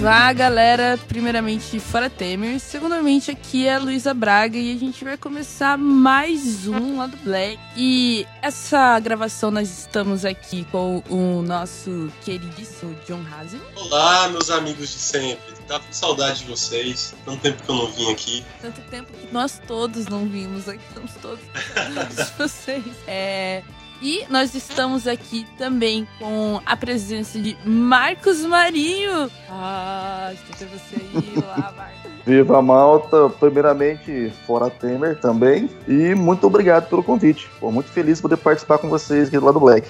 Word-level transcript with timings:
Vá, 0.00 0.32
galera. 0.32 0.96
Primeiramente, 1.08 1.80
Fora 1.80 2.08
Temer. 2.08 2.60
Segundamente, 2.60 3.32
aqui 3.32 3.66
é 3.66 3.74
a 3.74 3.78
Luísa 3.80 4.14
Braga 4.14 4.56
e 4.56 4.72
a 4.72 4.78
gente 4.78 5.04
vai 5.04 5.16
começar 5.16 5.76
mais 5.76 6.68
um 6.68 6.98
lá 6.98 7.08
do 7.08 7.16
Black. 7.16 7.58
E 7.76 8.24
essa 8.40 8.98
gravação 9.00 9.50
nós 9.50 9.68
estamos 9.68 10.24
aqui 10.24 10.64
com 10.70 11.02
o 11.10 11.42
nosso 11.42 12.12
queridíssimo 12.22 12.96
John 13.08 13.24
Hazen. 13.28 13.60
Olá, 13.74 14.28
meus 14.28 14.50
amigos 14.50 14.88
de 14.88 14.98
sempre. 14.98 15.52
Tava 15.66 15.82
com 15.82 15.92
saudade 15.92 16.40
de 16.40 16.44
vocês. 16.44 17.12
Tanto 17.24 17.42
tempo 17.42 17.60
que 17.60 17.68
eu 17.68 17.74
não 17.74 17.90
vim 17.90 18.12
aqui. 18.12 18.44
Tanto 18.62 18.80
tempo 18.82 19.12
que 19.12 19.32
nós 19.32 19.60
todos 19.66 20.06
não 20.06 20.28
vimos 20.28 20.68
aqui. 20.68 20.80
Estamos 20.88 21.12
todos 21.20 21.40
com 21.52 21.74
saudade 21.74 22.14
de 22.14 22.38
vocês. 22.38 22.84
É, 23.08 23.64
e 24.00 24.24
nós 24.28 24.54
estamos 24.54 25.06
aqui 25.06 25.46
também 25.56 26.06
com 26.18 26.60
a 26.64 26.76
presença 26.76 27.38
de 27.38 27.56
Marcos 27.64 28.44
Marinho. 28.44 29.30
Ah, 29.50 30.32
estou 30.32 30.68
você 30.68 30.96
aí. 30.96 31.34
Olá, 31.36 31.72
Marcos. 31.76 32.08
Viva 32.24 32.60
Malta, 32.60 33.28
primeiramente 33.40 34.30
fora 34.46 34.68
Temer 34.68 35.18
também. 35.18 35.70
E 35.88 36.14
muito 36.14 36.46
obrigado 36.46 36.88
pelo 36.88 37.02
convite. 37.02 37.48
Estou 37.52 37.72
muito 37.72 37.90
feliz 37.90 38.18
de 38.18 38.22
poder 38.22 38.36
participar 38.36 38.78
com 38.78 38.88
vocês 38.88 39.28
aqui 39.28 39.38
do 39.38 39.46
lado 39.46 39.54
do 39.54 39.60
Black. 39.60 39.88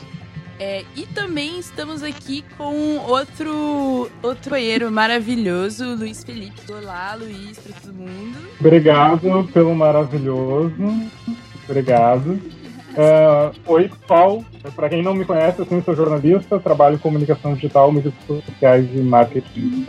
É, 0.61 0.85
e 0.97 1.07
também 1.07 1.59
estamos 1.59 2.03
aqui 2.03 2.45
com 2.57 2.97
outro 3.09 4.11
outro 4.23 4.51
banheiro 4.51 4.91
maravilhoso, 4.91 5.95
Luiz 5.95 6.25
Felipe. 6.25 6.61
Olá, 6.73 7.15
Luiz, 7.15 7.59
para 7.59 7.81
todo 7.81 7.95
mundo. 7.95 8.39
Obrigado 8.59 9.49
pelo 9.53 9.75
maravilhoso. 9.75 10.75
Obrigado. 11.69 12.41
Uh, 12.99 13.55
oi, 13.67 13.89
pessoal. 13.89 14.45
Para 14.75 14.89
quem 14.89 15.03
não 15.05 15.15
me 15.15 15.25
conhece, 15.25 15.61
eu 15.61 15.83
sou 15.85 15.95
jornalista, 15.95 16.59
trabalho 16.59 16.97
em 16.97 16.99
comunicação 16.99 17.55
digital, 17.55 17.93
mídias 17.93 18.13
sociais 18.27 18.89
e 18.93 18.99
marketing. 18.99 19.87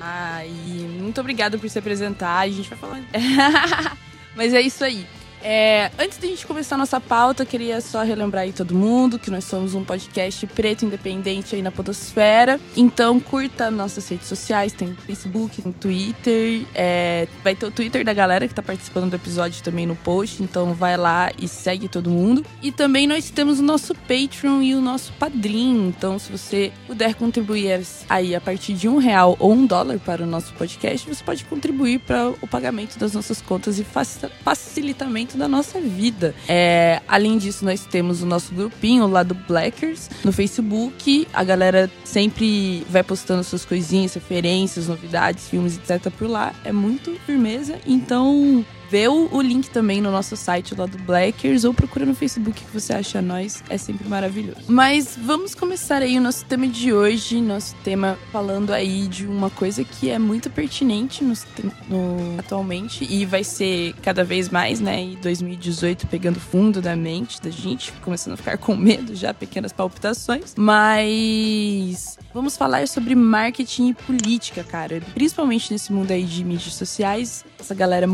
Ah, 0.00 0.46
e 0.46 0.86
muito 1.00 1.20
obrigado 1.20 1.58
por 1.58 1.68
se 1.68 1.80
apresentar. 1.80 2.38
A 2.38 2.48
gente 2.48 2.70
vai 2.70 2.78
falar. 2.78 3.02
Mas 4.36 4.54
é 4.54 4.60
isso 4.60 4.84
aí. 4.84 5.04
É, 5.46 5.90
antes 5.98 6.18
a 6.22 6.26
gente 6.26 6.46
começar 6.46 6.76
a 6.76 6.78
nossa 6.78 6.98
pauta, 6.98 7.42
eu 7.42 7.46
queria 7.46 7.78
só 7.82 8.02
relembrar 8.02 8.44
aí 8.44 8.52
todo 8.52 8.74
mundo 8.74 9.18
que 9.18 9.30
nós 9.30 9.44
somos 9.44 9.74
um 9.74 9.84
podcast 9.84 10.46
preto 10.46 10.86
independente 10.86 11.54
aí 11.54 11.60
na 11.60 11.70
podosfera. 11.70 12.58
Então 12.74 13.20
curta 13.20 13.70
nossas 13.70 14.08
redes 14.08 14.26
sociais, 14.26 14.72
tem 14.72 14.94
Facebook, 14.94 15.60
tem 15.60 15.70
Twitter, 15.70 16.64
é, 16.74 17.28
vai 17.42 17.54
ter 17.54 17.66
o 17.66 17.70
Twitter 17.70 18.06
da 18.06 18.14
galera 18.14 18.48
que 18.48 18.54
tá 18.54 18.62
participando 18.62 19.10
do 19.10 19.16
episódio 19.16 19.62
também 19.62 19.84
no 19.84 19.94
post, 19.94 20.42
então 20.42 20.72
vai 20.72 20.96
lá 20.96 21.30
e 21.38 21.46
segue 21.46 21.88
todo 21.88 22.08
mundo. 22.08 22.42
E 22.62 22.72
também 22.72 23.06
nós 23.06 23.28
temos 23.28 23.60
o 23.60 23.62
nosso 23.62 23.94
Patreon 23.94 24.62
e 24.62 24.74
o 24.74 24.80
nosso 24.80 25.12
Padrim, 25.12 25.88
então 25.88 26.18
se 26.18 26.32
você 26.32 26.72
puder 26.86 27.14
contribuir 27.16 27.84
aí 28.08 28.34
a 28.34 28.40
partir 28.40 28.72
de 28.72 28.88
um 28.88 28.96
real 28.96 29.36
ou 29.38 29.52
um 29.52 29.66
dólar 29.66 29.98
para 29.98 30.22
o 30.22 30.26
nosso 30.26 30.54
podcast, 30.54 31.06
você 31.06 31.22
pode 31.22 31.44
contribuir 31.44 31.98
para 31.98 32.30
o 32.30 32.48
pagamento 32.48 32.98
das 32.98 33.12
nossas 33.12 33.42
contas 33.42 33.78
e 33.78 33.84
facilitamento 33.84 35.33
da 35.36 35.48
nossa 35.48 35.80
vida. 35.80 36.34
É, 36.48 37.00
além 37.08 37.38
disso, 37.38 37.64
nós 37.64 37.84
temos 37.84 38.22
o 38.22 38.26
nosso 38.26 38.54
grupinho 38.54 39.06
lá 39.06 39.22
do 39.22 39.34
Blackers 39.34 40.10
no 40.24 40.32
Facebook. 40.32 41.26
A 41.32 41.44
galera 41.44 41.90
sempre 42.04 42.86
vai 42.88 43.02
postando 43.02 43.44
suas 43.44 43.64
coisinhas, 43.64 44.14
referências, 44.14 44.88
novidades, 44.88 45.48
filmes, 45.48 45.78
etc. 45.78 46.10
por 46.12 46.28
lá. 46.28 46.54
É 46.64 46.72
muito 46.72 47.18
firmeza. 47.26 47.78
Então, 47.86 48.64
vê 48.90 49.08
o, 49.08 49.28
o, 49.32 49.40
link 49.40 49.70
também 49.70 50.00
no 50.00 50.10
nosso 50.10 50.36
site 50.36 50.74
lá 50.74 50.86
do 50.86 50.98
Blackers 50.98 51.64
ou 51.64 51.74
procura 51.74 52.06
no 52.06 52.14
Facebook 52.14 52.64
que 52.64 52.72
você 52.72 52.92
acha 52.92 53.20
nós. 53.20 53.62
É 53.68 53.78
sempre 53.78 54.08
maravilhoso. 54.08 54.60
Mas 54.68 55.18
vamos 55.20 55.54
começar 55.54 56.02
aí 56.02 56.18
o 56.18 56.20
nosso 56.20 56.44
tema 56.44 56.66
de 56.66 56.92
hoje. 56.92 57.40
Nosso 57.40 57.74
tema 57.84 58.18
falando 58.32 58.72
aí 58.72 59.06
de 59.06 59.26
uma 59.26 59.50
coisa 59.50 59.84
que 59.84 60.10
é 60.10 60.18
muito 60.18 60.50
pertinente 60.50 61.24
no, 61.24 61.34
no, 61.88 62.38
atualmente 62.38 63.06
e 63.08 63.24
vai 63.24 63.44
ser 63.44 63.94
cada 64.02 64.24
vez 64.24 64.48
mais, 64.48 64.80
né? 64.80 65.00
Em 65.00 65.14
2018 65.16 66.06
pegando 66.06 66.40
fundo 66.40 66.80
da 66.80 66.96
mente 66.96 67.40
da 67.40 67.50
gente, 67.50 67.92
começando 68.02 68.34
a 68.34 68.36
ficar 68.36 68.58
com 68.58 68.76
medo 68.76 69.14
já, 69.14 69.32
pequenas 69.32 69.72
palpitações. 69.72 70.54
Mas 70.56 72.18
vamos 72.34 72.56
falar 72.56 72.88
sobre 72.88 73.14
marketing 73.14 73.90
e 73.90 73.94
política, 73.94 74.64
cara. 74.64 75.00
Principalmente 75.14 75.72
nesse 75.72 75.92
mundo 75.92 76.10
aí 76.10 76.24
de 76.24 76.44
mídias 76.44 76.74
sociais. 76.74 77.44
Essa 77.58 77.74
galera, 77.74 78.08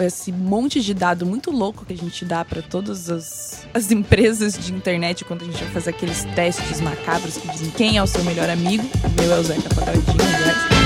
esse 0.00 0.32
monte 0.32 0.80
de 0.80 0.94
dado 0.94 1.26
muito 1.26 1.50
louco 1.50 1.84
que 1.84 1.92
a 1.92 1.96
gente 1.96 2.24
dá 2.24 2.44
para 2.44 2.62
todas 2.62 3.10
as, 3.10 3.66
as 3.74 3.90
empresas 3.92 4.58
de 4.58 4.72
internet 4.72 5.24
quando 5.24 5.42
a 5.42 5.44
gente 5.44 5.62
vai 5.62 5.72
fazer 5.74 5.90
aqueles 5.90 6.24
testes 6.34 6.80
macabros 6.80 7.36
que 7.36 7.46
dizem 7.48 7.70
quem 7.70 7.98
é 7.98 8.02
o 8.02 8.06
seu 8.06 8.24
melhor 8.24 8.48
amigo. 8.48 8.84
O 9.04 9.20
meu 9.20 9.32
é 9.32 9.38
o 9.38 9.44
Zeca 9.44 9.68
Quadradinho, 9.68 10.16
aliás. 10.34 10.68
Lado, 10.68 10.77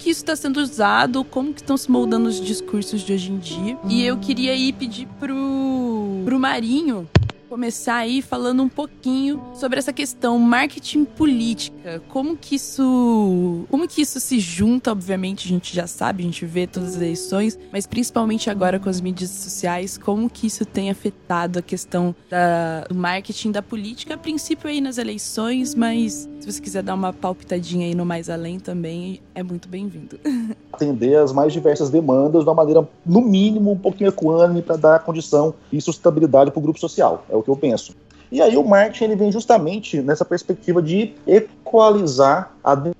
que 0.00 0.10
isso 0.10 0.20
está 0.22 0.34
sendo 0.34 0.58
usado, 0.60 1.22
como 1.22 1.52
que 1.52 1.60
estão 1.60 1.76
se 1.76 1.90
moldando 1.90 2.28
os 2.28 2.40
discursos 2.40 3.02
de 3.02 3.12
hoje 3.12 3.30
em 3.30 3.38
dia. 3.38 3.78
E 3.88 4.02
eu 4.02 4.16
queria 4.16 4.52
aí 4.52 4.72
pedir 4.72 5.06
pro, 5.18 6.22
pro 6.24 6.40
Marinho 6.40 7.06
começar 7.50 7.96
aí 7.96 8.22
falando 8.22 8.62
um 8.62 8.68
pouquinho 8.68 9.42
sobre 9.54 9.80
essa 9.80 9.92
questão 9.92 10.38
marketing 10.38 11.04
política. 11.04 12.00
Como 12.08 12.36
que 12.36 12.54
isso, 12.54 13.66
como 13.68 13.88
que 13.88 14.02
isso 14.02 14.20
se 14.20 14.38
junta, 14.38 14.92
obviamente, 14.92 15.46
a 15.46 15.48
gente 15.48 15.74
já 15.74 15.88
sabe, 15.88 16.22
a 16.22 16.26
gente 16.26 16.46
vê 16.46 16.68
todas 16.68 16.90
as 16.90 16.96
eleições, 16.96 17.58
mas 17.72 17.88
principalmente 17.88 18.48
agora 18.48 18.78
com 18.78 18.88
as 18.88 19.00
mídias 19.00 19.30
sociais, 19.30 19.98
como 19.98 20.30
que 20.30 20.46
isso 20.46 20.64
tem 20.64 20.90
afetado 20.90 21.58
a 21.58 21.62
questão 21.62 22.14
da, 22.28 22.82
do 22.82 22.94
marketing 22.94 23.50
da 23.50 23.60
política, 23.60 24.14
a 24.14 24.18
princípio 24.18 24.68
aí 24.68 24.80
nas 24.80 24.96
eleições, 24.96 25.74
mas 25.74 26.28
se 26.38 26.52
você 26.52 26.60
quiser 26.60 26.84
dar 26.84 26.94
uma 26.94 27.12
palpitadinha 27.12 27.86
aí 27.86 27.96
no 27.96 28.06
mais 28.06 28.30
além 28.30 28.60
também, 28.60 29.20
é 29.34 29.42
muito 29.42 29.68
bem-vindo. 29.68 30.20
Atender 30.80 31.16
as 31.16 31.30
mais 31.32 31.52
diversas 31.52 31.90
demandas 31.90 32.42
de 32.42 32.48
uma 32.48 32.54
maneira, 32.54 32.88
no 33.04 33.20
mínimo, 33.20 33.70
um 33.72 33.76
pouquinho 33.76 34.08
equânime 34.08 34.62
para 34.62 34.76
dar 34.76 34.98
condição 35.00 35.52
e 35.70 35.78
sustentabilidade 35.80 36.50
para 36.50 36.58
o 36.58 36.62
grupo 36.62 36.80
social. 36.80 37.24
É 37.28 37.36
o 37.36 37.42
que 37.42 37.50
eu 37.50 37.56
penso. 37.56 37.94
E 38.32 38.40
aí 38.40 38.56
o 38.56 38.64
marketing 38.64 39.04
ele 39.04 39.16
vem 39.16 39.30
justamente 39.32 40.00
nessa 40.00 40.24
perspectiva 40.24 40.80
de 40.80 41.14
equalizar 41.26 42.52
a 42.64 42.74
do 42.74 42.92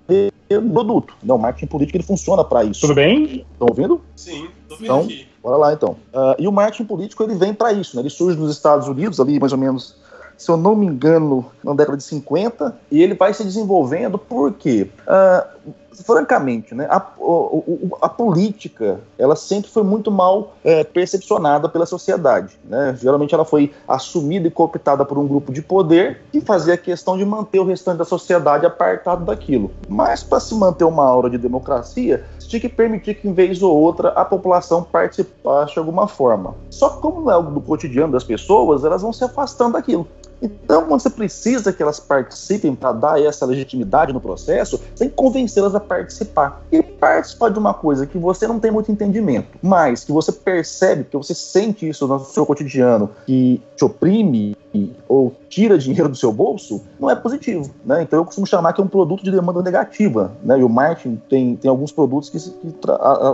produto. 0.73 1.15
Não, 1.23 1.37
o 1.37 1.39
marketing 1.39 1.67
político 1.67 1.97
ele 1.97 2.05
funciona 2.05 2.45
para 2.45 2.65
isso. 2.65 2.81
Tudo 2.83 2.95
bem? 2.95 3.47
Estão 3.53 3.69
ouvindo? 3.69 4.01
Sim, 4.17 4.49
tô 4.69 4.75
vendo 4.75 4.85
Então, 4.85 5.01
aqui. 5.01 5.27
bora 5.43 5.57
lá 5.57 5.73
então. 5.73 5.93
Uh, 6.13 6.35
e 6.39 6.49
o 6.49 6.53
marketing 6.53 6.85
político 6.85 7.23
ele 7.23 7.35
vem 7.37 7.55
para 7.55 7.73
isso, 7.73 7.97
né? 7.97 8.03
Ele 8.03 8.11
surge 8.11 8.37
nos 8.37 8.51
Estados 8.51 8.89
Unidos 8.89 9.21
ali 9.21 9.39
mais 9.39 9.53
ou 9.53 9.59
menos, 9.59 9.97
se 10.37 10.51
eu 10.51 10.57
não 10.57 10.75
me 10.75 10.87
engano, 10.87 11.47
na 11.63 11.73
década 11.73 11.97
de 11.97 12.03
50, 12.03 12.77
e 12.91 13.01
ele 13.01 13.15
vai 13.15 13.33
se 13.33 13.45
desenvolvendo 13.45 14.19
porque 14.19 14.91
uh, 15.07 15.71
francamente, 16.05 16.75
né, 16.75 16.87
a, 16.89 16.97
a, 16.97 17.07
a, 18.03 18.09
política 18.09 19.01
ela 19.19 19.37
sempre 19.37 19.71
foi 19.71 19.83
muito 19.83 20.11
mal 20.11 20.55
é, 20.65 20.85
percepcionada 20.85 21.69
pela 21.69 21.87
sociedade. 21.87 22.59
Né? 22.65 22.97
Geralmente 23.01 23.35
ela 23.35 23.45
foi 23.45 23.73
assumida 23.87 24.49
e 24.49 24.51
cooptada 24.51 25.05
por 25.05 25.19
um 25.19 25.27
grupo 25.27 25.53
de 25.53 25.63
poder 25.63 26.23
que 26.33 26.41
fazia 26.41 26.77
questão 26.77 27.17
de 27.17 27.25
manter 27.25 27.59
o 27.59 27.65
restante 27.65 27.99
da 27.99 28.05
sociedade 28.05 28.67
apartado 28.67 29.25
daquilo. 29.25 29.71
Mas 29.89 30.23
para 30.23 30.41
se 30.41 30.55
manter 30.55 30.85
uma 30.85 31.05
aura 31.05 31.29
de 31.29 31.39
democracia, 31.39 32.25
tinha 32.51 32.61
que 32.61 32.69
permitir 32.69 33.15
que, 33.15 33.29
em 33.29 33.33
vez 33.33 33.63
ou 33.63 33.75
outra, 33.75 34.09
a 34.11 34.25
população 34.25 34.83
participasse 34.83 35.75
de 35.75 35.79
alguma 35.79 36.09
forma. 36.09 36.55
Só 36.69 36.89
que 36.91 37.01
como 37.01 37.31
é 37.31 37.35
algo 37.35 37.53
do 37.53 37.61
cotidiano 37.61 38.13
das 38.13 38.25
pessoas, 38.25 38.85
elas 38.85 39.03
vão 39.03 39.13
se 39.13 39.23
afastando 39.23 39.75
daquilo. 39.75 40.07
Então, 40.43 40.87
você 40.89 41.11
precisa 41.11 41.73
que 41.73 41.83
elas 41.83 42.01
participem 42.01 42.75
para 42.75 42.93
dar 42.93 43.23
essa 43.23 43.45
legitimidade 43.45 44.13
no 44.13 44.21
processo, 44.21 44.81
que 44.97 45.09
convencê-las 45.09 45.75
a 45.75 45.81
participar. 45.81 46.63
E 46.73 46.83
participar 46.83 47.51
de 47.51 47.59
uma 47.59 47.75
coisa 47.75 48.07
que 48.07 48.19
você 48.19 48.47
não 48.47 48.59
tem 48.59 48.71
muito 48.71 48.91
entendimento, 48.91 49.59
mas 49.63 50.05
que 50.05 50.13
você 50.13 50.33
percebe, 50.33 51.05
que 51.05 51.17
você 51.17 51.35
sente 51.35 51.89
isso 51.89 52.07
no 52.07 52.21
seu 52.21 52.47
cotidiano, 52.47 53.11
que 53.27 53.63
te 53.77 53.85
oprime 53.85 54.57
ou 55.09 55.35
tira 55.51 55.77
dinheiro 55.77 56.09
do 56.09 56.17
seu 56.17 56.33
bolso, 56.33 56.81
não 56.99 57.11
é 57.11 57.17
positivo. 57.17 57.69
Né? 57.85 58.03
Então 58.03 58.21
eu 58.21 58.25
costumo 58.25 58.47
chamar 58.47 58.73
que 58.73 58.81
é 58.81 58.85
um 58.85 58.89
produto 58.89 59.25
de 59.25 59.33
demanda 59.33 59.61
negativa. 59.61 60.33
Né? 60.43 60.61
E 60.61 60.65
o 60.65 60.69
marketing 60.69 61.21
tem, 61.29 61.57
tem 61.57 61.69
alguns 61.69 61.91
produtos 61.91 62.31
que, 62.31 62.39
que 62.39 62.75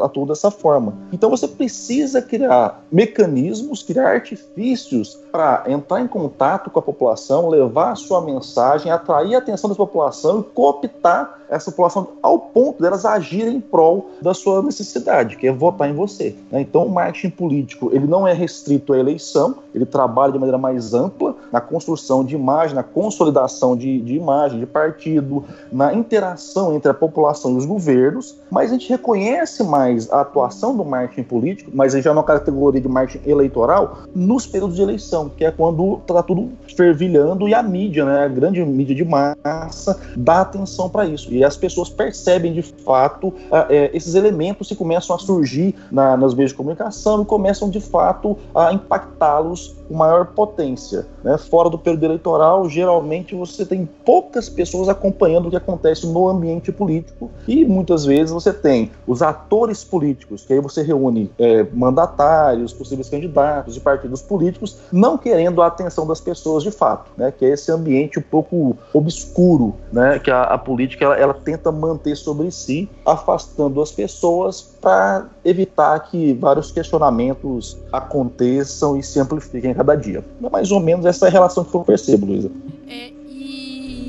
atuam 0.02 0.26
dessa 0.26 0.50
forma. 0.50 0.94
Então 1.12 1.28
você 1.28 1.46
precisa 1.46 2.22
criar 2.22 2.82
mecanismos, 2.90 3.82
criar 3.82 4.08
artifícios 4.08 5.18
para 5.30 5.64
entrar 5.68 6.00
em 6.00 6.08
contato 6.08 6.70
com 6.70 6.78
a 6.78 6.82
população, 6.82 7.50
levar 7.50 7.92
a 7.92 7.94
sua 7.94 8.22
mensagem, 8.22 8.90
atrair 8.90 9.34
a 9.34 9.38
atenção 9.38 9.68
da 9.68 9.76
população 9.76 10.40
e 10.40 10.42
cooptar 10.42 11.36
essa 11.48 11.70
população 11.70 12.08
ao 12.22 12.38
ponto 12.38 12.82
delas 12.82 13.04
agirem 13.04 13.56
em 13.56 13.60
prol 13.60 14.10
da 14.20 14.34
sua 14.34 14.62
necessidade, 14.62 15.36
que 15.36 15.46
é 15.46 15.52
votar 15.52 15.88
em 15.88 15.92
você. 15.92 16.34
Né? 16.50 16.62
Então, 16.62 16.86
o 16.86 16.90
marketing 16.90 17.30
político 17.30 17.90
ele 17.92 18.06
não 18.06 18.26
é 18.26 18.32
restrito 18.32 18.92
à 18.92 18.98
eleição, 18.98 19.56
ele 19.74 19.86
trabalha 19.86 20.32
de 20.32 20.38
maneira 20.38 20.58
mais 20.58 20.94
ampla 20.94 21.36
na 21.52 21.60
construção 21.60 22.05
de 22.24 22.34
imagem, 22.34 22.74
na 22.74 22.82
consolidação 22.82 23.76
de, 23.76 24.00
de 24.00 24.14
imagem, 24.14 24.60
de 24.60 24.66
partido, 24.66 25.44
na 25.72 25.92
interação 25.94 26.74
entre 26.74 26.90
a 26.90 26.94
população 26.94 27.52
e 27.52 27.56
os 27.56 27.66
governos, 27.66 28.38
mas 28.50 28.70
a 28.70 28.74
gente 28.74 28.88
reconhece 28.88 29.62
mais 29.64 30.10
a 30.10 30.20
atuação 30.20 30.76
do 30.76 30.84
marketing 30.84 31.24
político, 31.24 31.70
mas 31.74 31.92
já 31.92 32.14
na 32.14 32.22
categoria 32.22 32.80
de 32.80 32.88
marketing 32.88 33.28
eleitoral, 33.28 33.98
nos 34.14 34.46
períodos 34.46 34.76
de 34.76 34.82
eleição, 34.82 35.28
que 35.28 35.44
é 35.44 35.50
quando 35.50 35.98
está 35.98 36.22
tudo 36.22 36.50
fervilhando 36.76 37.48
e 37.48 37.54
a 37.54 37.62
mídia, 37.62 38.04
né, 38.04 38.24
a 38.24 38.28
grande 38.28 38.64
mídia 38.64 38.94
de 38.94 39.04
massa, 39.04 39.98
dá 40.16 40.42
atenção 40.42 40.88
para 40.88 41.04
isso 41.06 41.32
e 41.32 41.44
as 41.44 41.56
pessoas 41.56 41.88
percebem 41.88 42.52
de 42.52 42.62
fato 42.62 43.32
é, 43.68 43.90
esses 43.94 44.14
elementos 44.14 44.68
que 44.68 44.74
começam 44.74 45.16
a 45.16 45.18
surgir 45.18 45.74
na, 45.90 46.16
nas 46.16 46.34
meios 46.34 46.50
de 46.50 46.56
comunicação 46.56 47.22
e 47.22 47.24
começam 47.24 47.68
de 47.68 47.80
fato 47.80 48.36
a 48.54 48.72
impactá-los 48.72 49.76
com 49.88 49.94
maior 49.94 50.26
potência. 50.26 51.06
Né? 51.22 51.38
Fora 51.38 51.70
do 51.70 51.78
período 51.78 51.95
eleitoral, 52.04 52.68
geralmente 52.68 53.34
você 53.34 53.64
tem 53.64 53.88
poucas 54.04 54.48
pessoas 54.48 54.88
acompanhando 54.88 55.46
o 55.46 55.50
que 55.50 55.56
acontece 55.56 56.06
no 56.06 56.28
ambiente 56.28 56.70
político 56.72 57.30
e 57.46 57.64
muitas 57.64 58.04
vezes 58.04 58.32
você 58.32 58.52
tem 58.52 58.90
os 59.06 59.22
atores 59.22 59.84
políticos, 59.84 60.44
que 60.44 60.52
aí 60.52 60.60
você 60.60 60.82
reúne 60.82 61.30
é, 61.38 61.66
mandatários, 61.72 62.72
possíveis 62.72 63.08
candidatos 63.08 63.76
e 63.76 63.80
partidos 63.80 64.22
políticos, 64.22 64.78
não 64.92 65.16
querendo 65.16 65.62
a 65.62 65.66
atenção 65.66 66.06
das 66.06 66.20
pessoas 66.20 66.62
de 66.62 66.70
fato, 66.70 67.10
né? 67.16 67.32
que 67.32 67.44
é 67.44 67.50
esse 67.50 67.70
ambiente 67.70 68.18
um 68.18 68.22
pouco 68.22 68.76
obscuro 68.92 69.74
né? 69.92 70.18
que 70.18 70.30
a, 70.30 70.42
a 70.42 70.58
política 70.58 71.04
ela, 71.04 71.16
ela 71.16 71.34
tenta 71.34 71.70
manter 71.70 72.16
sobre 72.16 72.50
si, 72.50 72.88
afastando 73.04 73.80
as 73.80 73.90
pessoas 73.90 74.76
para 74.80 75.26
evitar 75.44 75.98
que 76.00 76.32
vários 76.34 76.70
questionamentos 76.70 77.76
aconteçam 77.92 78.96
e 78.96 79.02
se 79.02 79.18
amplifiquem 79.18 79.74
cada 79.74 79.94
dia. 79.94 80.24
É 80.42 80.50
mais 80.50 80.70
ou 80.70 80.80
menos 80.80 81.06
essa 81.06 81.28
relação 81.28 81.64
que 81.64 81.74
eu 81.74 81.84
percebo, 81.86 82.26
Luísa. 82.26 82.50
É, 82.88 83.12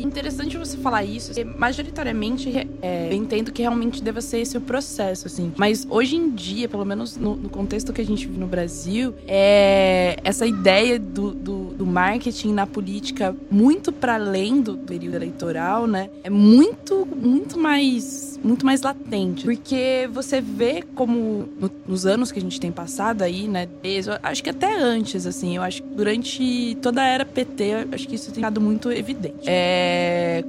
interessante 0.07 0.57
você 0.57 0.77
falar 0.77 1.03
isso, 1.03 1.33
porque 1.33 1.43
majoritariamente 1.43 2.67
é, 2.81 3.09
eu 3.09 3.13
entendo 3.13 3.51
que 3.51 3.61
realmente 3.61 4.01
deva 4.01 4.21
ser 4.21 4.39
esse 4.39 4.57
o 4.57 4.61
processo, 4.61 5.27
assim. 5.27 5.53
Mas 5.57 5.85
hoje 5.89 6.15
em 6.15 6.29
dia, 6.29 6.67
pelo 6.67 6.85
menos 6.85 7.17
no, 7.17 7.35
no 7.35 7.49
contexto 7.49 7.93
que 7.93 8.01
a 8.01 8.05
gente 8.05 8.25
vive 8.27 8.39
no 8.39 8.47
Brasil, 8.47 9.13
é 9.27 10.17
essa 10.23 10.45
ideia 10.45 10.99
do, 10.99 11.31
do, 11.31 11.57
do 11.73 11.85
marketing 11.85 12.53
na 12.53 12.65
política 12.65 13.35
muito 13.49 13.91
para 13.91 14.15
além 14.15 14.61
do 14.61 14.77
período 14.77 15.15
eleitoral, 15.15 15.87
né? 15.87 16.09
É 16.23 16.29
muito, 16.29 17.05
muito 17.05 17.59
mais 17.59 18.27
muito 18.43 18.65
mais 18.65 18.81
latente. 18.81 19.43
Porque 19.43 20.09
você 20.11 20.39
vê 20.39 20.83
como 20.95 21.49
no, 21.59 21.71
nos 21.87 22.05
anos 22.05 22.31
que 22.31 22.39
a 22.39 22.41
gente 22.41 22.59
tem 22.59 22.71
passado 22.71 23.21
aí, 23.21 23.47
né? 23.47 23.67
Desde, 23.81 24.11
acho 24.21 24.43
que 24.43 24.49
até 24.49 24.79
antes, 24.79 25.25
assim, 25.25 25.55
eu 25.55 25.61
acho 25.61 25.83
que 25.83 25.89
durante 25.89 26.77
toda 26.81 27.01
a 27.01 27.05
era 27.05 27.25
PT, 27.25 27.87
acho 27.91 28.07
que 28.07 28.15
isso 28.15 28.27
tem 28.27 28.35
ficado 28.35 28.61
muito 28.61 28.91
evidente. 28.91 29.47
É, 29.47 29.96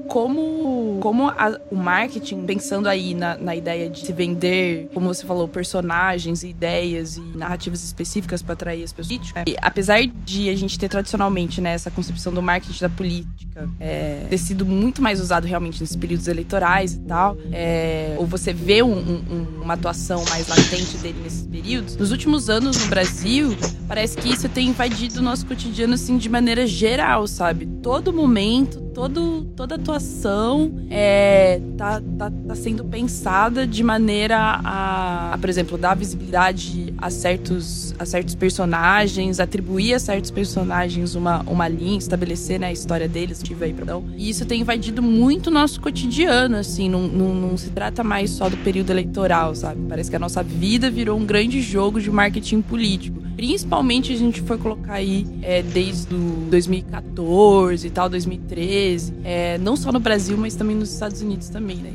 como 0.09 0.99
como 1.01 1.29
a, 1.29 1.61
o 1.71 1.77
marketing, 1.77 2.45
pensando 2.45 2.89
aí 2.89 3.15
na, 3.15 3.37
na 3.37 3.55
ideia 3.55 3.89
de 3.89 4.05
se 4.05 4.13
vender, 4.13 4.89
como 4.93 5.07
você 5.07 5.25
falou, 5.25 5.47
personagens, 5.47 6.43
ideias 6.43 7.17
e 7.17 7.21
narrativas 7.21 7.85
específicas 7.85 8.43
para 8.43 8.55
atrair 8.55 8.83
as 8.83 8.93
pessoas. 8.93 9.33
Né? 9.35 9.45
E, 9.47 9.57
apesar 9.61 10.01
de 10.25 10.51
a 10.51 10.57
gente 10.57 10.79
ter 10.79 10.89
tradicionalmente 10.89 11.61
né, 11.61 11.73
essa 11.73 11.91
concepção 11.91 12.33
do 12.33 12.43
marketing 12.43 12.81
da 12.81 12.89
política 12.89 13.69
é, 13.81 14.27
ter 14.29 14.39
sido 14.39 14.67
muito 14.67 15.01
mais 15.01 15.21
usado 15.21 15.47
realmente 15.47 15.81
nesses 15.81 15.97
períodos 15.97 16.27
eleitorais 16.27 16.95
e 16.95 17.01
tal, 17.01 17.37
é, 17.53 17.69
é, 17.69 18.15
ou 18.19 18.27
você 18.27 18.53
vê 18.53 18.83
um, 18.83 18.93
um, 18.93 19.63
uma 19.63 19.75
atuação 19.75 20.25
mais 20.31 20.49
latente 20.49 20.97
dele 20.99 21.19
nesses 21.23 21.47
períodos, 21.47 21.97
nos 21.97 22.11
últimos 22.13 22.49
anos 22.49 22.79
no 22.79 22.87
Brasil, 22.87 23.57
parece 23.87 24.17
que 24.17 24.29
isso 24.33 24.49
tem 24.49 24.69
invadido 24.69 25.21
o 25.21 25.23
nosso 25.23 25.45
cotidiano 25.45 25.95
assim 25.95 26.17
de 26.17 26.29
maneira 26.29 26.67
geral, 26.67 27.27
sabe? 27.27 27.67
Todo 27.83 28.13
momento, 28.13 28.81
todo, 28.99 29.45
toda 29.55 29.77
atuação 29.77 30.73
é, 30.91 31.61
tá, 31.77 32.03
tá, 32.19 32.33
tá 32.49 32.55
sendo 32.57 32.85
pensada 32.85 33.65
de 33.65 33.85
maneira 33.85 34.37
a, 34.37 35.35
a, 35.35 35.39
por 35.39 35.49
exemplo, 35.49 35.79
dar 35.79 35.95
visibilidade 35.95 36.93
a 36.99 37.09
certos, 37.09 37.95
a 37.97 38.05
certos 38.05 38.35
personagens, 38.35 39.39
atribuir 39.39 39.95
a 39.95 40.01
certos 40.01 40.33
personagens 40.33 41.15
uma, 41.15 41.45
uma 41.47 41.69
linha, 41.69 41.97
estabelecer 41.97 42.59
né, 42.59 42.67
a 42.67 42.73
história 42.73 43.09
deles, 43.09 43.41
tive 43.41 43.67
aí, 43.67 43.73
perdão. 43.73 44.05
E 44.17 44.29
isso 44.29 44.45
tem 44.45 44.63
invadido 44.63 45.01
muito 45.01 45.47
o 45.47 45.53
nosso 45.53 45.81
cotidiano, 45.81 46.57
assim, 46.57 46.89
não, 46.89 47.07
não, 47.07 47.35
não 47.35 47.57
se 47.57 47.71
trata 47.71 48.03
mais 48.03 48.31
só 48.31 48.49
do 48.49 48.57
período 48.57 48.91
eleitoral, 48.91 49.55
sabe? 49.55 49.81
Parece 49.89 50.11
que 50.11 50.17
a 50.17 50.19
nossa 50.19 50.43
vida 50.43 50.91
virou 50.91 51.17
um 51.17 51.25
grande 51.25 51.63
jogo 51.63 52.01
de 52.01 52.11
marketing 52.11 52.63
político. 52.63 53.28
Principalmente 53.39 54.13
a 54.13 54.17
gente 54.17 54.43
foi 54.43 54.59
colocar 54.59 54.95
aí 54.95 55.25
é, 55.43 55.63
desde 55.63 56.13
o 56.13 56.49
2014 56.51 57.87
e 57.87 57.91
tal, 57.91 58.09
2013. 58.09 59.15
É, 59.23 59.57
não 59.59 59.77
só 59.77 59.93
no 59.93 60.01
Brasil, 60.01 60.37
mas 60.37 60.57
também 60.57 60.75
nos 60.75 60.93
Estados 60.93 61.23
Unidos 61.23 61.49
também, 61.49 61.77
né? 61.77 61.93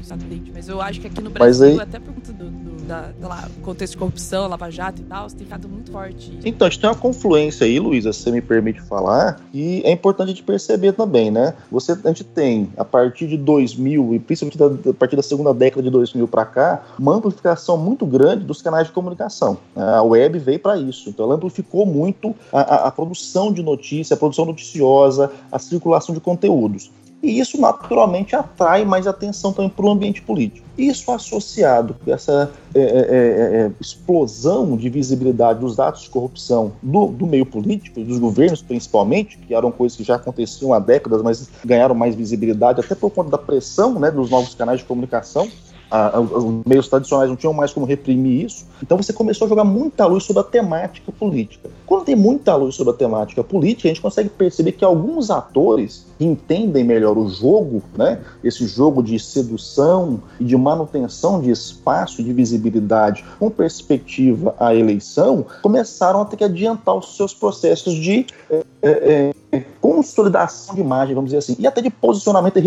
Mas 0.54 0.70
eu 0.70 0.82
acho 0.82 1.02
que 1.02 1.08
aqui 1.08 1.22
no 1.22 1.30
Brasil, 1.30 1.66
aí... 1.66 1.80
até 1.82 2.00
por 2.00 2.14
conta 2.14 2.32
do, 2.32 2.50
do 2.84 2.88
da, 2.88 3.28
lá, 3.28 3.50
contexto 3.62 3.94
de 3.94 3.98
corrupção, 3.98 4.48
Lava 4.48 4.70
Jato 4.70 5.02
e 5.02 5.06
tal, 5.06 5.28
tem 5.28 5.40
ficado 5.40 5.68
muito 5.68 5.92
forte. 5.92 6.38
Então, 6.46 6.68
a 6.68 6.70
gente 6.70 6.80
tem 6.82 6.90
uma 6.90 6.96
confluência 6.96 7.66
aí, 7.66 7.80
Luísa, 7.80 8.14
se 8.14 8.22
você 8.22 8.32
me 8.32 8.42
permite 8.42 8.82
falar, 8.82 9.42
e 9.54 9.82
é 9.84 9.92
importante 9.92 10.30
gente 10.30 10.44
perceber 10.44 10.94
também, 10.94 11.32
né? 11.32 11.54
Você, 11.72 11.92
a 11.92 12.08
gente 12.08 12.24
tem, 12.24 12.70
a 12.78 12.86
partir 12.86 13.28
de 13.28 13.38
2000, 13.38 14.16
e 14.16 14.20
principalmente 14.20 14.58
da, 14.58 14.92
a 14.92 14.94
partir 14.94 15.16
da 15.16 15.24
segunda 15.24 15.54
década 15.54 15.82
de 15.82 15.90
2000 15.90 16.28
para 16.28 16.46
cá, 16.46 16.84
uma 17.00 17.16
amplificação 17.16 17.78
muito 17.78 18.06
grande 18.06 18.44
dos 18.44 18.62
canais 18.62 18.88
de 18.88 18.94
comunicação. 18.94 19.58
A 19.76 20.02
web 20.04 20.38
veio 20.40 20.60
para 20.60 20.78
isso. 20.78 21.10
Então, 21.10 21.26
ela 21.26 21.36
amplificou 21.36 21.86
muito 21.86 22.36
a, 22.52 22.60
a, 22.62 22.88
a 22.88 22.92
produção 22.92 23.52
de 23.52 23.64
notícia, 23.64 24.14
a 24.14 24.18
produção 24.18 24.46
noticiosa, 24.46 25.32
a 25.52 25.60
circulação 25.60 26.14
de 26.14 26.22
conteúdos. 26.22 26.92
E 27.24 27.40
isso 27.40 27.60
naturalmente 27.60 28.36
atrai 28.36 28.84
mais 28.84 29.08
atenção 29.08 29.54
também 29.54 29.70
para 29.70 29.86
o 29.86 29.90
ambiente 29.90 30.22
político. 30.22 30.68
Isso 30.78 31.10
associado 31.10 31.96
com 32.04 32.14
essa 32.14 32.52
é, 32.76 32.80
é, 32.80 32.84
é, 32.84 33.62
é, 33.62 33.72
explosão 33.80 34.76
de 34.76 34.90
visibilidade 34.90 35.62
dos 35.62 35.80
atos 35.80 36.02
de 36.02 36.10
corrupção 36.10 36.74
do, 36.84 37.08
do, 37.08 37.26
meio 37.26 37.46
político, 37.46 38.02
dos 38.02 38.20
governos 38.20 38.62
principalmente, 38.62 39.38
que 39.38 39.54
eram 39.54 39.72
coisas 39.72 39.98
que 39.98 40.04
já 40.04 40.16
aconteciam 40.16 40.74
há 40.74 40.80
décadas, 40.80 41.22
mas 41.22 41.50
ganharam 41.64 41.96
mais 41.96 42.14
visibilidade 42.14 42.82
até 42.82 42.94
por 42.94 43.10
conta 43.10 43.30
da 43.30 43.38
pressão 43.38 43.98
né, 43.98 44.12
dos 44.12 44.30
novos 44.30 44.54
canais 44.54 44.80
de 44.80 44.86
comunicação 44.86 45.48
a, 45.94 46.18
a, 46.18 46.20
os 46.20 46.66
meios 46.66 46.88
tradicionais 46.88 47.30
não 47.30 47.36
tinham 47.36 47.54
mais 47.54 47.72
como 47.72 47.86
reprimir 47.86 48.46
isso. 48.46 48.66
Então 48.82 48.98
você 48.98 49.14
começou 49.14 49.46
a 49.46 49.50
jogar 49.50 49.64
muita 49.64 50.08
luz 50.08 50.24
sobre 50.24 50.42
a 50.42 50.44
temática 50.44 51.12
política. 51.12 51.70
Quando 51.86 52.06
tem 52.06 52.16
muita 52.16 52.56
luz 52.56 52.74
sobre 52.74 52.94
a 52.94 52.98
temática 52.98 53.44
política, 53.44 53.88
a 53.88 53.92
gente 53.94 54.02
consegue 54.02 54.30
perceber 54.30 54.72
que 54.72 54.84
alguns 54.84 55.30
atores 55.30 56.08
que 56.18 56.26
entendem 56.26 56.84
melhor 56.84 57.16
o 57.16 57.30
jogo, 57.30 57.84
né, 57.96 58.20
esse 58.44 58.66
jogo 58.66 59.04
de 59.04 59.20
sedução 59.20 60.20
e 60.40 60.44
de 60.44 60.58
manutenção 60.58 61.40
de 61.40 61.52
espaço 61.52 62.24
de 62.24 62.34
visibilidade 62.34 63.24
com 63.38 63.52
perspectiva 63.52 64.56
à 64.60 64.74
eleição, 64.74 65.46
começaram 65.62 66.22
a 66.22 66.26
ter 66.26 66.38
que 66.38 66.44
adiantar 66.44 66.96
os 66.96 67.16
seus 67.16 67.36
processos 67.36 67.94
de 67.94 68.26
é, 68.50 69.32
é 69.52 69.64
consolidação 69.80 70.74
de 70.74 70.82
imagem, 70.82 71.14
vamos 71.14 71.30
dizer 71.30 71.38
assim, 71.38 71.56
e 71.60 71.68
até 71.68 71.82
de 71.82 71.92
posicionamento 71.92 72.58
e 72.58 72.62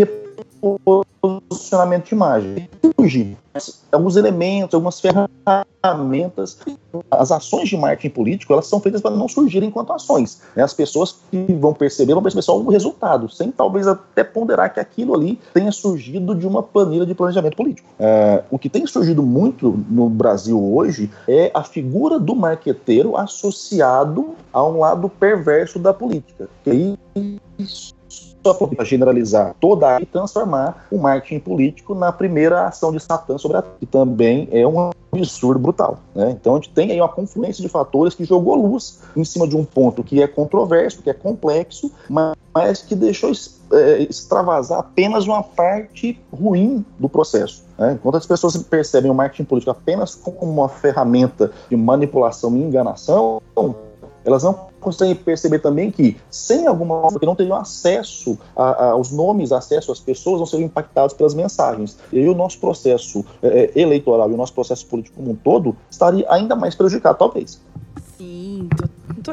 posicionamento 1.21 2.07
de 2.07 2.15
imagem. 2.15 2.69
Surgem 2.99 3.37
alguns 3.91 4.17
elementos, 4.17 4.75
algumas 4.75 5.01
ferramentas. 5.01 6.59
As 7.11 7.33
ações 7.33 7.69
de 7.69 7.77
marketing 7.77 8.15
político 8.15 8.53
elas 8.53 8.67
são 8.67 8.81
feitas 8.81 9.01
para 9.01 9.15
não 9.15 9.29
surgirem 9.29 9.69
enquanto 9.69 9.93
ações. 9.93 10.43
Né? 10.55 10.63
As 10.63 10.75
pessoas 10.75 11.17
que 11.31 11.53
vão 11.55 11.73
perceber 11.73 12.13
vão 12.15 12.23
perceber 12.23 12.43
só 12.43 12.59
o 12.59 12.69
resultado, 12.69 13.29
sem 13.29 13.51
talvez 13.51 13.87
até 13.87 14.23
ponderar 14.25 14.73
que 14.73 14.81
aquilo 14.81 15.15
ali 15.15 15.39
tenha 15.55 15.73
surgido 15.73 16.35
de 16.35 16.47
uma 16.47 16.63
planilha 16.63 17.07
de 17.07 17.15
planejamento 17.15 17.57
político. 17.57 17.89
É, 17.99 18.43
o 18.51 18.59
que 18.59 18.69
tem 18.69 18.87
surgido 18.87 19.23
muito 19.23 19.85
no 19.89 20.09
Brasil 20.09 20.63
hoje 20.63 21.11
é 21.29 21.51
a 21.55 21.63
figura 21.63 22.19
do 22.19 22.35
marqueteiro 22.35 23.17
associado 23.17 24.35
a 24.53 24.65
um 24.65 24.79
lado 24.79 25.09
perverso 25.09 25.79
da 25.79 25.93
política. 25.93 26.49
Que 26.63 26.71
aí 26.71 26.99
só 28.45 28.55
para 28.55 28.85
generalizar 28.85 29.55
toda 29.61 30.01
e 30.01 30.07
transformar 30.07 30.87
o 30.91 30.99
marketing 30.99 31.41
político 31.41 31.95
na 31.95 32.13
primeira 32.13 32.67
ação 32.67 32.93
de 32.93 33.01
Satã 33.01 33.37
sobre 33.39 33.57
a 33.57 33.63
que 33.63 33.87
também 33.87 34.49
é 34.53 34.67
um 34.67 34.91
absurdo 35.13 35.59
brutal. 35.59 35.99
Né? 36.15 36.31
Então 36.31 36.55
a 36.55 36.57
gente 36.57 36.71
tem 36.71 36.93
aí 36.93 37.01
uma 37.01 37.09
confluência 37.09 37.63
de 37.63 37.69
fatores 37.69 38.15
que 38.15 38.25
jogou 38.25 38.55
luz 38.55 39.01
em 39.17 39.25
cima 39.25 39.49
de 39.49 39.57
um 39.57 39.65
ponto 39.65 40.05
que 40.05 40.23
é 40.23 40.27
controverso, 40.27 41.03
que 41.03 41.11
é 41.11 41.15
complexo, 41.15 41.91
mas 42.09 42.83
que 42.83 42.95
deixou 42.95 43.33
é, 43.73 44.03
extravasar 44.03 44.79
apenas 44.79 45.27
uma 45.27 45.43
parte 45.43 46.21
ruim 46.33 46.85
do 46.99 47.09
processo. 47.09 47.65
Né? 47.79 47.95
Enquanto 47.95 48.17
as 48.17 48.27
pessoas 48.27 48.57
percebem 48.57 49.11
o 49.11 49.15
marketing 49.15 49.45
político 49.45 49.71
apenas 49.71 50.15
como 50.15 50.53
uma 50.53 50.69
ferramenta 50.69 51.51
de 51.69 51.77
manipulação 51.77 52.57
e 52.57 52.63
enganação, 52.63 53.43
elas 54.25 54.43
não 54.43 54.67
conseguem 54.87 55.17
perceber 55.17 55.59
também 55.59 55.91
que, 55.91 56.17
sem 56.31 56.65
alguma 56.69 57.01
coisa, 57.01 57.19
que 57.19 57.27
não 57.27 57.35
teriam 57.35 57.57
acesso 57.57 58.39
a, 58.55 58.63
a, 58.63 58.91
aos 58.93 59.11
nomes, 59.11 59.51
acesso 59.51 59.91
às 59.91 59.99
pessoas, 59.99 60.39
não 60.39 60.47
seriam 60.47 60.67
impactados 60.67 61.13
pelas 61.13 61.35
mensagens. 61.35 61.99
E 62.13 62.29
o 62.29 62.37
nosso 62.37 62.61
processo 62.61 63.25
é, 63.43 63.73
é 63.75 63.81
eleitoral 63.81 64.31
e 64.31 64.35
o 64.35 64.37
nosso 64.37 64.55
processo 64.55 64.87
político 64.87 65.17
como 65.17 65.33
um 65.33 65.35
todo 65.35 65.77
estaria 65.91 66.25
ainda 66.31 66.55
mais 66.55 66.77
prejudicado, 66.77 67.19
talvez. 67.19 67.61
Sim, 68.17 68.69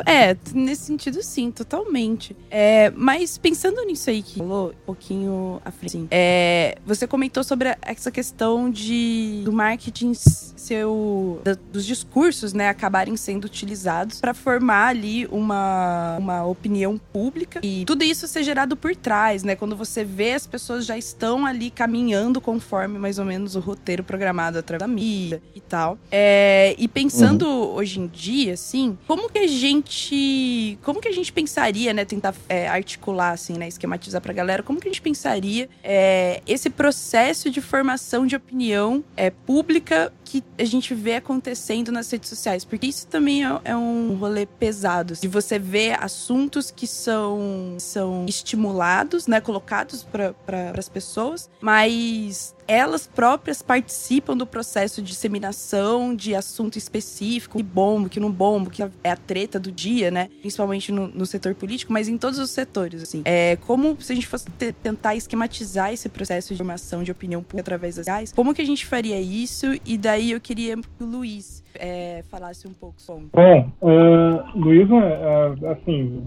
é, 0.06 0.36
nesse 0.54 0.84
sentido 0.84 1.22
sim, 1.24 1.52
totalmente. 1.52 2.36
É, 2.50 2.92
mas 2.96 3.38
pensando 3.38 3.84
nisso 3.86 4.10
aí 4.10 4.22
que 4.22 4.38
falou 4.38 4.70
um 4.70 4.86
pouquinho 4.86 5.62
à 5.64 5.72
frente, 5.72 5.98
assim, 5.98 6.08
é, 6.12 6.78
você 6.86 7.08
comentou 7.08 7.44
sobre 7.44 7.76
essa 7.82 8.12
questão 8.12 8.70
de 8.70 9.42
do 9.44 9.52
marketing 9.52 10.14
seu 10.14 11.42
da, 11.44 11.58
dos 11.72 11.86
discursos, 11.86 12.54
né, 12.54 12.70
acabarem 12.70 13.16
sendo 13.18 13.46
utilizados 13.46 14.20
para 14.20 14.34
formar 14.34 14.88
ali 14.88 15.26
uma, 15.28 16.18
uma 16.18 16.46
opinião 16.46 16.98
pública 16.98 17.60
e 17.64 17.84
tudo 17.86 18.04
isso 18.04 18.28
ser 18.28 18.44
gerado 18.44 18.76
por 18.76 18.96
trás, 18.96 19.44
né? 19.44 19.56
Quando 19.56 19.76
você 19.76 20.04
vê 20.04 20.34
as 20.34 20.48
pessoas 20.48 20.86
já 20.86 20.98
estão 20.98 21.46
ali 21.46 21.70
caminhando 21.70 22.40
conforme 22.40 22.98
mais 22.98 23.20
ou 23.20 23.26
menos 23.26 23.56
o 23.56 23.60
roteiro 23.60 24.04
programado 24.04 24.58
através 24.58 24.80
da 24.80 24.88
mídia 24.88 25.42
e 25.56 25.62
tal. 25.62 25.98
É, 26.12 26.76
e 26.78 26.88
pensando 26.88 27.48
uhum. 27.48 27.76
hoje 27.76 28.00
em 28.00 28.08
dia, 28.08 28.54
assim, 28.54 28.98
como 29.08 29.30
que 29.30 29.40
a 29.40 29.48
gente. 29.64 30.78
Como 30.84 31.00
que 31.00 31.08
a 31.08 31.12
gente 31.12 31.32
pensaria, 31.32 31.94
né? 31.94 32.04
Tentar 32.04 32.36
é, 32.50 32.68
articular, 32.68 33.32
assim, 33.32 33.54
né? 33.54 33.68
Esquematizar 33.68 34.22
pra 34.22 34.34
galera, 34.34 34.62
como 34.62 34.80
que 34.80 34.88
a 34.88 34.92
gente 34.92 35.02
pensaria 35.02 35.70
é, 35.84 36.42
esse 36.46 36.70
processo 36.70 37.50
de 37.50 37.62
formação 37.62 38.28
de 38.28 38.36
opinião 38.36 39.04
é, 39.16 39.30
pública 39.30 40.12
que 40.26 40.44
a 40.58 40.66
gente 40.66 40.94
vê 40.94 41.16
acontecendo 41.16 41.92
nas 41.92 42.12
redes 42.12 42.30
sociais? 42.30 42.66
Porque 42.66 42.88
isso 42.88 43.08
também 43.08 43.46
é, 43.46 43.60
é 43.64 43.76
um 43.76 44.16
rolê 44.16 44.46
pesado. 44.46 45.14
De 45.16 45.28
você 45.28 45.58
ver 45.58 46.04
assuntos 46.04 46.70
que 46.70 46.86
são, 46.86 47.76
são 47.80 48.26
estimulados, 48.28 49.28
né? 49.28 49.40
Colocados 49.40 50.04
para 50.04 50.74
as 50.78 50.90
pessoas, 50.90 51.50
mas 51.62 52.54
elas 52.68 53.08
próprias 53.08 53.62
participam 53.62 54.36
do 54.36 54.46
processo 54.46 55.02
de 55.02 55.10
disseminação 55.10 56.16
de 56.16 56.36
assunto 56.36 56.78
específico, 56.78 57.58
que 57.58 57.64
bombo, 57.64 58.10
que 58.10 58.20
não 58.20 58.32
bombo, 58.32 58.70
que 58.70 58.82
é 58.82 59.12
a 59.12 59.16
treta 59.16 59.60
do 59.60 59.72
dia, 59.72 60.12
né? 60.12 60.30
Principalmente 60.42 60.92
no, 60.92 61.08
no 61.08 61.26
setor 61.26 61.56
político, 61.56 61.92
mas 61.92 62.08
em 62.08 62.18
todos 62.18 62.40
os 62.40 62.50
setores, 62.50 63.02
assim. 63.02 63.22
É, 63.26 63.58
como 63.58 63.98
se 64.02 64.12
a 64.12 64.16
gente 64.16 64.28
fosse 64.28 64.46
tentar 64.82 65.16
esquematizar 65.16 65.94
esse 65.94 66.10
processo 66.10 66.54
de 66.54 66.58
formação 66.58 67.04
de 67.04 67.12
opinião 67.12 67.42
pública 67.42 67.62
através 67.62 67.96
das 67.96 68.08
reais, 68.08 68.32
como 68.34 68.54
que 68.54 68.62
a 68.62 68.66
gente 68.66 68.86
faria 68.86 69.20
isso? 69.20 69.68
E 69.86 69.98
daí 69.98 70.32
eu 70.32 70.42
queria 70.42 70.76
que 70.76 71.04
o 71.04 71.06
Luiz 71.06 71.63
é, 71.80 72.24
falasse 72.30 72.68
um 72.68 72.74
pouco 72.74 73.02
sobre. 73.02 73.28
Bom, 73.34 73.70
uh, 73.82 74.58
Luiz, 74.58 74.90
uh, 74.90 75.68
assim, 75.68 76.24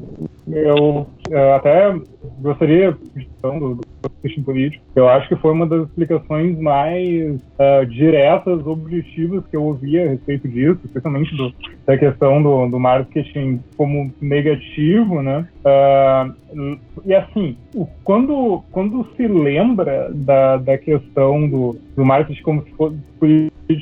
eu 0.49 1.07
uh, 1.31 1.55
até 1.57 1.95
gostaria 2.41 2.97
de 3.15 3.29
do, 3.43 3.75
do 3.75 4.43
político. 4.45 4.85
Eu 4.95 5.09
acho 5.09 5.29
que 5.29 5.37
foi 5.37 5.53
uma 5.53 5.67
das 5.67 5.87
explicações 5.88 6.59
mais 6.59 7.41
uh, 7.41 7.87
diretas, 7.88 8.67
objetivas 8.67 9.45
que 9.47 9.57
eu 9.57 9.65
ouvi 9.65 10.00
a 10.00 10.09
respeito 10.09 10.49
disso, 10.49 10.81
especialmente 10.85 11.35
do, 11.37 11.55
da 11.87 11.97
questão 11.97 12.43
do, 12.43 12.69
do 12.69 12.79
marketing 12.79 13.62
como 13.76 14.12
negativo, 14.21 15.23
né? 15.23 15.47
Uh, 15.65 16.79
e 17.05 17.15
assim, 17.15 17.57
quando, 18.03 18.62
quando 18.73 19.07
se 19.17 19.26
lembra 19.26 20.11
da, 20.12 20.57
da 20.57 20.79
questão 20.79 21.49
do, 21.49 21.79
do 21.97 22.05
marketing 22.05 22.43
como 22.43 22.62
se 22.62 22.71
fosse 22.73 22.97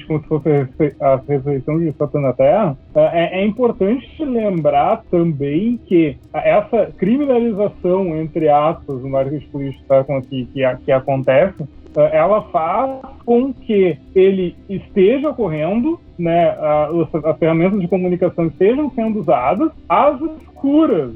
como 0.07 0.23
se 0.23 0.29
fosse 0.29 0.49
a 1.01 1.17
ressurreição 1.29 1.79
de 1.79 1.93
Satã 1.93 2.21
na 2.21 2.33
Terra, 2.33 2.77
é, 2.95 3.41
é, 3.41 3.45
importante 3.45 4.25
lembrar 4.25 5.03
também 5.11 5.79
que 5.87 6.17
essa 6.33 6.87
criminalização, 6.97 8.17
entre 8.17 8.49
aspas, 8.49 9.01
do 9.01 9.09
marketing 9.09 9.47
político 9.49 9.85
tá, 9.87 10.05
que, 10.23 10.47
que, 10.47 10.77
que 10.85 10.93
acontece, 10.93 11.65
ela 12.13 12.43
faz 12.51 13.01
com 13.25 13.53
que 13.53 13.99
ele 14.15 14.57
esteja 14.69 15.31
ocorrendo, 15.31 16.01
né, 16.19 16.51
as, 16.51 17.25
as 17.25 17.39
ferramentas 17.39 17.81
de 17.81 17.89
comunicação 17.89 18.47
estejam 18.47 18.91
sendo 18.95 19.21
usadas 19.21 19.71
às 19.89 20.21
escuras, 20.21 21.13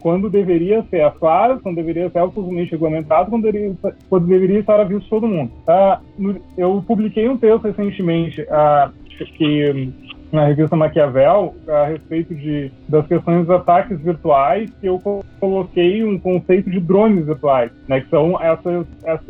quando 0.00 0.30
deveria 0.30 0.82
ser 0.90 1.02
às 1.02 1.16
claras, 1.16 1.60
quando 1.62 1.76
deveria 1.76 2.10
ser 2.10 2.18
absolutamente 2.18 2.72
regulamentado, 2.72 3.30
quando 3.30 3.44
deveria, 3.44 3.74
quando 4.08 4.26
deveria 4.26 4.60
estar 4.60 4.80
a 4.80 4.84
vista 4.84 5.04
de 5.04 5.10
todo 5.10 5.28
mundo. 5.28 5.52
Uh, 5.68 6.40
eu 6.56 6.82
publiquei 6.86 7.28
um 7.28 7.36
texto 7.36 7.64
recentemente 7.64 8.42
uh, 8.42 8.92
que 9.36 9.92
na 10.34 10.46
revista 10.46 10.76
Maquiavel 10.76 11.54
a 11.68 11.84
respeito 11.86 12.34
de, 12.34 12.70
das 12.88 13.06
questões 13.06 13.46
dos 13.46 13.50
ataques 13.50 13.98
virtuais 14.00 14.70
que 14.80 14.86
eu 14.86 15.00
coloquei 15.40 16.04
um 16.04 16.18
conceito 16.18 16.68
de 16.70 16.80
drones 16.80 17.24
virtuais, 17.24 17.70
né, 17.88 18.00
que 18.00 18.10
são 18.10 18.40
essas, 18.40 18.86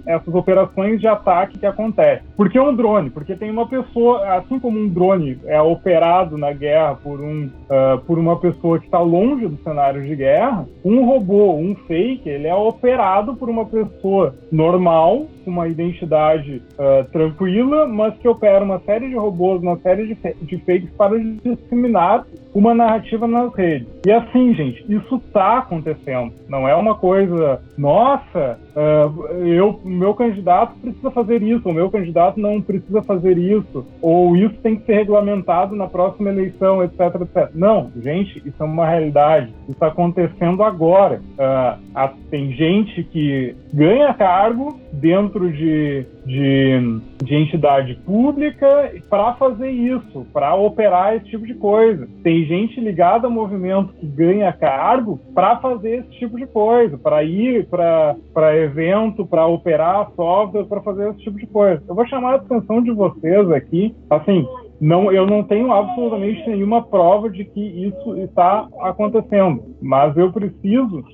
essas 0.07 0.35
operações 0.35 1.01
de 1.01 1.07
ataque 1.07 1.59
que 1.59 1.67
acontecem. 1.67 2.25
Por 2.37 2.51
que 2.51 2.59
um 2.59 2.75
drone? 2.75 3.11
Porque 3.11 3.37
tem 3.37 3.51
uma 3.51 3.69
pessoa, 3.69 4.37
assim 4.37 4.59
como 4.59 4.79
um 4.79 4.89
drone 4.89 5.39
é 5.45 5.61
operado 5.61 6.39
na 6.39 6.53
guerra 6.53 6.95
por, 6.95 7.21
um, 7.21 7.47
uh, 7.47 7.99
por 8.07 8.19
uma 8.19 8.39
pessoa 8.39 8.79
que 8.79 8.87
está 8.87 9.01
longe 9.01 9.47
do 9.47 9.63
cenário 9.63 10.03
de 10.03 10.17
guerra, 10.17 10.67
um 10.85 11.05
robô, 11.05 11.55
um 11.55 11.75
fake, 11.87 12.29
ele 12.29 12.47
é 12.47 12.55
operado 12.55 13.35
por 13.35 13.51
uma 13.51 13.67
pessoa 13.67 14.35
normal, 14.51 15.27
com 15.45 15.51
uma 15.51 15.69
identidade 15.69 16.63
uh, 16.79 17.05
tranquila, 17.11 17.87
mas 17.87 18.17
que 18.17 18.27
opera 18.27 18.65
uma 18.65 18.79
série 18.81 19.09
de 19.09 19.17
robôs, 19.17 19.61
uma 19.61 19.77
série 19.79 20.07
de, 20.07 20.17
de 20.43 20.59
fakes 20.59 20.94
para 20.97 21.19
disseminar 21.19 22.27
uma 22.55 22.75
narrativa 22.75 23.27
nas 23.27 23.53
redes. 23.55 23.89
E 24.07 24.13
assim, 24.13 24.55
gente, 24.55 24.85
isso 24.89 25.17
está 25.17 25.59
acontecendo. 25.59 26.33
Não 26.49 26.69
é 26.69 26.75
uma 26.75 26.95
coisa, 26.95 27.61
nossa, 27.77 28.59
uh, 28.75 29.37
eu, 29.47 29.81
meu 29.85 30.15
candidato 30.15 30.75
precisa 30.81 31.11
fazer 31.11 31.43
isso, 31.43 31.69
o 31.69 31.73
meu 31.73 31.91
candidato 31.91 32.39
não 32.39 32.61
precisa 32.61 33.03
fazer 33.03 33.39
isso, 33.39 33.87
ou 34.01 34.37
isso 34.37 34.55
tem 34.63 34.77
que 34.77 34.87
ser 34.87 34.95
regulamentado 34.95 35.75
na 35.75 35.87
próxima 35.87 36.31
eleição, 36.31 36.83
etc, 36.83 37.01
etc. 37.23 37.51
Não, 37.55 37.91
gente, 37.97 38.39
isso 38.47 38.63
é 38.63 38.65
uma 38.65 38.87
realidade. 38.87 39.51
Isso 39.63 39.73
está 39.73 39.89
acontecendo 39.89 40.63
agora. 40.63 41.21
Uh, 41.39 42.15
tem 42.31 42.53
gente 42.53 43.03
que 43.05 43.55
ganha 43.73 44.13
cargo 44.15 44.79
dentro 44.93 45.51
de, 45.51 46.07
de, 46.25 47.01
de 47.23 47.35
entidade 47.35 47.95
pública 48.07 48.93
para 49.09 49.35
fazer 49.35 49.71
isso, 49.71 50.27
para 50.33 50.55
operar 50.55 51.17
esse 51.17 51.27
tipo 51.27 51.47
de 51.47 51.55
coisa. 51.55 52.09
Tem 52.23 52.45
gente 52.45 52.81
ligada 52.81 53.27
ao 53.27 53.33
movimento 53.33 53.93
que 53.95 54.07
ganha 54.07 54.53
cargo 54.53 55.21
para 55.35 55.57
fazer 55.57 56.01
esse 56.01 56.19
tipo 56.19 56.37
de 56.37 56.47
coisa, 56.47 56.97
para 56.97 57.23
ir 57.23 57.67
para 57.67 58.17
evento, 58.65 59.27
para 59.27 59.47
operar 59.47 60.11
software, 60.17 60.65
para 60.65 60.83
fazer 60.83 61.11
esse 61.11 61.21
tipo 61.21 61.39
de 61.39 61.47
coisa. 61.47 61.83
Eu 61.87 61.95
vou 61.95 62.07
chamar 62.07 62.33
a 62.33 62.37
atenção 62.37 62.83
de 62.83 62.91
vocês 62.91 63.51
aqui, 63.51 63.95
assim, 64.11 64.47
não, 64.81 65.11
eu 65.13 65.27
não 65.27 65.43
tenho 65.43 65.73
absolutamente 65.73 66.49
nenhuma 66.49 66.83
prova 66.83 67.31
de 67.31 67.45
que 67.45 67.61
isso 67.61 68.17
está 68.19 68.69
acontecendo, 68.81 69.63
mas 69.81 70.17
eu 70.17 70.33
preciso 70.33 71.05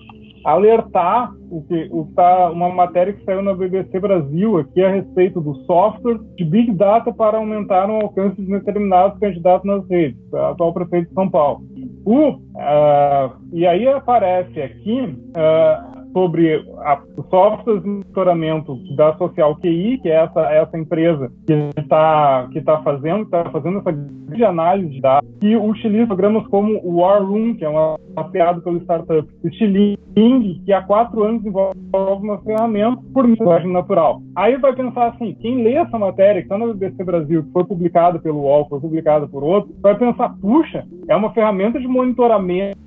alertar 0.45 1.33
o 1.50 1.62
que 1.62 1.88
o 1.90 2.07
tá 2.14 2.50
uma 2.50 2.69
matéria 2.71 3.12
que 3.12 3.25
saiu 3.25 3.42
na 3.42 3.52
BBC 3.52 3.99
Brasil 4.00 4.59
aqui 4.59 4.83
a 4.83 4.90
respeito 4.90 5.40
do 5.40 5.54
software 5.66 6.19
de 6.37 6.45
Big 6.45 6.73
Data 6.73 7.12
para 7.12 7.37
aumentar 7.37 7.90
o 7.90 7.97
alcance 7.97 8.40
de 8.40 8.50
determinados 8.50 9.19
candidatos 9.19 9.66
nas 9.66 9.87
redes, 9.88 10.19
atual 10.33 10.73
prefeito 10.73 11.09
de 11.09 11.14
São 11.14 11.28
Paulo. 11.28 11.62
O, 12.04 12.30
uh, 12.30 13.37
e 13.52 13.66
aí 13.66 13.87
aparece 13.87 14.61
aqui 14.62 15.02
uh, 15.02 16.00
sobre 16.12 16.64
a, 16.78 17.00
o 17.16 17.22
software 17.24 17.80
de 17.80 17.88
monitoramento 17.88 18.76
da 18.96 19.16
Social 19.16 19.56
QI, 19.56 19.98
que 19.98 20.08
é 20.08 20.24
essa, 20.24 20.40
essa 20.52 20.78
empresa 20.78 21.30
que 21.46 21.52
está 21.76 22.48
que 22.52 22.60
tá 22.60 22.82
fazendo, 22.82 23.24
está 23.24 23.44
fazendo 23.50 23.78
essa 23.78 23.92
grande 23.92 24.44
análise 24.44 24.90
de 24.90 25.00
dados 25.00 25.28
que 25.40 25.56
utiliza 25.56 26.06
programas 26.06 26.46
como 26.48 26.78
o 26.82 27.00
War 27.00 27.24
Room, 27.24 27.54
que 27.54 27.64
é 27.64 27.68
uma, 27.68 27.98
mapeado 28.14 28.60
pelo 28.62 28.78
startup, 28.82 29.26
Stiling, 29.54 30.62
que 30.64 30.72
há 30.72 30.82
quatro 30.82 31.22
anos 31.22 31.42
desenvolve 31.42 32.22
uma 32.22 32.38
ferramenta 32.38 33.00
por 33.12 33.28
linguagem 33.28 33.72
natural. 33.72 34.20
Aí 34.36 34.56
vai 34.58 34.74
pensar 34.74 35.08
assim, 35.08 35.34
quem 35.40 35.62
lê 35.62 35.74
essa 35.74 35.98
matéria 35.98 36.42
que 36.42 36.46
está 36.46 36.58
na 36.58 36.72
BBC 36.72 37.04
Brasil, 37.04 37.42
que 37.44 37.52
foi 37.52 37.64
publicada 37.64 38.18
pelo 38.18 38.40
UOL, 38.40 38.68
foi 38.68 38.80
publicada 38.80 39.26
por 39.26 39.42
outro, 39.42 39.74
vai 39.80 39.96
pensar, 39.96 40.34
puxa, 40.40 40.84
é 41.08 41.16
uma 41.16 41.32
ferramenta 41.32 41.80
de 41.80 41.88
monitoramento 41.88 42.78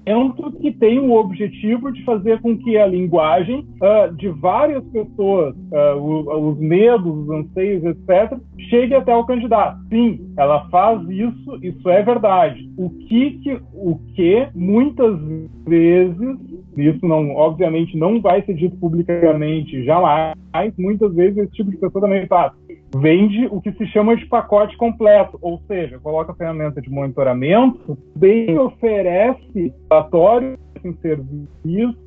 que 0.61 0.71
tem 0.71 0.99
o 0.99 1.13
objetivo 1.13 1.91
de 1.91 2.03
fazer 2.03 2.41
com 2.41 2.57
que 2.57 2.77
a 2.77 2.85
linguagem 3.13 3.67
uh, 3.82 4.13
de 4.15 4.27
várias 4.29 4.84
pessoas, 4.86 5.55
uh, 5.72 6.50
os 6.50 6.60
medos, 6.60 7.05
os 7.05 7.29
anseios, 7.29 7.84
etc., 7.84 8.38
chegue 8.70 8.96
até 8.96 9.15
o 9.15 9.25
candidato. 9.25 9.79
Sim, 9.89 10.34
ela 10.38 10.67
faz 10.70 11.08
isso, 11.08 11.60
isso 11.62 11.88
é 11.89 12.01
verdade. 12.01 12.70
O 12.75 12.89
que, 12.89 13.32
que 13.39 13.62
o 13.74 14.00
que 14.15 14.48
muitas 14.55 15.20
vezes, 15.65 16.39
isso 16.75 17.05
não, 17.05 17.36
obviamente 17.36 17.96
não 17.96 18.20
vai 18.20 18.41
ser 18.41 18.55
dito 18.55 18.75
publicamente 18.77 19.84
jamais, 19.86 20.34
muitas 20.77 21.13
vezes 21.13 21.38
esse 21.38 21.53
tipo 21.53 21.70
de 21.70 21.77
pessoa 21.77 22.01
também 22.01 22.25
faz. 22.25 22.51
Vende 22.95 23.47
o 23.50 23.59
que 23.59 23.71
se 23.71 23.88
chama 23.88 24.15
de 24.15 24.25
pacote 24.25 24.77
completo, 24.77 25.38
ou 25.41 25.59
seja, 25.67 26.00
coloca 26.00 26.31
a 26.31 26.35
ferramenta 26.35 26.81
de 26.81 26.89
monitoramento, 26.89 27.97
bem 28.15 28.57
oferece 28.57 29.73
relatório 29.89 30.57
em 30.83 30.93
serviço 31.01 31.97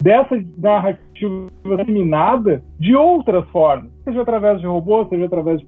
dessa 0.00 0.42
narrativa 0.56 1.48
disseminada 1.64 2.62
de 2.78 2.94
outras 2.94 3.46
formas, 3.50 3.90
seja 4.04 4.22
através 4.22 4.60
de 4.60 4.66
robôs, 4.66 5.08
seja 5.08 5.26
através 5.26 5.60
de 5.60 5.66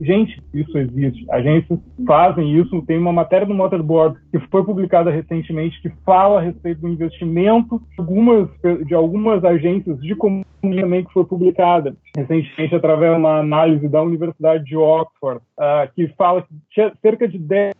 gente, 0.00 0.42
isso 0.54 0.78
existe. 0.78 1.26
Agências 1.30 1.78
fazem 2.06 2.58
isso. 2.58 2.82
Tem 2.82 2.98
uma 2.98 3.12
matéria 3.12 3.46
do 3.46 3.54
Motorboard 3.54 4.18
que 4.30 4.38
foi 4.50 4.64
publicada 4.64 5.10
recentemente 5.10 5.80
que 5.82 5.90
fala 6.04 6.38
a 6.38 6.42
respeito 6.42 6.80
do 6.80 6.88
investimento 6.88 7.80
de 7.92 8.00
algumas, 8.00 8.48
de 8.86 8.94
algumas 8.94 9.44
agências 9.44 9.98
de 10.00 10.14
comunicação 10.14 10.50
que 10.62 11.12
foi 11.12 11.24
publicada 11.24 11.96
recentemente 12.16 12.74
através 12.74 13.12
de 13.12 13.18
uma 13.18 13.38
análise 13.38 13.88
da 13.88 14.02
Universidade 14.02 14.64
de 14.64 14.76
Oxford, 14.76 15.40
uh, 15.58 15.92
que 15.94 16.08
fala 16.16 16.42
que 16.42 16.92
cerca 17.00 17.26
de 17.26 17.38
10 17.38 17.74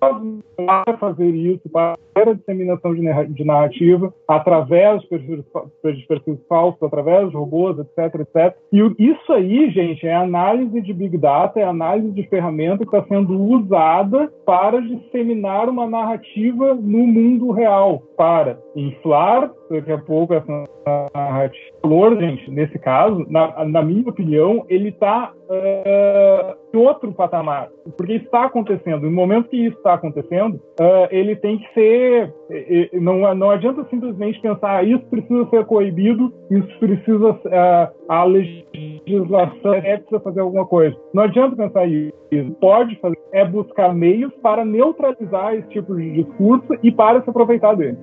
para 0.00 0.96
fazer 0.98 1.28
isso, 1.28 1.68
para 1.68 1.96
a 2.16 2.32
disseminação 2.32 2.94
de 2.94 3.44
narrativa, 3.44 4.12
através 4.26 5.02
de 5.02 5.08
perfis, 5.08 5.44
de 5.84 6.06
perfis 6.06 6.38
falsos, 6.48 6.82
através 6.82 7.28
de 7.28 7.36
robôs, 7.36 7.78
etc, 7.78 8.20
etc. 8.20 8.56
E 8.72 8.80
isso 8.98 9.32
aí, 9.32 9.70
gente, 9.70 10.06
é 10.06 10.14
análise 10.20 10.80
de 10.80 10.92
Big 10.92 11.16
Data, 11.18 11.60
é 11.60 11.64
análise 11.64 12.10
de 12.12 12.22
ferramenta 12.28 12.78
que 12.78 12.96
está 12.96 13.02
sendo 13.08 13.40
usada 13.40 14.32
para 14.44 14.80
disseminar 14.80 15.68
uma 15.68 15.86
narrativa 15.86 16.74
no 16.74 17.06
mundo 17.06 17.50
real, 17.50 18.02
para 18.16 18.58
inflar, 18.74 19.50
daqui 19.70 19.92
a 19.92 19.98
pouco, 19.98 20.34
essa 20.34 20.64
narrativa. 21.14 21.70
Valor, 21.82 22.18
gente, 22.18 22.50
nesse 22.50 22.78
caso, 22.78 23.24
na, 23.28 23.64
na 23.64 23.82
minha 23.82 24.08
opinião, 24.08 24.64
ele 24.68 24.90
está 24.90 25.32
uh, 25.32 26.56
em 26.72 26.78
outro 26.78 27.12
patamar, 27.12 27.68
porque 27.96 28.14
está 28.14 28.44
acontecendo. 28.44 29.02
No 29.02 29.10
momento 29.10 29.48
que 29.48 29.56
isso 29.56 29.76
está 29.76 29.94
acontecendo, 29.94 30.54
uh, 30.54 31.08
ele 31.10 31.36
tem 31.36 31.58
que 31.58 31.74
ser. 31.74 32.34
Não, 32.92 33.34
não 33.34 33.50
adianta 33.50 33.86
simplesmente 33.88 34.40
pensar 34.40 34.70
ah, 34.76 34.82
isso 34.82 35.04
precisa 35.06 35.48
ser 35.50 35.64
coibido, 35.66 36.32
isso 36.50 36.78
precisa. 36.78 37.30
Uh, 37.30 38.00
a 38.08 38.24
legislação 38.24 39.74
é 39.74 39.96
precisa 39.96 40.20
fazer 40.20 40.40
alguma 40.40 40.66
coisa. 40.66 40.96
Não 41.14 41.24
adianta 41.24 41.56
pensar 41.56 41.86
isso. 41.86 42.12
Pode 42.60 42.96
fazer, 43.00 43.18
é 43.32 43.44
buscar 43.44 43.94
meios 43.94 44.32
para 44.42 44.64
neutralizar 44.64 45.54
esse 45.54 45.68
tipo 45.68 45.94
de 45.96 46.22
discurso 46.22 46.68
e 46.82 46.92
para 46.92 47.22
se 47.22 47.30
aproveitar 47.30 47.74
dele. 47.74 47.98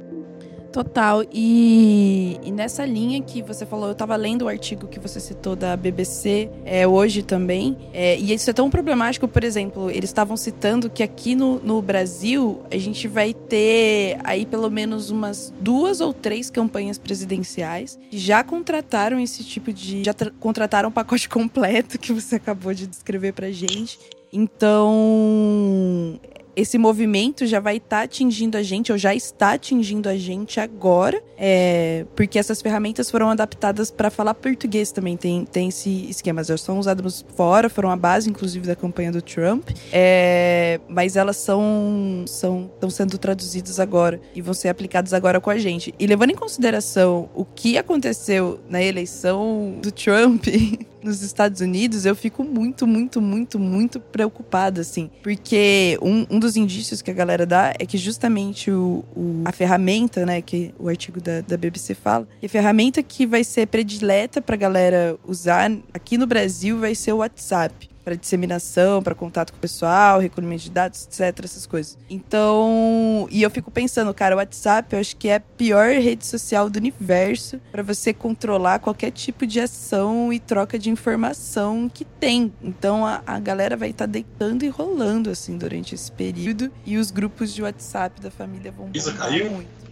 Total. 0.72 1.24
E, 1.32 2.40
e, 2.44 2.52
nessa 2.52 2.86
linha 2.86 3.22
que 3.22 3.42
você 3.42 3.66
falou, 3.66 3.88
eu 3.88 3.94
estava 3.94 4.16
lendo 4.16 4.44
o 4.44 4.48
artigo 4.48 4.88
que 4.88 5.00
você 5.00 5.20
citou 5.20 5.56
da 5.56 5.76
BBC 5.76 6.50
é, 6.66 6.88
hoje 6.88 7.24
também. 7.24 7.78
É, 7.94 8.18
e 8.18 8.34
isso 8.34 8.50
é 8.50 8.54
tão 8.54 8.70
problemático, 8.70 9.28
por 9.28 9.44
exemplo, 9.44 9.90
eles 9.90 10.10
estavam 10.10 10.36
citando 10.36 10.90
que 10.90 11.02
aqui 11.02 11.36
no, 11.36 11.60
no 11.60 11.82
Brasil 11.82 12.62
a 12.72 12.78
gente 12.78 13.08
vai 13.08 13.34
ter 13.34 14.20
aí 14.24 14.46
pelo 14.46 14.70
menos 14.70 15.10
umas 15.10 15.54
duas 15.60 16.02
ou 16.02 16.14
três 16.14 16.50
campanhas 16.50 16.98
presidenciais 16.98 17.98
que 18.10 18.18
já 18.18 18.44
contrataram 18.44 19.20
esse 19.20 19.44
tipo 19.44 19.72
de. 19.72 20.04
já 20.04 20.14
contrataram 20.40 20.90
um 20.90 20.92
pacote 20.92 21.28
completo 21.30 21.98
que 21.98 22.12
você 22.12 22.36
acabou 22.36 22.74
de 22.74 22.88
descrever 22.88 23.34
pra 23.34 23.52
gente. 23.52 23.98
Então, 24.32 26.20
esse 26.58 26.76
movimento 26.80 27.46
já 27.46 27.60
vai 27.60 27.78
estar 27.78 27.98
tá 27.98 28.02
atingindo 28.02 28.58
a 28.58 28.64
gente, 28.64 28.92
ou 28.92 28.98
já 28.98 29.14
está 29.14 29.52
atingindo 29.52 30.10
a 30.10 30.18
gente 30.18 30.60
agora, 30.60 31.22
é, 31.38 32.04
porque 32.16 32.40
essas 32.40 32.64
ferramentas 32.64 33.12
foram 33.12 33.30
adaptadas 33.30 33.92
para 33.92 34.10
falar 34.10 34.34
português 34.34 34.92
também. 34.92 35.16
Tem, 35.16 35.46
tem 35.46 35.70
esse 35.70 36.10
esquema, 36.10 36.42
elas 36.42 36.60
são 36.60 36.80
usadas 36.80 37.24
fora, 37.36 37.70
foram 37.70 37.92
a 37.92 37.96
base, 37.96 38.28
inclusive, 38.28 38.66
da 38.66 38.76
campanha 38.76 39.12
do 39.12 39.22
Trump, 39.22 39.70
é, 39.94 40.80
mas 40.90 41.16
elas 41.16 41.38
são 41.38 42.26
estão 42.26 42.90
sendo 42.90 43.20
traduzidas 43.20 43.80
agora 43.80 44.20
e 44.34 44.42
vão 44.42 44.54
ser 44.54 44.70
aplicadas 44.70 45.14
agora 45.14 45.40
com 45.40 45.52
a 45.52 45.60
gente. 45.60 45.94
E 46.00 46.08
levando 46.08 46.32
em 46.32 46.36
consideração 46.36 47.30
o 47.36 47.46
que 47.46 47.78
aconteceu 47.78 48.60
na 48.68 48.82
eleição 48.82 49.76
do 49.80 49.92
Trump 49.92 50.48
nos 51.04 51.22
Estados 51.22 51.62
Unidos, 51.62 52.06
eu 52.06 52.16
fico 52.16 52.44
muito, 52.44 52.88
muito, 52.88 53.22
muito, 53.22 53.60
muito 53.60 54.00
preocupada, 54.00 54.82
assim. 54.82 55.10
Porque 55.22 55.98
um, 56.02 56.26
um 56.30 56.40
dos 56.40 56.56
indícios 56.56 57.02
que 57.02 57.12
a 57.12 57.14
galera 57.14 57.46
dá 57.46 57.74
é 57.80 57.86
que 57.86 57.98
justamente 57.98 58.72
o, 58.72 59.04
o 59.16 59.42
a 59.46 59.52
ferramenta, 59.52 60.26
né, 60.26 60.42
que 60.42 60.74
o 60.80 60.90
artigo 60.90 61.22
da, 61.22 61.42
da 61.42 61.58
BBC 61.58 61.94
fala, 61.94 62.28
que 62.40 62.46
a 62.46 62.50
ferramenta 62.50 63.02
que 63.04 63.26
vai 63.26 63.44
ser 63.44 63.68
predileta 63.68 64.42
pra 64.42 64.56
galera 64.56 65.18
usar 65.26 65.72
aqui 65.94 66.18
no 66.18 66.28
Brasil 66.28 66.80
vai 66.80 66.96
ser 66.96 67.14
o 67.14 67.18
WhatsApp 67.18 67.90
para 68.08 68.16
disseminação, 68.16 69.04
para 69.04 69.14
contato 69.14 69.52
com 69.52 69.58
o 69.58 69.60
pessoal, 69.60 70.22
recolhimento 70.22 70.64
de 70.64 70.72
dados, 70.72 71.06
etc, 71.06 71.44
essas 71.44 71.66
coisas. 71.66 71.98
Então, 72.10 73.28
e 73.30 73.42
eu 73.44 73.52
fico 73.52 73.70
pensando, 73.70 74.14
cara, 74.14 74.34
o 74.34 74.38
WhatsApp 74.38 74.94
eu 74.96 75.02
acho 75.02 75.18
que 75.18 75.28
é 75.28 75.36
a 75.36 75.40
pior 75.42 75.90
rede 75.90 76.26
social 76.26 76.70
do 76.70 76.78
universo 76.78 77.60
para 77.70 77.84
você 77.84 78.14
controlar 78.14 78.80
qualquer 78.80 79.12
tipo 79.12 79.46
de 79.46 79.60
ação 79.60 80.32
e 80.32 80.40
troca 80.40 80.80
de 80.80 80.90
informação 80.90 81.92
que 81.94 82.06
tem. 82.06 82.54
Então, 82.62 83.06
a, 83.06 83.22
a 83.28 83.42
galera 83.42 83.76
vai 83.76 83.90
estar 83.90 84.08
tá 84.08 84.12
deitando 84.14 84.64
e 84.64 84.70
rolando 84.70 85.30
assim 85.30 85.58
durante 85.58 85.94
esse 85.94 86.10
período 86.10 86.72
e 86.86 86.96
os 86.96 87.12
grupos 87.12 87.54
de 87.54 87.62
WhatsApp 87.62 88.22
da 88.22 88.32
família 88.32 88.72
vão 88.72 88.90
Isa 88.94 89.12
caiu? 89.12 89.52
muito. 89.52 89.87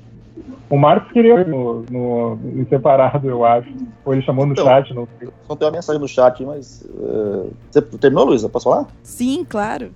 O 0.70 0.78
Marcos 0.78 1.12
queria 1.12 1.44
no, 1.46 1.86
no, 1.90 2.36
no 2.36 2.68
separado, 2.68 3.30
eu 3.30 3.46
acho. 3.46 3.70
Ou 4.04 4.14
ele 4.14 4.22
chamou 4.24 4.46
no 4.46 4.54
então, 4.54 4.66
chat. 4.66 4.94
Não 4.94 5.08
sei. 5.20 5.30
Só 5.48 5.56
tem 5.56 5.68
uma 5.68 5.74
mensagem 5.74 6.02
no 6.02 6.08
chat, 6.08 6.44
mas. 6.44 6.82
Uh, 6.82 7.52
você 7.70 7.82
terminou, 7.82 8.26
Luísa? 8.26 8.50
Posso 8.50 8.70
falar? 8.70 8.88
Sim, 9.04 9.46
claro. 9.48 9.92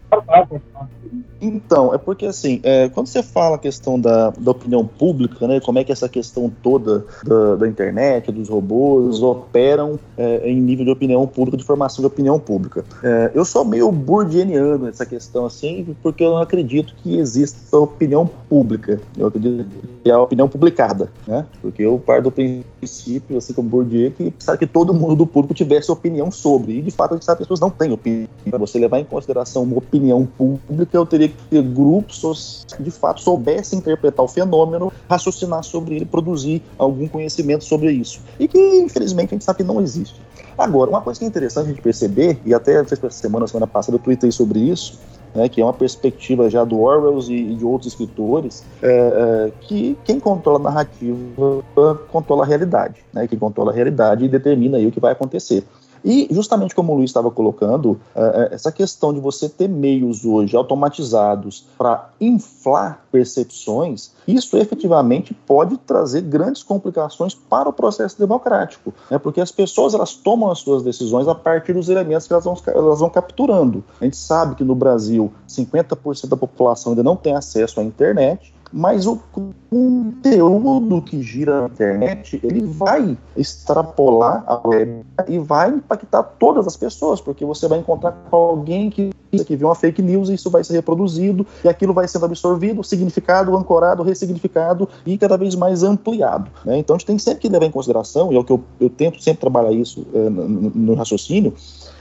Então, 1.41 1.93
é 1.93 1.97
porque 1.97 2.25
assim, 2.25 2.60
é, 2.63 2.89
quando 2.89 3.08
você 3.08 3.23
fala 3.23 3.56
a 3.56 3.60
questão 3.60 3.99
da, 3.99 4.32
da 4.32 4.52
opinião 4.52 4.86
pública, 4.86 5.47
né, 5.47 5.60
como 5.60 5.80
é 5.80 5.84
que 5.84 5.91
essa 5.91 6.10
questão 6.10 6.52
toda 6.62 7.06
da, 7.23 7.56
da 7.56 7.67
internet, 7.67 8.32
dos 8.32 8.49
robôs, 8.49 9.21
operam 9.21 9.97
é, 10.17 10.49
em 10.49 10.60
nível 10.60 10.86
de 10.86 10.91
opinião 10.91 11.25
pública, 11.25 11.58
de 11.58 11.63
formação 11.63 12.02
de 12.02 12.08
opinião 12.08 12.39
pública. 12.39 12.84
É, 13.02 13.32
eu 13.34 13.45
sou 13.45 13.63
meio 13.63 13.91
burdianiano 13.91 14.86
nessa 14.86 15.06
questão, 15.06 15.45
assim, 15.45 15.95
porque 16.04 16.23
eu 16.23 16.32
não 16.32 16.39
acredito 16.39 16.93
que 17.02 17.17
exista 17.17 17.78
opinião 17.78 18.30
pública. 18.49 18.99
Eu 19.17 19.28
acredito 19.28 19.65
que 20.04 20.10
é 20.10 20.13
a 20.13 20.19
opinião 20.30 20.48
publicada, 20.48 21.12
né? 21.28 21.46
Porque 21.62 21.82
eu 21.82 21.98
parto 21.98 22.24
do 22.24 22.32
princípio, 22.32 23.38
assim 23.38 23.54
como 23.54 23.68
Bourdieu, 23.68 24.12
que 24.12 24.30
precisa 24.30 24.58
que 24.58 24.68
todo 24.68 24.94
mundo 24.94 25.15
do 25.15 25.26
público 25.26 25.54
tivesse 25.54 25.92
opinião 25.92 26.30
sobre. 26.32 26.78
E, 26.78 26.82
de 26.82 26.92
fato, 26.92 27.15
as 27.15 27.38
pessoas 27.38 27.60
não 27.60 27.70
têm 27.70 27.92
opinião. 27.92 28.30
Para 28.50 28.60
você 28.60 28.78
levar 28.78 29.00
em 29.00 29.06
consideração 29.06 29.63
uma 29.63 29.78
opinião 29.78 30.26
pública, 30.26 30.96
eu 30.96 31.06
teria 31.06 31.30
que 31.30 31.36
ter 31.50 31.62
grupos 31.63 32.65
que, 32.76 32.84
de 32.84 32.92
fato, 32.92 33.22
soubessem 33.22 33.80
interpretar 33.80 34.24
o 34.24 34.28
fenômeno, 34.28 34.94
raciocinar 35.10 35.63
sobre 35.63 35.96
ele, 35.96 36.06
produzir 36.06 36.62
algum 36.78 37.08
conhecimento 37.08 37.63
sobre 37.63 37.92
isso. 37.92 38.22
E 38.39 38.48
que, 38.48 38.60
infelizmente, 38.60 39.30
a 39.30 39.36
gente 39.36 39.44
sabe 39.44 39.58
que 39.58 39.63
não 39.63 39.82
existe. 39.82 40.22
Agora, 40.58 40.89
uma 40.89 41.02
coisa 41.02 41.18
que 41.20 41.26
é 41.26 41.28
interessante 41.28 41.65
a 41.65 41.70
gente 41.70 41.82
perceber, 41.82 42.38
e 42.46 42.54
até 42.54 42.74
essa 42.82 43.10
semana, 43.10 43.48
semana 43.48 43.65
passada, 43.65 43.96
eu 43.96 44.00
tuitei 44.00 44.32
sobre 44.32 44.60
isso, 44.60 45.00
né, 45.34 45.48
que 45.50 45.62
é 45.62 45.63
uma 45.63 45.74
perspectiva 45.74 46.50
já 46.50 46.63
do 46.63 46.80
Orwell 46.80 47.20
e, 47.30 47.56
de 47.56 47.65
outros 47.65 47.92
escritores, 47.92 48.63
é, 48.82 48.88
é, 48.89 49.52
que 49.62 49.98
quem 50.04 50.20
controla 50.20 50.60
a 50.60 50.63
narrativa 50.63 51.63
controla 52.12 52.44
a 52.44 52.48
realidade, 52.48 53.04
né, 53.13 53.28
quem 53.28 53.38
controla 53.38 53.72
a 53.72 53.76
realidade 53.76 54.26
e 54.26 54.30
determina 54.30 54.78
aí 54.78 54.88
o 54.88 54.92
que 54.92 55.00
vai 55.00 55.12
acontecer. 55.12 55.63
E 56.03 56.27
justamente 56.31 56.73
como 56.75 56.93
o 56.93 56.95
Luiz 56.95 57.09
estava 57.09 57.29
colocando, 57.31 57.91
uh, 58.15 58.51
essa 58.51 58.71
questão 58.71 59.13
de 59.13 59.19
você 59.19 59.49
ter 59.49 59.67
meios 59.67 60.25
hoje 60.25 60.55
automatizados 60.55 61.65
para 61.77 62.09
inflar 62.19 63.03
percepções, 63.12 64.12
isso 64.27 64.57
efetivamente 64.57 65.33
pode 65.33 65.77
trazer 65.77 66.21
grandes 66.21 66.63
complicações 66.63 67.33
para 67.33 67.69
o 67.69 67.73
processo 67.73 68.17
democrático, 68.19 68.93
né? 69.09 69.17
porque 69.17 69.41
as 69.41 69.51
pessoas 69.51 69.93
elas 69.93 70.13
tomam 70.13 70.51
as 70.51 70.59
suas 70.59 70.83
decisões 70.83 71.27
a 71.27 71.35
partir 71.35 71.73
dos 71.73 71.89
elementos 71.89 72.27
que 72.27 72.33
elas 72.33 72.45
vão, 72.45 72.57
elas 72.67 72.99
vão 72.99 73.09
capturando. 73.09 73.83
A 73.99 74.05
gente 74.05 74.17
sabe 74.17 74.55
que 74.55 74.63
no 74.63 74.75
Brasil 74.75 75.31
50% 75.47 76.27
da 76.27 76.38
população 76.38 76.91
ainda 76.91 77.03
não 77.03 77.15
tem 77.15 77.35
acesso 77.35 77.79
à 77.79 77.83
internet, 77.83 78.53
mas 78.71 79.08
o 79.08 79.19
conteúdo 79.32 81.01
que 81.01 81.21
gira 81.21 81.62
na 81.62 81.67
internet 81.67 82.39
ele 82.43 82.62
vai 82.62 83.17
extrapolar 83.36 84.43
a 84.45 84.67
web 84.67 85.03
e 85.27 85.39
vai 85.39 85.69
impactar 85.69 86.23
todas 86.23 86.67
as 86.67 86.77
pessoas, 86.77 87.19
porque 87.19 87.43
você 87.45 87.67
vai 87.67 87.79
encontrar 87.79 88.15
alguém 88.32 88.89
que, 88.89 89.12
que 89.32 89.55
viu 89.55 89.67
uma 89.67 89.75
fake 89.75 90.01
news 90.01 90.29
e 90.29 90.36
isso 90.36 90.49
vai 90.49 90.63
ser 90.63 90.73
reproduzido 90.73 91.45
e 91.63 91.69
aquilo 91.69 91.93
vai 91.93 92.08
sendo 92.08 92.25
absorvido, 92.25 92.84
significado, 92.84 93.55
ancorado, 93.55 94.03
ressignificado 94.03 94.88
e 95.05 95.17
cada 95.17 95.38
vez 95.38 95.55
mais 95.55 95.84
ampliado. 95.84 96.51
Né? 96.63 96.77
Então 96.77 96.95
a 96.95 96.99
gente 96.99 97.08
tem 97.08 97.17
sempre 97.17 97.41
que 97.41 97.49
levar 97.49 97.65
em 97.65 97.71
consideração, 97.71 98.32
e 98.32 98.36
é 98.36 98.39
o 98.39 98.43
que 98.43 98.51
eu, 98.51 98.63
eu 98.79 98.89
tento 98.89 99.21
sempre 99.21 99.41
trabalhar 99.41 99.71
isso 99.71 100.05
é, 100.13 100.29
no, 100.29 100.47
no 100.47 100.93
raciocínio, 100.93 101.53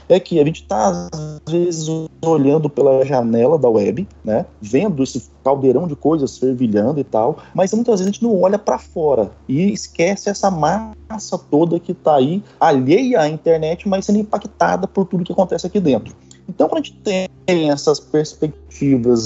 é 0.09 0.19
que 0.19 0.39
a 0.39 0.45
gente 0.45 0.63
está, 0.63 1.07
às 1.11 1.51
vezes, 1.51 1.87
olhando 2.21 2.69
pela 2.69 3.05
janela 3.05 3.57
da 3.57 3.69
web, 3.69 4.07
né, 4.23 4.45
vendo 4.59 5.03
esse 5.03 5.29
caldeirão 5.43 5.87
de 5.87 5.95
coisas 5.95 6.37
fervilhando 6.37 6.99
e 6.99 7.03
tal, 7.03 7.37
mas 7.53 7.71
muitas 7.73 7.99
vezes 7.99 8.07
a 8.07 8.11
gente 8.11 8.23
não 8.23 8.41
olha 8.41 8.57
para 8.57 8.77
fora 8.77 9.31
e 9.47 9.71
esquece 9.71 10.29
essa 10.29 10.49
massa 10.49 11.37
toda 11.49 11.79
que 11.79 11.91
está 11.91 12.15
aí, 12.15 12.43
alheia 12.59 13.21
à 13.21 13.29
internet, 13.29 13.87
mas 13.87 14.05
sendo 14.05 14.19
impactada 14.19 14.87
por 14.87 15.05
tudo 15.05 15.23
que 15.23 15.31
acontece 15.31 15.67
aqui 15.67 15.79
dentro. 15.79 16.15
Então, 16.47 16.67
quando 16.67 16.81
a 16.81 16.83
gente 16.83 16.97
tem 17.03 17.29
essas 17.69 17.99
perspectivas 17.99 18.68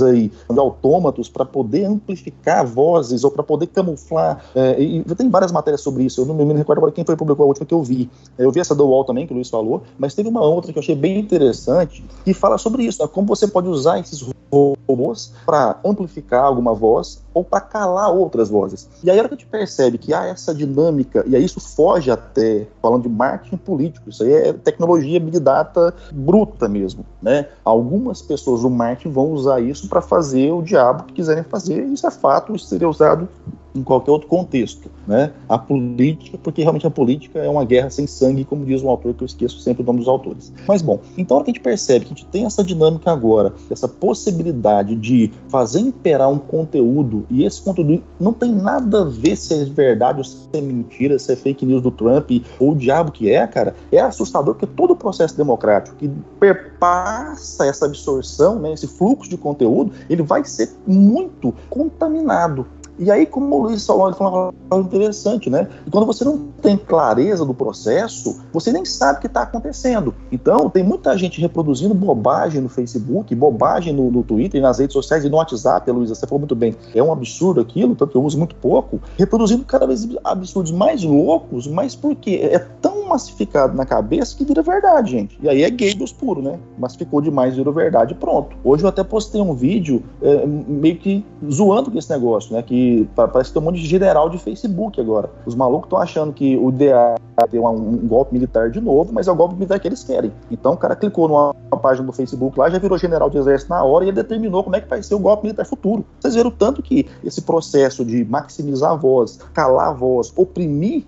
aí 0.05 0.31
de 0.49 0.59
autômatos 0.59 1.29
para 1.29 1.45
poder 1.45 1.85
amplificar 1.85 2.65
vozes 2.65 3.23
ou 3.23 3.31
para 3.31 3.43
poder 3.43 3.67
camuflar, 3.67 4.43
é, 4.55 4.81
e 4.81 5.03
tem 5.15 5.29
várias 5.29 5.51
matérias 5.51 5.81
sobre 5.81 6.03
isso, 6.03 6.21
eu 6.21 6.25
não 6.25 6.35
me 6.35 6.53
recordo 6.53 6.79
agora 6.79 6.91
quem 6.91 7.05
foi 7.05 7.15
publicou 7.15 7.43
a 7.43 7.47
última 7.47 7.65
que 7.65 7.73
eu 7.73 7.83
vi. 7.83 8.09
Eu 8.37 8.51
vi 8.51 8.59
essa 8.59 8.75
do 8.75 8.85
UOL 8.85 9.03
também, 9.03 9.25
que 9.27 9.33
o 9.33 9.35
Luiz 9.35 9.49
falou, 9.49 9.83
mas 9.97 10.13
teve 10.13 10.29
uma 10.29 10.41
outra 10.41 10.71
que 10.71 10.77
eu 10.77 10.81
achei 10.81 10.95
bem 10.95 11.19
interessante, 11.19 12.03
que 12.23 12.33
fala 12.33 12.57
sobre 12.57 12.83
isso, 12.83 13.01
né, 13.01 13.07
como 13.11 13.27
você 13.27 13.47
pode 13.47 13.67
usar 13.67 13.99
esses 13.99 14.33
robôs 14.53 15.33
para 15.45 15.79
amplificar 15.83 16.43
alguma 16.43 16.73
voz 16.73 17.23
ou 17.33 17.43
para 17.43 17.59
calar 17.59 18.11
outras 18.11 18.49
vozes. 18.49 18.87
E 19.03 19.09
aí 19.09 19.17
a 19.17 19.21
hora 19.21 19.29
que 19.29 19.35
a 19.35 19.37
gente 19.37 19.47
percebe 19.47 19.97
que 19.97 20.13
há 20.13 20.25
essa 20.25 20.53
dinâmica, 20.53 21.23
e 21.27 21.35
aí 21.35 21.43
isso 21.43 21.59
foge 21.59 22.11
até, 22.11 22.67
falando 22.81 23.03
de 23.03 23.09
marketing 23.09 23.57
político, 23.57 24.09
isso 24.09 24.23
aí 24.23 24.31
é 24.31 24.53
tecnologia 24.53 25.19
Big 25.19 25.39
Data 25.39 25.93
bruta 26.11 26.67
mesmo, 26.67 27.05
né? 27.21 27.47
Algumas 27.65 28.21
pessoas 28.21 28.61
do 28.61 28.69
marketing 28.69 29.09
vão 29.09 29.32
usar 29.33 29.59
isso 29.59 29.87
para 29.87 30.01
fazer 30.01 30.51
o 30.51 30.61
diabo 30.61 31.03
que 31.03 31.13
quiserem 31.13 31.43
fazer, 31.43 31.83
isso 31.85 32.05
é 32.05 32.11
fato, 32.11 32.55
isso 32.55 32.65
seria 32.65 32.87
usado 32.87 33.27
em 33.75 33.83
qualquer 33.83 34.11
outro 34.11 34.27
contexto, 34.27 34.89
né? 35.07 35.31
A 35.49 35.57
política, 35.57 36.37
porque 36.41 36.61
realmente 36.61 36.85
a 36.85 36.91
política 36.91 37.39
é 37.39 37.49
uma 37.49 37.65
guerra 37.65 37.89
sem 37.89 38.05
sangue, 38.07 38.45
como 38.45 38.65
diz 38.65 38.81
um 38.83 38.89
autor 38.89 39.13
que 39.13 39.23
eu 39.23 39.25
esqueço 39.25 39.59
sempre 39.59 39.83
o 39.83 39.85
nome 39.85 39.99
dos 39.99 40.07
autores. 40.07 40.53
Mas 40.67 40.81
bom, 40.81 40.99
então 41.17 41.39
a 41.39 41.43
gente 41.43 41.59
percebe 41.59 42.05
que 42.05 42.13
a 42.13 42.15
gente 42.15 42.25
tem 42.27 42.45
essa 42.45 42.63
dinâmica 42.63 43.11
agora, 43.11 43.53
essa 43.69 43.87
possibilidade 43.87 44.95
de 44.95 45.31
fazer 45.47 45.79
imperar 45.79 46.29
um 46.29 46.37
conteúdo 46.37 47.25
e 47.29 47.43
esse 47.43 47.61
conteúdo 47.61 48.03
não 48.19 48.33
tem 48.33 48.51
nada 48.51 49.01
a 49.01 49.05
ver 49.05 49.35
se 49.35 49.53
é 49.53 49.65
verdade 49.65 50.19
ou 50.19 50.23
se 50.23 50.47
é 50.53 50.61
mentira, 50.61 51.17
se 51.17 51.31
é 51.31 51.35
fake 51.35 51.65
news 51.65 51.81
do 51.81 51.91
Trump 51.91 52.29
ou 52.59 52.71
o 52.71 52.75
diabo 52.75 53.11
que 53.11 53.29
é, 53.29 53.45
cara, 53.47 53.75
é 53.91 53.99
assustador 53.99 54.55
porque 54.55 54.67
todo 54.67 54.91
o 54.91 54.95
processo 54.95 55.35
democrático 55.35 55.95
que 55.97 56.09
perpassa 56.39 57.65
essa 57.65 57.85
absorção, 57.85 58.59
né, 58.59 58.73
esse 58.73 58.87
fluxo 58.87 59.29
de 59.29 59.37
conteúdo, 59.37 59.91
ele 60.09 60.21
vai 60.21 60.43
ser 60.43 60.69
muito 60.85 61.53
contaminado 61.69 62.65
e 62.99 63.09
aí, 63.09 63.25
como 63.25 63.55
o 63.55 63.63
Luiz 63.63 63.87
ele 63.87 64.13
falou 64.13 64.53
coisa 64.69 64.87
interessante, 64.87 65.49
né? 65.49 65.67
Quando 65.91 66.05
você 66.05 66.23
não 66.23 66.37
tem 66.61 66.77
clareza 66.77 67.43
do 67.45 67.53
processo, 67.53 68.41
você 68.51 68.71
nem 68.71 68.85
sabe 68.85 69.17
o 69.17 69.21
que 69.21 69.27
está 69.27 69.41
acontecendo. 69.41 70.13
Então, 70.31 70.69
tem 70.69 70.83
muita 70.83 71.17
gente 71.17 71.41
reproduzindo 71.41 71.93
bobagem 71.93 72.61
no 72.61 72.69
Facebook, 72.69 73.33
bobagem 73.35 73.93
no, 73.93 74.11
no 74.11 74.23
Twitter, 74.23 74.61
nas 74.61 74.79
redes 74.79 74.93
sociais 74.93 75.25
e 75.25 75.29
no 75.29 75.37
WhatsApp, 75.37 75.89
Luiz, 75.91 76.09
você 76.09 76.25
falou 76.27 76.39
muito 76.39 76.55
bem. 76.55 76.75
É 76.93 77.01
um 77.01 77.11
absurdo 77.11 77.61
aquilo, 77.61 77.95
tanto 77.95 78.11
que 78.11 78.17
eu 78.17 78.23
uso 78.23 78.37
muito 78.37 78.55
pouco, 78.55 78.99
reproduzindo 79.17 79.65
cada 79.65 79.87
vez 79.87 80.07
absurdos 80.23 80.71
mais 80.71 81.03
loucos, 81.03 81.67
mas 81.67 81.95
por 81.95 82.15
quê? 82.15 82.39
É 82.43 82.59
tão 82.59 83.07
massificado 83.07 83.75
na 83.75 83.85
cabeça 83.85 84.35
que 84.35 84.45
vira 84.45 84.61
verdade, 84.61 85.11
gente. 85.11 85.37
E 85.41 85.49
aí 85.49 85.63
é 85.63 85.69
gay 85.69 85.93
dos 85.93 86.11
puros, 86.11 86.43
né? 86.43 86.59
Massificou 86.77 87.21
demais, 87.21 87.55
virou 87.55 87.73
verdade, 87.73 88.15
pronto. 88.15 88.55
Hoje 88.63 88.83
eu 88.83 88.89
até 88.89 89.03
postei 89.03 89.41
um 89.41 89.53
vídeo 89.53 90.03
é, 90.21 90.45
meio 90.45 90.97
que 90.97 91.25
zoando 91.51 91.91
com 91.91 91.97
esse 91.97 92.09
negócio, 92.09 92.53
né? 92.53 92.61
Que 92.61 92.82
parece 93.15 93.49
que 93.49 93.53
tem 93.53 93.61
um 93.61 93.65
monte 93.65 93.79
de 93.79 93.87
general 93.87 94.29
de 94.29 94.37
Facebook 94.37 94.99
agora. 94.99 95.29
Os 95.45 95.55
malucos 95.55 95.85
estão 95.85 95.99
achando 95.99 96.33
que 96.33 96.57
o 96.57 96.71
DA 96.71 97.15
ter 97.49 97.59
um, 97.59 97.67
um, 97.67 98.07
golpe 98.07 98.33
militar 98.33 98.69
de 98.69 98.79
novo, 98.79 99.11
mas 99.11 99.27
é 99.27 99.31
o 99.31 99.35
golpe 99.35 99.55
militar 99.55 99.79
que 99.79 99.87
eles 99.87 100.03
querem. 100.03 100.31
Então 100.51 100.73
o 100.73 100.77
cara 100.77 100.95
clicou 100.95 101.27
numa 101.27 101.53
página 101.81 102.05
do 102.05 102.13
Facebook 102.13 102.57
lá, 102.57 102.69
já 102.69 102.77
virou 102.77 102.97
general 102.97 103.29
de 103.29 103.37
exército 103.37 103.71
na 103.71 103.83
hora 103.83 104.05
e 104.05 104.09
ele 104.09 104.15
determinou 104.15 104.63
como 104.63 104.75
é 104.75 104.81
que 104.81 104.87
vai 104.87 105.01
ser 105.01 105.15
o 105.15 105.19
golpe 105.19 105.43
militar 105.43 105.65
futuro. 105.65 106.05
Vocês 106.19 106.35
viram 106.35 106.51
tanto 106.51 106.81
que 106.81 107.07
esse 107.23 107.41
processo 107.41 108.05
de 108.05 108.23
maximizar 108.23 108.91
a 108.91 108.95
voz, 108.95 109.39
calar 109.53 109.89
a 109.89 109.93
voz, 109.93 110.31
oprimir 110.35 111.03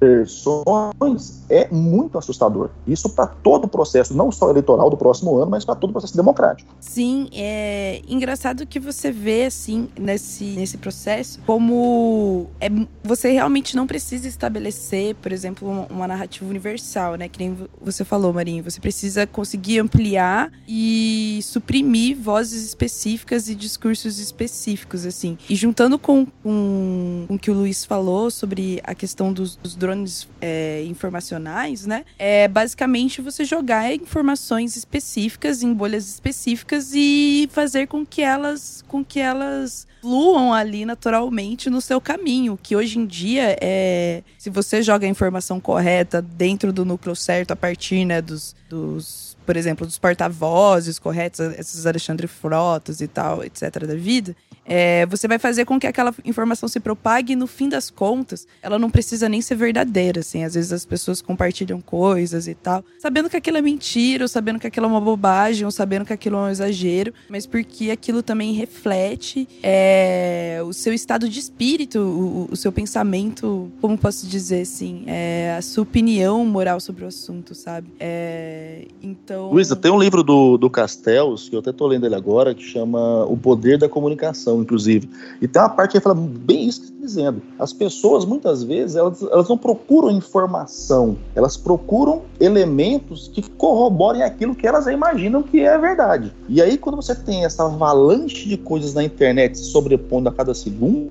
versões 0.00 1.42
é 1.50 1.68
muito 1.70 2.16
assustador. 2.18 2.70
Isso 2.86 3.10
para 3.10 3.26
todo 3.26 3.64
o 3.64 3.68
processo, 3.68 4.14
não 4.14 4.30
só 4.30 4.50
eleitoral 4.50 4.88
do 4.88 4.96
próximo 4.96 5.36
ano, 5.36 5.50
mas 5.50 5.64
para 5.64 5.74
todo 5.74 5.90
o 5.90 5.92
processo 5.92 6.16
democrático. 6.16 6.72
Sim, 6.80 7.28
é 7.32 8.00
engraçado 8.08 8.66
que 8.66 8.78
você 8.78 9.10
vê 9.10 9.46
assim 9.46 9.88
nesse, 9.98 10.44
nesse 10.56 10.78
processo 10.78 11.07
como 11.46 12.50
é, 12.60 12.68
você 13.02 13.30
realmente 13.32 13.76
não 13.76 13.86
precisa 13.86 14.28
estabelecer, 14.28 15.14
por 15.16 15.32
exemplo, 15.32 15.68
uma, 15.68 15.86
uma 15.86 16.08
narrativa 16.08 16.48
universal, 16.48 17.16
né? 17.16 17.28
Que 17.28 17.38
nem 17.38 17.56
você 17.80 18.04
falou, 18.04 18.32
Marinho. 18.32 18.62
Você 18.64 18.80
precisa 18.80 19.26
conseguir 19.26 19.78
ampliar 19.78 20.52
e 20.66 21.40
suprimir 21.42 22.16
vozes 22.16 22.64
específicas 22.64 23.48
e 23.48 23.54
discursos 23.54 24.18
específicos, 24.18 25.06
assim. 25.06 25.38
E 25.48 25.54
juntando 25.54 25.98
com, 25.98 26.26
com, 26.26 27.24
com 27.26 27.34
o 27.34 27.38
que 27.38 27.50
o 27.50 27.54
Luiz 27.54 27.84
falou 27.84 28.30
sobre 28.30 28.80
a 28.84 28.94
questão 28.94 29.32
dos, 29.32 29.56
dos 29.56 29.74
drones 29.74 30.28
é, 30.40 30.84
informacionais, 30.84 31.86
né? 31.86 32.04
É 32.18 32.48
basicamente 32.48 33.20
você 33.20 33.44
jogar 33.44 33.94
informações 33.94 34.76
específicas 34.76 35.62
em 35.62 35.72
bolhas 35.72 36.08
específicas 36.08 36.92
e 36.94 37.48
fazer 37.52 37.86
com 37.86 38.04
que 38.04 38.22
elas, 38.22 38.84
com 38.88 39.04
que 39.04 39.20
elas 39.20 39.86
fluam 40.00 40.52
ali 40.52 40.84
naturalmente 40.98 41.70
no 41.70 41.80
seu 41.80 42.00
caminho, 42.00 42.58
que 42.60 42.74
hoje 42.74 42.98
em 42.98 43.06
dia 43.06 43.56
é, 43.60 44.22
se 44.36 44.50
você 44.50 44.82
joga 44.82 45.06
a 45.06 45.08
informação 45.08 45.60
correta 45.60 46.20
dentro 46.20 46.72
do 46.72 46.84
núcleo 46.84 47.14
certo 47.14 47.52
a 47.52 47.56
partir, 47.56 48.04
né, 48.04 48.20
dos, 48.20 48.56
dos 48.68 49.28
por 49.46 49.56
exemplo, 49.56 49.86
dos 49.86 49.96
porta-vozes 49.96 50.98
corretos, 50.98 51.40
esses 51.58 51.86
Alexandre 51.86 52.26
Frotas 52.26 53.00
e 53.00 53.06
tal, 53.06 53.42
etc. 53.42 53.86
da 53.86 53.94
vida, 53.94 54.36
é, 54.68 55.06
você 55.06 55.26
vai 55.26 55.38
fazer 55.38 55.64
com 55.64 55.80
que 55.80 55.86
aquela 55.86 56.14
informação 56.24 56.68
se 56.68 56.78
propague 56.78 57.32
e, 57.32 57.36
no 57.36 57.46
fim 57.46 57.68
das 57.68 57.88
contas, 57.88 58.46
ela 58.62 58.78
não 58.78 58.90
precisa 58.90 59.28
nem 59.28 59.40
ser 59.40 59.54
verdadeira, 59.54 60.20
assim. 60.20 60.44
Às 60.44 60.54
vezes 60.54 60.72
as 60.72 60.84
pessoas 60.84 61.22
compartilham 61.22 61.80
coisas 61.80 62.46
e 62.46 62.54
tal, 62.54 62.84
sabendo 62.98 63.30
que 63.30 63.36
aquilo 63.36 63.56
é 63.56 63.62
mentira, 63.62 64.24
ou 64.24 64.28
sabendo 64.28 64.58
que 64.58 64.66
aquilo 64.66 64.86
é 64.86 64.88
uma 64.88 65.00
bobagem, 65.00 65.64
ou 65.64 65.70
sabendo 65.70 66.04
que 66.04 66.12
aquilo 66.12 66.36
é 66.36 66.40
um 66.40 66.48
exagero, 66.50 67.14
mas 67.28 67.46
porque 67.46 67.90
aquilo 67.90 68.22
também 68.22 68.52
reflete 68.52 69.48
é, 69.62 70.60
o 70.64 70.72
seu 70.72 70.92
estado 70.92 71.28
de 71.28 71.40
espírito, 71.40 71.98
o, 71.98 72.48
o, 72.52 72.56
seu 72.56 72.70
pensamento, 72.70 73.70
como 73.80 73.96
posso 73.96 74.26
dizer, 74.26 74.62
assim, 74.62 75.04
é, 75.06 75.56
a 75.58 75.62
sua 75.62 75.82
opinião 75.82 76.44
moral 76.44 76.78
sobre 76.78 77.04
o 77.04 77.08
assunto, 77.08 77.54
sabe? 77.54 77.88
É, 77.98 78.86
então. 79.02 79.50
Luísa, 79.50 79.74
tem 79.74 79.90
um 79.90 79.98
livro 79.98 80.22
do, 80.22 80.58
do 80.58 80.68
Castells, 80.68 81.48
que 81.48 81.56
eu 81.56 81.60
até 81.60 81.72
tô 81.72 81.86
lendo 81.86 82.04
ele 82.04 82.14
agora, 82.14 82.54
que 82.54 82.62
chama 82.62 83.24
O 83.24 83.36
Poder 83.36 83.78
da 83.78 83.88
Comunicação, 83.88 84.57
inclusive. 84.60 85.08
E 85.40 85.48
tem 85.48 85.60
uma 85.60 85.68
parte 85.68 85.92
que 85.92 86.00
fala 86.00 86.14
bem 86.14 86.66
isso 86.66 86.80
que 86.80 86.86
está 86.86 87.00
dizendo. 87.00 87.42
As 87.58 87.72
pessoas, 87.72 88.24
muitas 88.24 88.62
vezes, 88.62 88.96
elas, 88.96 89.22
elas 89.22 89.48
não 89.48 89.58
procuram 89.58 90.10
informação, 90.10 91.16
elas 91.34 91.56
procuram 91.56 92.22
elementos 92.40 93.28
que 93.28 93.42
corroborem 93.50 94.22
aquilo 94.22 94.54
que 94.54 94.66
elas 94.66 94.86
imaginam 94.86 95.42
que 95.42 95.60
é 95.60 95.76
verdade. 95.78 96.32
E 96.48 96.60
aí, 96.60 96.76
quando 96.78 96.96
você 96.96 97.14
tem 97.14 97.44
essa 97.44 97.64
avalanche 97.64 98.48
de 98.48 98.56
coisas 98.56 98.94
na 98.94 99.04
internet 99.04 99.58
se 99.58 99.64
sobrepondo 99.64 100.28
a 100.28 100.32
cada 100.32 100.54
segundo, 100.54 101.10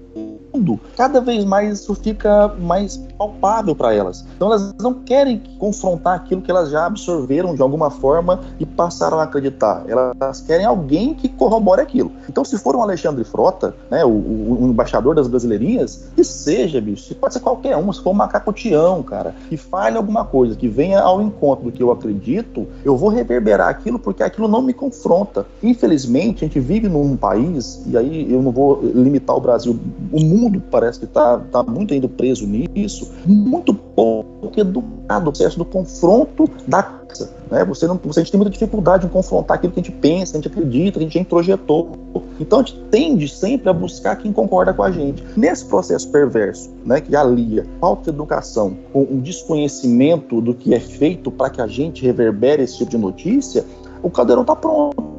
cada 0.95 1.21
vez 1.21 1.45
mais 1.45 1.79
isso 1.79 1.95
fica 1.95 2.47
mais 2.59 2.97
palpável 3.17 3.75
para 3.75 3.93
elas. 3.93 4.25
Então 4.35 4.47
elas 4.47 4.73
não 4.79 4.93
querem 4.93 5.41
confrontar 5.59 6.15
aquilo 6.15 6.41
que 6.41 6.51
elas 6.51 6.69
já 6.69 6.85
absorveram 6.85 7.55
de 7.55 7.61
alguma 7.61 7.89
forma 7.89 8.41
e 8.59 8.65
passaram 8.65 9.19
a 9.19 9.23
acreditar. 9.23 9.83
Elas 9.87 10.41
querem 10.41 10.65
alguém 10.65 11.13
que 11.13 11.27
corrobore 11.29 11.81
aquilo. 11.81 12.11
Então, 12.29 12.45
se 12.45 12.57
for 12.57 12.75
um 12.75 12.81
Alexandre 12.81 13.23
Frota, 13.23 13.75
né, 13.89 14.05
o, 14.05 14.09
o, 14.09 14.57
o 14.61 14.67
embaixador 14.67 15.15
das 15.15 15.27
brasileirinhas, 15.27 16.07
que 16.15 16.23
seja, 16.23 16.79
bicho, 16.79 17.13
pode 17.15 17.33
ser 17.33 17.39
qualquer 17.39 17.75
um, 17.77 17.91
se 17.91 18.01
for 18.01 18.11
um 18.11 18.13
macaco 18.13 18.53
Tião, 18.53 19.03
cara, 19.03 19.35
que 19.49 19.57
fale 19.57 19.97
alguma 19.97 20.25
coisa, 20.25 20.55
que 20.55 20.67
venha 20.67 20.99
ao 20.99 21.21
encontro 21.21 21.65
do 21.65 21.71
que 21.71 21.81
eu 21.81 21.91
acredito, 21.91 22.67
eu 22.83 22.95
vou 22.95 23.09
reverberar 23.09 23.69
aquilo 23.69 23.99
porque 23.99 24.23
aquilo 24.23 24.47
não 24.47 24.61
me 24.61 24.73
confronta. 24.73 25.45
Infelizmente, 25.61 26.43
a 26.43 26.47
gente 26.47 26.59
vive 26.59 26.87
num 26.87 27.15
país, 27.15 27.81
e 27.85 27.97
aí 27.97 28.31
eu 28.31 28.41
não 28.41 28.51
vou 28.51 28.81
limitar 28.81 29.35
o 29.35 29.39
Brasil, 29.39 29.77
o 30.11 30.19
mundo 30.19 30.46
parece 30.71 30.99
que 30.99 31.05
está 31.05 31.37
tá 31.37 31.63
muito 31.63 31.93
ainda 31.93 32.07
preso 32.07 32.45
nisso, 32.45 33.11
muito 33.25 33.73
pouco 33.73 34.59
educado 34.59 35.31
processo 35.47 35.57
do 35.57 35.65
confronto 35.65 36.49
da 36.67 36.83
casa. 36.83 37.29
Né? 37.49 37.63
Você, 37.65 37.87
não, 37.87 37.99
você 38.03 38.19
a 38.19 38.23
gente 38.23 38.31
tem 38.31 38.37
muita 38.37 38.51
dificuldade 38.51 39.05
em 39.05 39.09
confrontar 39.09 39.57
aquilo 39.57 39.71
que 39.71 39.79
a 39.79 39.83
gente 39.83 39.95
pensa, 39.95 40.33
a 40.33 40.41
gente 40.41 40.47
acredita, 40.47 40.99
a 40.99 41.01
gente 41.01 41.13
já 41.13 41.19
introjetou. 41.19 41.91
Então 42.39 42.59
a 42.59 42.63
gente 42.63 42.79
tende 42.91 43.27
sempre 43.27 43.69
a 43.69 43.73
buscar 43.73 44.15
quem 44.17 44.33
concorda 44.33 44.73
com 44.73 44.83
a 44.83 44.91
gente. 44.91 45.23
Nesse 45.35 45.65
processo 45.65 46.09
perverso, 46.09 46.69
né, 46.85 47.01
que 47.01 47.15
alia 47.15 47.65
falta 47.79 48.03
de 48.03 48.09
educação 48.09 48.75
com 48.91 49.03
um 49.03 49.19
desconhecimento 49.19 50.41
do 50.41 50.53
que 50.53 50.73
é 50.73 50.79
feito 50.79 51.31
para 51.31 51.49
que 51.49 51.61
a 51.61 51.67
gente 51.67 52.03
reverbere 52.03 52.63
esse 52.63 52.77
tipo 52.77 52.91
de 52.91 52.97
notícia, 52.97 53.65
o 54.01 54.09
caldeirão 54.09 54.41
está 54.41 54.55
pronto. 54.55 55.16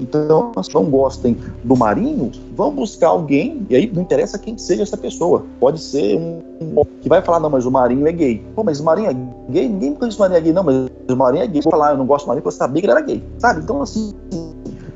Então, 0.00 0.52
se 0.62 0.74
não 0.74 0.84
gostem 0.84 1.36
do 1.62 1.76
Marinho, 1.76 2.30
vão 2.56 2.72
buscar 2.72 3.08
alguém, 3.08 3.66
e 3.68 3.76
aí 3.76 3.90
não 3.92 4.02
interessa 4.02 4.38
quem 4.38 4.56
seja 4.56 4.82
essa 4.82 4.96
pessoa. 4.96 5.44
Pode 5.58 5.80
ser 5.80 6.16
um, 6.16 6.40
que 7.00 7.08
vai 7.08 7.20
falar, 7.22 7.40
não, 7.40 7.50
mas 7.50 7.66
o 7.66 7.70
Marinho 7.70 8.06
é 8.06 8.12
gay. 8.12 8.42
Pô, 8.54 8.64
mas 8.64 8.80
o 8.80 8.84
Marinho 8.84 9.10
é 9.10 9.52
gay? 9.52 9.68
Ninguém 9.68 9.94
que 9.94 10.04
o 10.04 10.18
Marinho 10.18 10.38
é 10.38 10.40
gay, 10.40 10.52
não, 10.52 10.62
mas 10.62 10.90
o 11.08 11.16
Marinho 11.16 11.44
é 11.44 11.46
gay. 11.46 11.60
Vou 11.62 11.70
falar, 11.70 11.92
eu 11.92 11.98
não 11.98 12.06
gosto 12.06 12.24
do 12.24 12.28
Marinho 12.28 12.42
porque 12.42 12.54
você 12.54 12.58
sabia 12.58 12.80
que 12.80 12.86
ele 12.86 12.92
era 12.92 13.02
gay. 13.02 13.22
Sabe? 13.38 13.60
Então, 13.60 13.82
assim, 13.82 14.14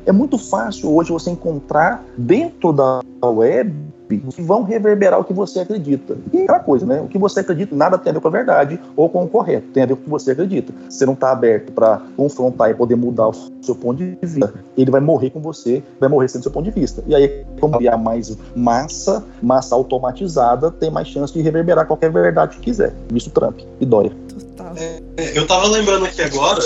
é 0.07 0.13
muito 0.13 0.39
fácil 0.39 0.95
hoje 0.95 1.13
você 1.13 1.31
encontrar 1.31 2.05
dentro 2.17 2.73
da 2.73 3.01
web 3.25 3.75
que 4.09 4.43
vão 4.43 4.63
reverberar 4.63 5.19
o 5.21 5.25
que 5.25 5.33
você 5.33 5.61
acredita. 5.61 6.17
E 6.33 6.43
aquela 6.43 6.61
coisa, 6.61 6.87
né? 6.87 7.01
O 7.01 7.09
que 7.09 7.19
você 7.19 7.41
acredita 7.41 7.75
nada 7.75 7.99
tem 7.99 8.11
a 8.11 8.15
ver 8.15 8.21
com 8.21 8.29
a 8.29 8.31
verdade 8.31 8.81
ou 8.97 9.09
com 9.09 9.25
o 9.25 9.29
correto, 9.29 9.69
tem 9.69 9.83
a 9.83 9.87
ver 9.87 9.97
com 9.97 10.03
o 10.03 10.05
que 10.05 10.11
você 10.11 10.33
acredita. 10.33 10.73
Se 10.89 10.99
você 10.99 11.07
não 11.07 11.15
está 11.15 11.31
aberto 11.31 11.73
para 11.73 12.01
confrontar 12.17 12.71
e 12.71 12.75
poder 12.75 12.97
mudar 12.97 13.29
o 13.29 13.33
seu 13.63 13.75
ponto 13.75 13.99
de 13.99 14.17
vista, 14.21 14.53
ele 14.77 14.91
vai 14.91 15.01
morrer 15.01 15.31
com 15.31 15.41
você, 15.41 15.83
vai 15.99 16.09
morrer 16.09 16.29
sendo 16.29 16.43
seu 16.43 16.53
ponto 16.53 16.65
de 16.65 16.71
vista. 16.71 17.03
E 17.07 17.15
aí, 17.15 17.45
como 17.61 17.77
há 17.89 17.97
mais 17.97 18.37
massa, 18.55 19.25
massa 19.43 19.75
automatizada, 19.75 20.71
tem 20.71 20.91
mais 20.91 21.09
chance 21.09 21.33
de 21.33 21.41
reverberar 21.41 21.87
qualquer 21.87 22.11
verdade 22.11 22.57
que 22.57 22.63
quiser. 22.63 22.95
Isso 23.13 23.31
Trump 23.31 23.61
e 23.81 23.87
Dória. 23.87 24.13
Total. 24.29 24.75
É, 24.77 25.39
eu 25.39 25.47
tava 25.47 25.67
lembrando 25.69 26.07
aqui 26.07 26.23
agora 26.23 26.63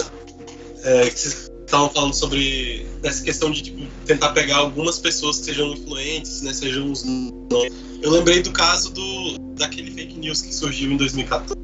é, 0.84 1.08
que 1.08 1.48
estavam 1.68 1.90
falando 1.90 2.14
sobre 2.14 2.86
essa 3.02 3.22
questão 3.22 3.50
de 3.50 3.62
tipo, 3.62 3.86
tentar 4.06 4.30
pegar 4.30 4.56
algumas 4.56 4.98
pessoas 4.98 5.38
que 5.38 5.44
sejam 5.46 5.74
influentes, 5.74 6.42
né, 6.42 6.52
sejam 6.52 6.90
os. 6.90 7.04
Eu 8.02 8.10
lembrei 8.10 8.42
do 8.42 8.50
caso 8.50 8.90
do 8.90 9.38
daquele 9.54 9.90
fake 9.90 10.18
news 10.18 10.40
que 10.40 10.54
surgiu 10.54 10.90
em 10.92 10.96
2014, 10.96 11.54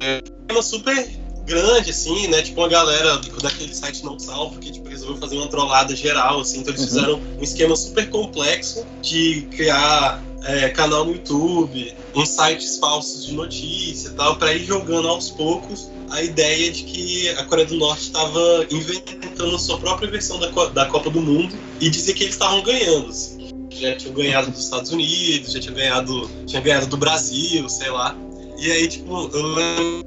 é 0.00 0.22
uma 0.50 0.62
super 0.62 1.08
grande 1.44 1.90
assim, 1.90 2.28
né, 2.28 2.42
tipo 2.42 2.60
uma 2.60 2.68
galera 2.68 3.18
daquele 3.42 3.74
site 3.74 4.04
não 4.04 4.18
salvo 4.18 4.58
que 4.60 4.70
tipo 4.70 4.88
resolveu 4.88 5.16
fazer 5.18 5.36
uma 5.36 5.48
trollada 5.48 5.94
geral 5.96 6.40
assim, 6.40 6.60
então 6.60 6.72
eles 6.72 6.82
Uhum. 6.82 6.88
fizeram 6.88 7.20
um 7.38 7.42
esquema 7.42 7.76
super 7.76 8.08
complexo 8.10 8.86
de 9.00 9.42
criar 9.56 10.22
é, 10.44 10.68
canal 10.70 11.04
no 11.04 11.12
YouTube, 11.12 11.96
uns 12.14 12.28
sites 12.30 12.78
falsos 12.78 13.24
de 13.26 13.32
notícia 13.32 14.08
e 14.08 14.12
tal, 14.12 14.36
para 14.36 14.52
ir 14.54 14.64
jogando 14.64 15.06
aos 15.08 15.30
poucos 15.30 15.90
a 16.10 16.22
ideia 16.22 16.70
de 16.70 16.82
que 16.82 17.28
a 17.30 17.44
Coreia 17.44 17.66
do 17.66 17.76
Norte 17.76 18.02
estava 18.02 18.66
inventando 18.70 19.54
a 19.54 19.58
sua 19.58 19.78
própria 19.78 20.10
versão 20.10 20.38
da, 20.38 20.48
Co- 20.48 20.66
da 20.68 20.84
Copa 20.86 21.10
do 21.10 21.20
Mundo 21.20 21.58
e 21.80 21.88
dizer 21.88 22.12
que 22.14 22.24
eles 22.24 22.34
estavam 22.34 22.60
ganhando. 22.62 23.08
assim. 23.08 23.48
Já 23.70 23.96
tinham 23.96 24.14
ganhado 24.14 24.50
dos 24.50 24.64
Estados 24.64 24.90
Unidos, 24.90 25.52
já 25.52 25.60
tinham 25.60 25.74
ganhado, 25.74 26.30
tinha 26.46 26.60
ganhado 26.60 26.86
do 26.86 26.96
Brasil, 26.98 27.66
sei 27.68 27.90
lá. 27.90 28.14
E 28.62 28.70
aí, 28.70 28.86
tipo, 28.86 29.28
eu 29.34 29.42
lembro 29.42 30.04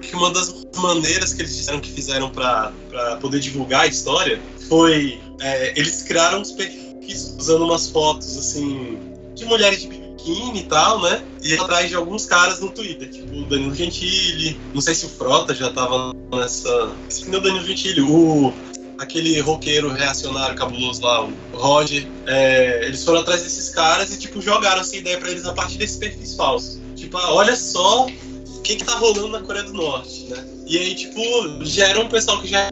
que 0.00 0.16
uma 0.16 0.30
das 0.30 0.64
maneiras 0.76 1.34
que 1.34 1.42
eles 1.42 1.54
disseram 1.54 1.78
que 1.78 1.92
fizeram 1.92 2.30
para 2.30 2.72
poder 3.20 3.38
divulgar 3.38 3.82
a 3.82 3.86
história 3.86 4.40
foi 4.66 5.20
é, 5.42 5.78
eles 5.78 6.04
criaram 6.04 6.40
uns 6.40 6.52
perfis 6.52 7.36
usando 7.38 7.66
umas 7.66 7.90
fotos 7.90 8.38
assim 8.38 8.98
de 9.34 9.44
mulheres 9.44 9.82
de 9.82 9.88
biquíni 9.88 10.60
e 10.60 10.62
tal, 10.62 11.02
né? 11.02 11.22
E 11.42 11.52
atrás 11.52 11.90
de 11.90 11.96
alguns 11.96 12.24
caras 12.24 12.60
no 12.60 12.70
Twitter, 12.70 13.10
tipo 13.10 13.30
o 13.40 13.44
Danilo 13.44 13.74
Gentili, 13.74 14.58
não 14.72 14.80
sei 14.80 14.94
se 14.94 15.04
o 15.04 15.10
Frota 15.10 15.54
já 15.54 15.70
tava 15.70 16.14
nessa. 16.34 16.96
Esse 17.10 17.28
não 17.28 17.34
é 17.34 17.40
o 17.40 17.42
Danilo 17.42 17.66
Gentili, 17.66 18.00
o 18.00 18.54
aquele 18.98 19.38
roqueiro 19.40 19.92
reacionário 19.92 20.56
cabuloso 20.56 21.02
lá, 21.02 21.24
o 21.26 21.32
Roger, 21.52 22.08
é, 22.26 22.86
eles 22.86 23.04
foram 23.04 23.20
atrás 23.20 23.42
desses 23.42 23.68
caras 23.68 24.10
e 24.14 24.18
tipo 24.18 24.40
jogaram 24.40 24.80
essa 24.80 24.96
ideia 24.96 25.18
pra 25.18 25.30
eles 25.30 25.44
a 25.44 25.52
partir 25.52 25.76
desses 25.76 25.98
perfis 25.98 26.34
falsos. 26.34 26.87
Tipo, 26.98 27.16
ah, 27.18 27.34
olha 27.34 27.56
só 27.56 28.06
o 28.06 28.60
que 28.62 28.76
que 28.76 28.84
tá 28.84 28.96
rolando 28.96 29.28
na 29.28 29.40
Coreia 29.40 29.64
do 29.64 29.72
Norte, 29.72 30.24
né? 30.24 30.44
E 30.66 30.76
aí, 30.76 30.94
tipo, 30.94 31.20
gera 31.64 32.00
um 32.00 32.08
pessoal 32.08 32.40
que 32.40 32.48
já 32.48 32.68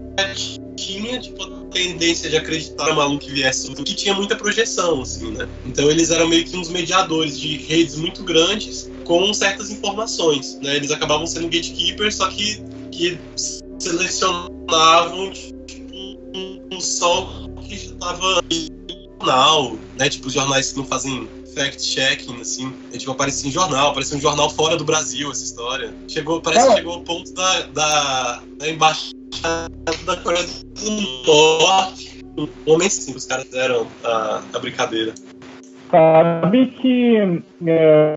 tinha, 0.77 1.19
tipo, 1.21 1.47
tendência 1.71 2.29
de 2.29 2.37
acreditar 2.37 2.89
no 2.89 2.97
maluco 2.97 3.25
que 3.25 3.33
viesse, 3.33 3.73
que 3.75 3.95
tinha 3.95 4.15
muita 4.15 4.37
projeção, 4.37 5.03
assim, 5.03 5.31
né? 5.33 5.49
Então 5.65 5.91
eles 5.91 6.11
eram 6.11 6.29
meio 6.29 6.45
que 6.45 6.57
uns 6.57 6.69
mediadores 6.69 7.39
de 7.39 7.57
redes 7.57 7.97
muito 7.97 8.23
grandes 8.23 8.91
com 9.05 9.33
certas 9.33 9.71
informações, 9.71 10.59
né? 10.63 10.77
Eles 10.77 10.91
acabavam 10.91 11.27
sendo 11.27 11.45
gatekeepers, 11.45 12.17
só 12.17 12.29
que, 12.29 12.63
que 12.91 13.19
selecionavam, 13.79 15.31
tipo, 15.33 15.95
um, 15.95 16.61
um 16.73 16.81
só 16.81 17.49
que 17.67 17.77
já 17.77 17.95
tava 17.95 18.43
jornal, 19.19 19.79
né? 19.99 20.09
Tipo, 20.09 20.29
os 20.29 20.33
jornais 20.33 20.73
que 20.73 20.79
não 20.79 20.85
fazem 20.85 21.29
fact-checking, 21.57 22.41
assim. 22.41 22.73
É, 22.93 22.99
tipo, 22.99 23.11
aparecia 23.11 23.49
em 23.49 23.53
jornal, 23.53 23.89
aparecia 23.91 24.17
um 24.17 24.21
jornal 24.21 24.51
fora 24.51 24.77
do 24.77 24.85
Brasil, 24.85 25.31
essa 25.31 25.43
história. 25.43 25.93
Chegou, 26.07 26.41
parece 26.41 26.63
que 26.63 26.69
Cara. 26.69 26.79
chegou 26.79 26.95
ao 26.95 27.01
ponto 27.03 27.33
da, 27.33 27.63
da, 27.63 28.43
da 28.59 28.69
embaixada 28.69 29.71
da 30.05 30.17
Coreia 30.19 30.47
do 30.47 30.91
Norte. 31.27 32.25
Um 32.37 32.47
momento 32.67 32.93
assim, 32.93 33.15
os 33.15 33.25
caras 33.25 33.47
fizeram 33.47 33.89
a, 34.05 34.43
a 34.53 34.59
brincadeira. 34.59 35.15
Sabe 35.91 36.67
que 36.67 37.17
é, 37.67 38.17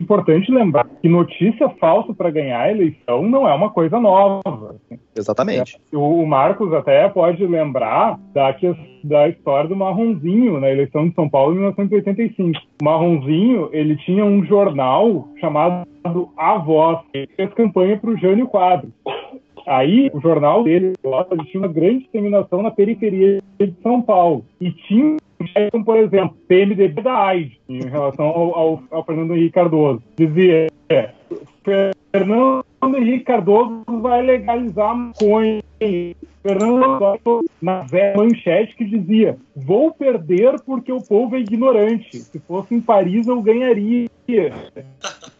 importante 0.00 0.50
lembrar 0.50 0.86
que 1.00 1.08
notícia 1.08 1.68
falsa 1.80 2.12
para 2.12 2.30
ganhar 2.30 2.60
a 2.60 2.70
eleição 2.70 3.22
não 3.22 3.48
é 3.48 3.54
uma 3.54 3.70
coisa 3.70 4.00
nova. 4.00 4.42
assim. 4.46 5.00
Exatamente. 5.16 5.78
O, 5.92 6.22
o 6.22 6.26
Marcos 6.26 6.72
até 6.72 7.08
pode 7.08 7.46
lembrar 7.46 8.18
da, 8.32 8.54
da 9.04 9.28
história 9.28 9.68
do 9.68 9.76
Marronzinho 9.76 10.60
na 10.60 10.70
eleição 10.70 11.08
de 11.08 11.14
São 11.14 11.28
Paulo 11.28 11.52
em 11.52 11.58
1985. 11.58 12.58
O 12.82 12.84
Marronzinho, 12.84 13.70
ele 13.72 13.96
tinha 13.96 14.24
um 14.24 14.44
jornal 14.44 15.28
chamado 15.40 15.86
A 16.36 16.58
Voz, 16.58 16.98
que 17.12 17.28
fez 17.36 17.52
campanha 17.54 17.96
para 17.96 18.10
o 18.10 18.16
Jânio 18.16 18.48
Quadros. 18.48 18.92
Aí, 19.66 20.10
o 20.12 20.20
jornal 20.20 20.62
dele 20.64 20.92
ele 21.04 21.44
tinha 21.46 21.60
uma 21.62 21.68
grande 21.72 22.04
disseminação 22.04 22.62
na 22.62 22.70
periferia 22.70 23.40
de 23.58 23.74
São 23.82 24.02
Paulo. 24.02 24.44
E 24.60 24.70
tinha, 24.70 25.16
como, 25.70 25.84
por 25.84 25.96
exemplo, 25.96 26.36
PMDB 26.48 27.02
da 27.02 27.14
AIDS, 27.26 27.52
em 27.68 27.82
relação 27.88 28.26
ao, 28.26 28.54
ao- 28.58 28.82
ao 28.90 29.04
Fernando 29.04 29.34
Henrique 29.34 29.52
Cardoso. 29.54 30.02
Dizia, 30.16 30.66
é, 30.88 31.10
Fernando 32.12 32.64
Henrique 32.96 33.24
Cardoso 33.24 33.82
vai 34.00 34.22
legalizar 34.22 34.94
maconha. 34.96 35.62
Fernando 36.42 36.98
Cardoso 36.98 37.44
na 37.60 37.80
velha 37.80 38.16
manchete 38.16 38.76
que 38.76 38.84
dizia: 38.84 39.36
Vou 39.56 39.92
perder 39.92 40.60
porque 40.64 40.92
o 40.92 41.02
povo 41.02 41.36
é 41.36 41.40
ignorante. 41.40 42.18
Se 42.18 42.38
fosse 42.40 42.74
em 42.74 42.80
Paris, 42.80 43.26
eu 43.26 43.40
ganharia. 43.42 44.08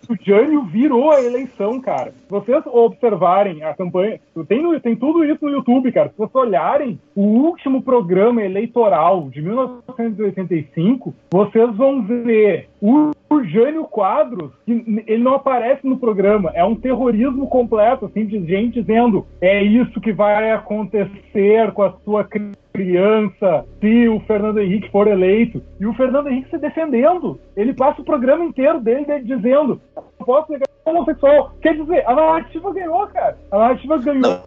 O 0.08 0.14
Jânio 0.22 0.64
virou 0.64 1.10
a 1.10 1.22
eleição, 1.22 1.80
cara. 1.80 2.10
Se 2.10 2.28
vocês 2.30 2.62
observarem 2.66 3.62
a 3.62 3.72
campanha, 3.72 4.20
tem, 4.46 4.80
tem 4.80 4.94
tudo 4.96 5.24
isso 5.24 5.42
no 5.42 5.50
YouTube, 5.50 5.90
cara. 5.92 6.10
Se 6.10 6.18
vocês 6.18 6.34
olharem 6.34 7.00
o 7.14 7.22
último 7.22 7.82
programa 7.82 8.42
eleitoral 8.42 9.30
de 9.30 9.40
1985, 9.40 11.14
vocês 11.32 11.74
vão 11.74 12.02
ver 12.02 12.68
o, 12.82 13.12
o 13.30 13.44
Jânio 13.44 13.84
Quadros, 13.84 14.50
ele 14.66 15.22
não 15.22 15.34
aparece 15.34 15.86
no 15.86 15.96
programa, 15.98 16.50
é 16.54 16.64
um 16.64 16.74
terrorismo 16.76 17.46
completo, 17.48 18.04
assim, 18.04 18.26
de 18.26 18.44
gente 18.46 18.80
dizendo 18.82 19.26
é 19.40 19.62
isso 19.62 20.00
que 20.00 20.12
vai 20.12 20.50
acontecer 20.50 21.72
com 21.72 21.82
a 21.82 21.92
sua 22.04 22.24
cri- 22.24 22.52
criança 22.74 23.64
se 23.80 24.08
o 24.08 24.18
Fernando 24.20 24.60
Henrique 24.60 24.90
for 24.90 25.06
eleito. 25.06 25.62
E 25.78 25.86
o 25.86 25.94
Fernando 25.94 26.28
Henrique 26.28 26.50
se 26.50 26.58
defendendo. 26.58 27.38
Ele 27.56 27.72
passa 27.72 28.02
o 28.02 28.04
programa 28.04 28.44
inteiro 28.44 28.80
dele, 28.80 29.04
dele 29.04 29.24
dizendo 29.24 29.80
eu 29.96 30.26
posso 30.26 30.50
negar 30.50 30.66
homossexual. 30.84 31.52
Quer 31.62 31.76
dizer, 31.76 32.04
a 32.06 32.14
narrativa 32.14 32.72
ganhou, 32.74 33.06
cara. 33.06 33.38
A 33.52 33.58
narrativa 33.58 33.98
ganhou 33.98 34.20
Não, 34.20 34.42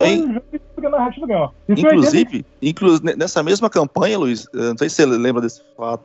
a 0.88 1.00
narrativa 1.00 1.28
ganhou. 1.28 1.52
Isso 1.67 1.82
Inclusive, 1.82 2.45
inclu- 2.62 3.00
nessa 3.17 3.43
mesma 3.43 3.69
campanha, 3.69 4.17
Luiz, 4.17 4.47
eh, 4.54 4.58
não 4.69 4.78
sei 4.78 4.89
se 4.89 4.95
você 4.95 5.06
lembra 5.06 5.41
desse 5.41 5.62
fato 5.76 6.04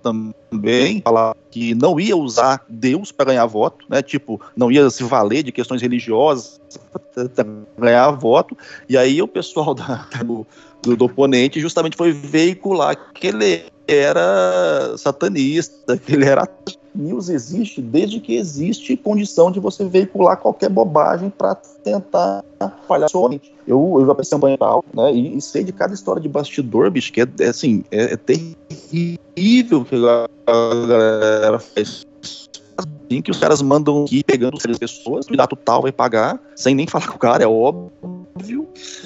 também, 0.51 1.01
falar 1.03 1.35
que 1.51 1.75
não 1.75 1.99
ia 1.99 2.16
usar 2.16 2.64
Deus 2.68 3.12
para 3.12 3.27
ganhar 3.27 3.47
voto, 3.47 3.85
né? 3.88 4.03
Tipo, 4.03 4.40
não 4.57 4.71
ia 4.71 4.88
se 4.90 5.03
valer 5.05 5.42
de 5.42 5.53
questões 5.53 5.81
religiosas 5.83 6.61
para 7.35 7.45
ganhar 7.79 8.11
voto. 8.11 8.57
E 8.88 8.97
aí 8.97 9.21
o 9.23 9.29
pessoal 9.29 9.75
da- 9.75 10.07
do, 10.25 10.47
do 10.97 11.05
oponente 11.05 11.61
justamente 11.61 11.97
foi 11.97 12.12
veicular 12.12 12.97
que 13.14 13.29
ele 13.29 13.64
era 13.87 14.97
satanista, 14.97 15.97
que 15.97 16.14
ele 16.14 16.25
era 16.25 16.49
news 16.95 17.29
existe 17.29 17.81
desde 17.81 18.21
que 18.21 18.37
existe 18.37 18.97
condição 18.97 19.51
de 19.51 19.59
você 19.59 19.85
veicular 19.85 20.37
qualquer 20.37 20.68
bobagem 20.68 21.31
para 21.31 21.55
tentar 21.55 22.45
falhar 22.87 23.09
sua 23.09 23.29
mente. 23.29 23.53
Eu, 23.66 23.96
eu 23.98 24.07
já 24.07 24.14
pensei 24.14 24.38
em 24.38 24.57
tal, 24.57 24.85
né? 24.94 25.12
E, 25.12 25.37
e 25.37 25.40
sei 25.40 25.64
de 25.64 25.72
cada 25.72 25.94
história 25.94 26.20
de 26.20 26.29
bastidor, 26.29 26.90
bicho, 26.90 27.12
que 27.12 27.20
é, 27.20 27.27
é 27.40 27.48
assim, 27.48 27.85
é, 27.90 28.12
é 28.12 28.16
terrível 28.16 29.85
que 29.85 29.96
a, 29.96 30.87
galera 30.87 31.59
faz. 31.59 32.07
Assim, 32.77 33.20
que 33.20 33.31
os 33.31 33.38
caras 33.38 33.61
mandam 33.61 34.07
ir 34.11 34.25
pegando 34.25 34.57
três 34.59 34.79
pessoas, 34.79 35.27
o 35.27 35.29
candidato 35.29 35.55
tal 35.57 35.83
vai 35.83 35.92
pagar, 35.92 36.40
sem 36.57 36.75
nem 36.75 36.87
falar 36.87 37.09
com 37.09 37.16
o 37.16 37.18
cara, 37.18 37.44
é 37.44 37.46
óbvio. 37.46 37.92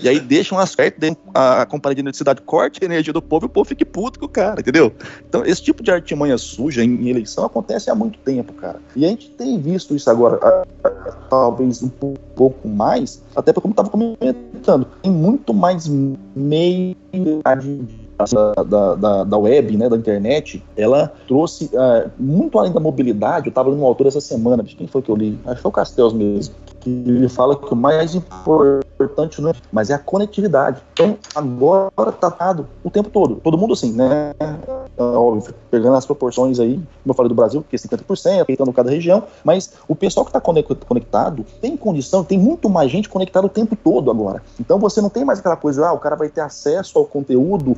E 0.03 0.09
aí 0.09 0.21
deixam 0.21 0.59
as 0.59 0.75
perto 0.75 0.99
a, 1.35 1.63
a 1.63 1.67
companhia 1.67 1.97
de 1.97 2.01
eletricidade 2.03 2.41
corte 2.43 2.79
a 2.83 2.85
energia 2.85 3.13
do 3.13 3.21
povo 3.21 3.47
e 3.47 3.49
o 3.49 3.51
povo 3.51 3.69
fica 3.69 3.85
puto 3.85 4.19
com 4.19 4.27
o 4.27 4.29
cara, 4.29 4.61
entendeu? 4.61 4.93
Então, 5.29 5.45
esse 5.45 5.63
tipo 5.63 5.83
de 5.83 5.91
artimanha 5.91 6.39
suja 6.39 6.85
em, 6.85 6.95
em 6.95 7.09
eleição 7.09 7.45
acontece 7.45 7.91
há 7.91 7.95
muito 7.95 8.19
tempo, 8.21 8.53
cara. 8.53 8.81
E 8.95 9.05
a 9.05 9.09
gente 9.09 9.31
tem 9.31 9.61
visto 9.61 9.95
isso 9.97 10.09
agora, 10.11 10.39
a- 10.43 10.65
a- 10.87 11.13
talvez 11.29 11.83
um 11.83 11.89
pou- 11.89 12.15
pouco 12.35 12.69
mais, 12.69 13.23
até 13.35 13.53
porque, 13.53 13.63
como 13.69 13.73
estava 13.73 13.91
comentando, 13.91 14.87
tem 15.03 15.11
muito 15.11 15.53
mais 15.53 15.89
meio 15.89 16.95
de 17.13 18.06
da, 18.25 18.95
da, 18.95 19.25
da, 19.25 19.39
web, 19.39 19.77
né, 19.77 19.89
da 19.89 19.97
internet, 19.97 20.65
ela 20.77 21.13
trouxe 21.29 21.71
ah, 21.77 22.09
muito 22.19 22.59
além 22.59 22.73
da 22.73 22.81
mobilidade. 22.81 23.47
Eu 23.47 23.51
estava 23.51 23.69
lendo 23.69 23.83
um 23.83 23.87
autor 23.87 24.07
essa 24.07 24.21
semana, 24.21 24.63
bicho, 24.63 24.77
quem 24.77 24.87
foi 24.87 25.03
que 25.03 25.11
eu 25.11 25.17
li? 25.17 25.39
Acho 25.45 25.57
que 25.57 25.63
foi 25.63 25.69
o 25.69 25.73
Castells 25.73 26.13
mesmo. 26.13 26.55
Que 26.81 26.91
ele 26.91 27.29
fala 27.29 27.57
que 27.57 27.73
o 27.73 27.77
mais 27.77 28.15
importante 28.15 29.43
não 29.43 29.51
é, 29.51 29.55
mas 29.71 29.91
é 29.91 29.95
a 29.95 29.99
conectividade. 29.99 30.81
Então, 30.93 31.19
agora 31.35 32.11
está 32.11 32.29
dado 32.29 32.67
o 32.83 32.91
tempo 32.91 33.11
todo. 33.11 33.37
Todo 33.37 33.59
mundo 33.59 33.75
assim, 33.75 33.93
né? 33.93 34.33
É 34.41 35.03
óbvio, 35.03 35.55
pegando 35.71 35.97
as 35.97 36.07
proporções 36.07 36.59
aí, 36.59 36.75
como 36.75 36.87
eu 37.09 37.15
falei 37.15 37.29
do 37.29 37.35
Brasil, 37.35 37.61
porque 37.61 37.77
50%, 37.77 38.37
respeitando 38.37 38.73
cada 38.73 38.91
região, 38.91 39.25
mas 39.45 39.73
o 39.87 39.95
pessoal 39.95 40.25
que 40.25 40.31
está 40.31 40.41
conectado 40.41 41.45
tem 41.61 41.77
condição, 41.77 42.25
tem 42.25 42.39
muito 42.39 42.71
mais 42.71 42.91
gente 42.91 43.09
conectada 43.09 43.47
o 43.47 43.51
tempo 43.51 43.77
todo 43.77 44.11
agora. 44.11 44.43
Então 44.59 44.79
você 44.79 45.01
não 45.01 45.11
tem 45.11 45.25
mais 45.25 45.41
aquela 45.41 45.57
coisa, 45.57 45.89
ah, 45.89 45.93
o 45.93 45.99
cara 45.99 46.17
vai 46.17 46.29
ter 46.29 46.41
acesso 46.41 46.99
ao 46.99 47.05
conteúdo 47.05 47.77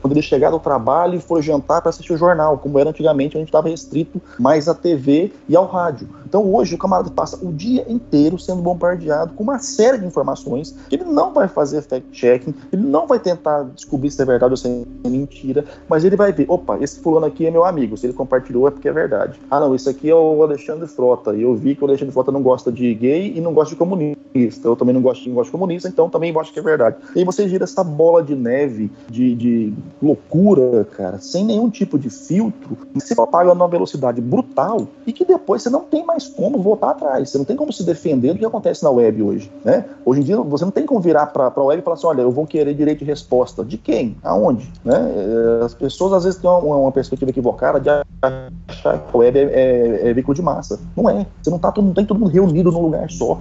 quando 0.00 0.12
ele 0.12 0.22
chegar 0.22 0.50
do 0.50 0.58
trabalho 0.58 1.16
e 1.16 1.20
for 1.20 1.42
jantar 1.42 1.80
para 1.80 1.90
assistir 1.90 2.12
o 2.12 2.16
jornal, 2.16 2.58
como 2.58 2.78
era 2.78 2.90
antigamente, 2.90 3.36
a 3.36 3.40
gente 3.40 3.48
estava 3.48 3.68
restrito 3.68 4.20
mais 4.38 4.68
à 4.68 4.74
TV 4.74 5.32
e 5.48 5.56
ao 5.56 5.66
rádio. 5.66 6.08
Então 6.24 6.54
hoje 6.54 6.74
o 6.74 6.78
camarada 6.78 7.10
passa 7.10 7.38
o 7.44 7.52
dia 7.52 7.84
inteiro 7.88 8.38
sendo 8.38 8.62
bombardeado 8.62 9.34
com 9.34 9.42
uma 9.42 9.58
série 9.58 9.98
de 9.98 10.06
informações 10.06 10.74
que 10.88 10.96
ele 10.96 11.04
não 11.04 11.32
vai 11.32 11.48
fazer 11.48 11.82
fact-checking, 11.82 12.54
ele 12.72 12.82
não 12.82 13.06
vai 13.06 13.18
tentar 13.18 13.64
descobrir 13.74 14.10
se 14.10 14.20
é 14.20 14.24
verdade 14.24 14.52
ou 14.52 14.56
se 14.56 14.68
é 14.68 15.08
mentira, 15.08 15.64
mas 15.88 16.04
ele 16.04 16.16
vai 16.16 16.32
ver, 16.32 16.46
opa, 16.48 16.78
esse 16.80 17.00
fulano 17.00 17.26
aqui 17.26 17.46
é 17.46 17.50
meu 17.50 17.64
amigo, 17.64 17.96
se 17.96 18.06
ele 18.06 18.12
compartilhou 18.12 18.66
é 18.66 18.70
porque 18.70 18.88
é 18.88 18.92
verdade. 18.92 19.40
Ah 19.50 19.60
não, 19.60 19.74
esse 19.74 19.88
aqui 19.88 20.10
é 20.10 20.14
o 20.14 20.42
Alexandre 20.42 20.86
Frota, 20.88 21.34
e 21.34 21.42
eu 21.42 21.54
vi 21.54 21.74
que 21.74 21.82
o 21.82 21.86
Alexandre 21.86 22.12
Frota 22.12 22.32
não 22.32 22.42
gosta 22.42 22.72
de 22.72 22.92
gay 22.94 23.32
e 23.36 23.40
não 23.40 23.52
gosta 23.52 23.70
de 23.70 23.76
comunista, 23.76 24.68
eu 24.68 24.76
também 24.76 24.94
não 24.94 25.02
gosto 25.02 25.26
não 25.28 25.34
gosto 25.34 25.46
de 25.46 25.52
comunista, 25.52 25.88
então 25.88 26.08
também 26.08 26.36
acho 26.38 26.52
que 26.52 26.58
é 26.58 26.62
verdade. 26.62 26.96
E 27.14 27.20
aí 27.20 27.24
você 27.24 27.48
gira 27.48 27.64
essa 27.64 27.82
bola 27.82 28.22
de 28.22 28.34
neve, 28.34 28.90
de, 29.08 29.34
de 29.34 29.74
loucura, 30.00 30.84
cara, 30.84 31.18
sem 31.18 31.44
nenhum 31.44 31.70
tipo 31.70 31.98
de 31.98 32.10
filtro, 32.10 32.76
você 32.94 33.14
propaga 33.14 33.54
numa 33.54 33.68
velocidade 33.68 34.20
brutal 34.20 34.86
e 35.06 35.12
que 35.12 35.24
depois 35.24 35.62
você 35.62 35.70
não 35.70 35.80
tem 35.80 36.04
mais 36.04 36.26
como 36.28 36.58
voltar 36.58 36.90
atrás, 36.90 37.30
você 37.30 37.38
não 37.38 37.44
tem 37.44 37.56
como 37.56 37.72
se 37.72 37.82
defender 37.84 38.32
do 38.32 38.38
que 38.38 38.44
acontece 38.44 38.82
na 38.82 38.90
web 38.90 39.22
hoje, 39.22 39.50
né? 39.64 39.84
Hoje 40.04 40.20
em 40.20 40.24
dia 40.24 40.36
você 40.38 40.64
não 40.64 40.72
tem 40.72 40.86
como 40.86 41.00
virar 41.00 41.26
para 41.26 41.52
a 41.54 41.64
web 41.64 41.80
e 41.80 41.84
falar 41.84 41.94
assim, 41.94 42.06
olha, 42.06 42.22
eu 42.22 42.30
vou 42.30 42.46
querer 42.46 42.74
direito 42.74 43.00
de 43.00 43.04
resposta. 43.04 43.64
De 43.64 43.76
quem? 43.78 44.16
Aonde? 44.22 44.70
Né? 44.84 44.94
É, 44.94 45.64
As 45.64 45.74
pessoas 45.74 46.12
às 46.12 46.24
vezes 46.24 46.38
têm 46.40 46.48
uma, 46.48 46.76
uma 46.76 46.92
perspectiva 46.92 47.30
equivocada 47.30 47.80
de 47.80 47.88
achar 48.68 48.98
que 48.98 49.16
a 49.16 49.18
web 49.18 49.38
é, 49.38 49.42
é- 49.42 50.08
é 50.08 50.12
veículo 50.14 50.34
de 50.34 50.42
massa. 50.42 50.78
Não 50.96 51.08
é. 51.08 51.26
Você 51.42 51.50
não, 51.50 51.58
tá, 51.58 51.72
não 51.76 51.92
tem 51.92 52.04
todo 52.04 52.18
mundo 52.18 52.30
reunido 52.30 52.70
num 52.70 52.82
lugar 52.82 53.10
só. 53.10 53.40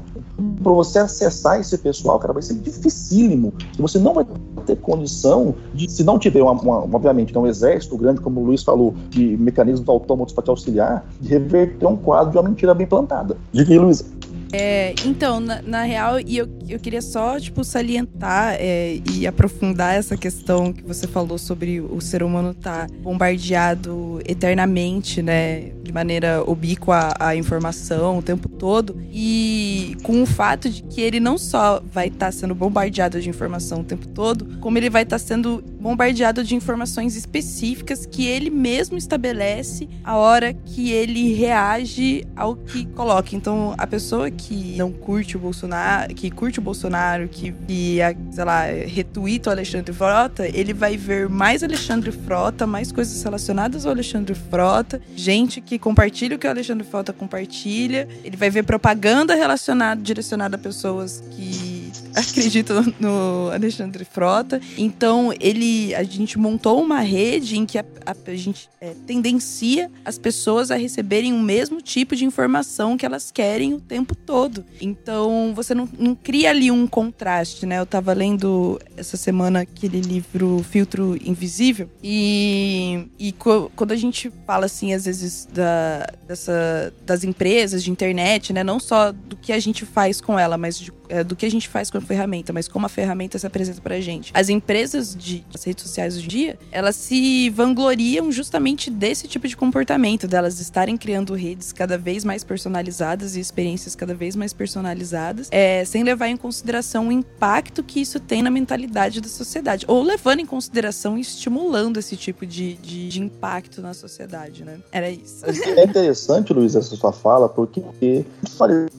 Para 0.62 0.72
você 0.72 1.00
acessar 1.00 1.60
esse 1.60 1.78
pessoal, 1.78 2.20
cara, 2.20 2.34
vai 2.34 2.42
ser 2.42 2.56
dificílimo. 2.56 3.54
Você 3.78 4.00
não 4.00 4.14
vai 4.14 4.26
ter 4.66 4.76
condição 4.78 5.56
de, 5.74 5.90
se 5.90 6.04
não 6.04 6.18
tiver, 6.30 6.42
uma, 6.42 6.54
uma- 6.54 6.84
obviamente, 6.96 7.34
né, 7.34 7.40
um 7.40 7.48
exército 7.48 7.98
grande, 7.98 8.20
como 8.22 8.42
o 8.42 8.46
Luiz 8.46 8.64
falou, 8.64 8.94
de 9.10 9.38
mecanismos 9.38 9.88
autômatos 9.88 10.34
para 10.34 10.44
te 10.44 10.50
auxiliar, 10.50 11.06
de 11.22 11.30
reverter 11.30 11.86
um 11.86 11.96
quadro 11.96 12.32
de 12.32 12.38
uma 12.38 12.50
mentira 12.50 12.74
bem 12.74 12.88
plantada. 12.88 13.38
Diga 13.52 13.72
aí, 13.72 13.80
Luiz. 13.80 14.06
É, 14.54 14.94
então, 15.06 15.40
na, 15.42 15.62
na 15.62 15.84
real, 15.84 16.18
e 16.20 16.38
eu, 16.38 16.48
eu 16.70 16.80
queria 16.80 17.02
só, 17.02 17.38
tipo, 17.40 17.62
salientar 17.64 18.56
é, 18.58 19.02
e 19.14 19.28
aprofundar 19.28 19.96
essa 19.96 20.16
questão 20.16 20.72
que 20.72 20.82
você 20.84 21.08
falou 21.08 21.38
sobre 21.38 21.82
o 21.82 22.00
ser 22.00 22.24
humano 22.24 22.52
estar 22.52 22.88
bombardeado 23.02 24.20
eternamente, 24.26 25.22
né? 25.22 25.72
De 25.86 25.94
maneira 25.94 26.44
obíqua 26.46 27.14
a 27.20 27.36
informação 27.36 28.18
o 28.18 28.22
tempo 28.22 28.50
todo. 28.50 29.00
E 29.12 29.96
com 30.04 30.24
o 30.24 30.26
fato 30.26 30.70
de 30.70 30.82
que 30.82 31.00
ele 31.00 31.20
não 31.20 31.38
só 31.38 31.82
vai 31.94 32.08
estar 32.08 32.32
sendo 32.32 32.56
bombardeado 32.56 33.22
de 33.22 33.30
informação 33.30 33.82
o 33.82 33.84
tempo 33.84 34.08
todo, 34.08 34.58
como 34.60 34.78
ele 34.78 34.90
vai 34.90 35.04
estar 35.04 35.20
sendo 35.20 35.64
bombardeado 35.86 36.44
de 36.44 36.56
informações 36.56 37.16
específicas 37.16 38.08
que 38.08 38.26
ele 38.26 38.50
mesmo 38.50 38.98
estabelece 38.98 39.88
a 40.04 40.18
hora 40.18 40.52
que 40.52 40.92
ele 40.92 41.36
reage 41.36 42.26
ao 42.36 42.56
que 42.56 42.88
coloca. 42.88 43.36
Então, 43.36 43.76
a 43.78 43.86
pessoa 43.86 44.32
que 44.32 44.76
não 44.78 44.92
curte 44.92 45.38
o 45.38 45.40
Bolsonaro, 45.40 46.12
que 46.16 46.32
curte 46.32 46.58
o 46.58 46.62
Bolsonaro, 46.62 47.28
que, 47.28 47.52
que 47.52 48.00
sei 48.32 48.44
lá, 48.44 48.64
retuita 48.66 49.52
o 49.52 49.54
Alexandre 49.54 49.94
Frota, 49.94 50.48
ele 50.48 50.74
vai 50.74 50.98
ver 50.98 51.30
mais 51.30 51.62
Alexandre 51.62 52.12
Frota, 52.12 52.66
mais 52.66 52.92
coisas 52.92 53.22
relacionadas 53.24 53.86
ao 53.86 53.92
Alexandre 53.92 54.34
Frota, 54.34 55.00
gente 55.16 55.62
que 55.62 55.75
compartilha 55.80 56.36
o 56.36 56.40
que 56.40 56.48
o 56.48 56.50
Alexandre 56.50 56.86
Frota 56.86 57.12
compartilha, 57.14 58.08
ele 58.24 58.38
vai 58.38 58.50
ver 58.50 58.64
propaganda 58.64 59.36
relacionada, 59.36 60.02
direcionada 60.02 60.56
a 60.56 60.60
pessoas 60.60 61.24
que 61.32 61.75
acreditam 62.30 62.84
no 63.00 63.50
Alexandre 63.54 64.06
Frota. 64.06 64.62
Então, 64.78 65.34
ele, 65.40 65.94
a 65.96 66.04
gente 66.04 66.38
montou 66.38 66.82
uma 66.82 67.00
rede 67.02 67.58
em 67.58 67.66
que 67.66 67.78
a, 67.78 67.86
a- 68.06 68.16
a 68.28 68.36
gente 68.36 68.70
é, 68.82 68.94
tendencia 69.06 69.92
as 70.04 70.18
pessoas 70.18 70.72
a 70.72 70.76
receberem 70.76 71.34
o 71.34 71.40
mesmo 71.40 71.82
tipo 71.82 72.16
de 72.16 72.26
informação 72.26 72.98
que 72.98 73.06
elas 73.06 73.32
querem 73.32 73.74
o 73.74 73.80
tempo 73.82 74.16
todo. 74.16 74.64
Então, 74.82 75.52
você 75.56 75.74
não, 75.76 75.88
não 75.98 76.16
cria 76.16 76.50
ali 76.52 76.72
um 76.72 76.88
contraste, 76.88 77.66
né? 77.66 77.80
Eu 77.80 77.86
tava 77.86 78.14
lendo 78.14 78.80
essa 78.96 79.18
semana 79.18 79.62
aquele 79.62 80.00
livro 80.02 80.64
Filtro 80.70 81.18
Invisível 81.26 81.90
e, 82.04 83.08
e 83.20 83.32
co- 83.34 83.72
quando 83.76 83.92
a 83.92 83.96
gente 83.96 84.32
fala, 84.46 84.66
assim, 84.66 84.94
às 84.94 85.06
vezes 85.06 85.48
da, 85.54 86.08
dessa, 86.28 86.94
das 87.06 87.24
empresas 87.24 87.84
de 87.84 87.92
internet, 87.92 88.54
né? 88.54 88.64
Não 88.64 88.80
só 88.80 89.12
do 89.12 89.36
que 89.36 89.52
a 89.52 89.60
gente 89.60 89.86
faz 89.86 90.22
com 90.22 90.38
ela, 90.38 90.58
mas 90.58 90.80
de 90.80 90.92
é, 91.10 91.24
do 91.24 91.36
que 91.36 91.46
a 91.46 91.52
gente 91.52 91.68
faz 91.68 91.90
com 91.90 91.98
a 91.98 92.02
ferramenta, 92.02 92.52
mas 92.54 92.68
como 92.68 92.86
a 92.86 92.90
ferramenta 92.90 93.38
se 93.38 93.46
apresenta 93.46 93.82
pra 93.82 94.00
gente. 94.00 94.32
As 94.34 94.50
empresas 94.50 95.16
de 95.16 95.44
as 95.54 95.64
redes 95.64 95.84
sociais 95.84 96.16
hoje 96.18 96.26
em 96.26 96.30
dia, 96.30 96.60
elas 96.72 96.96
se 96.96 97.50
vangloriam 97.50 98.32
justamente 98.32 98.90
desse 98.90 99.28
tipo 99.28 99.48
de 99.48 99.56
comportamento, 99.56 100.28
delas 100.28 100.60
estarem 100.60 100.98
criando 100.98 101.34
redes 101.34 101.72
cada 101.72 101.98
vez 101.98 102.24
mais 102.24 102.44
personalizadas 102.44 103.36
e 103.36 103.40
experiências 103.40 103.96
cada 103.96 104.14
vez 104.14 104.36
mais 104.36 104.54
personalizadas, 104.54 105.48
é, 105.52 105.84
sem 105.86 106.04
levar 106.04 106.28
em 106.28 106.38
consideração 106.38 107.08
o 107.08 107.12
impacto 107.12 107.84
que 107.84 108.00
isso 108.00 108.20
tem 108.20 108.42
na 108.42 108.50
mentalidade 108.50 109.22
da 109.22 109.28
sociedade, 109.28 109.86
ou 109.88 110.02
levando 110.02 110.40
em 110.40 110.46
consideração 110.46 111.18
e 111.18 111.22
estimulando 111.22 111.98
esse 111.98 112.16
tipo 112.16 112.46
de, 112.46 112.76
de, 112.76 113.10
de 113.10 113.22
impacto 113.22 113.82
na 113.82 113.94
sociedade, 113.94 114.64
né? 114.64 114.80
Era 114.92 115.10
isso. 115.10 115.46
É 115.46 115.84
interessante, 115.84 116.54
Luiz, 116.54 116.76
essa 116.76 116.96
sua 116.96 117.12
fala, 117.12 117.50
porque, 117.50 117.82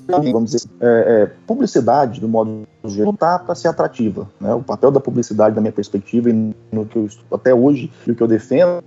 vamos 0.09 0.51
dizer, 0.51 0.69
é, 0.81 0.87
é, 0.87 1.33
publicidade, 1.97 2.21
do 2.21 2.29
modo 2.29 2.67
geral, 2.85 3.13
está 3.13 3.39
para 3.39 3.55
ser 3.55 3.69
atrativa. 3.69 4.29
Né? 4.41 4.53
O 4.55 4.63
papel 4.63 4.91
da 4.91 5.01
publicidade, 5.01 5.55
da 5.55 5.61
minha 5.61 5.73
perspectiva, 5.73 6.31
e 6.31 6.55
no 6.71 6.87
que 6.87 6.97
eu 6.97 7.07
estudo 7.07 7.35
até 7.35 7.55
hoje, 7.55 7.91
e 8.07 8.11
o 8.11 8.15
que 8.15 8.23
eu 8.23 8.29
defendo, 8.29 8.83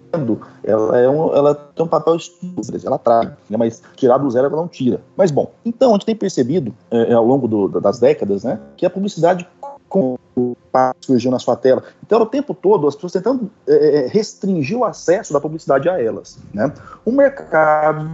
ela, 0.64 0.98
é 0.98 1.10
um, 1.10 1.34
ela 1.34 1.56
tem 1.56 1.86
um 1.86 1.90
papel 1.90 2.16
estudo, 2.16 2.62
ela 2.86 2.98
traz, 2.98 3.30
né? 3.50 3.58
mas 3.58 3.82
tirar 3.96 4.18
do 4.18 4.30
zero 4.30 4.48
ela 4.48 4.56
não 4.56 4.68
tira. 4.68 5.02
Mas, 5.18 5.32
bom, 5.32 5.52
então 5.66 5.90
a 5.90 5.94
gente 5.94 6.06
tem 6.06 6.16
percebido, 6.16 6.74
é, 6.92 7.14
ao 7.14 7.26
longo 7.26 7.48
do, 7.48 7.80
das 7.80 8.00
décadas, 8.00 8.44
né, 8.44 8.60
que 8.78 8.86
a 8.86 8.90
publicidade 8.90 9.48
com 9.88 10.18
surgiu 11.02 11.32
na 11.32 11.40
sua 11.40 11.56
tela. 11.56 11.84
Então, 12.06 12.18
era 12.18 12.24
o 12.24 12.30
tempo 12.30 12.54
todo 12.54 12.88
as 12.88 12.96
pessoas 12.96 13.14
tentando 13.14 13.50
é, 13.68 14.08
restringir 14.12 14.78
o 14.78 14.86
acesso 14.86 15.34
da 15.34 15.40
publicidade 15.40 15.90
a 15.90 16.02
elas. 16.02 16.38
Né? 16.54 16.72
Um 17.06 17.12
mercado 17.12 18.10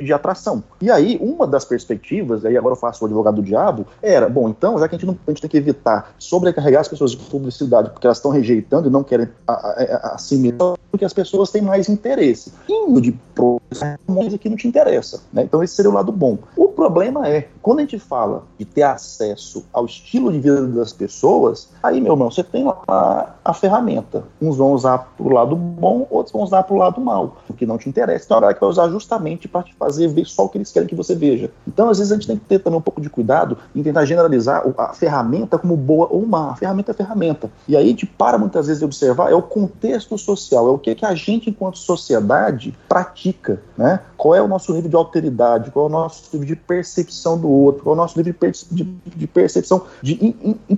de 0.00 0.12
atração. 0.12 0.62
E 0.80 0.90
aí, 0.90 1.18
uma 1.20 1.46
das 1.46 1.64
perspectivas, 1.64 2.44
aí 2.44 2.56
agora 2.56 2.74
eu 2.74 2.78
faço 2.78 3.02
o 3.02 3.06
advogado 3.06 3.36
do 3.36 3.42
diabo, 3.42 3.86
era, 4.02 4.28
bom, 4.28 4.48
então, 4.48 4.78
já 4.78 4.88
que 4.88 4.94
a 4.94 4.98
gente, 4.98 5.06
não, 5.06 5.18
a 5.26 5.30
gente 5.30 5.40
tem 5.40 5.50
que 5.50 5.56
evitar 5.56 6.14
sobrecarregar 6.18 6.80
as 6.80 6.88
pessoas 6.88 7.12
de 7.12 7.16
publicidade 7.16 7.90
porque 7.90 8.06
elas 8.06 8.18
estão 8.18 8.30
rejeitando 8.30 8.88
e 8.88 8.92
não 8.92 9.02
querem 9.02 9.28
assimilar, 9.46 10.76
porque 10.90 11.04
as 11.04 11.12
pessoas 11.12 11.50
têm 11.50 11.62
mais 11.62 11.88
interesse. 11.88 12.52
Indo 12.68 13.00
de 13.00 13.18
coisa 13.34 14.38
que 14.38 14.48
não 14.48 14.56
te 14.56 14.68
interessa. 14.68 15.22
Né? 15.32 15.42
Então, 15.42 15.62
esse 15.62 15.74
seria 15.74 15.90
o 15.90 15.94
lado 15.94 16.12
bom. 16.12 16.38
O 16.56 16.68
problema 16.68 17.28
é, 17.28 17.48
quando 17.62 17.78
a 17.78 17.82
gente 17.82 17.98
fala 17.98 18.44
de 18.58 18.64
ter 18.64 18.82
acesso 18.82 19.64
ao 19.72 19.86
estilo 19.86 20.30
de 20.32 20.40
vida 20.40 20.66
das 20.66 20.92
pessoas, 20.92 21.69
aí, 21.82 22.00
meu 22.00 22.12
irmão, 22.12 22.30
você 22.30 22.42
tem 22.42 22.66
a, 22.88 23.30
a 23.44 23.54
ferramenta. 23.54 24.24
Uns 24.40 24.56
vão 24.56 24.72
usar 24.72 24.98
para 25.16 25.26
o 25.26 25.32
lado 25.32 25.56
bom, 25.56 26.06
outros 26.10 26.32
vão 26.32 26.42
usar 26.42 26.62
para 26.62 26.74
o 26.74 26.78
lado 26.78 27.00
mal, 27.00 27.38
o 27.48 27.54
que 27.54 27.66
não 27.66 27.78
te 27.78 27.88
interessa. 27.88 28.24
Então, 28.24 28.36
a 28.36 28.40
galera 28.40 28.54
que 28.54 28.60
vai 28.60 28.70
usar 28.70 28.88
justamente 28.88 29.48
para 29.48 29.62
te 29.62 29.74
fazer 29.74 30.08
ver 30.08 30.26
só 30.26 30.44
o 30.44 30.48
que 30.48 30.58
eles 30.58 30.70
querem 30.70 30.88
que 30.88 30.94
você 30.94 31.14
veja. 31.14 31.50
Então, 31.66 31.88
às 31.88 31.98
vezes, 31.98 32.12
a 32.12 32.16
gente 32.16 32.26
tem 32.26 32.36
que 32.36 32.44
ter 32.44 32.58
também 32.58 32.78
um 32.78 32.82
pouco 32.82 33.00
de 33.00 33.08
cuidado 33.08 33.56
em 33.74 33.82
tentar 33.82 34.04
generalizar 34.04 34.62
a 34.76 34.92
ferramenta 34.92 35.58
como 35.58 35.76
boa 35.76 36.08
ou 36.10 36.26
má. 36.26 36.50
A 36.50 36.56
ferramenta 36.56 36.92
é 36.92 36.94
ferramenta. 36.94 37.50
E 37.66 37.76
aí, 37.76 37.84
a 37.84 37.88
gente 37.88 38.06
para 38.06 38.36
muitas 38.36 38.66
vezes 38.66 38.80
de 38.80 38.84
observar 38.84 39.30
é 39.30 39.34
o 39.34 39.42
contexto 39.42 40.16
social, 40.18 40.68
é 40.68 40.70
o 40.70 40.78
que, 40.78 40.94
que 40.94 41.06
a 41.06 41.14
gente, 41.14 41.50
enquanto 41.50 41.78
sociedade, 41.78 42.76
pratica. 42.88 43.62
Né? 43.76 44.00
Qual 44.16 44.34
é 44.34 44.42
o 44.42 44.48
nosso 44.48 44.72
nível 44.74 44.90
de 44.90 44.96
alteridade, 44.96 45.70
qual 45.70 45.86
é 45.86 45.88
o 45.88 45.92
nosso 45.92 46.24
nível 46.32 46.46
de 46.46 46.56
percepção 46.56 47.38
do 47.38 47.48
outro, 47.48 47.82
qual 47.82 47.94
é 47.94 47.98
o 47.98 48.00
nosso 48.00 48.18
nível 48.18 48.34
de, 48.70 48.84
de 48.84 49.26
percepção, 49.26 49.82
de, 50.02 50.34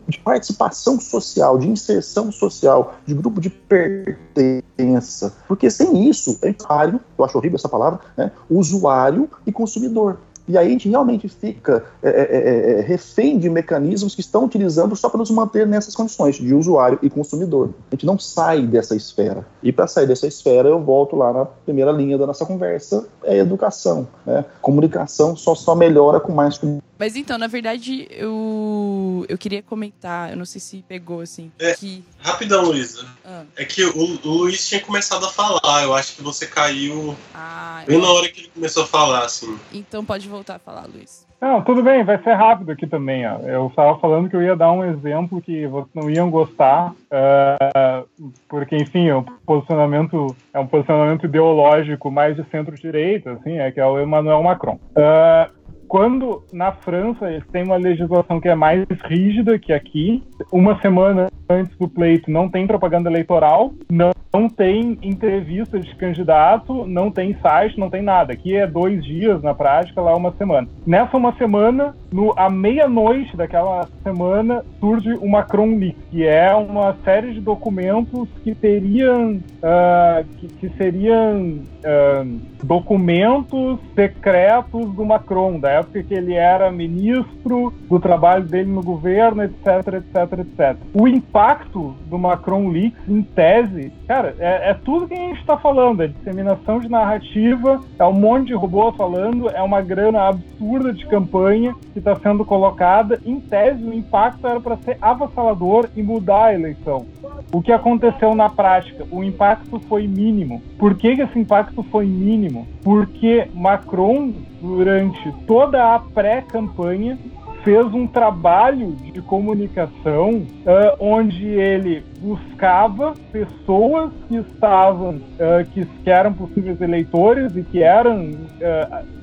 de 0.08 0.18
participação 0.18 0.81
social, 1.00 1.58
de 1.58 1.68
inserção 1.68 2.30
social, 2.32 2.94
de 3.06 3.14
grupo 3.14 3.40
de 3.40 3.50
pertença. 3.50 5.32
Porque 5.46 5.70
sem 5.70 6.08
isso, 6.08 6.38
é 6.42 6.54
usuário, 6.58 7.00
eu 7.18 7.24
acho 7.24 7.38
horrível 7.38 7.56
essa 7.56 7.68
palavra, 7.68 8.00
né? 8.16 8.32
usuário 8.50 9.28
e 9.46 9.52
consumidor. 9.52 10.18
E 10.48 10.58
aí 10.58 10.66
a 10.66 10.70
gente 10.70 10.88
realmente 10.88 11.28
fica 11.28 11.84
é, 12.02 12.08
é, 12.08 12.12
é, 12.12 12.78
é, 12.78 12.80
refém 12.80 13.38
de 13.38 13.48
mecanismos 13.48 14.14
que 14.14 14.20
estão 14.20 14.44
utilizando 14.44 14.96
só 14.96 15.08
para 15.08 15.18
nos 15.18 15.30
manter 15.30 15.66
nessas 15.66 15.94
condições 15.94 16.36
de 16.36 16.52
usuário 16.52 16.98
e 17.00 17.08
consumidor. 17.08 17.70
A 17.90 17.94
gente 17.94 18.06
não 18.06 18.18
sai 18.18 18.66
dessa 18.66 18.96
esfera. 18.96 19.46
E 19.62 19.70
para 19.72 19.86
sair 19.86 20.06
dessa 20.06 20.26
esfera, 20.26 20.68
eu 20.68 20.80
volto 20.82 21.14
lá 21.14 21.32
na 21.32 21.44
primeira 21.44 21.92
linha 21.92 22.18
da 22.18 22.26
nossa 22.26 22.44
conversa, 22.44 23.06
é 23.22 23.38
educação. 23.38 24.08
Né? 24.26 24.44
Comunicação 24.60 25.36
só, 25.36 25.54
só 25.54 25.74
melhora 25.74 26.18
com 26.18 26.32
mais 26.32 26.58
mas 27.02 27.16
então, 27.16 27.36
na 27.36 27.48
verdade, 27.48 28.06
eu, 28.12 29.26
eu 29.28 29.36
queria 29.36 29.60
comentar, 29.60 30.30
eu 30.30 30.36
não 30.36 30.44
sei 30.44 30.60
se 30.60 30.84
pegou 30.86 31.20
assim. 31.20 31.50
É, 31.58 31.74
que... 31.74 32.04
Rapidão, 32.20 32.66
Luísa. 32.66 33.04
Ah. 33.24 33.42
É 33.56 33.64
que 33.64 33.84
o, 33.84 34.20
o, 34.24 34.28
Luiz 34.28 34.68
tinha 34.68 34.80
começado 34.80 35.26
a 35.26 35.28
falar, 35.28 35.82
eu 35.82 35.92
acho 35.96 36.14
que 36.14 36.22
você 36.22 36.46
caiu 36.46 37.16
ah, 37.34 37.82
bem 37.88 37.96
eu... 37.96 38.02
na 38.02 38.08
hora 38.08 38.28
que 38.28 38.42
ele 38.42 38.50
começou 38.54 38.84
a 38.84 38.86
falar, 38.86 39.24
assim. 39.24 39.58
Então 39.72 40.04
pode 40.04 40.28
voltar 40.28 40.54
a 40.54 40.58
falar, 40.60 40.86
Luiz. 40.86 41.26
Não, 41.42 41.60
tudo 41.60 41.82
bem, 41.82 42.04
vai 42.04 42.22
ser 42.22 42.34
rápido 42.34 42.70
aqui 42.70 42.86
também. 42.86 43.26
Ó. 43.26 43.38
Eu 43.40 43.66
estava 43.66 43.98
falando 43.98 44.30
que 44.30 44.36
eu 44.36 44.42
ia 44.42 44.54
dar 44.54 44.70
um 44.70 44.84
exemplo 44.84 45.42
que 45.42 45.66
vocês 45.66 45.92
não 45.92 46.08
iam 46.08 46.30
gostar, 46.30 46.92
uh, 46.92 48.08
porque, 48.48 48.76
enfim, 48.76 49.10
o 49.10 49.24
posicionamento 49.44 50.36
é 50.54 50.60
um 50.60 50.68
posicionamento 50.68 51.26
ideológico 51.26 52.12
mais 52.12 52.36
de 52.36 52.48
centro-direita, 52.48 53.32
assim, 53.32 53.58
é 53.58 53.72
que 53.72 53.80
é 53.80 53.84
o 53.84 54.00
Emmanuel 54.00 54.40
Macron. 54.40 54.78
Uh, 54.92 55.61
quando 55.92 56.42
na 56.50 56.72
França 56.72 57.30
eles 57.30 57.46
têm 57.48 57.64
uma 57.64 57.76
legislação 57.76 58.40
que 58.40 58.48
é 58.48 58.54
mais 58.54 58.86
rígida 59.04 59.58
que 59.58 59.74
aqui, 59.74 60.22
uma 60.50 60.80
semana 60.80 61.28
antes 61.52 61.76
do 61.76 61.86
pleito 61.86 62.30
não 62.30 62.48
tem 62.48 62.66
propaganda 62.66 63.10
eleitoral, 63.10 63.74
não, 63.90 64.10
não 64.32 64.48
tem 64.48 64.98
entrevista 65.02 65.78
de 65.78 65.94
candidato, 65.96 66.86
não 66.86 67.10
tem 67.10 67.36
site, 67.42 67.78
não 67.78 67.90
tem 67.90 68.02
nada. 68.02 68.32
Aqui 68.32 68.56
é 68.56 68.66
dois 68.66 69.04
dias 69.04 69.42
na 69.42 69.54
prática, 69.54 70.00
lá 70.00 70.16
uma 70.16 70.32
semana. 70.32 70.66
Nessa 70.86 71.16
uma 71.16 71.34
semana, 71.36 71.94
no, 72.10 72.32
à 72.38 72.48
meia-noite 72.48 73.36
daquela 73.36 73.86
semana, 74.02 74.64
surge 74.80 75.12
o 75.14 75.28
Macron 75.28 75.76
Leak, 75.76 75.96
que 76.10 76.26
é 76.26 76.54
uma 76.54 76.96
série 77.04 77.34
de 77.34 77.40
documentos 77.40 78.28
que 78.42 78.54
teriam, 78.54 79.34
uh, 79.34 80.24
que, 80.38 80.48
que, 80.48 80.68
seriam 80.76 81.58
uh, 81.60 82.40
documentos 82.64 83.78
secretos 83.94 84.90
do 84.94 85.04
Macron, 85.04 85.60
da 85.60 85.81
época 85.82 86.02
que 86.02 86.14
ele 86.14 86.34
era 86.34 86.70
ministro, 86.70 87.72
do 87.88 88.00
trabalho 88.00 88.44
dele 88.44 88.70
no 88.70 88.82
governo, 88.82 89.42
etc, 89.42 89.94
etc, 89.94 90.38
etc. 90.38 90.76
O 90.94 91.06
impacto 91.06 91.94
do 92.06 92.18
Macron 92.18 92.68
Leaks, 92.68 93.08
em 93.08 93.22
tese, 93.22 93.92
cara, 94.06 94.34
é, 94.38 94.70
é 94.70 94.74
tudo 94.74 95.06
que 95.06 95.14
a 95.14 95.18
gente 95.18 95.40
está 95.40 95.56
falando, 95.56 96.02
é 96.02 96.06
disseminação 96.08 96.80
de 96.80 96.88
narrativa, 96.88 97.80
é 97.98 98.04
um 98.04 98.12
monte 98.12 98.48
de 98.48 98.54
robô 98.54 98.92
falando, 98.92 99.48
é 99.50 99.60
uma 99.60 99.80
grana 99.80 100.28
absurda 100.28 100.92
de 100.92 101.06
campanha 101.06 101.74
que 101.92 101.98
está 101.98 102.16
sendo 102.16 102.44
colocada. 102.44 103.20
Em 103.24 103.40
tese, 103.40 103.82
o 103.84 103.92
impacto 103.92 104.46
era 104.46 104.60
para 104.60 104.76
ser 104.78 104.96
avassalador 105.00 105.88
e 105.96 106.02
mudar 106.02 106.46
a 106.46 106.54
eleição. 106.54 107.06
O 107.52 107.60
que 107.60 107.72
aconteceu 107.72 108.34
na 108.34 108.48
prática? 108.48 109.06
O 109.10 109.22
impacto 109.22 109.78
foi 109.80 110.06
mínimo. 110.06 110.62
Por 110.78 110.94
que, 110.94 111.16
que 111.16 111.22
esse 111.22 111.38
impacto 111.38 111.82
foi 111.84 112.06
mínimo? 112.06 112.66
Porque 112.82 113.46
Macron, 113.54 114.32
durante 114.62 115.32
toda 115.46 115.94
a 115.94 115.98
pré-campanha, 115.98 117.18
fez 117.64 117.86
um 117.92 118.06
trabalho 118.06 118.92
de 118.92 119.20
comunicação 119.22 120.30
uh, 120.30 120.96
onde 120.98 121.46
ele 121.46 122.02
buscava 122.20 123.14
pessoas 123.30 124.12
que 124.28 124.36
estavam, 124.36 125.16
uh, 125.16 125.64
que, 125.72 125.84
que, 125.84 126.10
eram 126.10 126.32
possíveis 126.32 126.80
eleitores 126.80 127.54
e 127.56 127.62
que 127.62 127.82
eram 127.82 128.30
uh, 128.30 129.21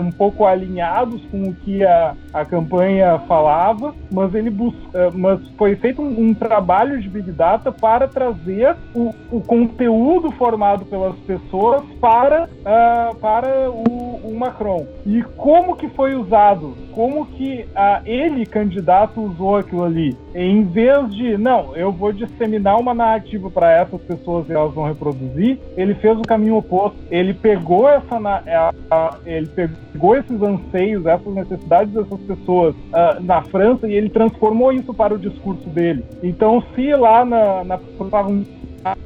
um 0.00 0.10
pouco 0.10 0.44
alinhados 0.44 1.20
com 1.30 1.44
o 1.44 1.54
que 1.54 1.84
a, 1.84 2.14
a 2.32 2.44
campanha 2.44 3.18
falava, 3.26 3.94
mas 4.12 4.34
ele 4.34 4.50
bus 4.50 4.74
eh, 4.94 5.10
mas 5.14 5.40
foi 5.56 5.76
feito 5.76 6.02
um, 6.02 6.28
um, 6.28 6.34
trabalho 6.34 7.00
de 7.00 7.08
Big 7.08 7.30
Data 7.32 7.70
para 7.70 8.08
trazer 8.08 8.76
o, 8.94 9.14
o 9.30 9.40
conteúdo 9.40 10.30
formado 10.32 10.84
pelas 10.86 11.16
pessoas 11.20 11.82
para, 12.00 12.44
uh, 12.44 13.14
para 13.16 13.70
o, 13.70 14.20
o, 14.24 14.36
Macron. 14.38 14.86
E 15.04 15.22
como 15.36 15.76
que 15.76 15.88
foi 15.90 16.14
usado? 16.14 16.76
Como 16.92 17.26
que 17.26 17.62
uh, 17.62 18.02
ele, 18.04 18.46
candidato, 18.46 19.20
usou 19.20 19.56
aquilo 19.56 19.84
ali? 19.84 20.16
Em 20.40 20.62
vez 20.62 21.12
de, 21.12 21.36
não, 21.36 21.74
eu 21.74 21.90
vou 21.90 22.12
disseminar 22.12 22.78
uma 22.78 22.94
narrativa 22.94 23.50
para 23.50 23.72
essas 23.72 24.00
pessoas 24.02 24.48
e 24.48 24.52
elas 24.52 24.72
vão 24.72 24.84
reproduzir, 24.84 25.58
ele 25.76 25.96
fez 25.96 26.16
o 26.16 26.22
caminho 26.22 26.58
oposto. 26.58 26.96
Ele 27.10 27.34
pegou 27.34 27.88
essa, 27.88 28.20
ele 29.26 29.48
pegou 29.48 30.14
esses 30.14 30.40
anseios, 30.40 31.04
essas 31.06 31.34
necessidades 31.34 31.92
dessas 31.92 32.20
pessoas 32.20 32.76
uh, 32.76 33.20
na 33.20 33.42
França 33.42 33.88
e 33.88 33.94
ele 33.94 34.08
transformou 34.08 34.72
isso 34.72 34.94
para 34.94 35.12
o 35.12 35.18
discurso 35.18 35.68
dele. 35.70 36.04
Então, 36.22 36.62
se 36.72 36.94
lá 36.94 37.24
na, 37.24 37.64
na 37.64 37.80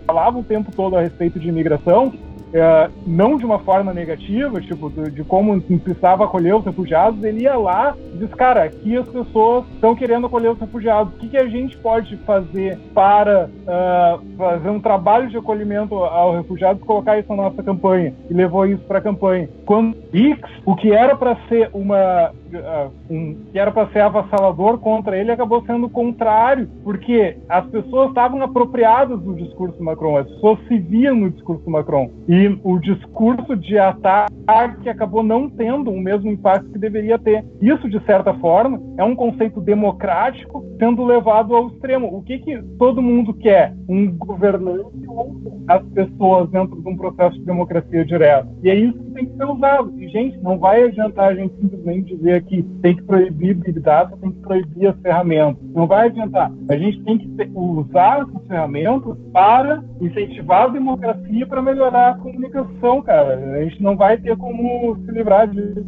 falava 0.07 0.39
o 0.39 0.45
tempo 0.45 0.71
todo 0.77 0.97
a 0.97 1.01
respeito 1.01 1.41
de 1.41 1.49
imigração, 1.49 2.13
é, 2.53 2.91
não 3.07 3.37
de 3.37 3.45
uma 3.45 3.59
forma 3.61 3.93
negativa, 3.93 4.61
tipo, 4.61 4.91
de, 4.91 5.11
de, 5.11 5.25
como 5.25 5.61
precisava 5.61 6.25
acolher 6.25 6.55
os 6.55 6.65
refugiados, 6.65 7.23
ele 7.25 7.43
ia 7.43 7.57
lá 7.57 7.97
e 8.15 8.19
diz, 8.19 8.33
cara, 8.35 8.65
aqui 8.65 8.97
as 8.97 9.09
pessoas 9.09 9.65
estão 9.75 9.95
querendo 9.95 10.27
acolher 10.27 10.51
os 10.51 10.59
refugiados, 10.59 11.15
o 11.15 11.17
que, 11.19 11.29
que 11.29 11.37
a 11.37 11.47
gente 11.47 11.77
pode 11.79 12.17
fazer 12.19 12.79
para 12.95 13.49
uh, 13.49 14.37
fazer 14.37 14.69
um 14.69 14.81
trabalho 14.81 15.29
de 15.29 15.37
acolhimento 15.37 15.95
aos 15.95 16.37
refugiados 16.37 16.83
e 16.83 16.87
colocar 16.87 17.19
isso 17.19 17.29
na 17.35 17.45
nossa 17.45 17.63
campanha? 17.63 18.15
E 18.29 18.35
levou 18.35 18.67
isso 18.67 18.83
para 18.85 18.99
a 18.99 19.03
campanha. 19.03 19.49
Quando 19.65 19.97
X, 20.13 20.39
o 20.65 20.77
que 20.77 20.93
era 20.93 21.17
para 21.17 21.37
ser 21.49 21.71
uma 21.73 22.31
uh, 22.31 22.91
um, 23.11 23.37
que 23.51 23.59
era 23.59 23.71
para 23.71 23.89
ser 23.89 24.01
avassalador 24.01 24.79
contra 24.79 25.17
ele 25.17 25.33
acabou 25.33 25.65
sendo 25.65 25.87
o 25.87 25.91
contrário, 25.91 26.69
porque 26.85 27.37
as 27.49 27.65
pessoas 27.67 28.09
estavam 28.09 28.43
apropriadas 28.43 29.21
do 29.21 29.35
discurso 29.35 29.83
Macron, 29.83 30.19
as 30.19 30.29
pessoas 30.29 30.59
se 30.69 30.79
viam 30.79 31.17
no 31.17 31.31
discurso 31.31 31.69
Macron. 31.71 32.11
E 32.29 32.42
o 32.63 32.79
discurso 32.79 33.57
de 33.57 33.79
ataque 33.79 34.89
acabou 34.89 35.23
não 35.23 35.49
tendo 35.49 35.91
o 35.91 36.01
mesmo 36.01 36.31
impacto 36.31 36.71
que 36.71 36.79
deveria 36.79 37.19
ter. 37.19 37.45
Isso, 37.61 37.89
de 37.89 38.03
certa 38.05 38.35
forma, 38.35 38.81
é 38.99 39.05
um 39.05 39.15
conceito 39.15 39.61
democrático 39.61 40.65
sendo 40.79 41.05
levado 41.05 41.55
ao 41.55 41.69
extremo. 41.69 42.09
O 42.15 42.23
que, 42.23 42.39
que 42.39 42.61
todo 42.79 43.03
mundo 43.03 43.35
quer? 43.35 43.75
Um 43.89 44.11
governante 44.17 45.07
ou 45.07 45.37
as 45.69 45.83
pessoas 45.91 46.51
dentro 46.51 46.81
de 46.81 46.89
um 46.89 46.97
processo 46.97 47.39
de 47.39 47.45
democracia 47.45 48.05
direta. 48.05 48.49
E 48.63 48.71
é 48.71 48.75
isso 48.75 48.99
que 48.99 49.11
tem 49.13 49.27
que 49.27 49.37
ser 49.37 49.45
usado. 49.45 49.93
E, 49.99 50.09
gente, 50.09 50.39
não 50.39 50.59
vai 50.59 50.85
adiantar 50.85 51.31
a 51.31 51.35
gente 51.35 51.55
simplesmente 51.61 52.17
dizer 52.17 52.43
que 52.45 52.63
tem 52.83 52.97
que 52.97 53.03
proibir 53.03 53.55
Big 53.55 53.79
Data, 53.81 54.17
tem 54.21 54.33
que 54.33 54.41
proibir 54.41 54.89
as 54.89 55.01
ferramentas. 55.01 55.63
Não 55.73 55.87
vai 55.87 56.09
adiantar. 56.09 56.53
A 56.69 56.77
gente 56.77 57.03
tem 57.05 57.19
que 57.19 57.51
usar 57.55 58.23
essas 58.23 58.47
ferramentas 58.47 59.17
para 59.33 59.83
incentivar 60.01 60.65
a 60.65 60.69
democracia 60.69 61.47
para 61.47 61.63
melhorar 61.63 62.11
a 62.11 62.19
comunicação, 62.33 63.03
cara. 63.03 63.37
A 63.37 63.65
gente 63.65 63.83
não 63.83 63.97
vai 63.97 64.17
ter 64.17 64.37
como 64.37 64.97
se 65.05 65.13
livrar 65.13 65.49
disso. 65.49 65.85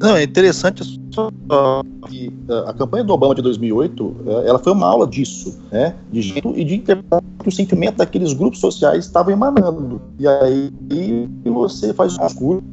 Não, 0.00 0.16
é 0.16 0.22
interessante 0.22 0.82
que 2.08 2.28
uh, 2.48 2.68
a 2.68 2.72
campanha 2.74 3.04
do 3.04 3.12
Obama 3.12 3.34
de 3.34 3.42
2008, 3.42 4.04
uh, 4.04 4.16
ela 4.44 4.58
foi 4.58 4.72
uma 4.72 4.86
aula 4.86 5.06
disso, 5.06 5.58
né? 5.70 5.94
De 6.10 6.20
jeito 6.22 6.52
e 6.56 6.64
de 6.64 6.76
interpretar 6.76 7.22
que 7.38 7.48
o 7.48 7.52
sentimento 7.52 7.96
daqueles 7.96 8.32
grupos 8.32 8.60
sociais 8.60 9.04
estava 9.04 9.32
emanando. 9.32 10.00
E 10.18 10.26
aí 10.26 10.72
e 10.90 11.28
você 11.50 11.92
faz 11.92 12.18
um 12.18 12.26
discurso 12.26 12.64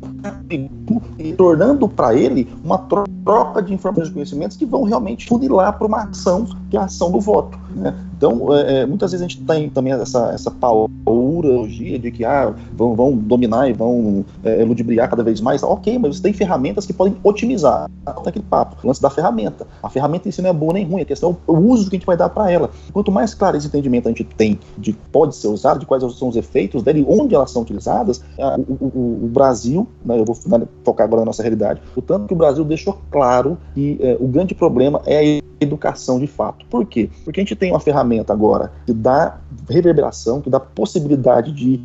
tornando 1.37 1.87
para 1.87 2.15
ele 2.15 2.47
uma 2.63 2.77
troca 2.77 3.61
de 3.61 3.73
informações 3.73 4.09
e 4.09 4.13
conhecimentos 4.13 4.57
que 4.57 4.65
vão 4.65 4.83
realmente 4.83 5.27
funilar 5.27 5.77
para 5.77 5.87
uma 5.87 6.03
ação, 6.03 6.45
que 6.69 6.77
é 6.77 6.79
a 6.79 6.85
ação 6.85 7.11
do 7.11 7.19
voto. 7.19 7.57
Né? 7.75 7.93
Então, 8.17 8.53
é, 8.55 8.85
muitas 8.85 9.11
vezes 9.11 9.25
a 9.25 9.27
gente 9.27 9.41
tem 9.43 9.69
também 9.69 9.93
essa, 9.93 10.31
essa 10.31 10.51
paurologia 10.51 11.97
de 11.97 12.11
que 12.11 12.23
ah, 12.23 12.53
vão, 12.73 12.95
vão 12.95 13.17
dominar 13.17 13.69
e 13.69 13.73
vão 13.73 14.25
é, 14.43 14.63
ludibriar 14.63 15.09
cada 15.09 15.23
vez 15.23 15.41
mais. 15.41 15.63
Ok, 15.63 15.97
mas 15.97 16.17
você 16.17 16.23
tem 16.23 16.33
ferramentas 16.33 16.85
que 16.85 16.90
podem 16.93 17.15
otimizar. 17.23 17.89
Aquele 18.05 18.43
papo, 18.43 18.77
o 18.83 18.87
lance 18.87 19.01
da 19.01 19.09
ferramenta. 19.09 19.67
A 19.81 19.89
ferramenta 19.89 20.27
em 20.27 20.31
si 20.31 20.41
não 20.41 20.49
é 20.49 20.53
boa 20.53 20.73
nem 20.73 20.85
ruim, 20.85 21.01
a 21.01 21.05
questão 21.05 21.37
é 21.47 21.51
o 21.51 21.57
uso 21.57 21.89
que 21.89 21.95
a 21.95 21.99
gente 21.99 22.05
vai 22.05 22.17
dar 22.17 22.29
para 22.29 22.51
ela. 22.51 22.69
Quanto 22.91 23.11
mais 23.11 23.33
claro 23.33 23.57
esse 23.57 23.67
entendimento 23.67 24.07
a 24.07 24.11
gente 24.11 24.23
tem 24.23 24.59
de 24.77 24.93
pode 24.93 25.35
ser 25.35 25.47
usado, 25.47 25.79
de 25.79 25.85
quais 25.85 26.03
são 26.17 26.29
os 26.29 26.35
efeitos 26.35 26.83
dele, 26.83 27.05
onde 27.07 27.35
elas 27.35 27.51
são 27.51 27.61
utilizadas, 27.61 28.21
o, 28.67 28.73
o, 28.85 29.25
o 29.25 29.27
Brasil, 29.27 29.87
né, 30.05 30.19
eu 30.19 30.25
vou 30.25 30.35
focar 30.83 31.05
agora 31.05 31.21
na 31.21 31.25
nossa 31.25 31.41
realidade, 31.41 31.81
o 31.95 32.01
tanto 32.01 32.27
que 32.27 32.33
o 32.33 32.37
Brasil 32.37 32.63
deixou 32.63 32.99
claro 33.09 33.57
que 33.73 33.97
é, 34.01 34.17
o 34.19 34.27
grande 34.27 34.55
problema 34.55 35.01
é 35.05 35.39
a 35.39 35.41
educação 35.63 36.19
de 36.19 36.27
fato. 36.27 36.65
Por 36.67 36.85
quê? 36.85 37.09
Porque 37.23 37.39
a 37.39 37.43
gente 37.43 37.55
tem 37.55 37.71
uma 37.71 37.79
ferramenta 37.79 38.33
agora 38.33 38.71
que 38.85 38.93
dá 38.93 39.39
reverberação, 39.69 40.41
que 40.41 40.49
dá 40.49 40.59
possibilidade 40.59 41.51
de 41.51 41.79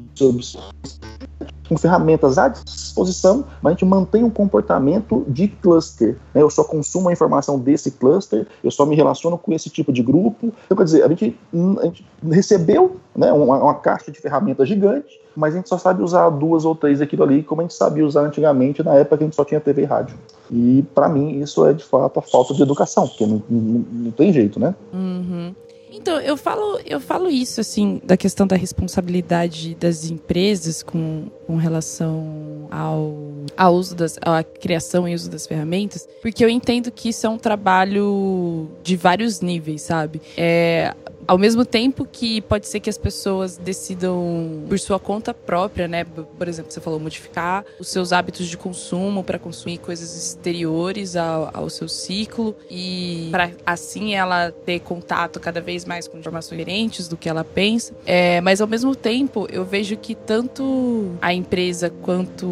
com 1.68 1.76
ferramentas 1.76 2.38
à 2.38 2.48
disposição, 2.48 3.44
mas 3.62 3.72
a 3.72 3.74
gente 3.74 3.84
mantém 3.84 4.24
um 4.24 4.30
comportamento 4.30 5.24
de 5.28 5.48
cluster. 5.48 6.16
Né? 6.34 6.42
Eu 6.42 6.50
só 6.50 6.64
consumo 6.64 7.08
a 7.08 7.12
informação 7.12 7.58
desse 7.58 7.90
cluster, 7.90 8.46
eu 8.62 8.70
só 8.70 8.86
me 8.86 8.94
relaciono 8.94 9.36
com 9.36 9.52
esse 9.52 9.68
tipo 9.70 9.92
de 9.92 10.02
grupo. 10.02 10.52
Então, 10.64 10.76
quer 10.76 10.84
dizer, 10.84 11.04
a 11.04 11.08
gente, 11.08 11.38
a 11.80 11.84
gente 11.84 12.06
recebeu 12.30 12.96
né, 13.14 13.32
uma, 13.32 13.58
uma, 13.58 13.74
caixa 13.74 14.10
de 14.10 14.20
ferramentas 14.20 14.68
gigante, 14.68 15.20
mas 15.34 15.54
a 15.54 15.58
gente 15.58 15.68
só 15.68 15.78
sabe 15.78 16.02
usar 16.02 16.28
duas 16.30 16.64
ou 16.64 16.74
três 16.74 17.00
daquilo 17.00 17.22
ali, 17.22 17.42
como 17.42 17.60
a 17.60 17.64
gente 17.64 17.74
sabia 17.74 18.06
usar 18.06 18.22
antigamente, 18.22 18.82
na 18.82 18.94
época 18.94 19.18
que 19.18 19.24
a 19.24 19.26
gente 19.26 19.36
só 19.36 19.44
tinha 19.44 19.60
TV 19.60 19.82
e 19.82 19.84
rádio. 19.84 20.16
E, 20.50 20.84
para 20.94 21.08
mim, 21.08 21.40
isso 21.40 21.66
é 21.66 21.72
de 21.72 21.84
fato 21.84 22.18
a 22.18 22.22
falta 22.22 22.54
de 22.54 22.62
educação, 22.62 23.06
porque 23.08 23.26
não, 23.26 23.42
não, 23.48 23.84
não 23.90 24.10
tem 24.10 24.32
jeito, 24.32 24.60
né? 24.60 24.74
Uhum. 24.92 25.54
Então, 25.96 26.20
eu 26.20 26.36
falo, 26.36 26.78
eu 26.84 27.00
falo 27.00 27.28
isso, 27.30 27.60
assim, 27.60 28.00
da 28.04 28.16
questão 28.16 28.46
da 28.46 28.54
responsabilidade 28.54 29.74
das 29.74 30.10
empresas 30.10 30.82
com, 30.82 31.28
com 31.46 31.56
relação 31.56 32.68
ao, 32.70 33.16
ao 33.56 33.74
uso 33.74 33.94
das, 33.94 34.18
à 34.20 34.44
criação 34.44 35.08
e 35.08 35.14
uso 35.14 35.30
das 35.30 35.46
ferramentas, 35.46 36.06
porque 36.20 36.44
eu 36.44 36.50
entendo 36.50 36.90
que 36.90 37.08
isso 37.08 37.26
é 37.26 37.30
um 37.30 37.38
trabalho 37.38 38.68
de 38.82 38.94
vários 38.94 39.40
níveis, 39.40 39.82
sabe? 39.82 40.20
É, 40.36 40.94
ao 41.26 41.38
mesmo 41.38 41.64
tempo 41.64 42.06
que 42.10 42.40
pode 42.42 42.66
ser 42.66 42.80
que 42.80 42.90
as 42.90 42.98
pessoas 42.98 43.56
decidam 43.56 44.64
por 44.68 44.78
sua 44.78 44.98
conta 44.98 45.34
própria, 45.34 45.88
né? 45.88 46.04
Por 46.04 46.48
exemplo, 46.48 46.70
você 46.70 46.80
falou 46.80 47.00
modificar 47.00 47.64
os 47.78 47.88
seus 47.88 48.12
hábitos 48.12 48.46
de 48.46 48.56
consumo 48.56 49.24
para 49.24 49.38
consumir 49.38 49.78
coisas 49.78 50.16
exteriores 50.16 51.16
ao, 51.16 51.50
ao 51.52 51.70
seu 51.70 51.88
ciclo 51.88 52.54
e 52.70 53.28
para 53.30 53.50
assim 53.64 54.14
ela 54.14 54.50
ter 54.50 54.80
contato 54.80 55.40
cada 55.40 55.60
vez 55.60 55.84
mais 55.84 56.06
com 56.08 56.18
informações 56.18 56.58
diferentes 56.58 57.08
do 57.08 57.16
que 57.16 57.28
ela 57.28 57.44
pensa. 57.44 57.94
É, 58.04 58.40
mas 58.40 58.60
ao 58.60 58.66
mesmo 58.66 58.94
tempo, 58.94 59.46
eu 59.50 59.64
vejo 59.64 59.96
que 59.96 60.14
tanto 60.14 61.12
a 61.20 61.32
empresa 61.32 61.90
quanto 62.02 62.46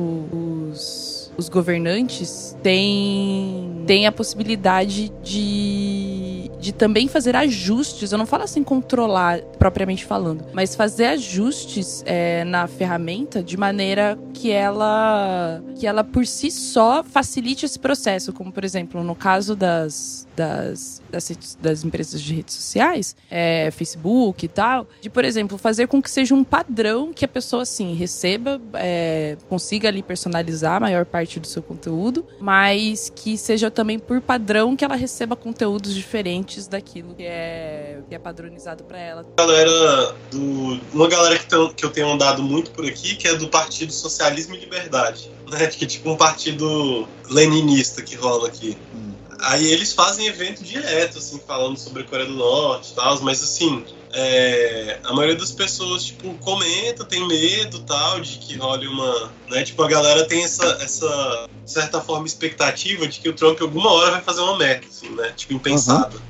os 0.72 1.14
os 1.37 1.49
governantes 1.49 2.57
têm, 2.62 3.82
têm 3.87 4.07
a 4.07 4.12
possibilidade 4.12 5.12
de, 5.22 6.51
de 6.61 6.72
também 6.72 7.09
fazer 7.09 7.37
ajustes. 7.37 8.12
Eu 8.12 8.18
não 8.18 8.26
falo 8.26 8.45
assim 8.45 8.62
controlar 8.62 9.41
propriamente 9.59 10.05
falando, 10.05 10.45
mas 10.53 10.74
fazer 10.74 11.07
ajustes 11.07 12.03
é, 12.07 12.45
na 12.45 12.66
ferramenta 12.66 13.43
de 13.43 13.57
maneira 13.57 14.18
que 14.32 14.51
ela 14.51 15.62
que 15.76 15.87
ela 15.87 16.05
por 16.05 16.26
si 16.26 16.51
só 16.51 17.03
facilite 17.03 17.64
esse 17.64 17.78
processo, 17.78 18.32
como 18.32 18.53
por 18.53 18.64
exemplo 18.64 19.03
no 19.03 19.14
caso 19.14 19.57
das 19.57 20.24
das, 20.37 21.03
das, 21.11 21.57
das, 21.61 21.85
empresas 21.85 22.20
de 22.20 22.35
redes 22.35 22.55
sociais, 22.55 23.16
é, 23.30 23.70
Facebook 23.70 24.45
e 24.45 24.49
tal, 24.49 24.87
de, 25.01 25.09
por 25.09 25.24
exemplo, 25.24 25.57
fazer 25.59 25.87
com 25.87 26.03
que 26.03 26.11
seja 26.11 26.35
um 26.35 26.45
padrão 26.45 27.12
que 27.12 27.24
a 27.24 27.28
pessoa, 27.28 27.62
assim, 27.62 27.95
receba, 27.95 28.61
é, 28.74 29.37
consiga 29.49 29.89
ali 29.89 30.03
personalizar 30.03 30.76
a 30.76 30.80
maior 30.80 31.05
parte 31.05 31.39
do 31.39 31.47
seu 31.47 31.62
conteúdo, 31.62 32.26
mas 32.41 33.11
que 33.14 33.37
seja 33.37 33.70
também 33.70 33.99
por 33.99 34.20
padrão 34.20 34.76
que 34.76 34.85
ela 34.85 34.97
receba 34.97 35.37
conteúdos 35.37 35.95
diferentes 35.95 36.66
daquilo 36.66 37.14
que 37.14 37.22
é, 37.22 38.01
que 38.09 38.14
é 38.14 38.18
padronizado 38.18 38.85
para 38.85 38.99
ela. 38.99 39.26
Galera 39.37 40.14
do, 40.30 40.80
uma 40.93 41.09
galera 41.09 41.39
que, 41.39 41.47
tem, 41.47 41.72
que 41.74 41.85
eu 41.85 41.91
tenho 41.91 42.11
andado 42.11 42.43
muito 42.43 42.70
por 42.70 42.85
aqui, 42.85 43.16
que 43.16 43.28
é 43.28 43.35
do 43.35 43.49
Partido 43.49 43.93
Socialismo 43.93 44.55
e 44.55 44.59
Liberdade, 44.59 45.30
né? 45.51 45.66
Que 45.66 45.85
é 45.85 45.89
tipo 45.89 46.11
um 46.11 46.16
partido 46.16 47.07
leninista 47.30 48.03
que 48.03 48.16
rola 48.16 48.49
aqui. 48.49 48.76
Hum. 48.95 49.14
Aí 49.45 49.71
eles 49.71 49.93
fazem 49.93 50.27
evento 50.27 50.63
direto, 50.63 51.19
assim, 51.19 51.41
falando 51.47 51.79
sobre 51.79 52.03
a 52.03 52.07
Coreia 52.07 52.29
do 52.29 52.35
Norte 52.35 52.93
e 52.93 52.95
tal, 52.95 53.21
mas 53.21 53.43
assim, 53.43 53.85
é, 54.13 55.01
a 55.05 55.13
maioria 55.13 55.37
das 55.37 55.53
pessoas, 55.53 56.05
tipo, 56.05 56.35
comenta, 56.39 57.05
tem 57.05 57.27
medo 57.27 57.81
tal, 57.81 58.21
de 58.21 58.39
que 58.39 58.57
role 58.57 58.87
uma. 58.87 59.35
Né, 59.51 59.63
tipo, 59.63 59.83
a 59.83 59.89
galera 59.89 60.25
tem 60.25 60.45
essa, 60.45 60.67
essa 60.81 61.47
certa 61.67 62.01
forma 62.01 62.27
expectativa 62.27 63.07
de 63.07 63.21
que 63.21 63.29
o 63.29 63.35
Trump 63.35 63.61
alguma 63.61 63.91
hora 63.93 64.13
vai 64.13 64.23
fazer 64.23 64.41
uma 64.41 64.57
merda, 64.57 64.87
assim, 64.87 65.11
né? 65.11 65.33
Tipo, 65.37 65.55
impensada. 65.55 66.17
Uhum. 66.17 66.23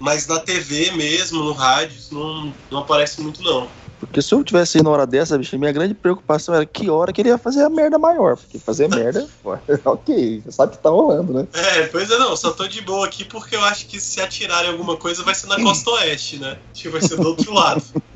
Mas 0.00 0.26
na 0.26 0.40
TV 0.40 0.92
mesmo, 0.92 1.44
no 1.44 1.52
rádio, 1.52 1.96
isso 1.96 2.14
não, 2.14 2.54
não 2.70 2.78
aparece 2.80 3.20
muito, 3.20 3.42
não. 3.42 3.70
Porque 4.00 4.22
se 4.22 4.34
eu 4.34 4.42
tivesse 4.42 4.78
indo 4.78 4.84
na 4.84 4.90
hora 4.90 5.06
dessa, 5.06 5.36
bicho, 5.36 5.58
minha 5.58 5.70
grande 5.70 5.94
preocupação 5.94 6.54
era 6.54 6.64
que 6.64 6.88
hora 6.88 7.12
que 7.12 7.20
ele 7.20 7.28
ia 7.28 7.38
fazer 7.38 7.62
a 7.62 7.68
merda 7.68 7.98
maior. 7.98 8.36
Porque 8.36 8.58
fazer 8.58 8.88
merda, 8.88 9.28
ok, 9.84 10.42
sabe 10.48 10.72
que 10.72 10.82
tá 10.82 10.88
rolando, 10.88 11.34
né? 11.34 11.46
É, 11.52 11.86
pois 11.86 12.10
é, 12.10 12.18
não, 12.18 12.34
só 12.34 12.50
tô 12.50 12.66
de 12.66 12.80
boa 12.80 13.06
aqui 13.06 13.24
porque 13.24 13.54
eu 13.54 13.62
acho 13.62 13.86
que 13.86 14.00
se 14.00 14.20
atirarem 14.20 14.70
alguma 14.70 14.96
coisa 14.96 15.22
vai 15.22 15.34
ser 15.34 15.46
na 15.48 15.62
costa 15.62 15.90
oeste, 15.90 16.38
né? 16.38 16.58
Tipo, 16.72 16.92
vai 16.92 17.02
ser 17.02 17.16
do 17.16 17.28
outro 17.28 17.52
lado. 17.52 17.82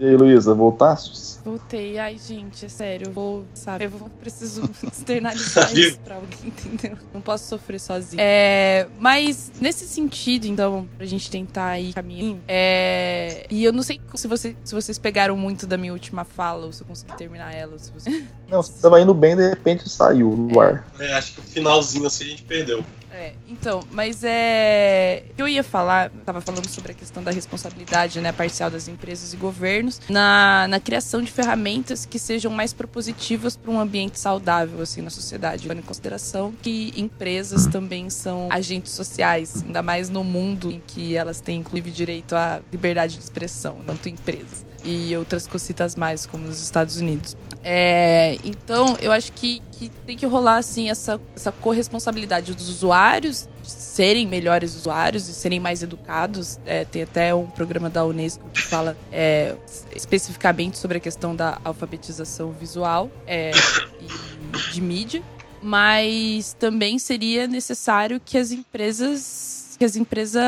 E 0.00 0.06
aí, 0.06 0.16
Luísa, 0.16 0.54
voltastes? 0.54 1.38
Voltei. 1.44 1.98
Ai, 1.98 2.16
gente, 2.16 2.64
é 2.64 2.70
sério. 2.70 3.08
Eu 3.08 3.12
vou, 3.12 3.44
sabe, 3.52 3.84
eu 3.84 3.90
vou, 3.90 4.08
preciso 4.08 4.62
externalizar 4.82 5.76
isso 5.76 5.98
pra 5.98 6.14
alguém, 6.14 6.38
entendeu? 6.64 6.96
Não 7.12 7.20
posso 7.20 7.46
sofrer 7.46 7.78
sozinho. 7.78 8.18
É, 8.18 8.88
mas, 8.98 9.52
nesse 9.60 9.86
sentido, 9.86 10.46
então, 10.46 10.88
pra 10.96 11.04
gente 11.04 11.30
tentar 11.30 11.78
ir 11.78 11.92
caminhando, 11.92 12.40
é, 12.48 13.46
e 13.50 13.62
eu 13.62 13.74
não 13.74 13.82
sei 13.82 14.00
se, 14.14 14.26
você, 14.26 14.56
se 14.64 14.74
vocês 14.74 14.96
pegaram 14.96 15.36
muito 15.36 15.66
da 15.66 15.76
minha 15.76 15.92
última 15.92 16.24
fala, 16.24 16.64
ou 16.64 16.72
se 16.72 16.82
eu 16.82 16.86
consegui 16.86 17.14
terminar 17.18 17.54
ela, 17.54 17.74
ou 17.74 17.78
se 17.78 17.92
você... 17.92 18.24
Não, 18.48 18.62
você 18.62 18.80
tava 18.80 19.02
indo 19.02 19.12
bem, 19.12 19.36
de 19.36 19.50
repente 19.50 19.86
saiu 19.86 20.30
no 20.30 20.62
é. 20.62 20.66
ar. 20.66 20.86
É, 20.98 21.12
acho 21.12 21.34
que 21.34 21.40
o 21.40 21.42
finalzinho 21.42 22.06
assim 22.06 22.24
a 22.24 22.28
gente 22.28 22.42
perdeu. 22.44 22.82
É, 23.12 23.32
então, 23.48 23.82
mas 23.90 24.22
é. 24.22 25.24
Eu 25.36 25.48
ia 25.48 25.64
falar, 25.64 26.10
tava 26.24 26.40
falando 26.40 26.68
sobre 26.68 26.92
a 26.92 26.94
questão 26.94 27.22
da 27.22 27.30
responsabilidade 27.30 28.20
né, 28.20 28.30
parcial 28.32 28.70
das 28.70 28.86
empresas 28.88 29.32
e 29.32 29.36
governos 29.36 30.00
na, 30.08 30.68
na 30.68 30.78
criação 30.78 31.20
de 31.20 31.30
ferramentas 31.30 32.06
que 32.06 32.18
sejam 32.18 32.52
mais 32.52 32.72
propositivas 32.72 33.56
para 33.56 33.70
um 33.70 33.80
ambiente 33.80 34.18
saudável 34.18 34.80
assim, 34.80 35.02
na 35.02 35.10
sociedade, 35.10 35.62
levando 35.62 35.82
em 35.82 35.86
consideração 35.86 36.52
que 36.62 36.92
empresas 36.96 37.66
também 37.66 38.08
são 38.08 38.48
agentes 38.50 38.92
sociais, 38.92 39.62
ainda 39.66 39.82
mais 39.82 40.08
no 40.08 40.22
mundo 40.22 40.70
em 40.70 40.80
que 40.86 41.16
elas 41.16 41.40
têm, 41.40 41.60
inclusive, 41.60 41.90
direito 41.90 42.36
à 42.36 42.60
liberdade 42.70 43.14
de 43.14 43.22
expressão, 43.22 43.78
tanto 43.86 44.08
empresas 44.08 44.70
e 44.84 45.14
outras 45.16 45.46
cositas 45.46 45.94
mais, 45.94 46.26
como 46.26 46.46
nos 46.46 46.62
Estados 46.62 46.96
Unidos. 46.96 47.36
É, 47.62 48.38
então, 48.44 48.96
eu 49.00 49.12
acho 49.12 49.32
que, 49.32 49.60
que 49.72 49.88
tem 50.06 50.16
que 50.16 50.26
rolar 50.26 50.56
assim 50.56 50.88
essa, 50.90 51.20
essa 51.36 51.52
corresponsabilidade 51.52 52.54
dos 52.54 52.68
usuários 52.68 53.48
serem 53.62 54.26
melhores 54.26 54.74
usuários 54.74 55.28
e 55.28 55.32
serem 55.34 55.60
mais 55.60 55.82
educados. 55.82 56.58
É, 56.66 56.84
tem 56.84 57.02
até 57.02 57.34
um 57.34 57.46
programa 57.46 57.88
da 57.88 58.04
Unesco 58.04 58.44
que 58.50 58.62
fala 58.62 58.96
é, 59.12 59.54
especificamente 59.94 60.78
sobre 60.78 60.98
a 60.98 61.00
questão 61.00 61.34
da 61.34 61.60
alfabetização 61.64 62.52
visual 62.52 63.10
é, 63.26 63.50
e 64.00 64.72
de 64.72 64.80
mídia. 64.80 65.22
Mas 65.62 66.56
também 66.58 66.98
seria 66.98 67.46
necessário 67.46 68.20
que 68.24 68.38
as 68.38 68.50
empresas 68.50 69.59
que 69.80 69.84
as 69.86 69.96
empresas, 69.96 70.44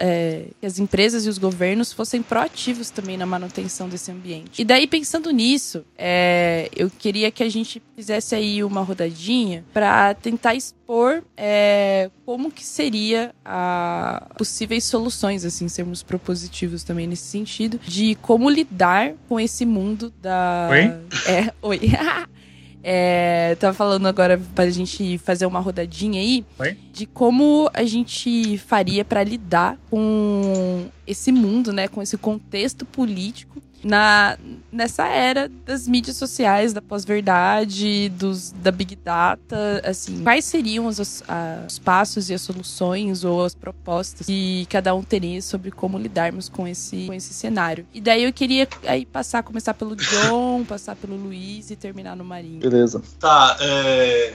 é, 0.00 0.46
que 0.58 0.66
as 0.66 0.78
empresas 0.78 1.26
e 1.26 1.28
os 1.28 1.36
governos 1.36 1.92
fossem 1.92 2.22
proativos 2.22 2.88
também 2.88 3.14
na 3.14 3.26
manutenção 3.26 3.90
desse 3.90 4.10
ambiente. 4.10 4.62
E 4.62 4.64
daí 4.64 4.86
pensando 4.86 5.30
nisso, 5.30 5.84
é, 5.98 6.70
eu 6.74 6.90
queria 6.90 7.30
que 7.30 7.42
a 7.42 7.48
gente 7.50 7.82
fizesse 7.94 8.34
aí 8.34 8.64
uma 8.64 8.80
rodadinha 8.80 9.66
para 9.70 10.14
tentar 10.14 10.54
expor 10.54 11.22
é, 11.36 12.10
como 12.24 12.50
que 12.50 12.64
seria 12.64 13.34
a 13.44 14.28
possíveis 14.38 14.84
soluções, 14.84 15.44
assim, 15.44 15.68
sermos 15.68 16.02
propositivos 16.02 16.82
também 16.82 17.06
nesse 17.06 17.24
sentido, 17.24 17.78
de 17.86 18.14
como 18.22 18.48
lidar 18.48 19.12
com 19.28 19.38
esse 19.38 19.66
mundo 19.66 20.10
da. 20.22 20.70
Oi? 20.70 20.84
É, 21.30 21.52
oi. 21.60 21.80
É, 22.82 23.56
tava 23.58 23.74
falando 23.74 24.06
agora 24.06 24.40
pra 24.54 24.70
gente 24.70 25.18
fazer 25.18 25.46
uma 25.46 25.58
rodadinha 25.58 26.20
aí 26.20 26.44
Oi? 26.58 26.76
de 26.92 27.06
como 27.06 27.68
a 27.74 27.82
gente 27.84 28.56
faria 28.58 29.04
pra 29.04 29.24
lidar 29.24 29.76
com 29.90 30.86
esse 31.06 31.32
mundo, 31.32 31.72
né, 31.72 31.88
com 31.88 32.00
esse 32.00 32.16
contexto 32.16 32.86
político 32.86 33.60
na 33.82 34.36
nessa 34.70 35.06
era 35.08 35.50
das 35.64 35.86
mídias 35.88 36.16
sociais, 36.16 36.72
da 36.72 36.82
pós-verdade, 36.82 38.08
dos 38.10 38.50
da 38.52 38.70
big 38.70 38.96
data, 38.96 39.80
assim, 39.84 40.22
quais 40.22 40.44
seriam 40.44 40.86
os, 40.86 40.98
os, 40.98 41.22
a- 41.28 41.64
os 41.66 41.78
passos 41.78 42.28
e 42.30 42.34
as 42.34 42.42
soluções 42.42 43.24
ou 43.24 43.44
as 43.44 43.54
propostas 43.54 44.26
que 44.26 44.66
cada 44.68 44.94
um 44.94 45.02
teria 45.02 45.40
sobre 45.42 45.70
como 45.70 45.98
lidarmos 45.98 46.48
com 46.48 46.66
esse 46.66 47.06
com 47.06 47.14
esse 47.14 47.32
cenário. 47.32 47.86
E 47.94 48.00
daí 48.00 48.24
eu 48.24 48.32
queria 48.32 48.68
aí 48.86 49.06
passar, 49.06 49.42
começar 49.42 49.74
pelo 49.74 49.96
John, 49.96 50.64
passar 50.68 50.96
pelo 50.96 51.16
Luiz 51.16 51.70
e 51.70 51.76
terminar 51.76 52.16
no 52.16 52.24
Marinho. 52.24 52.60
Beleza. 52.60 53.02
Tá, 53.18 53.56
é... 53.60 54.32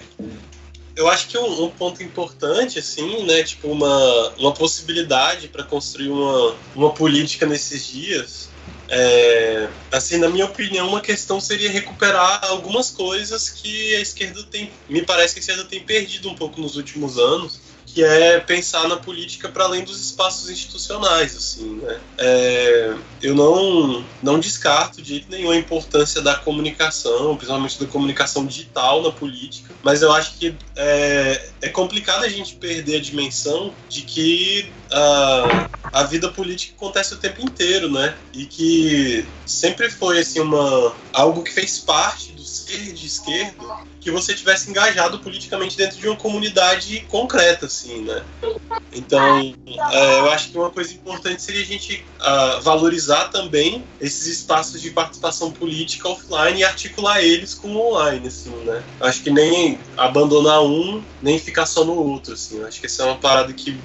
Eu 0.95 1.07
acho 1.09 1.27
que 1.27 1.35
um, 1.37 1.63
um 1.65 1.69
ponto 1.71 2.03
importante, 2.03 2.77
assim, 2.77 3.23
né, 3.25 3.41
tipo, 3.41 3.67
uma, 3.67 4.29
uma 4.37 4.51
possibilidade 4.53 5.47
para 5.47 5.63
construir 5.63 6.09
uma, 6.09 6.55
uma 6.75 6.91
política 6.93 7.47
nesses 7.47 7.87
dias, 7.87 8.47
é, 8.95 9.69
assim, 9.91 10.17
na 10.17 10.29
minha 10.29 10.45
opinião, 10.45 10.87
uma 10.87 11.01
questão 11.01 11.41
seria 11.41 11.71
recuperar 11.71 12.45
algumas 12.45 12.91
coisas 12.91 13.49
que 13.49 13.95
a 13.95 13.99
esquerda 13.99 14.43
tem, 14.43 14.71
me 14.87 15.01
parece 15.01 15.33
que 15.33 15.39
a 15.39 15.41
esquerda 15.41 15.63
tem 15.63 15.79
perdido 15.79 16.29
um 16.29 16.35
pouco 16.35 16.61
nos 16.61 16.75
últimos 16.75 17.17
anos, 17.17 17.59
que 17.93 18.03
é 18.03 18.39
pensar 18.39 18.87
na 18.87 18.97
política 18.97 19.47
para 19.47 19.65
além 19.65 19.83
dos 19.83 20.01
espaços 20.01 20.49
institucionais, 20.49 21.35
assim, 21.35 21.75
né? 21.75 21.99
É, 22.17 22.95
eu 23.21 23.35
não, 23.35 24.03
não 24.21 24.39
descarto 24.39 25.01
de 25.01 25.09
jeito 25.09 25.29
nenhum 25.29 25.51
a 25.51 25.55
importância 25.55 26.19
da 26.19 26.35
comunicação, 26.35 27.35
principalmente 27.37 27.79
da 27.79 27.85
comunicação 27.85 28.45
digital 28.47 29.03
na 29.03 29.11
política, 29.11 29.73
mas 29.83 30.01
eu 30.01 30.11
acho 30.11 30.37
que 30.37 30.55
é, 30.75 31.49
é 31.61 31.69
complicado 31.69 32.23
a 32.23 32.29
gente 32.29 32.55
perder 32.55 32.97
a 32.97 33.01
dimensão 33.01 33.71
de 33.87 34.01
que 34.01 34.71
ah, 34.91 35.69
a 35.91 36.03
vida 36.03 36.29
política 36.29 36.73
acontece 36.75 37.13
o 37.13 37.17
tempo 37.17 37.41
inteiro, 37.41 37.91
né? 37.91 38.15
E 38.33 38.45
que 38.45 39.25
sempre 39.45 39.89
foi 39.89 40.19
assim 40.19 40.39
uma 40.39 40.95
algo 41.11 41.43
que 41.43 41.51
fez 41.51 41.79
parte 41.79 42.31
do 42.31 42.43
ser 42.43 42.93
de 42.93 43.05
esquerda 43.05 43.92
que 44.03 44.11
você 44.11 44.33
tivesse 44.33 44.69
engajado 44.69 45.19
politicamente 45.19 45.77
dentro 45.77 45.97
de 45.97 46.07
uma 46.07 46.17
comunidade 46.17 47.05
concreta, 47.09 47.67
assim, 47.67 48.01
né? 48.01 48.21
Então, 48.91 49.55
é, 49.91 50.19
eu 50.19 50.29
acho 50.31 50.49
que 50.49 50.57
uma 50.57 50.69
coisa 50.69 50.93
importante 50.93 51.41
seria 51.41 51.61
a 51.61 51.65
gente 51.65 52.05
ah, 52.19 52.59
valorizar 52.61 53.29
também 53.29 53.83
esses 54.01 54.27
espaços 54.27 54.81
de 54.81 54.91
participação 54.91 55.51
política 55.51 56.09
offline 56.09 56.59
e 56.59 56.63
articular 56.63 57.23
eles 57.23 57.53
com 57.53 57.69
o 57.69 57.91
online, 57.91 58.27
assim, 58.27 58.53
né? 58.65 58.83
Acho 58.99 59.23
que 59.23 59.31
nem 59.31 59.79
abandonar 59.95 60.61
um, 60.61 61.01
nem 61.21 61.39
ficar 61.39 61.65
só 61.65 61.85
no 61.85 61.95
outro, 61.95 62.33
assim. 62.33 62.61
Acho 62.63 62.81
que 62.81 62.85
essa 62.85 63.03
é 63.03 63.05
uma 63.05 63.17
parada 63.17 63.53
que 63.53 63.79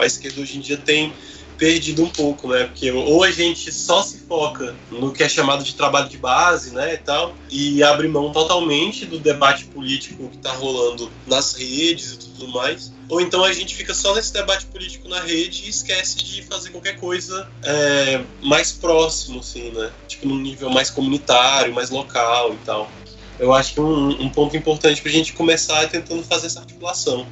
a 0.00 0.06
esquerda 0.06 0.40
hoje 0.40 0.58
em 0.58 0.60
dia 0.60 0.76
tem 0.76 1.12
perdido 1.60 2.02
um 2.02 2.08
pouco, 2.08 2.48
né? 2.48 2.64
Porque 2.64 2.90
ou 2.90 3.22
a 3.22 3.30
gente 3.30 3.70
só 3.70 4.02
se 4.02 4.20
foca 4.20 4.74
no 4.90 5.12
que 5.12 5.22
é 5.22 5.28
chamado 5.28 5.62
de 5.62 5.74
trabalho 5.74 6.08
de 6.08 6.16
base, 6.16 6.72
né, 6.72 6.94
e 6.94 6.96
tal, 6.96 7.34
e 7.50 7.82
abre 7.82 8.08
mão 8.08 8.32
totalmente 8.32 9.04
do 9.04 9.18
debate 9.18 9.66
político 9.66 10.30
que 10.30 10.38
tá 10.38 10.52
rolando 10.52 11.12
nas 11.26 11.52
redes 11.52 12.12
e 12.14 12.18
tudo 12.18 12.48
mais, 12.48 12.90
ou 13.10 13.20
então 13.20 13.44
a 13.44 13.52
gente 13.52 13.74
fica 13.74 13.92
só 13.92 14.14
nesse 14.14 14.32
debate 14.32 14.64
político 14.66 15.06
na 15.06 15.20
rede 15.20 15.66
e 15.66 15.68
esquece 15.68 16.16
de 16.16 16.42
fazer 16.44 16.70
qualquer 16.70 16.98
coisa 16.98 17.46
é, 17.62 18.22
mais 18.42 18.72
próximo, 18.72 19.40
assim, 19.40 19.70
né? 19.70 19.90
Tipo, 20.08 20.28
num 20.28 20.38
nível 20.38 20.70
mais 20.70 20.88
comunitário, 20.88 21.74
mais 21.74 21.90
local 21.90 22.54
e 22.54 22.58
tal. 22.64 22.90
Eu 23.38 23.52
acho 23.52 23.74
que 23.74 23.80
um, 23.80 24.22
um 24.22 24.30
ponto 24.30 24.56
importante 24.56 25.02
pra 25.02 25.12
gente 25.12 25.34
começar 25.34 25.82
é 25.82 25.86
tentando 25.86 26.22
fazer 26.22 26.46
essa 26.46 26.60
articulação. 26.60 27.26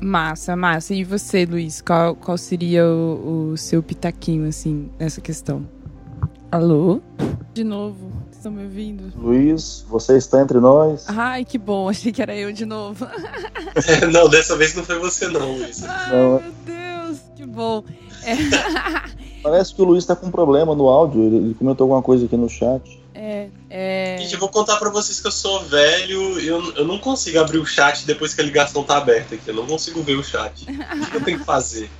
Massa, 0.00 0.54
massa. 0.56 0.94
E 0.94 1.02
você, 1.04 1.44
Luiz, 1.44 1.80
qual, 1.80 2.14
qual 2.14 2.38
seria 2.38 2.84
o, 2.86 3.50
o 3.52 3.56
seu 3.56 3.82
pitaquinho, 3.82 4.48
assim, 4.48 4.88
nessa 4.98 5.20
questão? 5.20 5.66
Alô? 6.50 7.00
De 7.52 7.64
novo, 7.64 8.10
vocês 8.22 8.36
estão 8.36 8.52
me 8.52 8.64
ouvindo? 8.64 9.12
Luiz, 9.16 9.84
você 9.88 10.16
está 10.16 10.40
entre 10.40 10.58
nós. 10.60 11.04
Ai, 11.08 11.44
que 11.44 11.58
bom, 11.58 11.88
achei 11.88 12.12
que 12.12 12.22
era 12.22 12.34
eu 12.34 12.52
de 12.52 12.64
novo. 12.64 13.06
não, 14.12 14.28
dessa 14.28 14.56
vez 14.56 14.74
não 14.74 14.84
foi 14.84 14.98
você 14.98 15.28
não, 15.28 15.56
Luiz. 15.58 15.82
Ai, 15.84 16.10
Não. 16.10 16.40
meu 16.40 16.52
Deus, 16.64 17.18
que 17.34 17.44
bom. 17.44 17.84
É, 18.24 18.34
Parece 19.42 19.74
que 19.74 19.82
o 19.82 19.84
Luiz 19.84 20.04
está 20.04 20.16
com 20.16 20.26
um 20.26 20.30
problema 20.30 20.74
no 20.74 20.88
áudio. 20.88 21.22
Ele, 21.22 21.36
ele 21.36 21.54
comentou 21.54 21.84
alguma 21.84 22.02
coisa 22.02 22.24
aqui 22.26 22.36
no 22.36 22.48
chat. 22.48 22.97
É, 23.20 23.48
é... 23.68 24.16
Gente, 24.20 24.34
eu 24.34 24.38
vou 24.38 24.48
contar 24.48 24.76
pra 24.76 24.90
vocês 24.90 25.20
que 25.20 25.26
eu 25.26 25.32
sou 25.32 25.64
velho 25.64 26.38
e 26.38 26.46
eu, 26.46 26.72
eu 26.76 26.84
não 26.86 26.98
consigo 26.98 27.40
abrir 27.40 27.58
o 27.58 27.66
chat 27.66 28.06
depois 28.06 28.32
que 28.32 28.40
a 28.40 28.44
ligação 28.44 28.84
tá 28.84 28.96
aberta 28.96 29.34
aqui. 29.34 29.48
Eu 29.48 29.54
não 29.54 29.66
consigo 29.66 30.00
ver 30.04 30.14
o 30.14 30.22
chat. 30.22 30.64
O 30.64 31.10
que 31.10 31.16
eu 31.16 31.24
tenho 31.24 31.38
que 31.40 31.44
fazer? 31.44 31.90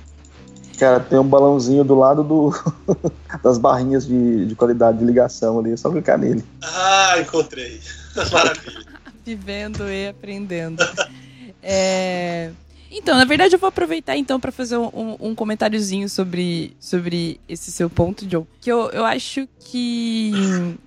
Cara, 0.77 1.01
tem 1.01 1.19
um 1.19 1.27
balãozinho 1.27 1.83
do 1.83 1.93
lado 1.93 2.23
do 2.23 2.53
das 3.43 3.57
barrinhas 3.57 4.07
de, 4.07 4.45
de 4.45 4.55
qualidade 4.55 4.99
de 4.99 5.03
ligação 5.03 5.59
ali. 5.59 5.73
É 5.73 5.77
só 5.77 5.89
clicar 5.89 6.17
nele. 6.17 6.41
Ah, 6.61 7.15
encontrei. 7.19 7.81
Maravilha. 8.31 8.85
vivendo 9.25 9.89
e 9.89 10.07
aprendendo. 10.07 10.83
É, 11.61 12.51
Então, 12.91 13.15
na 13.17 13.25
verdade, 13.25 13.53
eu 13.55 13.59
vou 13.59 13.67
aproveitar 13.69 14.17
então 14.17 14.39
para 14.39 14.51
fazer 14.51 14.77
um, 14.77 15.15
um- 15.19 15.35
comentáriozinho 15.35 16.09
sobre, 16.09 16.75
sobre 16.79 17.39
esse 17.47 17.71
seu 17.71 17.89
ponto, 17.89 18.25
John. 18.25 18.45
Que 18.59 18.71
eu, 18.71 18.89
eu 18.89 19.05
acho 19.05 19.47
que, 19.59 20.31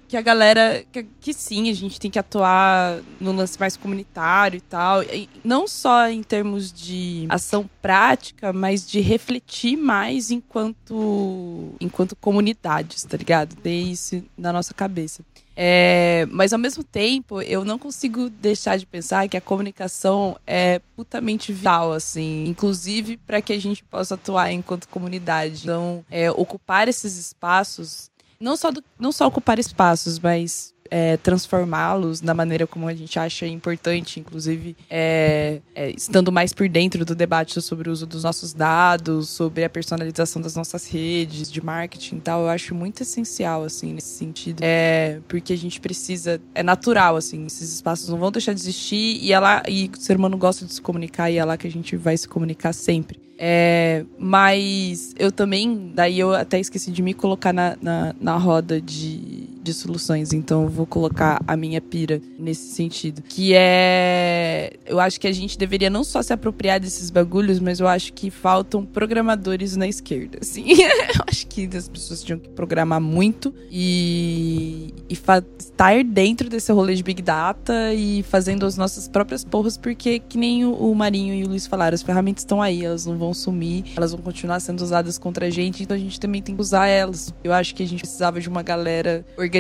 que 0.09 0.17
a 0.17 0.21
galera. 0.21 0.85
Que, 0.91 1.07
que 1.21 1.33
sim, 1.33 1.71
a 1.71 1.75
gente 1.75 2.01
tem 2.01 2.11
que 2.11 2.19
atuar 2.19 3.01
no 3.21 3.33
lance 3.33 3.59
mais 3.59 3.77
comunitário 3.77 4.59
e 4.59 4.61
tal. 4.61 5.03
E 5.05 5.29
não 5.45 5.69
só 5.69 6.09
em 6.09 6.23
termos 6.23 6.73
de 6.73 7.27
ação 7.29 7.69
prática, 7.81 8.53
mas 8.53 8.85
de 8.89 9.01
refletir 9.01 9.77
mais 9.77 10.31
enquanto, 10.31 11.75
enquanto 11.81 12.17
comunidades, 12.17 13.05
tá 13.05 13.17
ligado? 13.17 13.55
Ter 13.57 13.81
isso 13.81 14.23
na 14.37 14.53
nossa 14.53 14.75
cabeça. 14.75 15.23
É, 15.57 16.27
mas 16.31 16.53
ao 16.53 16.59
mesmo 16.59 16.83
tempo, 16.83 17.43
eu 17.43 17.65
não 17.65 17.79
consigo 17.79 18.31
deixar 18.31 18.77
de 18.77 18.87
pensar 18.87 19.29
que 19.29 19.37
a 19.37 19.41
comunicação 19.41 20.37
é 20.47 20.81
putamente 20.97 21.53
vital, 21.53 21.93
assim, 21.93 22.47
inclusive 22.47 23.17
para 23.19 23.43
que 23.43 23.53
a 23.53 23.61
gente 23.61 23.85
possa 23.85 24.15
atuar 24.15 24.53
enquanto 24.53 24.89
comunidade. 24.89 25.63
Então, 25.63 26.05
é, 26.11 26.31
ocupar 26.31 26.89
esses 26.89 27.17
espaços, 27.17 28.11
não 28.43 28.57
só, 28.57 28.71
do- 28.71 28.83
não 28.99 29.13
só 29.13 29.27
ocupar 29.27 29.59
espaços, 29.59 30.19
mas 30.19 30.73
é, 30.91 31.17
transformá-los 31.17 32.21
da 32.21 32.35
maneira 32.35 32.67
como 32.67 32.87
a 32.87 32.95
gente 32.95 33.19
acha 33.19 33.47
importante, 33.47 34.21
inclusive 34.21 34.77
é, 34.91 35.61
é, 35.75 35.91
estando 35.91 36.31
mais 36.31 36.53
por 36.53 36.69
dentro 36.69 37.03
do 37.03 37.15
debate 37.15 37.63
sobre 37.63 37.89
o 37.89 37.93
uso 37.93 38.05
dos 38.07 38.25
nossos 38.25 38.53
dados, 38.53 39.31
sobre 39.31 39.65
a 39.65 39.71
personalização 39.71 40.43
das 40.43 40.55
nossas 40.55 40.87
redes 40.87 41.51
de 41.51 41.65
marketing 41.65 42.17
e 42.17 42.21
tal, 42.21 42.43
eu 42.43 42.49
acho 42.51 42.75
muito 42.75 43.03
essencial, 43.03 43.65
assim, 43.65 43.95
nesse 43.95 44.19
sentido. 44.19 44.61
É, 44.61 45.21
porque 45.29 45.55
a 45.55 45.57
gente 45.57 45.81
precisa, 45.81 46.39
é 46.55 46.63
natural, 46.63 47.17
assim, 47.17 47.47
esses 47.47 47.73
espaços 47.73 48.09
não 48.11 48.19
vão 48.19 48.31
deixar 48.31 48.53
de 48.53 48.61
existir 48.61 49.19
e, 49.23 49.33
é 49.33 49.41
lá, 49.41 49.63
e 49.67 49.91
o 49.97 49.99
ser 50.01 50.17
humano 50.19 50.37
gosta 50.37 50.67
de 50.67 50.75
se 50.75 50.83
comunicar 50.83 51.31
e 51.31 51.39
é 51.39 51.45
lá 51.45 51.57
que 51.57 51.67
a 51.67 51.71
gente 51.71 51.97
vai 51.97 52.19
se 52.19 52.29
comunicar 52.29 52.75
sempre. 52.75 53.22
É, 53.39 54.05
mas 54.19 55.15
eu 55.19 55.33
também, 55.33 55.91
daí 55.95 56.19
eu 56.19 56.33
até 56.35 56.61
esqueci 56.61 56.91
de 56.91 57.03
me 57.03 57.15
colocar 57.15 57.53
na, 57.53 57.77
na, 57.81 58.15
na 58.21 58.37
roda 58.37 58.81
de, 58.81 59.49
de 59.63 59.73
soluções, 59.73 60.33
então 60.33 60.65
eu 60.65 60.69
vou 60.69 60.85
colocar 60.85 61.41
a 61.47 61.57
minha 61.57 61.81
pira 61.81 62.21
nesse 62.39 62.73
sentido. 62.73 63.23
Que 63.23 63.53
é. 63.55 64.73
Eu 64.85 64.99
acho 64.99 65.21
que 65.21 65.29
a 65.29 65.33
gente 65.33 65.57
deveria 65.57 65.89
não 65.89 66.03
só 66.03 66.21
se 66.21 66.33
apropriar 66.33 66.81
desses 66.81 67.11
bagulhos, 67.11 67.61
mas 67.61 67.79
eu 67.79 67.87
acho 67.87 68.13
que 68.13 68.31
faltam 68.31 68.85
programadores 68.85 69.77
na 69.77 69.87
esquerda, 69.87 70.39
assim. 70.43 70.65
eu 70.83 71.25
acho 71.29 71.47
que 71.47 71.69
as 71.77 71.89
pessoas 71.89 72.23
tinham 72.23 72.39
que 72.39 72.49
programar 72.49 73.01
muito 73.01 73.55
e, 73.71 74.93
e 75.09 75.15
estar 75.15 76.03
dentro 76.05 76.51
desse 76.51 76.73
rolê 76.73 76.95
de 76.95 77.03
Big 77.03 77.23
Data 77.23 77.95
e 77.95 78.23
fazendo 78.25 78.67
as 78.67 78.77
nossas 78.77 79.07
próprias 79.07 79.45
porras, 79.45 79.77
porque 79.77 80.19
que 80.19 80.37
nem 80.37 80.65
o 80.65 80.95
Marinho 80.95 81.35
e 81.35 81.45
o 81.45 81.49
Luiz 81.49 81.67
falaram, 81.67 81.95
as 81.95 82.03
ferramentas 82.03 82.43
estão 82.43 82.61
aí, 82.61 82.85
elas 82.85 83.07
não 83.07 83.17
vão 83.17 83.33
sumir, 83.33 83.85
elas 83.97 84.13
vão 84.13 84.21
continuar 84.21 84.59
sendo 84.61 84.81
usadas 84.81 85.19
contra 85.19 85.47
a 85.47 85.51
gente, 85.51 85.83
então 85.83 85.97
a 85.97 86.01
gente 86.01 86.19
também 86.19 86.43
tem 86.43 86.55
que 86.55 86.61
usar 86.61 86.89
elas. 86.89 87.33
Eu 87.45 87.53
acho 87.53 87.75
que 87.75 87.83
a 87.83 87.87
gente 87.87 88.01
precisava 88.01 88.41
de 88.41 88.49
uma 88.49 88.63
galera 88.63 89.25
organizada 89.37 89.52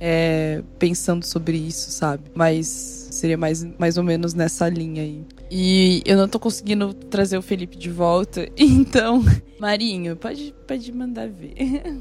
é, 0.00 0.62
pensando 0.78 1.24
sobre 1.24 1.56
isso, 1.56 1.90
sabe? 1.90 2.24
Mas 2.34 2.66
seria 3.10 3.36
mais, 3.36 3.64
mais 3.78 3.96
ou 3.96 4.04
menos 4.04 4.34
nessa 4.34 4.68
linha 4.68 5.02
aí. 5.02 5.24
E 5.50 6.02
eu 6.04 6.16
não 6.16 6.28
tô 6.28 6.38
conseguindo 6.38 6.92
trazer 6.92 7.38
o 7.38 7.42
Felipe 7.42 7.76
de 7.76 7.90
volta. 7.90 8.48
Então, 8.58 9.22
Marinho, 9.58 10.16
pode, 10.16 10.54
pode 10.66 10.92
mandar 10.92 11.28
ver. 11.28 11.54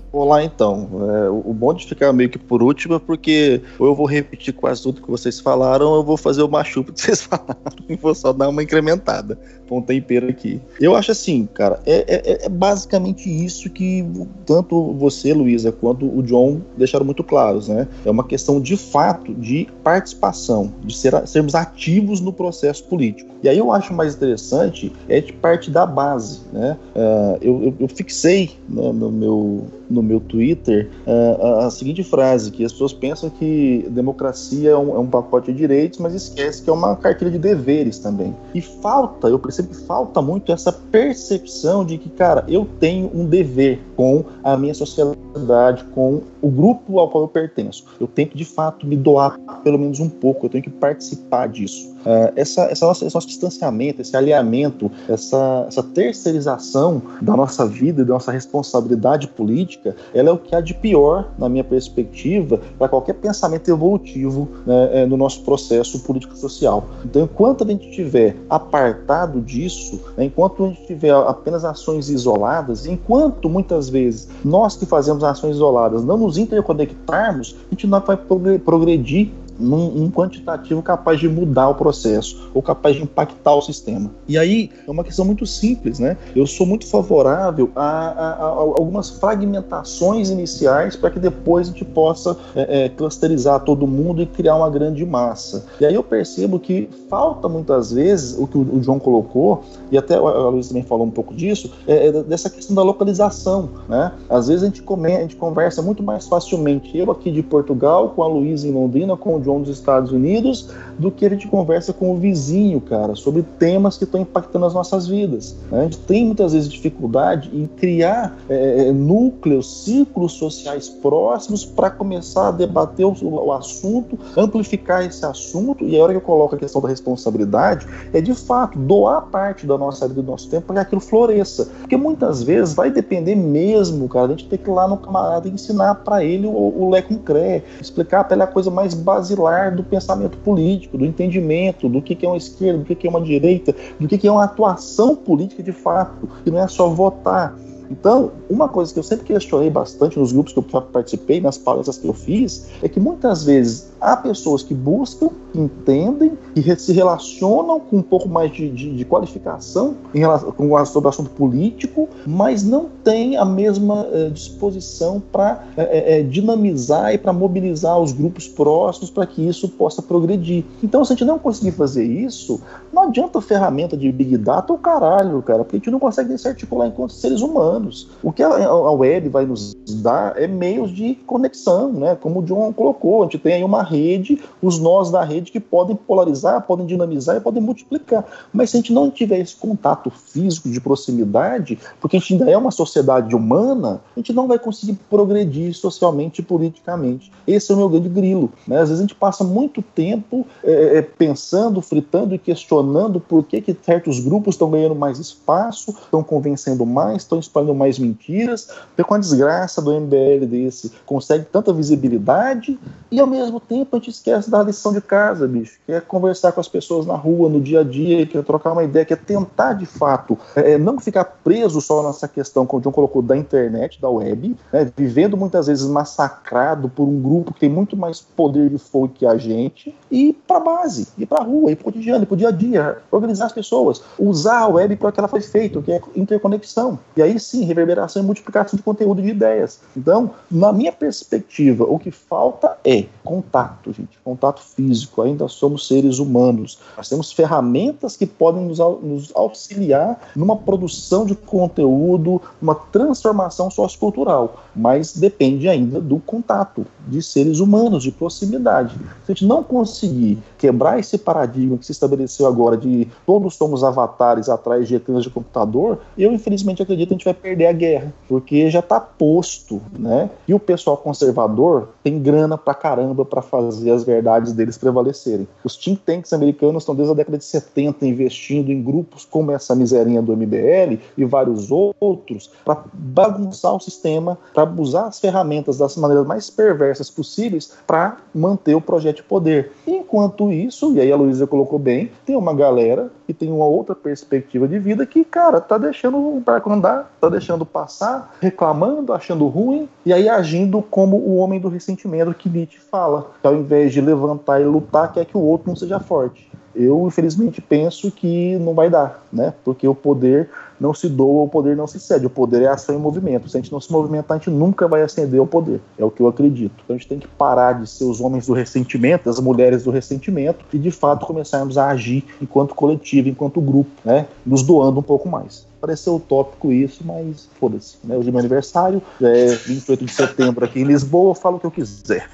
Olá, 0.11 0.43
então. 0.43 0.89
É, 1.09 1.29
o 1.29 1.53
bom 1.53 1.73
de 1.73 1.85
ficar 1.85 2.11
meio 2.11 2.29
que 2.29 2.37
por 2.37 2.61
último 2.61 2.95
é 2.95 2.99
porque 2.99 3.61
ou 3.79 3.87
eu 3.87 3.95
vou 3.95 4.05
repetir 4.05 4.53
quase 4.53 4.83
tudo 4.83 5.01
que 5.01 5.09
vocês 5.09 5.39
falaram, 5.39 5.87
ou 5.87 5.95
eu 5.97 6.03
vou 6.03 6.17
fazer 6.17 6.43
o 6.43 6.49
machupo 6.49 6.91
que 6.91 6.99
vocês 6.99 7.21
falaram 7.23 7.55
e 7.87 7.95
vou 7.95 8.13
só 8.13 8.33
dar 8.33 8.49
uma 8.49 8.61
incrementada. 8.61 9.39
Com 9.69 9.79
um 9.79 9.81
tempero 9.81 10.29
aqui. 10.29 10.61
Eu 10.79 10.95
acho 10.95 11.11
assim, 11.11 11.47
cara, 11.51 11.79
é, 11.85 12.05
é, 12.07 12.45
é 12.45 12.49
basicamente 12.49 13.27
isso 13.27 13.69
que 13.69 14.05
tanto 14.45 14.93
você, 14.93 15.33
Luísa, 15.33 15.71
quanto 15.71 16.05
o 16.05 16.21
John 16.21 16.61
deixaram 16.77 17.05
muito 17.05 17.23
claros, 17.23 17.67
né? 17.67 17.87
É 18.05 18.11
uma 18.11 18.23
questão 18.23 18.61
de 18.61 18.77
fato 18.77 19.33
de 19.33 19.67
participação, 19.83 20.71
de 20.83 20.95
ser, 20.95 21.27
sermos 21.27 21.55
ativos 21.55 22.21
no 22.21 22.31
processo 22.31 22.83
político. 22.83 23.33
E 23.45 23.49
aí 23.49 23.59
eu 23.59 23.71
acho 23.71 23.93
mais 23.93 24.15
interessante 24.15 24.91
é 25.07 25.21
de 25.21 25.31
parte 25.31 25.69
da 25.69 25.85
base, 25.85 26.41
né? 26.51 26.75
Uh, 26.95 27.37
eu, 27.39 27.63
eu, 27.63 27.75
eu, 27.81 27.87
fixei 27.87 28.57
né, 28.67 28.91
no 28.91 29.11
meu 29.11 29.67
no 29.89 30.01
meu 30.01 30.19
Twitter 30.19 30.89
uh, 31.05 31.65
a, 31.65 31.69
seguinte 31.69 32.03
frase: 32.03 32.51
que 32.51 32.63
as 32.63 32.71
pessoas 32.71 32.93
pensam 32.93 33.29
que 33.29 33.85
democracia 33.89 34.71
é 34.71 34.77
um, 34.77 34.95
é 34.95 34.99
um, 34.99 35.07
pacote 35.07 35.51
de 35.51 35.57
direitos, 35.57 35.99
mas 35.99 36.13
esquece 36.13 36.63
que 36.63 36.69
é 36.69 36.73
uma 36.73 36.95
cartilha 36.95 37.31
de 37.31 37.39
deveres 37.39 37.99
também. 37.99 38.35
E 38.53 38.61
falta, 38.61 39.27
eu 39.27 39.39
percebo 39.39 39.69
que 39.69 39.77
falta 39.85 40.21
muito 40.21 40.51
essa 40.51 40.71
percepção 40.71 41.85
de 41.85 41.97
que, 41.97 42.09
cara, 42.09 42.43
eu 42.47 42.67
tenho 42.79 43.09
um 43.13 43.25
dever 43.25 43.79
com 43.95 44.23
a 44.43 44.57
minha 44.57 44.73
sociedade, 44.73 45.83
com 45.93 46.21
o 46.41 46.49
grupo 46.49 46.99
ao 46.99 47.09
qual 47.09 47.23
eu 47.25 47.27
pertenço. 47.27 47.85
Eu 47.99 48.07
tenho 48.07 48.29
que, 48.29 48.37
de 48.37 48.45
fato, 48.45 48.85
me 48.85 48.95
doar 48.95 49.39
pelo 49.63 49.79
menos 49.79 49.99
um 49.99 50.09
pouco, 50.09 50.45
eu 50.45 50.49
tenho 50.49 50.63
que 50.63 50.69
participar 50.69 51.47
disso. 51.47 51.95
Uh, 52.05 52.31
essa, 52.35 52.65
essa 52.65 52.85
nossa, 52.85 53.05
esse 53.05 53.15
nosso 53.15 53.27
distanciamento, 53.27 53.99
esse 53.99 54.15
alinhamento, 54.15 54.91
essa, 55.09 55.65
essa 55.67 55.81
terceirização 55.81 57.01
da 57.19 57.35
nossa 57.35 57.65
vida 57.65 58.03
e 58.03 58.05
da 58.05 58.13
nossa 58.13 58.31
responsabilidade 58.31 59.27
política, 59.27 59.74
ela 60.13 60.29
é 60.29 60.31
o 60.31 60.37
que 60.37 60.55
há 60.55 60.61
de 60.61 60.73
pior, 60.73 61.29
na 61.37 61.49
minha 61.49 61.63
perspectiva, 61.63 62.59
para 62.77 62.87
qualquer 62.87 63.13
pensamento 63.13 63.69
evolutivo 63.69 64.47
né, 64.65 65.01
é, 65.01 65.05
no 65.05 65.17
nosso 65.17 65.41
processo 65.41 65.99
político-social. 65.99 66.85
Então, 67.03 67.23
enquanto 67.23 67.63
a 67.63 67.67
gente 67.67 67.89
estiver 67.89 68.35
apartado 68.49 69.41
disso, 69.41 69.99
né, 70.17 70.25
enquanto 70.25 70.65
a 70.65 70.67
gente 70.69 70.85
tiver 70.85 71.13
apenas 71.13 71.65
ações 71.65 72.09
isoladas, 72.09 72.85
enquanto 72.85 73.49
muitas 73.49 73.89
vezes 73.89 74.27
nós 74.43 74.75
que 74.75 74.85
fazemos 74.85 75.23
ações 75.23 75.55
isoladas 75.55 76.03
não 76.03 76.17
nos 76.17 76.37
interconectarmos, 76.37 77.55
a 77.67 77.73
gente 77.73 77.87
não 77.87 77.99
vai 77.99 78.17
progredir 78.17 79.31
num, 79.59 80.03
um 80.03 80.11
quantitativo 80.11 80.81
capaz 80.81 81.19
de 81.19 81.27
mudar 81.27 81.69
o 81.69 81.75
processo 81.75 82.49
ou 82.53 82.61
capaz 82.61 82.95
de 82.95 83.03
impactar 83.03 83.55
o 83.55 83.61
sistema. 83.61 84.11
E 84.27 84.37
aí 84.37 84.69
é 84.87 84.91
uma 84.91 85.03
questão 85.03 85.25
muito 85.25 85.45
simples, 85.45 85.99
né? 85.99 86.17
Eu 86.35 86.45
sou 86.47 86.65
muito 86.65 86.87
favorável 86.87 87.71
a, 87.75 87.81
a, 87.81 88.31
a 88.33 88.45
algumas 88.45 89.09
fragmentações 89.09 90.29
iniciais 90.29 90.95
para 90.95 91.09
que 91.09 91.19
depois 91.19 91.67
a 91.67 91.71
gente 91.71 91.85
possa 91.85 92.37
é, 92.55 92.85
é, 92.85 92.89
clusterizar 92.89 93.59
todo 93.61 93.87
mundo 93.87 94.21
e 94.21 94.25
criar 94.25 94.55
uma 94.55 94.69
grande 94.69 95.05
massa. 95.05 95.65
E 95.79 95.85
aí 95.85 95.93
eu 95.93 96.03
percebo 96.03 96.59
que 96.59 96.89
falta 97.09 97.47
muitas 97.47 97.91
vezes 97.91 98.37
o 98.37 98.47
que 98.47 98.57
o, 98.57 98.83
João 98.83 98.99
colocou 98.99 99.63
e 99.91 99.97
até 99.97 100.15
a 100.15 100.19
Luiz 100.19 100.67
também 100.67 100.83
falou 100.83 101.05
um 101.05 101.11
pouco 101.11 101.33
disso, 101.33 101.71
é, 101.87 102.07
é, 102.07 102.23
dessa 102.23 102.49
questão 102.49 102.75
da 102.75 102.83
localização, 102.83 103.69
né? 103.87 104.11
Às 104.29 104.47
vezes 104.47 104.63
a 104.63 104.65
gente, 104.67 104.81
come, 104.81 105.15
a 105.15 105.21
gente 105.21 105.35
conversa 105.35 105.81
muito 105.81 106.03
mais 106.03 106.27
facilmente 106.27 106.97
eu 106.97 107.11
aqui 107.11 107.31
de 107.31 107.41
Portugal 107.41 108.09
com 108.09 108.23
a 108.23 108.27
Luísa 108.27 108.67
em 108.67 108.71
Londrina, 108.71 109.15
com 109.15 109.35
o 109.35 109.41
João 109.45 109.61
dos 109.61 109.69
Estados 109.69 110.11
Unidos, 110.11 110.69
do 110.97 111.11
que 111.11 111.25
a 111.25 111.29
gente 111.29 111.47
conversa 111.47 111.93
com 111.93 112.11
o 112.11 112.17
vizinho, 112.17 112.81
cara, 112.81 113.15
sobre 113.15 113.43
temas 113.59 113.97
que 113.97 114.03
estão 114.03 114.21
impactando 114.21 114.65
as 114.65 114.73
nossas 114.73 115.07
vidas. 115.07 115.55
Né? 115.71 115.79
A 115.79 115.83
gente 115.83 115.99
tem 115.99 116.25
muitas 116.25 116.53
vezes 116.53 116.69
dificuldade 116.69 117.49
em 117.53 117.67
criar 117.67 118.35
é, 118.49 118.87
é 118.87 118.91
núcleos, 118.91 119.83
círculos 119.83 120.33
sociais 120.33 120.89
próximos 120.89 121.63
para 121.63 121.89
começar 121.89 122.47
a 122.47 122.51
debater 122.51 123.05
o, 123.05 123.13
o, 123.21 123.53
assunto, 123.53 124.17
amplificar 124.35 125.05
esse 125.05 125.25
assunto, 125.25 125.85
e 125.85 125.99
a 125.99 126.03
hora 126.03 126.13
que 126.13 126.17
eu 126.17 126.21
coloco 126.21 126.55
a 126.55 126.57
questão 126.57 126.81
da 126.81 126.87
responsabilidade 126.87 127.85
é 128.11 128.19
de 128.19 128.33
fato 128.33 128.79
doar 128.79 129.21
parte 129.27 129.67
da 129.67 129.77
nossa 129.77 130.07
vida, 130.07 130.21
do 130.21 130.31
nosso 130.31 130.49
tempo 130.49 130.67
para 130.67 130.75
que 130.75 130.81
aquilo 130.81 131.01
floresça. 131.01 131.69
Porque 131.81 131.97
muitas 131.97 132.41
vezes 132.41 132.73
vai 132.73 132.89
depender 132.89 133.35
mesmo, 133.35 134.07
cara, 134.09 134.27
a 134.27 134.29
gente 134.29 134.47
ter 134.47 134.57
que 134.57 134.69
ir 134.69 134.73
lá 134.73 134.87
no 134.87 134.97
camarada 134.97 135.47
e 135.47 135.51
ensinar 135.51 135.95
para 135.95 136.23
ele 136.23 136.47
o, 136.47 136.51
o 136.51 136.89
Lé 136.89 137.01
com 137.01 137.17
Cré, 137.17 137.63
explicar 137.79 138.23
para 138.23 138.35
ele 138.35 138.43
a 138.43 138.47
coisa 138.47 138.71
mais 138.71 138.93
básica 138.93 139.34
basilar 139.35 139.75
do 139.75 139.83
pensamento 139.83 140.37
político, 140.37 140.97
do 140.97 141.05
entendimento 141.05 141.89
do 141.89 142.01
que 142.01 142.25
é 142.25 142.27
uma 142.27 142.37
esquerda, 142.37 142.79
do 142.79 142.95
que 142.95 143.05
é 143.05 143.09
uma 143.09 143.21
direita, 143.21 143.75
do 143.99 144.07
que 144.07 144.27
é 144.27 144.31
uma 144.31 144.45
atuação 144.45 145.15
política 145.15 145.61
de 145.61 145.71
fato, 145.71 146.27
que 146.43 146.49
não 146.49 146.59
é 146.59 146.67
só 146.67 146.89
votar. 146.89 147.55
Então, 147.89 148.31
uma 148.49 148.67
coisa 148.67 148.93
que 148.93 148.99
eu 148.99 149.03
sempre 149.03 149.25
questionei 149.25 149.69
bastante 149.69 150.19
nos 150.19 150.31
grupos 150.31 150.53
que 150.53 150.59
eu 150.59 150.63
participei, 150.63 151.41
nas 151.41 151.57
palestras 151.57 151.97
que 151.97 152.07
eu 152.07 152.13
fiz, 152.13 152.67
é 152.81 152.89
que 152.89 152.99
muitas 152.99 153.43
vezes 153.43 153.91
há 153.99 154.15
pessoas 154.15 154.61
que 154.61 154.73
buscam, 154.73 155.29
que 155.51 155.59
entendem, 155.59 156.37
que 156.53 156.75
se 156.75 156.93
relacionam 156.93 157.79
com 157.79 157.97
um 157.97 158.01
pouco 158.01 158.29
mais 158.29 158.51
de, 158.51 158.69
de, 158.69 158.95
de 158.95 159.05
qualificação 159.05 159.95
em 160.13 160.19
relação, 160.19 160.51
com, 160.51 160.85
sobre 160.85 161.07
o 161.07 161.09
assunto 161.09 161.29
político, 161.31 162.07
mas 162.25 162.63
não 162.63 162.87
têm 163.03 163.37
a 163.37 163.45
mesma 163.45 164.07
eh, 164.11 164.29
disposição 164.29 165.21
para 165.31 165.63
eh, 165.77 166.19
eh, 166.19 166.23
dinamizar 166.23 167.13
e 167.13 167.17
para 167.17 167.33
mobilizar 167.33 167.99
os 167.99 168.11
grupos 168.11 168.47
próximos 168.47 169.09
para 169.09 169.25
que 169.25 169.47
isso 169.47 169.69
possa 169.69 170.01
progredir. 170.01 170.63
Então, 170.83 171.03
se 171.03 171.13
a 171.13 171.15
gente 171.15 171.25
não 171.25 171.39
conseguir 171.39 171.71
fazer 171.71 172.03
isso, 172.03 172.61
não 172.93 173.03
adianta 173.03 173.41
ferramenta 173.41 173.97
de 173.97 174.11
Big 174.11 174.37
Data 174.37 174.73
ou 174.73 174.79
caralho, 174.79 175.41
cara, 175.41 175.63
porque 175.63 175.77
a 175.77 175.79
gente 175.79 175.91
não 175.91 175.99
consegue 175.99 176.37
se 176.37 176.47
articular 176.47 176.87
enquanto 176.87 177.13
seres 177.13 177.41
humanos. 177.41 177.74
O 178.23 178.31
que 178.31 178.43
a, 178.43 178.47
a 178.47 178.91
web 178.91 179.29
vai 179.29 179.45
nos 179.45 179.73
dar 180.01 180.37
é 180.41 180.47
meios 180.47 180.93
de 180.93 181.15
conexão, 181.25 181.91
né? 181.91 182.15
Como 182.15 182.39
o 182.39 182.43
John 182.43 182.71
colocou, 182.73 183.21
a 183.21 183.25
gente 183.25 183.39
tem 183.39 183.53
aí 183.53 183.63
uma 183.63 183.83
rede, 183.83 184.41
os 184.61 184.79
nós 184.79 185.11
da 185.11 185.23
rede 185.23 185.51
que 185.51 185.59
podem 185.59 185.95
polarizar, 185.95 186.61
podem 186.61 186.85
dinamizar 186.85 187.37
e 187.37 187.39
podem 187.39 187.61
multiplicar. 187.61 188.25
Mas 188.53 188.69
se 188.69 188.77
a 188.77 188.79
gente 188.79 188.93
não 188.93 189.09
tiver 189.09 189.39
esse 189.39 189.55
contato 189.55 190.09
físico 190.09 190.69
de 190.69 190.79
proximidade, 190.79 191.77
porque 191.99 192.17
a 192.17 192.19
gente 192.19 192.33
ainda 192.33 192.49
é 192.49 192.57
uma 192.57 192.71
sociedade 192.71 193.35
humana, 193.35 194.01
a 194.15 194.19
gente 194.19 194.33
não 194.33 194.47
vai 194.47 194.59
conseguir 194.59 194.97
progredir 195.09 195.73
socialmente 195.73 196.41
e 196.41 196.43
politicamente. 196.43 197.31
Esse 197.47 197.71
é 197.71 197.75
o 197.75 197.77
meu 197.77 197.89
grande 197.89 198.09
grilo. 198.09 198.51
Né? 198.67 198.79
Às 198.79 198.89
vezes 198.89 198.99
a 198.99 199.07
gente 199.07 199.15
passa 199.15 199.43
muito 199.43 199.81
tempo 199.81 200.45
é, 200.63 200.97
é 200.97 201.01
pensando, 201.01 201.81
fritando 201.81 202.33
e 202.35 202.39
questionando 202.39 203.19
por 203.19 203.43
que, 203.43 203.61
que 203.61 203.75
certos 203.81 204.19
grupos 204.19 204.55
estão 204.55 204.69
ganhando 204.69 204.95
mais 204.95 205.19
espaço, 205.19 205.91
estão 205.91 206.23
convencendo 206.23 206.85
mais, 206.85 207.23
estão 207.23 207.39
espalhando 207.39 207.64
mais 207.73 207.97
mentiras, 207.97 208.69
com 209.05 209.13
a 209.13 209.17
desgraça 209.17 209.81
do 209.81 209.91
MBL 209.91 210.45
desse 210.45 210.91
consegue 211.05 211.45
tanta 211.45 211.73
visibilidade 211.73 212.79
e 213.11 213.19
ao 213.19 213.27
mesmo 213.27 213.59
tempo 213.59 213.95
a 213.95 213.99
gente 213.99 214.11
esquece 214.11 214.49
da 214.49 214.61
lição 214.63 214.93
de 214.93 215.01
casa, 215.01 215.47
bicho, 215.47 215.79
que 215.85 215.91
é 215.91 216.01
conversar 216.01 216.51
com 216.51 216.59
as 216.59 216.67
pessoas 216.67 217.05
na 217.05 217.15
rua, 217.15 217.49
no 217.49 217.59
dia 217.59 217.81
a 217.81 217.83
dia, 217.83 218.25
que 218.25 218.37
é 218.37 218.41
trocar 218.41 218.73
uma 218.73 218.83
ideia, 218.83 219.05
que 219.05 219.13
é 219.13 219.17
tentar 219.17 219.73
de 219.73 219.85
fato 219.85 220.37
é, 220.55 220.73
é 220.73 220.77
não 220.77 220.99
ficar 220.99 221.25
preso 221.43 221.81
só 221.81 222.03
nessa 222.03 222.27
questão, 222.27 222.65
como 222.65 222.79
o 222.79 222.83
John 222.83 222.91
colocou, 222.91 223.21
da 223.21 223.35
internet, 223.35 223.99
da 223.99 224.09
web, 224.09 224.55
né, 224.71 224.91
vivendo 224.95 225.37
muitas 225.37 225.67
vezes 225.67 225.87
massacrado 225.87 226.89
por 226.89 227.07
um 227.07 227.21
grupo 227.21 227.53
que 227.53 227.61
tem 227.61 227.69
muito 227.69 227.95
mais 227.95 228.21
poder 228.21 228.69
de 228.69 228.77
fogo 228.77 229.09
que 229.09 229.25
a 229.25 229.37
gente, 229.37 229.95
e 230.11 230.33
para 230.47 230.59
base, 230.59 231.07
ir 231.17 231.25
para 231.25 231.43
rua, 231.43 231.71
ir 231.71 231.75
para 231.75 231.83
o 231.83 231.85
cotidiano, 231.85 232.25
dia 232.35 232.49
a 232.49 232.51
dia, 232.51 232.97
organizar 233.11 233.45
as 233.45 233.53
pessoas, 233.53 234.03
usar 234.19 234.59
a 234.59 234.67
web 234.67 234.95
para 234.95 235.09
o 235.09 235.11
que 235.11 235.19
ela 235.19 235.27
foi 235.27 235.41
feita, 235.41 235.81
que 235.81 235.91
é 235.91 236.01
interconexão. 236.15 236.99
E 237.15 237.21
aí 237.21 237.39
sim, 237.55 237.63
reverberação 237.63 238.21
e 238.21 238.25
multiplicação 238.25 238.77
de 238.77 238.83
conteúdo 238.83 239.21
de 239.21 239.29
ideias. 239.29 239.79
Então, 239.95 240.31
na 240.51 240.73
minha 240.73 240.91
perspectiva, 240.91 241.85
o 241.85 241.97
que 241.97 242.11
falta 242.11 242.77
é 242.83 243.05
contato 243.23 243.93
gente, 243.93 244.19
contato 244.23 244.61
físico. 244.61 245.21
Ainda 245.21 245.47
somos 245.47 245.87
seres 245.87 246.19
humanos. 246.19 246.79
Nós 246.97 247.09
temos 247.09 247.31
ferramentas 247.31 248.17
que 248.17 248.25
podem 248.25 248.65
nos, 248.65 248.79
nos 248.79 249.31
auxiliar 249.35 250.19
numa 250.35 250.55
produção 250.55 251.25
de 251.25 251.35
conteúdo, 251.35 252.41
uma 252.61 252.75
transformação 252.75 253.71
sociocultural, 253.71 254.63
mas 254.75 255.13
depende 255.15 255.69
ainda 255.69 255.99
do 256.01 256.19
contato 256.19 256.85
de 257.07 257.21
seres 257.21 257.59
humanos, 257.59 258.03
de 258.03 258.11
proximidade. 258.11 258.95
Se 259.25 259.31
a 259.31 259.33
gente 259.33 259.45
não 259.45 259.63
conseguir 259.63 260.39
quebrar 260.57 260.99
esse 260.99 261.17
paradigma 261.17 261.77
que 261.77 261.85
se 261.85 261.91
estabeleceu 261.91 262.45
agora 262.47 262.77
de 262.77 263.07
todos 263.25 263.55
somos 263.55 263.83
avatares 263.83 264.49
atrás 264.49 264.87
de 264.87 264.95
ecrãs 264.95 265.23
de 265.23 265.29
computador, 265.29 265.99
eu 266.17 266.33
infelizmente 266.33 266.81
acredito 266.81 267.09
que 267.09 267.13
a 267.13 267.17
gente 267.17 267.25
vai 267.25 267.33
perder 267.45 267.67
a 267.67 267.71
guerra, 267.71 268.13
porque 268.27 268.71
já 268.71 268.79
está 268.79 268.99
posto, 268.99 269.79
né? 269.97 270.31
E 270.47 270.53
o 270.53 270.59
pessoal 270.59 270.97
conservador 270.97 271.89
tem 272.03 272.19
grana 272.19 272.57
pra 272.57 272.73
caramba 272.73 273.23
para 273.23 273.43
fazer 273.43 273.91
as 273.91 274.03
verdades 274.03 274.51
deles 274.51 274.79
prevalecerem. 274.79 275.47
Os 275.63 275.77
think 275.77 276.01
tanks 276.03 276.33
americanos 276.33 276.81
estão 276.81 276.95
desde 276.95 277.13
a 277.13 277.15
década 277.15 277.37
de 277.37 277.45
70 277.45 278.03
investindo 278.07 278.71
em 278.71 278.81
grupos 278.81 279.25
como 279.25 279.51
essa 279.51 279.75
miserinha 279.75 280.23
do 280.23 280.35
MBL 280.35 280.97
e 281.15 281.23
vários 281.23 281.69
outros 281.71 282.49
para 282.65 282.83
bagunçar 282.91 283.75
o 283.75 283.79
sistema, 283.79 284.39
para 284.51 284.67
usar 284.81 285.05
as 285.05 285.19
ferramentas 285.19 285.77
das 285.77 285.95
maneiras 285.95 286.25
mais 286.25 286.49
perversas 286.49 287.11
possíveis 287.11 287.73
para 287.85 288.17
manter 288.33 288.73
o 288.73 288.81
projeto 288.81 289.17
de 289.17 289.23
poder. 289.23 289.71
Enquanto 289.85 290.51
isso, 290.51 290.93
e 290.95 290.99
aí 290.99 291.11
a 291.11 291.15
Luísa 291.15 291.45
colocou 291.45 291.77
bem, 291.77 292.09
tem 292.25 292.35
uma 292.35 292.55
galera 292.55 293.11
que 293.27 293.33
tem 293.33 293.51
uma 293.51 293.65
outra 293.65 293.95
perspectiva 293.95 294.67
de 294.67 294.79
vida 294.79 295.05
que, 295.05 295.23
cara, 295.23 295.59
tá 295.59 295.77
deixando 295.77 296.17
o 296.17 296.39
barco 296.39 296.71
andar, 296.71 297.11
tá 297.19 297.29
deixando 297.35 297.65
passar, 297.65 298.35
reclamando, 298.39 299.13
achando 299.13 299.47
ruim, 299.47 299.89
e 300.05 300.13
aí 300.13 300.29
agindo 300.29 300.81
como 300.81 301.17
o 301.17 301.35
homem 301.35 301.59
do 301.59 301.67
ressentimento 301.67 302.33
que 302.33 302.49
Nietzsche 302.49 302.79
fala, 302.79 303.31
que 303.41 303.47
ao 303.47 303.55
invés 303.55 303.91
de 303.91 304.01
levantar 304.01 304.61
e 304.61 304.65
lutar, 304.65 305.11
quer 305.11 305.25
que 305.25 305.37
o 305.37 305.41
outro 305.41 305.67
não 305.67 305.75
seja 305.75 305.99
forte. 305.99 306.49
Eu, 306.75 307.07
infelizmente, 307.07 307.61
penso 307.61 308.11
que 308.11 308.57
não 308.57 308.73
vai 308.73 308.89
dar, 308.89 309.23
né? 309.31 309.53
Porque 309.63 309.87
o 309.87 309.95
poder 309.95 310.49
não 310.77 310.93
se 310.93 311.07
doa, 311.07 311.43
o 311.43 311.47
poder 311.47 311.75
não 311.75 311.87
se 311.87 311.99
cede. 312.01 312.25
O 312.25 312.29
poder 312.29 312.63
é 312.63 312.67
ação 312.67 312.93
em 312.93 312.99
movimento. 312.99 313.47
Se 313.47 313.55
a 313.55 313.61
gente 313.61 313.71
não 313.71 313.79
se 313.79 313.89
movimentar, 313.89 314.35
a 314.35 314.37
gente 314.39 314.49
nunca 314.49 314.85
vai 314.85 315.01
ascender 315.01 315.39
ao 315.39 315.47
poder. 315.47 315.79
É 315.97 316.03
o 316.03 316.11
que 316.11 316.21
eu 316.21 316.27
acredito. 316.27 316.73
Então 316.83 316.93
a 316.95 316.99
gente 316.99 317.07
tem 317.07 317.17
que 317.17 317.29
parar 317.29 317.79
de 317.79 317.89
ser 317.89 318.03
os 318.03 318.19
homens 318.19 318.47
do 318.47 318.53
ressentimento, 318.53 319.29
as 319.29 319.39
mulheres 319.39 319.83
do 319.83 319.91
ressentimento, 319.91 320.65
e 320.73 320.77
de 320.77 320.91
fato 320.91 321.25
começarmos 321.25 321.77
a 321.77 321.87
agir 321.87 322.25
enquanto 322.41 322.75
coletivo, 322.75 323.29
enquanto 323.29 323.61
grupo, 323.61 323.89
né? 324.03 324.27
Nos 324.45 324.61
doando 324.61 324.99
um 324.99 325.03
pouco 325.03 325.29
mais. 325.29 325.65
Pareceu 325.85 326.15
utópico 326.15 326.71
isso, 326.71 327.03
mas 327.05 327.47
foda-se. 327.59 327.97
Né? 328.03 328.17
Hoje 328.17 328.29
é 328.29 328.31
meu 328.31 328.39
aniversário, 328.39 328.99
é 329.21 329.53
28 329.53 330.03
de 330.03 330.11
setembro 330.11 330.65
aqui 330.65 330.79
em 330.79 330.83
Lisboa, 330.83 331.29
eu 331.29 331.35
falo 331.35 331.57
o 331.57 331.59
que 331.59 331.67
eu 331.67 331.69
quiser. 331.69 332.27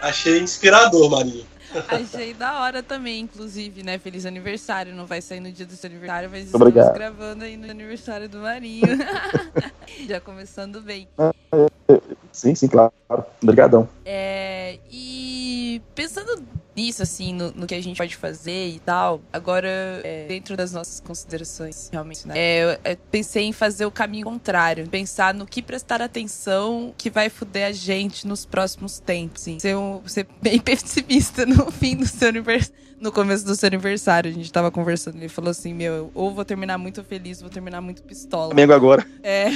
Achei 0.00 0.40
inspirador, 0.40 1.08
Marinho. 1.08 1.44
Achei 1.88 2.34
da 2.34 2.60
hora 2.60 2.82
também, 2.82 3.20
inclusive, 3.20 3.84
né? 3.84 4.00
Feliz 4.00 4.26
aniversário. 4.26 4.92
Não 4.96 5.06
vai 5.06 5.22
sair 5.22 5.38
no 5.38 5.52
dia 5.52 5.64
do 5.64 5.74
seu 5.74 5.88
aniversário, 5.88 6.28
mas 6.28 6.42
Muito 6.42 6.56
obrigado. 6.56 6.88
estamos 6.88 6.98
gravando 6.98 7.44
aí 7.44 7.56
no 7.56 7.70
aniversário 7.70 8.28
do 8.28 8.38
Marinho. 8.38 8.82
Já 10.08 10.20
começando 10.20 10.80
bem. 10.82 11.08
Sim, 12.32 12.56
sim, 12.56 12.66
claro. 12.66 12.92
Obrigadão. 13.40 13.88
É, 14.04 14.80
e 14.90 15.80
pensando 15.94 16.42
nisso, 16.74 17.02
assim, 17.02 17.32
no, 17.34 17.50
no 17.52 17.66
que 17.66 17.74
a 17.74 17.82
gente 17.82 17.96
pode 17.96 18.16
fazer 18.16 18.68
e 18.68 18.78
tal, 18.80 19.20
agora, 19.32 19.68
é, 20.04 20.26
dentro 20.28 20.56
das 20.56 20.72
nossas 20.72 21.00
considerações, 21.00 21.88
realmente, 21.92 22.26
né? 22.26 22.34
É, 22.36 22.64
eu, 22.64 22.68
eu 22.92 22.96
pensei 23.10 23.44
em 23.44 23.52
fazer 23.52 23.84
o 23.86 23.90
caminho 23.90 24.24
contrário. 24.24 24.88
Pensar 24.88 25.34
no 25.34 25.46
que 25.46 25.60
prestar 25.62 26.00
atenção 26.00 26.94
que 26.96 27.10
vai 27.10 27.28
fuder 27.28 27.66
a 27.68 27.72
gente 27.72 28.26
nos 28.26 28.44
próximos 28.46 28.98
tempos, 28.98 29.42
assim. 29.42 29.58
Ser, 29.58 29.76
um- 29.76 30.00
ser 30.06 30.26
bem 30.40 30.58
pessimista 30.62 31.44
no 31.46 31.70
fim 31.70 31.96
do 31.96 32.06
seu 32.06 32.28
aniversário. 32.28 32.74
No 33.00 33.10
começo 33.10 33.44
do 33.44 33.56
seu 33.56 33.66
aniversário, 33.66 34.30
a 34.30 34.32
gente 34.32 34.52
tava 34.52 34.70
conversando. 34.70 35.16
Ele 35.16 35.28
falou 35.28 35.50
assim: 35.50 35.74
Meu, 35.74 36.12
ou 36.14 36.32
vou 36.32 36.44
terminar 36.44 36.78
muito 36.78 37.02
feliz, 37.02 37.38
ou 37.38 37.42
vou 37.48 37.50
terminar 37.50 37.80
muito 37.80 38.00
pistola. 38.04 38.46
Flamengo 38.50 38.72
agora. 38.72 39.04
É. 39.24 39.46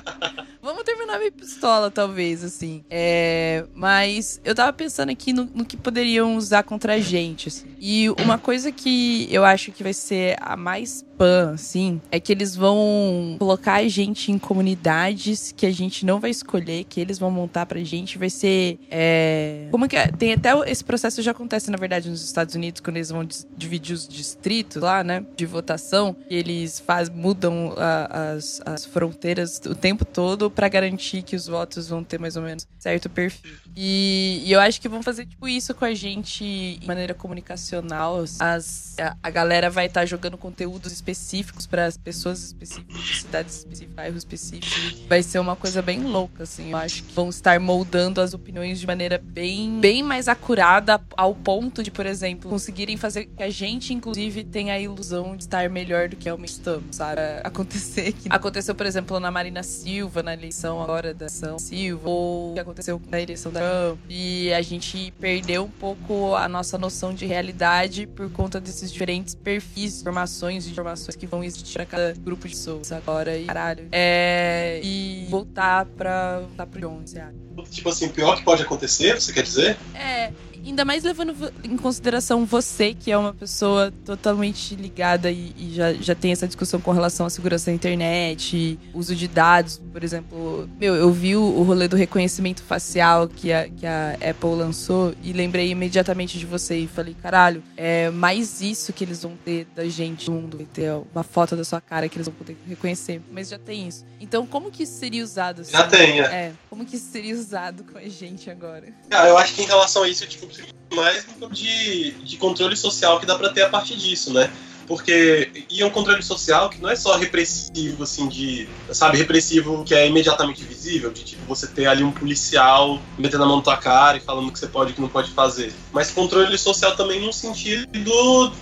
Vamos 0.62 0.82
terminar 0.84 1.18
meio 1.18 1.32
pistola, 1.32 1.90
talvez, 1.90 2.44
assim. 2.44 2.84
É, 2.90 3.64
mas 3.74 4.40
eu 4.44 4.54
tava 4.54 4.72
pensando 4.72 5.10
aqui 5.10 5.32
no, 5.32 5.44
no 5.54 5.64
que 5.64 5.76
poderiam 5.76 6.36
usar 6.36 6.62
contra 6.62 6.94
a 6.94 7.00
gente, 7.00 7.48
assim. 7.48 7.66
E 7.80 8.10
uma 8.22 8.36
coisa 8.36 8.70
que 8.70 9.26
eu 9.30 9.44
acho 9.44 9.72
que 9.72 9.82
vai 9.82 9.94
ser 9.94 10.36
a 10.40 10.56
mais 10.56 11.04
pan, 11.16 11.52
assim, 11.54 12.00
é 12.10 12.20
que 12.20 12.30
eles 12.32 12.54
vão 12.54 13.36
colocar 13.38 13.74
a 13.74 13.88
gente 13.88 14.30
em 14.32 14.38
comunidades 14.38 15.52
que 15.56 15.64
a 15.66 15.70
gente 15.72 16.04
não 16.04 16.20
vai 16.20 16.30
escolher, 16.30 16.84
que 16.84 17.00
eles 17.00 17.18
vão 17.18 17.30
montar 17.30 17.64
pra 17.66 17.78
gente. 17.82 18.18
Vai 18.18 18.28
ser. 18.30 18.78
é, 18.90 19.66
Como 19.70 19.88
que 19.88 19.96
é? 19.96 20.08
Tem 20.08 20.32
até 20.32 20.50
esse 20.70 20.84
processo 20.84 21.22
já 21.22 21.30
acontece, 21.30 21.70
na 21.70 21.76
verdade, 21.78 22.08
nos 22.10 22.22
Estados 22.24 22.54
Unidos, 22.54 22.80
quando 22.80 22.96
eles 22.96 23.08
vão 23.10 23.26
dividir 23.56 23.94
os 23.94 24.06
distritos 24.06 24.82
lá, 24.82 25.02
né? 25.02 25.24
De 25.36 25.46
votação. 25.46 26.14
Eles 26.28 26.80
faz, 26.80 27.08
mudam 27.08 27.72
a- 27.76 28.32
as, 28.34 28.60
as 28.66 28.84
fronteiras 28.84 29.60
o 29.66 29.74
tempo 29.74 30.04
todo 30.04 30.49
pra 30.50 30.68
garantir 30.68 31.22
que 31.22 31.36
os 31.36 31.46
votos 31.46 31.88
vão 31.88 32.02
ter 32.02 32.18
mais 32.18 32.36
ou 32.36 32.42
menos 32.42 32.66
certo 32.78 33.08
perfil. 33.08 33.56
E, 33.76 34.42
e 34.44 34.52
eu 34.52 34.60
acho 34.60 34.80
que 34.80 34.88
vão 34.88 35.02
fazer 35.02 35.26
tipo 35.26 35.48
isso 35.48 35.74
com 35.74 35.84
a 35.84 35.94
gente 35.94 36.78
de 36.80 36.86
maneira 36.86 37.14
comunicacional. 37.14 38.24
As, 38.38 38.98
a, 38.98 39.16
a 39.22 39.30
galera 39.30 39.70
vai 39.70 39.86
estar 39.86 40.04
jogando 40.06 40.36
conteúdos 40.36 40.92
específicos 40.92 41.66
para 41.66 41.86
as 41.86 41.96
pessoas 41.96 42.42
específicas, 42.42 43.00
de 43.00 43.20
cidades 43.20 43.58
específicas, 43.58 43.94
bairros 43.94 44.18
específicos. 44.18 45.02
Vai 45.08 45.22
ser 45.22 45.38
uma 45.38 45.56
coisa 45.56 45.80
bem 45.80 46.02
louca, 46.02 46.42
assim. 46.42 46.70
Eu 46.70 46.76
acho 46.78 47.02
que 47.02 47.12
vão 47.12 47.28
estar 47.28 47.58
moldando 47.60 48.20
as 48.20 48.34
opiniões 48.34 48.80
de 48.80 48.86
maneira 48.86 49.18
bem, 49.22 49.80
bem 49.80 50.02
mais 50.02 50.28
acurada, 50.28 51.00
ao 51.16 51.34
ponto 51.34 51.82
de, 51.82 51.90
por 51.90 52.06
exemplo, 52.06 52.50
conseguirem 52.50 52.96
fazer 52.96 53.26
que 53.26 53.42
a 53.42 53.50
gente, 53.50 53.94
inclusive, 53.94 54.44
tenha 54.44 54.74
a 54.74 54.78
ilusão 54.78 55.36
de 55.36 55.44
estar 55.44 55.68
melhor 55.68 56.08
do 56.08 56.16
que 56.16 56.24
realmente 56.24 56.52
estamos, 56.52 56.96
sabe? 56.96 57.20
Acontecer 57.44 58.12
que 58.12 58.28
aconteceu, 58.30 58.74
por 58.74 58.86
exemplo, 58.86 59.20
na 59.20 59.30
Marina 59.30 59.62
Silva, 59.62 60.22
na 60.22 60.34
eleição 60.40 60.82
agora 60.82 61.12
da 61.14 61.28
São 61.28 61.58
Silva, 61.58 62.08
ou 62.08 62.50
o 62.50 62.54
que 62.54 62.60
aconteceu 62.60 63.00
na 63.08 63.20
eleição 63.20 63.52
da 63.52 63.60
Trump, 63.60 63.98
e 64.08 64.52
a 64.52 64.62
gente 64.62 65.12
perdeu 65.20 65.64
um 65.64 65.70
pouco 65.70 66.34
a 66.34 66.48
nossa 66.48 66.78
noção 66.78 67.14
de 67.14 67.26
realidade 67.26 68.06
por 68.06 68.30
conta 68.30 68.60
desses 68.60 68.92
diferentes 68.92 69.34
perfis, 69.34 70.00
informações 70.00 70.66
e 70.66 70.70
informações 70.70 71.16
que 71.16 71.26
vão 71.26 71.44
existir 71.44 71.74
para 71.74 71.86
cada 71.86 72.14
grupo 72.14 72.48
de 72.48 72.54
pessoas 72.54 72.92
agora 72.92 73.36
e 73.36 73.46
caralho. 73.46 73.88
É. 73.92 74.80
E 74.82 75.26
voltar 75.30 75.86
pra. 75.86 76.40
voltar 76.40 76.66
pro 76.66 77.00
acha? 77.00 77.32
Tipo 77.70 77.88
assim, 77.88 78.08
pior 78.08 78.36
que 78.36 78.44
pode 78.44 78.62
acontecer, 78.62 79.20
você 79.20 79.32
quer 79.32 79.42
dizer? 79.42 79.76
É, 79.94 80.32
ainda 80.64 80.84
mais 80.84 81.04
levando 81.04 81.34
em 81.64 81.76
consideração 81.76 82.44
você, 82.44 82.94
que 82.94 83.10
é 83.10 83.16
uma 83.16 83.32
pessoa 83.32 83.92
totalmente 84.04 84.74
ligada 84.74 85.30
e, 85.30 85.54
e 85.56 85.74
já, 85.74 85.92
já 85.94 86.14
tem 86.14 86.32
essa 86.32 86.46
discussão 86.46 86.80
com 86.80 86.92
relação 86.92 87.26
à 87.26 87.30
segurança 87.30 87.70
da 87.70 87.74
internet, 87.74 88.78
uso 88.94 89.14
de 89.14 89.28
dados, 89.28 89.80
por 89.92 90.02
exemplo. 90.02 90.68
Meu, 90.78 90.94
eu 90.94 91.10
vi 91.12 91.36
o, 91.36 91.42
o 91.42 91.62
rolê 91.62 91.88
do 91.88 91.96
reconhecimento 91.96 92.62
facial 92.62 93.28
que 93.28 93.52
a, 93.52 93.68
que 93.68 93.86
a 93.86 94.12
Apple 94.14 94.54
lançou 94.56 95.14
e 95.22 95.32
lembrei 95.32 95.70
imediatamente 95.70 96.38
de 96.38 96.46
você 96.46 96.78
e 96.78 96.86
falei, 96.86 97.14
caralho, 97.14 97.62
é 97.76 98.10
mais 98.10 98.60
isso 98.60 98.92
que 98.92 99.04
eles 99.04 99.22
vão 99.22 99.36
ter 99.44 99.66
da 99.74 99.88
gente 99.88 100.30
no 100.30 100.40
mundo. 100.40 100.56
Vai 100.56 100.66
ter 100.66 100.92
uma 101.14 101.22
foto 101.22 101.56
da 101.56 101.64
sua 101.64 101.80
cara 101.80 102.08
que 102.08 102.16
eles 102.16 102.26
vão 102.26 102.34
poder 102.34 102.56
reconhecer. 102.66 103.20
Mas 103.30 103.48
já 103.48 103.58
tem 103.58 103.88
isso. 103.88 104.04
Então, 104.20 104.46
como 104.46 104.70
que 104.70 104.82
isso 104.82 104.98
seria 104.98 105.24
usado? 105.24 105.62
assim? 105.62 105.72
Já 105.72 105.86
tem, 105.86 106.20
é. 106.20 106.24
É, 106.24 106.52
como 106.68 106.84
que 106.84 106.96
isso 106.96 107.10
seria 107.10 107.34
usado 107.34 107.84
com 107.84 107.98
a 107.98 108.08
gente 108.08 108.50
agora? 108.50 108.92
Cara, 109.08 109.28
eu 109.28 109.38
acho 109.38 109.54
que 109.54 109.62
em 109.62 109.66
relação 109.66 110.02
a 110.02 110.08
isso, 110.08 110.26
tipo, 110.26 110.46
mais 110.94 111.26
de, 111.52 112.12
de 112.12 112.36
controle 112.36 112.76
social 112.76 113.20
que 113.20 113.26
dá 113.26 113.36
pra 113.36 113.50
ter 113.50 113.62
a 113.62 113.68
partir 113.68 113.96
disso, 113.96 114.32
né? 114.32 114.50
Porque 114.86 115.66
e 115.70 115.82
é 115.82 115.86
um 115.86 115.90
controle 115.90 116.20
social 116.20 116.68
que 116.68 116.80
não 116.80 116.90
é 116.90 116.96
só 116.96 117.16
repressivo, 117.16 118.02
assim, 118.02 118.26
de. 118.28 118.68
Sabe, 118.92 119.18
repressivo 119.18 119.84
que 119.84 119.94
é 119.94 120.08
imediatamente 120.08 120.64
visível, 120.64 121.12
de 121.12 121.22
tipo, 121.22 121.46
você 121.46 121.68
ter 121.68 121.86
ali 121.86 122.02
um 122.02 122.10
policial 122.10 123.00
metendo 123.16 123.44
a 123.44 123.46
mão 123.46 123.58
na 123.58 123.62
tua 123.62 123.76
cara 123.76 124.16
e 124.16 124.20
falando 124.20 124.48
o 124.48 124.52
que 124.52 124.58
você 124.58 124.66
pode 124.66 124.90
e 124.90 124.92
o 124.92 124.94
que 124.96 125.00
não 125.00 125.08
pode 125.08 125.30
fazer. 125.30 125.72
Mas 125.92 126.10
controle 126.10 126.58
social 126.58 126.96
também 126.96 127.20
num 127.20 127.32
sentido 127.32 128.52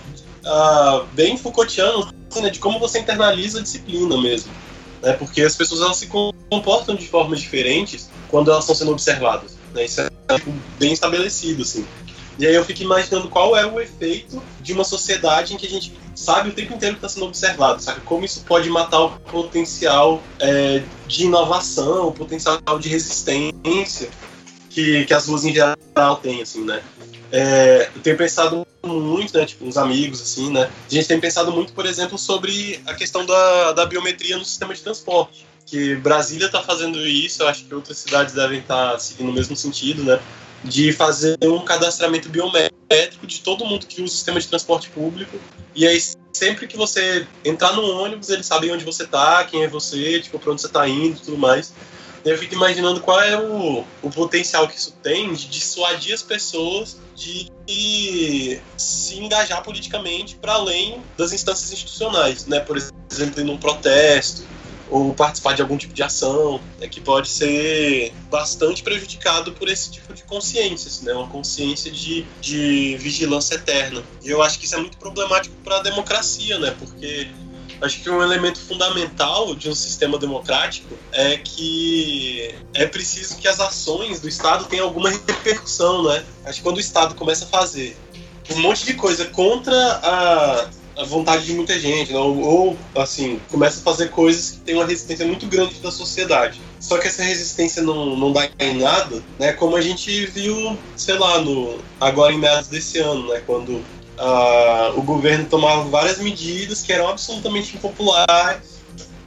ah, 0.45 1.03
bem 1.13 1.35
Foucaultiano, 1.35 2.13
assim, 2.29 2.41
né, 2.41 2.51
de 2.51 2.59
como 2.59 2.79
você 2.79 2.99
internaliza 2.99 3.59
a 3.59 3.63
disciplina 3.63 4.15
mesmo. 4.21 4.51
Né? 5.01 5.13
Porque 5.13 5.41
as 5.41 5.55
pessoas 5.55 5.81
elas 5.81 5.97
se 5.97 6.07
comportam 6.07 6.95
de 6.95 7.07
formas 7.07 7.39
diferentes 7.39 8.09
quando 8.27 8.51
elas 8.51 8.65
estão 8.65 8.75
sendo 8.75 8.91
observadas. 8.91 9.57
Né? 9.73 9.85
Isso 9.85 10.01
é 10.01 10.09
bem 10.77 10.93
estabelecido, 10.93 11.63
assim. 11.63 11.85
E 12.37 12.47
aí 12.47 12.55
eu 12.55 12.63
fico 12.63 12.81
imaginando 12.81 13.27
qual 13.27 13.55
é 13.55 13.65
o 13.65 13.81
efeito 13.81 14.41
de 14.61 14.71
uma 14.71 14.85
sociedade 14.85 15.53
em 15.53 15.57
que 15.57 15.67
a 15.67 15.69
gente 15.69 15.93
sabe 16.15 16.49
o 16.49 16.53
tempo 16.53 16.73
inteiro 16.73 16.95
que 16.95 16.99
está 16.99 17.09
sendo 17.09 17.25
observado, 17.25 17.81
sabe? 17.81 17.99
Como 18.01 18.23
isso 18.23 18.43
pode 18.47 18.69
matar 18.69 19.01
o 19.01 19.09
potencial 19.19 20.21
é, 20.39 20.81
de 21.05 21.25
inovação, 21.25 22.07
o 22.07 22.11
potencial 22.13 22.59
de 22.79 22.87
resistência 22.87 24.09
que, 24.69 25.05
que 25.05 25.13
as 25.13 25.27
ruas 25.27 25.43
em 25.43 25.53
geral 25.53 26.15
têm, 26.21 26.41
assim, 26.41 26.63
né? 26.63 26.81
É, 27.31 27.89
eu 27.93 28.01
tenho 28.01 28.17
pensado 28.17 28.65
muito, 28.83 29.37
né, 29.37 29.45
tipo, 29.45 29.65
uns 29.65 29.75
amigos, 29.75 30.21
assim, 30.21 30.51
né? 30.51 30.69
A 30.89 30.93
gente 30.93 31.07
tem 31.07 31.19
pensado 31.19 31.51
muito, 31.51 31.73
por 31.73 31.85
exemplo, 31.85 32.17
sobre 32.17 32.79
a 32.85 32.93
questão 32.93 33.25
da, 33.25 33.73
da 33.73 33.85
biometria 33.85 34.37
no 34.37 34.45
sistema 34.45 34.73
de 34.73 34.81
transporte. 34.81 35.45
Que 35.69 35.95
Brasília 35.95 36.47
está 36.47 36.63
fazendo 36.63 37.05
isso, 37.05 37.43
eu 37.43 37.47
acho 37.47 37.63
que 37.65 37.75
outras 37.75 37.97
cidades 37.99 38.33
devem 38.33 38.59
estar 38.59 38.99
seguindo 38.99 39.29
o 39.29 39.33
mesmo 39.33 39.55
sentido, 39.55 40.03
né? 40.03 40.19
De 40.63 40.91
fazer 40.91 41.37
um 41.43 41.63
cadastramento 41.63 42.27
biométrico 42.27 43.27
de 43.27 43.39
todo 43.41 43.65
mundo 43.65 43.85
que 43.85 44.01
usa 44.01 44.11
o 44.11 44.15
sistema 44.15 44.39
de 44.39 44.47
transporte 44.47 44.89
público. 44.89 45.39
E 45.75 45.85
aí, 45.85 46.01
sempre 46.33 46.65
que 46.65 46.75
você 46.75 47.27
entrar 47.45 47.73
no 47.73 47.83
ônibus, 47.83 48.29
eles 48.29 48.47
sabem 48.47 48.71
onde 48.71 48.83
você 48.83 49.05
tá, 49.05 49.43
quem 49.43 49.63
é 49.63 49.67
você, 49.67 50.19
tipo, 50.19 50.39
pra 50.39 50.51
onde 50.51 50.61
você 50.61 50.69
tá 50.69 50.87
indo 50.87 51.17
e 51.17 51.21
tudo 51.21 51.37
mais. 51.37 51.71
Eu 52.25 52.37
fico 52.37 52.55
imaginando 52.55 52.99
qual 52.99 53.21
é 53.21 53.39
o, 53.39 53.85
o 54.01 54.09
potencial 54.09 54.67
que 54.67 54.77
isso 54.77 54.93
tem 55.03 55.31
de 55.33 55.47
dissuadir 55.47 56.13
as 56.13 56.23
pessoas 56.23 56.97
de 57.15 57.49
se 58.75 59.15
engajar 59.15 59.63
politicamente 59.63 60.35
para 60.35 60.53
além 60.53 61.01
das 61.15 61.31
instâncias 61.31 61.71
institucionais, 61.71 62.45
né? 62.47 62.59
Por 62.59 62.75
exemplo, 63.11 63.41
em 63.41 63.49
um 63.49 63.57
protesto 63.57 64.43
ou 64.89 65.13
participar 65.13 65.53
de 65.53 65.61
algum 65.61 65.77
tipo 65.77 65.93
de 65.93 66.01
ação, 66.03 66.59
né, 66.79 66.87
que 66.87 66.99
pode 66.99 67.29
ser 67.29 68.13
bastante 68.29 68.81
prejudicado 68.81 69.51
por 69.53 69.69
esse 69.69 69.91
tipo 69.91 70.13
de 70.13 70.23
consciência, 70.23 70.87
assim, 70.87 71.05
né, 71.05 71.13
uma 71.13 71.27
consciência 71.27 71.91
de, 71.91 72.25
de 72.41 72.97
vigilância 72.97 73.55
eterna. 73.55 74.03
E 74.23 74.29
eu 74.29 74.41
acho 74.41 74.59
que 74.59 74.65
isso 74.65 74.75
é 74.75 74.79
muito 74.79 74.97
problemático 74.97 75.55
para 75.63 75.77
a 75.77 75.81
democracia, 75.81 76.57
né, 76.57 76.75
porque 76.79 77.27
acho 77.81 78.01
que 78.01 78.09
um 78.09 78.21
elemento 78.21 78.59
fundamental 78.59 79.55
de 79.55 79.69
um 79.69 79.75
sistema 79.75 80.17
democrático 80.17 80.97
é 81.11 81.37
que 81.37 82.53
é 82.73 82.85
preciso 82.85 83.37
que 83.37 83.47
as 83.47 83.59
ações 83.59 84.19
do 84.19 84.27
Estado 84.27 84.65
tenham 84.65 84.85
alguma 84.85 85.09
repercussão, 85.09 86.03
né? 86.03 86.25
Acho 86.43 86.57
que 86.57 86.63
quando 86.63 86.77
o 86.77 86.81
Estado 86.81 87.15
começa 87.15 87.45
a 87.45 87.47
fazer 87.47 87.95
um 88.51 88.59
monte 88.59 88.85
de 88.85 88.95
coisa 88.95 89.25
contra 89.25 89.75
a, 89.75 90.69
a 90.99 91.05
vontade 91.05 91.45
de 91.45 91.53
muita 91.53 91.79
gente, 91.79 92.11
né? 92.11 92.19
ou, 92.19 92.37
ou, 92.41 92.77
assim, 92.95 93.39
começa 93.49 93.79
a 93.79 93.83
fazer 93.83 94.09
coisas 94.09 94.51
que 94.51 94.57
têm 94.57 94.75
uma 94.75 94.85
resistência 94.85 95.25
muito 95.25 95.47
grande 95.47 95.75
da 95.75 95.91
sociedade. 95.91 96.59
Só 96.77 96.97
que 96.97 97.07
essa 97.07 97.23
resistência 97.23 97.81
não, 97.81 98.17
não 98.17 98.33
dá 98.33 98.49
em 98.59 98.77
nada, 98.77 99.23
né? 99.39 99.53
Como 99.53 99.77
a 99.77 99.81
gente 99.81 100.25
viu, 100.27 100.77
sei 100.97 101.17
lá, 101.17 101.39
no, 101.39 101.79
agora 102.01 102.33
em 102.33 102.37
meados 102.37 102.67
desse 102.67 102.99
ano, 102.99 103.29
né? 103.29 103.41
Quando 103.45 103.69
uh, 103.69 104.97
o 104.97 105.01
governo 105.01 105.45
tomava 105.45 105.83
várias 105.83 106.19
medidas 106.19 106.81
que 106.81 106.91
eram 106.91 107.07
absolutamente 107.07 107.77
impopulares 107.77 108.78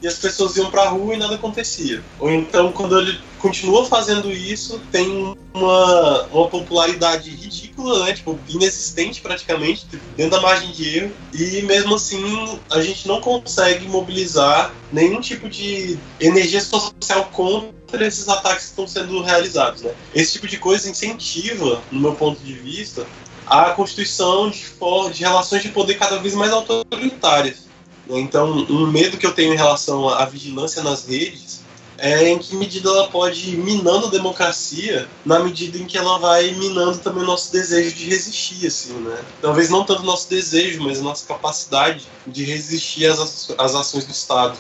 e 0.03 0.09
as 0.09 0.19
pessoas 0.19 0.57
iam 0.57 0.71
para 0.71 0.83
a 0.83 0.89
rua 0.89 1.15
e 1.15 1.19
nada 1.19 1.37
acontecia. 1.37 2.03
Ou 2.19 2.31
então, 2.31 2.73
quando 2.73 2.99
ele 2.99 3.19
continua 3.39 3.85
fazendo 3.85 4.31
isso, 4.31 4.81
tem 4.91 5.35
uma, 5.55 6.23
uma 6.25 6.49
popularidade 6.49 7.31
ridícula, 7.31 8.05
né? 8.05 8.13
Tipo, 8.13 8.39
inexistente 8.49 9.21
praticamente, 9.21 9.87
dentro 10.17 10.33
da 10.33 10.41
margem 10.41 10.73
de 10.73 10.99
erro. 10.99 11.13
E 11.33 11.63
mesmo 11.63 11.95
assim, 11.95 12.61
a 12.71 12.81
gente 12.81 13.07
não 13.07 13.21
consegue 13.21 13.87
mobilizar 13.89 14.75
nenhum 14.93 15.21
tipo 15.21 15.49
de 15.49 15.99
energia 16.21 16.61
social 16.61 17.31
contra 17.33 18.07
esses 18.07 18.29
ataques 18.29 18.65
que 18.65 18.71
estão 18.71 18.87
sendo 18.87 19.23
realizados, 19.23 19.83
né? 19.83 19.93
Esse 20.15 20.33
tipo 20.33 20.49
de 20.49 20.59
coisa 20.59 20.89
incentiva, 20.89 21.81
no 21.91 22.01
meu 22.01 22.15
ponto 22.15 22.41
de 22.43 22.55
vista, 22.55 23.07
a 23.47 23.71
constituição 23.71 24.51
de, 24.51 24.65
de 25.13 25.23
relações 25.23 25.63
de 25.63 25.69
poder 25.69 25.95
cada 25.95 26.19
vez 26.19 26.35
mais 26.35 26.53
autoritárias. 26.53 27.72
Então, 28.09 28.67
um 28.69 28.87
medo 28.87 29.17
que 29.17 29.27
eu 29.27 29.33
tenho 29.33 29.55
em 29.55 29.57
relação 29.57 30.09
à 30.09 30.25
vigilância 30.25 30.83
nas 30.83 31.07
redes 31.07 31.63
é 31.99 32.29
em 32.29 32.39
que 32.39 32.57
medida 32.57 32.89
ela 32.89 33.09
pode 33.09 33.51
ir 33.51 33.59
minando 33.59 34.07
a 34.07 34.11
democracia, 34.11 35.09
na 35.25 35.39
medida 35.39 35.79
em 35.79 35.87
que 35.87 35.97
ela 35.97 36.19
vai 36.19 36.51
minando 36.53 36.99
também 36.99 37.23
o 37.23 37.27
nosso 37.27 37.53
desejo 37.53 37.95
de 37.95 38.07
resistir, 38.07 38.67
assim, 38.67 38.93
né? 38.95 39.25
Talvez 39.41 39.71
não 39.71 39.85
tanto 39.85 40.03
o 40.03 40.07
nosso 40.07 40.29
desejo, 40.29 40.83
mas 40.83 40.99
a 40.99 41.03
nossa 41.03 41.25
capacidade 41.27 42.05
de 42.27 42.45
resistir 42.45 43.07
às, 43.07 43.51
às 43.57 43.75
ações 43.77 44.05
do 44.05 44.11
Estado. 44.11 44.59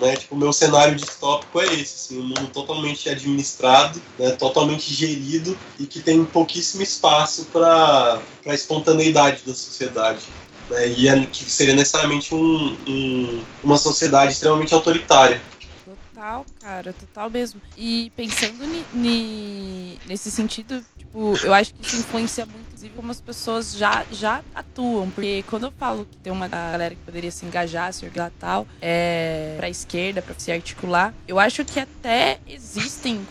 Né? 0.00 0.16
Tipo, 0.16 0.34
o 0.36 0.38
meu 0.38 0.52
cenário 0.52 0.94
distópico 0.94 1.60
é 1.60 1.64
esse, 1.74 1.94
assim, 1.94 2.20
um 2.20 2.28
mundo 2.28 2.46
totalmente 2.52 3.08
administrado, 3.08 4.00
né? 4.18 4.30
totalmente 4.32 4.92
gerido 4.94 5.58
e 5.78 5.86
que 5.86 6.00
tem 6.00 6.24
pouquíssimo 6.24 6.82
espaço 6.82 7.46
para 7.46 8.20
a 8.46 8.54
espontaneidade 8.54 9.42
da 9.44 9.54
sociedade. 9.54 10.22
Né? 10.70 10.88
E 10.88 11.08
é, 11.08 11.26
que 11.26 11.44
seria 11.44 11.74
necessariamente 11.74 12.34
um, 12.34 12.76
um, 12.86 13.42
uma 13.62 13.78
sociedade 13.78 14.32
extremamente 14.32 14.72
autoritária. 14.74 15.40
Total, 15.84 16.46
cara, 16.60 16.92
total 16.92 17.30
mesmo. 17.30 17.60
E 17.76 18.10
pensando 18.16 18.66
ni, 18.66 18.84
ni, 18.92 19.98
nesse 20.06 20.30
sentido, 20.30 20.84
tipo, 20.96 21.34
eu 21.42 21.52
acho 21.52 21.74
que 21.74 21.86
isso 21.86 21.96
influencia 21.96 22.46
muito 22.46 22.63
inclusive, 22.84 22.94
como 22.94 23.10
as 23.10 23.20
pessoas 23.20 23.76
já, 23.76 24.04
já 24.10 24.42
atuam. 24.54 25.10
Porque 25.10 25.44
quando 25.48 25.64
eu 25.64 25.72
falo 25.72 26.06
que 26.10 26.16
tem 26.18 26.32
uma 26.32 26.48
galera 26.48 26.94
que 26.94 27.00
poderia 27.02 27.30
se 27.30 27.44
engajar, 27.46 27.92
se 27.92 28.04
organizar 28.04 28.32
tal, 28.38 28.66
é, 28.80 29.54
pra 29.56 29.68
esquerda, 29.68 30.20
pra 30.22 30.34
se 30.36 30.52
articular, 30.52 31.14
eu 31.26 31.38
acho 31.38 31.64
que 31.64 31.80
até 31.80 32.38
existem 32.46 33.26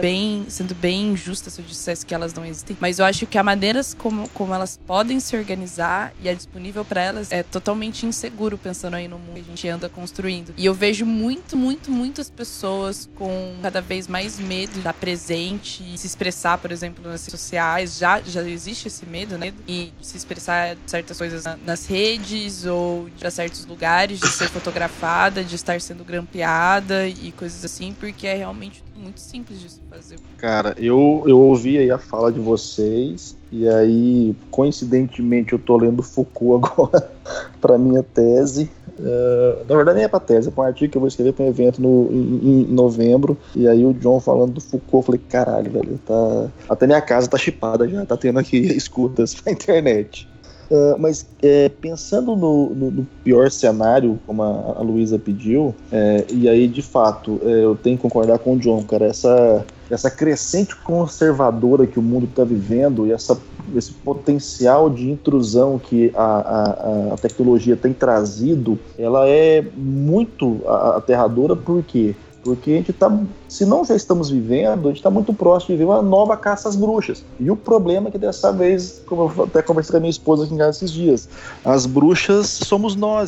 bem, 0.00 0.46
sendo 0.48 0.74
bem 0.74 1.12
injusta 1.12 1.50
se 1.50 1.60
eu 1.60 1.64
dissesse 1.64 2.04
que 2.04 2.14
elas 2.14 2.32
não 2.32 2.44
existem, 2.44 2.76
mas 2.80 2.98
eu 2.98 3.04
acho 3.04 3.26
que 3.26 3.36
a 3.36 3.42
maneiras 3.42 3.94
como, 3.94 4.28
como 4.30 4.54
elas 4.54 4.78
podem 4.86 5.20
se 5.20 5.36
organizar 5.36 6.12
e 6.22 6.28
é 6.28 6.34
disponível 6.34 6.84
para 6.84 7.02
elas 7.02 7.30
é 7.30 7.42
totalmente 7.42 8.06
inseguro 8.06 8.56
pensando 8.56 8.94
aí 8.94 9.08
no 9.08 9.18
mundo 9.18 9.34
que 9.34 9.40
a 9.40 9.44
gente 9.44 9.68
anda 9.68 9.88
construindo. 9.88 10.54
E 10.56 10.64
eu 10.64 10.74
vejo 10.74 11.04
muito, 11.04 11.56
muito, 11.56 11.90
muitas 11.90 12.30
pessoas 12.30 13.08
com 13.14 13.56
cada 13.62 13.80
vez 13.80 14.06
mais 14.06 14.38
medo 14.38 14.72
de 14.72 14.78
estar 14.78 14.94
presente 14.94 15.82
se 15.96 16.06
expressar, 16.06 16.58
por 16.58 16.72
exemplo, 16.72 17.04
nas 17.04 17.22
redes 17.22 17.40
sociais. 17.40 17.98
Já, 17.98 18.20
já 18.20 18.42
existe 18.42 18.88
esse 18.92 19.06
medo, 19.06 19.38
né? 19.38 19.52
E 19.66 19.92
se 20.00 20.16
expressar 20.16 20.76
certas 20.86 21.16
coisas 21.16 21.44
nas 21.64 21.86
redes 21.86 22.66
ou 22.66 23.08
de 23.16 23.30
certos 23.30 23.64
lugares, 23.66 24.20
de 24.20 24.28
ser 24.28 24.48
fotografada, 24.48 25.42
de 25.42 25.54
estar 25.54 25.80
sendo 25.80 26.04
grampeada 26.04 27.08
e 27.08 27.32
coisas 27.32 27.64
assim, 27.64 27.94
porque 27.98 28.26
é 28.26 28.34
realmente 28.34 28.84
muito 28.94 29.20
simples 29.20 29.60
de 29.60 29.70
se 29.70 29.80
fazer. 29.90 30.18
Cara, 30.38 30.74
eu, 30.78 31.24
eu 31.26 31.38
ouvi 31.38 31.78
aí 31.78 31.90
a 31.90 31.98
fala 31.98 32.30
de 32.30 32.38
vocês 32.38 33.36
e 33.50 33.68
aí, 33.68 34.34
coincidentemente, 34.50 35.52
eu 35.52 35.58
tô 35.58 35.76
lendo 35.76 36.02
Foucault 36.02 36.66
agora 36.66 37.12
para 37.60 37.78
minha 37.78 38.02
tese. 38.02 38.70
Uh, 38.98 39.64
na 39.68 39.76
verdade, 39.76 39.96
nem 39.96 40.04
é 40.04 40.08
pra 40.08 40.20
tese, 40.20 40.48
é 40.48 40.50
pra 40.50 40.64
um 40.64 40.66
artigo 40.66 40.90
que 40.92 40.96
eu 40.98 41.00
vou 41.00 41.08
escrever 41.08 41.32
para 41.32 41.44
um 41.44 41.48
evento 41.48 41.80
no, 41.80 42.08
em, 42.12 42.62
em, 42.62 42.64
novembro. 42.66 43.38
E 43.54 43.66
aí, 43.66 43.84
o 43.84 43.94
John 43.94 44.20
falando 44.20 44.52
do 44.52 44.60
Foucault, 44.60 44.96
eu 44.96 45.02
falei: 45.02 45.20
caralho, 45.28 45.70
velho, 45.70 45.98
tá. 46.04 46.50
Até 46.68 46.86
minha 46.86 47.00
casa 47.00 47.28
tá 47.28 47.38
chipada 47.38 47.88
já, 47.88 48.04
tá 48.04 48.16
tendo 48.16 48.38
aqui 48.38 48.58
escutas 48.76 49.36
na 49.44 49.52
internet. 49.52 50.28
Uh, 50.72 50.98
mas 50.98 51.26
é, 51.42 51.68
pensando 51.68 52.34
no, 52.34 52.70
no, 52.70 52.90
no, 52.90 53.06
pior 53.22 53.50
cenário, 53.50 54.18
como 54.26 54.42
a, 54.42 54.78
a 54.78 54.80
Luísa 54.80 55.18
pediu, 55.18 55.74
é, 55.92 56.24
e 56.30 56.48
aí 56.48 56.66
de 56.66 56.80
fato 56.80 57.38
é, 57.44 57.62
eu 57.62 57.76
tenho 57.76 57.98
que 57.98 58.02
concordar 58.02 58.38
com 58.38 58.54
o 58.54 58.58
John, 58.58 58.82
cara, 58.84 59.04
essa, 59.04 59.66
essa 59.90 60.10
crescente 60.10 60.74
conservadora 60.76 61.86
que 61.86 61.98
o 61.98 62.02
mundo 62.02 62.24
está 62.24 62.42
vivendo 62.42 63.06
e 63.06 63.12
essa, 63.12 63.38
esse 63.76 63.92
potencial 63.92 64.88
de 64.88 65.10
intrusão 65.10 65.78
que 65.78 66.10
a, 66.14 66.22
a, 66.22 67.14
a 67.14 67.16
tecnologia 67.18 67.76
tem 67.76 67.92
trazido, 67.92 68.78
ela 68.98 69.28
é 69.28 69.62
muito 69.76 70.62
aterradora 70.96 71.54
porque 71.54 72.16
porque 72.42 72.72
a 72.72 72.74
gente 72.74 72.90
está, 72.90 73.10
se 73.48 73.64
não 73.64 73.84
já 73.84 73.94
estamos 73.94 74.30
vivendo, 74.30 74.86
a 74.86 74.90
gente 74.90 74.98
está 74.98 75.10
muito 75.10 75.32
próximo 75.32 75.68
de 75.68 75.78
viver 75.78 75.84
uma 75.84 76.02
nova 76.02 76.36
caça 76.36 76.68
às 76.68 76.76
bruxas. 76.76 77.24
E 77.38 77.50
o 77.50 77.56
problema 77.56 78.08
é 78.08 78.10
que 78.10 78.18
dessa 78.18 78.52
vez, 78.52 79.02
como 79.06 79.30
eu 79.36 79.44
até 79.44 79.62
conversei 79.62 79.92
com 79.92 79.96
a 79.98 80.00
minha 80.00 80.10
esposa 80.10 80.44
aqui 80.44 80.54
em 80.54 80.58
casa 80.58 80.78
esses 80.78 80.90
dias, 80.90 81.28
as 81.64 81.86
bruxas 81.86 82.46
somos 82.48 82.96
nós. 82.96 83.22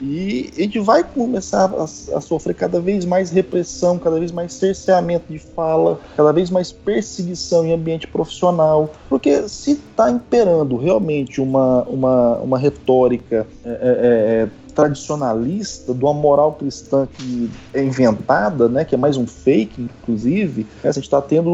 E 0.00 0.50
a 0.56 0.60
gente 0.60 0.78
vai 0.80 1.04
começar 1.04 1.70
a, 1.74 1.84
a 1.84 2.20
sofrer 2.20 2.54
cada 2.54 2.80
vez 2.80 3.04
mais 3.04 3.30
repressão, 3.30 3.98
cada 3.98 4.18
vez 4.18 4.32
mais 4.32 4.52
cerceamento 4.54 5.30
de 5.30 5.38
fala, 5.38 6.00
cada 6.16 6.32
vez 6.32 6.50
mais 6.50 6.72
perseguição 6.72 7.66
em 7.66 7.72
ambiente 7.72 8.06
profissional. 8.06 8.90
Porque 9.08 9.46
se 9.48 9.72
está 9.72 10.10
imperando 10.10 10.76
realmente 10.76 11.40
uma, 11.40 11.82
uma, 11.82 12.38
uma 12.38 12.58
retórica 12.58 13.46
é, 13.64 13.68
é, 13.68 14.48
é 14.48 14.63
tradicionalista, 14.74 15.94
de 15.94 16.04
uma 16.04 16.12
moral 16.12 16.52
cristã 16.52 17.06
que 17.06 17.50
é 17.72 17.82
inventada, 17.82 18.68
né, 18.68 18.84
que 18.84 18.94
é 18.94 18.98
mais 18.98 19.16
um 19.16 19.26
fake, 19.26 19.82
inclusive. 19.82 20.66
Né, 20.82 20.90
a 20.90 20.92
gente 20.92 21.04
está 21.04 21.22
tendo 21.22 21.50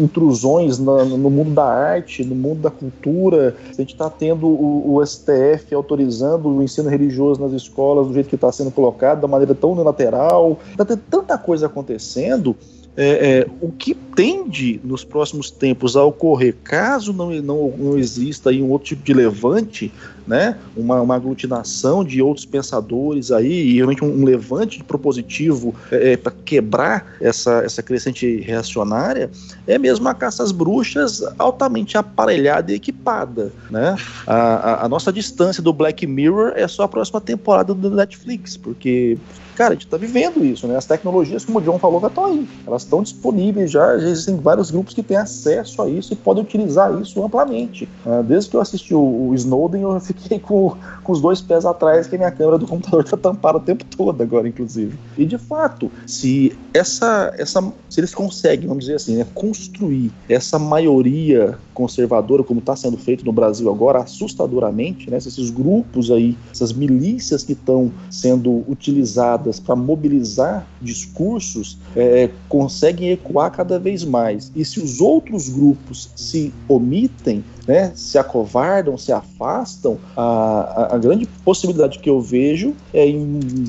intrusões 0.00 0.78
no, 0.78 1.30
mundo 1.30 1.50
da 1.52 1.64
arte, 1.64 2.24
no 2.24 2.34
mundo 2.34 2.60
da 2.60 2.70
cultura. 2.70 3.56
A 3.68 3.74
gente 3.74 3.92
está 3.92 4.10
tendo 4.10 4.46
o, 4.46 4.96
o, 4.96 5.06
STF 5.06 5.74
autorizando 5.74 6.48
o 6.48 6.62
ensino 6.62 6.88
religioso 6.88 7.40
nas 7.40 7.52
escolas 7.52 8.06
do 8.06 8.14
jeito 8.14 8.28
que 8.28 8.34
está 8.34 8.50
sendo 8.50 8.70
colocado, 8.70 9.20
da 9.20 9.28
maneira 9.28 9.54
tão 9.54 9.72
unilateral. 9.72 10.58
Está 10.70 10.84
tendo 10.84 11.02
tanta 11.08 11.38
coisa 11.38 11.66
acontecendo 11.66 12.56
é, 13.00 13.38
é, 13.38 13.46
o 13.60 13.70
que 13.70 13.94
tende 13.94 14.80
nos 14.82 15.04
próximos 15.04 15.52
tempos 15.52 15.96
a 15.96 16.02
ocorrer, 16.02 16.56
caso 16.64 17.12
não, 17.12 17.30
não, 17.30 17.72
não 17.78 17.96
exista 17.96 18.50
aí 18.50 18.60
um 18.60 18.70
outro 18.70 18.88
tipo 18.88 19.04
de 19.04 19.14
levante, 19.14 19.92
né, 20.28 20.56
uma, 20.76 21.00
uma 21.00 21.16
aglutinação 21.16 22.04
de 22.04 22.20
outros 22.20 22.44
pensadores 22.44 23.32
aí, 23.32 23.70
e 23.70 23.76
realmente 23.76 24.04
um, 24.04 24.20
um 24.20 24.24
levante 24.24 24.84
propositivo 24.84 25.74
é, 25.90 26.12
é 26.12 26.16
para 26.16 26.32
quebrar 26.44 27.16
essa, 27.20 27.62
essa 27.64 27.82
crescente 27.82 28.40
reacionária, 28.40 29.30
é 29.66 29.78
mesmo 29.78 30.06
a 30.06 30.14
caça 30.14 30.42
às 30.42 30.52
bruxas 30.52 31.22
altamente 31.38 31.96
aparelhada 31.96 32.70
e 32.70 32.74
equipada. 32.74 33.50
Né? 33.70 33.96
A, 34.26 34.36
a, 34.36 34.84
a 34.84 34.88
nossa 34.88 35.10
distância 35.10 35.62
do 35.62 35.72
Black 35.72 36.06
Mirror 36.06 36.52
é 36.54 36.68
só 36.68 36.82
a 36.82 36.88
próxima 36.88 37.20
temporada 37.20 37.72
do 37.72 37.90
Netflix, 37.90 38.56
porque 38.56 39.16
cara, 39.58 39.72
a 39.72 39.74
gente 39.74 39.86
está 39.86 39.96
vivendo 39.96 40.44
isso, 40.44 40.68
né? 40.68 40.76
As 40.76 40.86
tecnologias, 40.86 41.44
como 41.44 41.58
o 41.58 41.60
John 41.60 41.80
falou, 41.80 42.00
já 42.00 42.06
estão 42.06 42.26
aí. 42.26 42.48
Elas 42.64 42.82
estão 42.84 43.02
disponíveis 43.02 43.68
já, 43.68 43.98
já 43.98 44.08
existem 44.08 44.36
vários 44.36 44.70
grupos 44.70 44.94
que 44.94 45.02
têm 45.02 45.16
acesso 45.16 45.82
a 45.82 45.90
isso 45.90 46.12
e 46.12 46.16
podem 46.16 46.44
utilizar 46.44 46.96
isso 47.02 47.20
amplamente. 47.24 47.88
Uh, 48.06 48.22
desde 48.22 48.50
que 48.50 48.56
eu 48.56 48.60
assisti 48.60 48.94
o, 48.94 49.00
o, 49.00 49.34
Snowden, 49.34 49.82
eu 49.82 49.98
fiquei 49.98 50.38
com, 50.38 50.76
com 51.02 51.12
os 51.12 51.20
dois 51.20 51.40
pés 51.40 51.66
atrás, 51.66 52.06
que 52.06 52.14
a 52.14 52.18
minha 52.18 52.30
câmera 52.30 52.56
do 52.56 52.68
computador 52.68 53.02
está 53.02 53.16
tampada 53.16 53.58
o 53.58 53.60
tempo 53.60 53.84
todo 53.84 54.22
agora, 54.22 54.46
inclusive. 54.46 54.96
E 55.16 55.26
de 55.26 55.38
fato, 55.38 55.90
se 56.06 56.56
essa, 56.72 57.34
essa 57.36 57.60
se 57.88 57.98
eles 57.98 58.14
conseguem, 58.14 58.68
vamos 58.68 58.84
dizer 58.84 58.94
assim, 58.94 59.16
né, 59.16 59.26
construir 59.34 60.12
essa 60.28 60.56
maioria 60.56 61.58
conservadora, 61.74 62.44
como 62.44 62.60
está 62.60 62.76
sendo 62.76 62.96
feito 62.96 63.24
no 63.24 63.32
Brasil 63.32 63.68
agora, 63.68 63.98
assustadoramente, 63.98 65.10
né, 65.10 65.16
esses 65.16 65.50
grupos 65.50 66.12
aí, 66.12 66.36
essas 66.52 66.72
milícias 66.72 67.42
que 67.42 67.54
estão 67.54 67.90
sendo 68.08 68.64
utilizadas 68.68 69.47
para 69.58 69.76
mobilizar 69.76 70.66
discursos, 70.82 71.78
é, 71.96 72.28
conseguem 72.48 73.10
ecoar 73.10 73.50
cada 73.50 73.78
vez 73.78 74.04
mais. 74.04 74.50
E 74.54 74.64
se 74.64 74.80
os 74.80 75.00
outros 75.00 75.48
grupos 75.48 76.10
se 76.16 76.52
omitem, 76.68 77.44
né, 77.66 77.92
se 77.94 78.18
acovardam, 78.18 78.96
se 78.96 79.12
afastam, 79.12 79.98
a, 80.16 80.22
a, 80.22 80.94
a, 80.94 80.98
grande 80.98 81.26
possibilidade 81.44 81.98
que 81.98 82.08
eu 82.08 82.20
vejo 82.20 82.74
é 82.94 83.06
em 83.06 83.18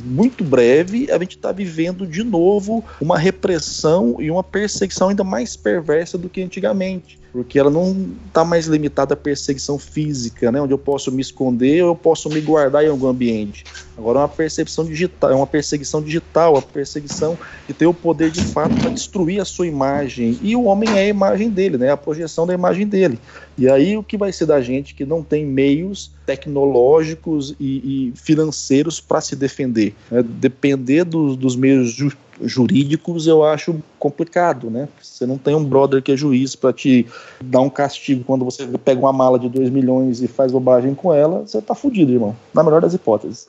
muito 0.06 0.42
breve 0.42 1.12
a 1.12 1.20
gente 1.20 1.36
está 1.36 1.52
vivendo 1.52 2.08
de 2.08 2.24
novo 2.24 2.84
uma 3.02 3.18
repressão 3.18 4.16
e 4.20 4.32
uma 4.32 4.42
perseguição 4.42 5.10
ainda 5.10 5.24
mais 5.24 5.58
perversa 5.58 6.18
do 6.18 6.30
que 6.30 6.42
antigamente 6.42 7.20
porque 7.32 7.60
ela 7.60 7.70
não 7.70 8.10
está 8.28 8.44
mais 8.44 8.66
limitada 8.66 9.14
à 9.14 9.18
perseguição 9.18 9.78
física, 9.78 10.52
né, 10.52 10.62
onde 10.62 10.74
eu 10.74 10.78
posso 10.78 11.12
me 11.12 11.22
esconder 11.22 11.84
ou 11.84 11.90
eu 11.90 11.96
posso 11.96 12.30
me 12.30 12.42
guardar 12.42 12.84
em 12.84 12.90
algum 12.90 13.08
ambiente. 13.08 13.64
Agora 13.98 14.20
é 14.20 14.22
uma 14.22 14.30
percepção 14.30 14.86
digital, 14.86 15.32
é 15.32 15.36
uma 15.36 15.48
perseguição 15.48 16.02
digital, 16.02 16.58
a 16.58 16.62
perseguição 16.62 17.38
que 17.68 17.74
tem 17.74 17.88
o 17.88 17.94
poder 17.94 18.32
de 18.32 18.42
fato 18.42 18.76
para 18.76 18.90
destruir 18.90 19.42
a 19.42 19.46
sua 19.46 19.68
imagem. 19.68 20.40
E 20.42 20.56
o 20.56 20.64
homem 20.64 20.90
é 20.90 21.02
a 21.02 21.08
imagem 21.08 21.50
dele, 21.50 21.78
né, 21.78 21.92
a 21.92 21.98
projeção 21.98 22.48
da 22.48 22.54
imagem 22.54 22.88
dele. 22.88 23.20
E 23.58 23.70
aí 23.70 23.98
o 23.98 24.04
que 24.04 24.18
vai 24.18 24.32
ser 24.32 24.46
da 24.46 24.62
gente 24.62 24.96
que 24.96 25.06
não 25.06 25.22
tem 25.22 25.46
meios 25.46 26.12
tecnológicos 26.26 27.56
e, 27.60 28.10
e 28.10 28.14
financeiros 28.16 29.02
para 29.02 29.20
se 29.20 29.36
defender? 29.36 29.94
Né? 30.10 30.24
Depender 30.24 31.04
do, 31.04 31.36
dos 31.36 31.56
meios 31.56 31.94
jurídicos 32.42 33.28
eu 33.28 33.44
acho 33.44 33.76
complicado, 33.98 34.70
né? 34.70 34.88
Você 35.02 35.26
não 35.26 35.38
tem 35.38 35.56
um 35.56 35.64
brother 35.64 36.02
que 36.02 36.12
é 36.12 36.18
juiz 36.18 36.56
para 36.56 36.74
te 36.74 37.06
dar 37.42 37.62
um 37.62 37.70
castigo 37.70 38.24
quando 38.24 38.46
você 38.46 38.66
pega 38.84 39.00
uma 39.00 39.14
mala 39.14 39.38
de 39.38 39.50
2 39.50 39.70
milhões 39.70 40.22
e 40.22 40.28
faz 40.28 40.52
bobagem 40.52 40.96
com 40.96 41.14
ela, 41.14 41.42
você 41.42 41.62
tá 41.62 41.76
fudido, 41.76 42.12
irmão. 42.12 42.36
Na 42.54 42.64
melhor 42.64 42.82
das 42.82 42.94
hipóteses. 42.94 43.48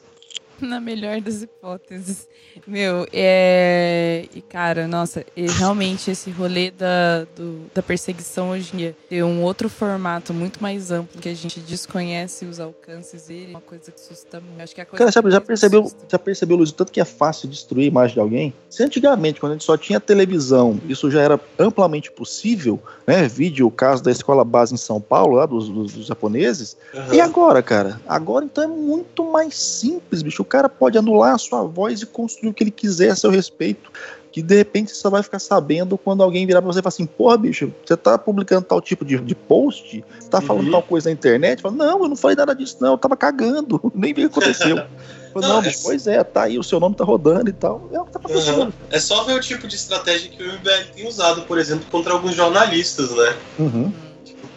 Na 0.68 0.80
melhor 0.80 1.20
das 1.20 1.42
hipóteses. 1.42 2.28
Meu, 2.66 3.06
é. 3.12 4.26
E 4.34 4.40
cara, 4.42 4.86
nossa, 4.86 5.24
e 5.36 5.46
realmente 5.46 6.10
esse 6.10 6.30
rolê 6.30 6.70
da, 6.70 7.24
do, 7.36 7.62
da 7.74 7.82
perseguição 7.82 8.50
hoje 8.50 8.70
em 8.74 8.76
dia 8.76 8.96
ter 9.08 9.22
um 9.22 9.42
outro 9.42 9.68
formato 9.68 10.34
muito 10.34 10.62
mais 10.62 10.90
amplo 10.90 11.20
que 11.20 11.28
a 11.28 11.34
gente 11.34 11.60
desconhece 11.60 12.44
os 12.44 12.60
alcances 12.60 13.26
dele, 13.26 13.46
é 13.46 13.50
uma 13.50 13.60
coisa 13.60 13.90
que 13.90 14.00
assusta 14.00 14.40
muito. 14.40 14.60
Acho 14.60 14.74
que 14.74 14.80
é 14.80 14.84
a 14.84 14.86
coisa 14.86 15.12
cara, 15.12 15.12
já, 15.12 15.30
já 15.30 15.40
percebeu, 15.40 15.92
já 16.08 16.18
percebeu, 16.18 16.56
Luiz, 16.56 16.72
tanto 16.72 16.92
que 16.92 17.00
é 17.00 17.04
fácil 17.04 17.48
destruir 17.48 17.84
a 17.84 17.88
imagem 17.88 18.14
de 18.14 18.20
alguém? 18.20 18.54
Se 18.68 18.82
antigamente, 18.82 19.40
quando 19.40 19.52
a 19.52 19.54
gente 19.54 19.64
só 19.64 19.76
tinha 19.76 20.00
televisão, 20.00 20.78
isso 20.88 21.10
já 21.10 21.22
era 21.22 21.40
amplamente 21.58 22.10
possível, 22.10 22.80
né? 23.06 23.26
Vídeo, 23.28 23.66
o 23.66 23.70
caso 23.70 24.02
da 24.02 24.10
escola 24.10 24.44
base 24.44 24.74
em 24.74 24.78
São 24.78 25.00
Paulo, 25.00 25.36
lá 25.36 25.46
dos, 25.46 25.68
dos, 25.68 25.92
dos 25.92 26.06
japoneses. 26.06 26.76
Uhum. 26.92 27.14
E 27.14 27.20
agora, 27.20 27.62
cara? 27.62 28.00
Agora 28.06 28.44
então 28.44 28.64
é 28.64 28.66
muito 28.66 29.24
mais 29.24 29.54
simples, 29.54 30.22
bicho 30.22 30.44
cara 30.50 30.68
pode 30.68 30.98
anular 30.98 31.34
a 31.34 31.38
sua 31.38 31.62
voz 31.62 32.02
e 32.02 32.06
construir 32.06 32.50
o 32.50 32.54
que 32.54 32.64
ele 32.64 32.70
quiser 32.70 33.10
a 33.10 33.16
seu 33.16 33.30
respeito. 33.30 33.90
Que 34.32 34.42
de 34.42 34.54
repente 34.54 34.90
você 34.90 34.96
só 34.96 35.10
vai 35.10 35.22
ficar 35.24 35.40
sabendo 35.40 35.98
quando 35.98 36.22
alguém 36.22 36.46
virar 36.46 36.62
pra 36.62 36.72
você 36.72 36.78
e 36.78 36.82
falar 36.82 36.90
assim: 36.90 37.06
Porra, 37.06 37.36
bicho, 37.36 37.72
você 37.84 37.96
tá 37.96 38.16
publicando 38.16 38.64
tal 38.64 38.80
tipo 38.80 39.04
de, 39.04 39.18
de 39.18 39.34
post? 39.34 40.04
Você 40.18 40.28
tá 40.28 40.40
falando 40.40 40.66
uhum. 40.66 40.72
tal 40.72 40.82
coisa 40.82 41.08
na 41.08 41.14
internet? 41.14 41.60
Fala, 41.60 41.74
não, 41.74 42.02
eu 42.02 42.08
não 42.08 42.16
falei 42.16 42.36
nada 42.36 42.54
disso, 42.54 42.76
não, 42.80 42.92
eu 42.92 42.98
tava 42.98 43.16
cagando, 43.16 43.80
nem 43.92 44.14
vi 44.14 44.26
o 44.26 44.30
que 44.30 44.38
aconteceu. 44.38 44.76
Falo, 45.32 45.46
não, 45.46 45.62
não 45.62 45.68
é... 45.68 45.72
pois 45.82 46.06
é, 46.06 46.22
tá 46.24 46.42
aí, 46.42 46.58
o 46.58 46.62
seu 46.62 46.78
nome 46.78 46.94
tá 46.94 47.04
rodando 47.04 47.50
e 47.50 47.52
tal. 47.52 47.88
É 47.92 48.00
o 48.00 48.04
que 48.04 48.12
tá 48.12 48.18
acontecendo. 48.18 48.62
Uhum. 48.62 48.72
É 48.90 49.00
só 49.00 49.24
ver 49.24 49.34
o 49.34 49.40
tipo 49.40 49.66
de 49.66 49.74
estratégia 49.74 50.30
que 50.30 50.42
o 50.42 50.46
MBL 50.46 50.92
tem 50.94 51.08
usado, 51.08 51.42
por 51.42 51.58
exemplo, 51.58 51.84
contra 51.90 52.12
alguns 52.12 52.34
jornalistas, 52.34 53.10
né? 53.10 53.36
Uhum 53.58 54.09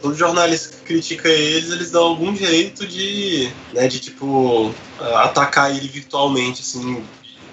todo 0.04 0.16
jornalista 0.16 0.76
que 0.76 0.84
critica 0.84 1.30
eles, 1.30 1.72
eles 1.72 1.90
dão 1.90 2.04
algum 2.04 2.36
jeito 2.36 2.86
de, 2.86 3.50
né, 3.72 3.88
de 3.88 4.02
tipo, 4.02 4.76
atacar 5.00 5.74
ele 5.74 5.88
virtualmente, 5.88 6.62
assim, 6.62 7.02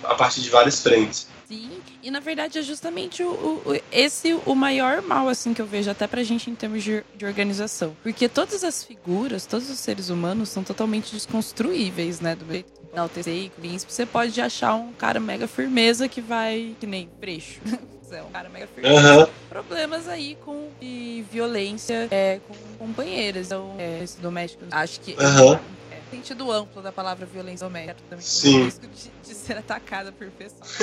a 0.02 0.16
partir 0.16 0.40
de 0.40 0.50
várias 0.50 0.82
frentes. 0.82 1.28
Sim, 1.46 1.70
e 2.02 2.10
na 2.10 2.18
verdade 2.18 2.58
é 2.58 2.62
justamente 2.62 3.22
o, 3.22 3.30
o, 3.30 3.80
esse 3.92 4.36
o 4.44 4.54
maior 4.56 5.00
mal, 5.00 5.28
assim, 5.28 5.54
que 5.54 5.62
eu 5.62 5.66
vejo 5.66 5.92
até 5.92 6.08
pra 6.08 6.24
gente 6.24 6.50
em 6.50 6.56
termos 6.56 6.82
de, 6.82 7.04
de 7.16 7.24
organização. 7.24 7.96
Porque 8.02 8.28
todas 8.28 8.64
as 8.64 8.82
figuras, 8.82 9.46
todos 9.46 9.70
os 9.70 9.78
seres 9.78 10.10
humanos 10.10 10.48
são 10.48 10.64
totalmente 10.64 11.12
desconstruíveis, 11.12 12.20
né, 12.20 12.34
do 12.34 12.44
meio 12.44 12.64
na 12.92 13.04
UTC 13.04 13.30
e 13.30 13.50
príncipe, 13.50 13.92
você 13.92 14.04
pode 14.04 14.40
achar 14.40 14.74
um 14.74 14.92
cara 14.92 15.20
mega 15.20 15.46
firmeza 15.46 16.08
que 16.08 16.20
vai, 16.20 16.74
que 16.80 16.86
nem 16.86 17.08
brecho. 17.20 17.60
é 18.12 18.22
um 18.22 18.30
cara 18.30 18.48
mega 18.48 18.66
firmeza. 18.66 19.18
Uhum. 19.18 19.26
Problemas 19.48 20.08
aí 20.08 20.36
com 20.44 20.68
e 20.80 21.24
violência 21.30 22.08
é, 22.10 22.40
com 22.46 22.54
companheiras. 22.78 23.46
Então, 23.46 23.74
é, 23.78 24.02
esse 24.02 24.20
doméstico, 24.20 24.64
acho 24.70 25.00
que. 25.00 25.12
Uhum. 25.12 25.54
É, 25.54 26.00
sentido 26.10 26.50
amplo 26.50 26.82
da 26.82 26.90
palavra 26.90 27.24
violência 27.24 27.66
doméstica 27.66 28.02
também 28.08 28.24
Sim. 28.24 28.64
risco 28.64 28.86
de, 28.86 29.10
de, 29.28 29.34
ser 29.34 29.58
atacada 29.58 30.10
por 30.12 30.28
pessoas 30.30 30.76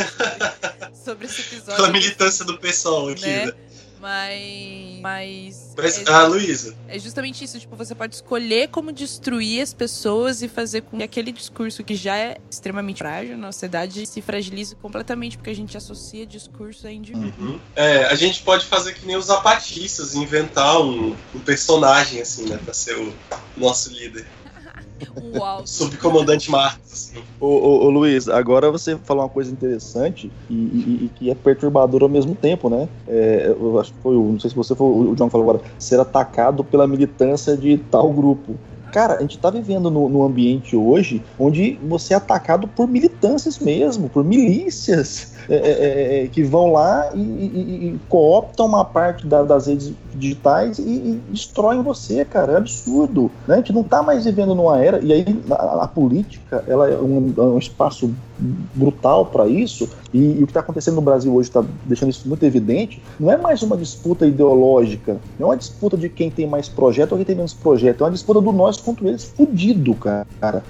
sobre, 1.03 1.25
esse 1.25 1.41
episódio. 1.53 1.75
Pela 1.75 1.89
militância 1.89 2.45
do 2.45 2.57
pessoal 2.57 3.09
aqui, 3.09 3.25
né? 3.25 3.45
né? 3.47 3.53
Mas. 3.99 4.99
Mas. 5.01 5.73
mas 5.77 5.97
é, 5.99 6.03
ah, 6.11 6.25
Luísa. 6.25 6.75
É 6.87 6.99
justamente 6.99 7.43
isso. 7.43 7.59
Tipo, 7.59 7.75
você 7.75 7.95
pode 7.95 8.15
escolher 8.15 8.69
como 8.69 8.91
destruir 8.91 9.61
as 9.61 9.73
pessoas 9.73 10.41
e 10.41 10.47
fazer 10.47 10.81
com 10.81 10.97
que 10.97 11.03
aquele 11.03 11.31
discurso 11.31 11.83
que 11.83 11.95
já 11.95 12.17
é 12.17 12.37
extremamente 12.49 12.99
frágil 12.99 13.37
na 13.37 13.51
sociedade 13.51 14.05
se 14.05 14.21
fragilize 14.21 14.75
completamente, 14.75 15.37
porque 15.37 15.49
a 15.49 15.55
gente 15.55 15.75
associa 15.75 16.25
discurso 16.25 16.87
a 16.87 16.91
indivíduo. 16.91 17.33
Uhum. 17.39 17.59
É, 17.75 18.05
a 18.05 18.15
gente 18.15 18.41
pode 18.43 18.65
fazer 18.65 18.93
que 18.93 19.05
nem 19.05 19.15
os 19.15 19.25
zapatistas, 19.25 20.15
inventar 20.15 20.81
um, 20.81 21.15
um 21.33 21.39
personagem, 21.39 22.21
assim, 22.21 22.47
né, 22.47 22.59
pra 22.63 22.73
ser 22.73 22.97
o 22.97 23.13
nosso 23.55 23.91
líder. 23.91 24.25
Uau. 25.35 25.65
Subcomandante 25.65 26.49
Marcos. 26.49 26.93
Assim. 26.93 27.23
Ô, 27.39 27.47
ô, 27.47 27.85
ô, 27.85 27.89
Luiz, 27.89 28.27
agora 28.27 28.71
você 28.71 28.97
falou 28.97 29.23
uma 29.23 29.29
coisa 29.29 29.51
interessante 29.51 30.31
e, 30.49 30.53
e, 30.53 31.05
e 31.05 31.11
que 31.15 31.29
é 31.29 31.35
perturbadora 31.35 32.05
ao 32.05 32.09
mesmo 32.09 32.35
tempo, 32.35 32.69
né? 32.69 32.87
É, 33.07 33.55
eu 33.59 33.79
acho 33.79 33.93
que 33.93 33.99
foi, 33.99 34.15
não 34.15 34.39
sei 34.39 34.49
se 34.49 34.55
você 34.55 34.75
foi, 34.75 34.87
o 34.87 35.15
John 35.15 35.29
falou 35.29 35.49
agora, 35.49 35.63
ser 35.77 35.99
atacado 35.99 36.63
pela 36.63 36.87
militância 36.87 37.55
de 37.55 37.77
tal 37.77 38.11
grupo. 38.11 38.55
Cara, 38.91 39.15
a 39.15 39.21
gente 39.21 39.35
está 39.35 39.49
vivendo 39.49 39.91
no, 39.91 40.07
no, 40.07 40.23
ambiente 40.23 40.75
hoje 40.75 41.21
onde 41.37 41.77
você 41.83 42.13
é 42.13 42.17
atacado 42.17 42.67
por 42.67 42.87
militâncias 42.87 43.59
mesmo, 43.59 44.09
por 44.09 44.23
milícias 44.23 45.33
é, 45.49 45.55
é, 45.55 45.59
é, 45.59 46.23
é 46.23 46.27
que 46.27 46.43
vão 46.43 46.71
lá 46.71 47.09
e, 47.13 47.19
e, 47.19 47.87
e, 47.87 47.99
cooptam 48.09 48.65
uma 48.65 48.83
parte 48.83 49.25
da, 49.25 49.43
das 49.43 49.67
redes 49.67 49.93
digitais 50.15 50.79
e, 50.79 50.81
e, 50.81 51.21
destroem 51.29 51.81
você, 51.81 52.25
cara. 52.25 52.53
É 52.53 52.57
absurdo. 52.57 53.31
Né? 53.47 53.55
A 53.55 53.57
gente 53.57 53.73
não 53.73 53.81
está 53.81 54.03
mais 54.03 54.25
vivendo 54.25 54.53
numa 54.53 54.79
era, 54.79 54.99
e 54.99 55.13
aí 55.13 55.25
a, 55.51 55.83
a 55.83 55.87
política 55.87 56.63
ela 56.67 56.89
é 56.89 56.97
um, 56.97 57.33
é 57.37 57.41
um 57.41 57.57
espaço 57.57 58.11
brutal 58.75 59.25
para 59.25 59.47
isso, 59.47 59.89
e, 60.13 60.19
e, 60.19 60.43
o 60.43 60.45
que 60.45 60.51
está 60.51 60.59
acontecendo 60.59 60.95
no 60.95 61.01
Brasil 61.01 61.33
hoje 61.33 61.49
está 61.49 61.63
deixando 61.85 62.09
isso 62.09 62.27
muito 62.27 62.43
evidente, 62.43 63.01
não 63.19 63.31
é 63.31 63.37
mais 63.37 63.63
uma 63.63 63.75
disputa 63.75 64.25
ideológica, 64.27 65.17
não 65.39 65.47
é 65.47 65.51
uma 65.51 65.57
disputa 65.57 65.97
de 65.97 66.07
quem 66.07 66.29
tem 66.29 66.47
mais 66.47 66.69
projeto 66.69 67.13
ou 67.13 67.17
quem 67.17 67.25
tem 67.25 67.35
menos 67.35 67.53
projeto, 67.53 68.01
é 68.01 68.05
uma 68.05 68.11
disputa 68.11 68.39
do 68.39 68.51
nós 68.51 68.77
contra 68.77 69.07
eles 69.07 69.23
fudido, 69.23 69.95
cara. 69.95 70.63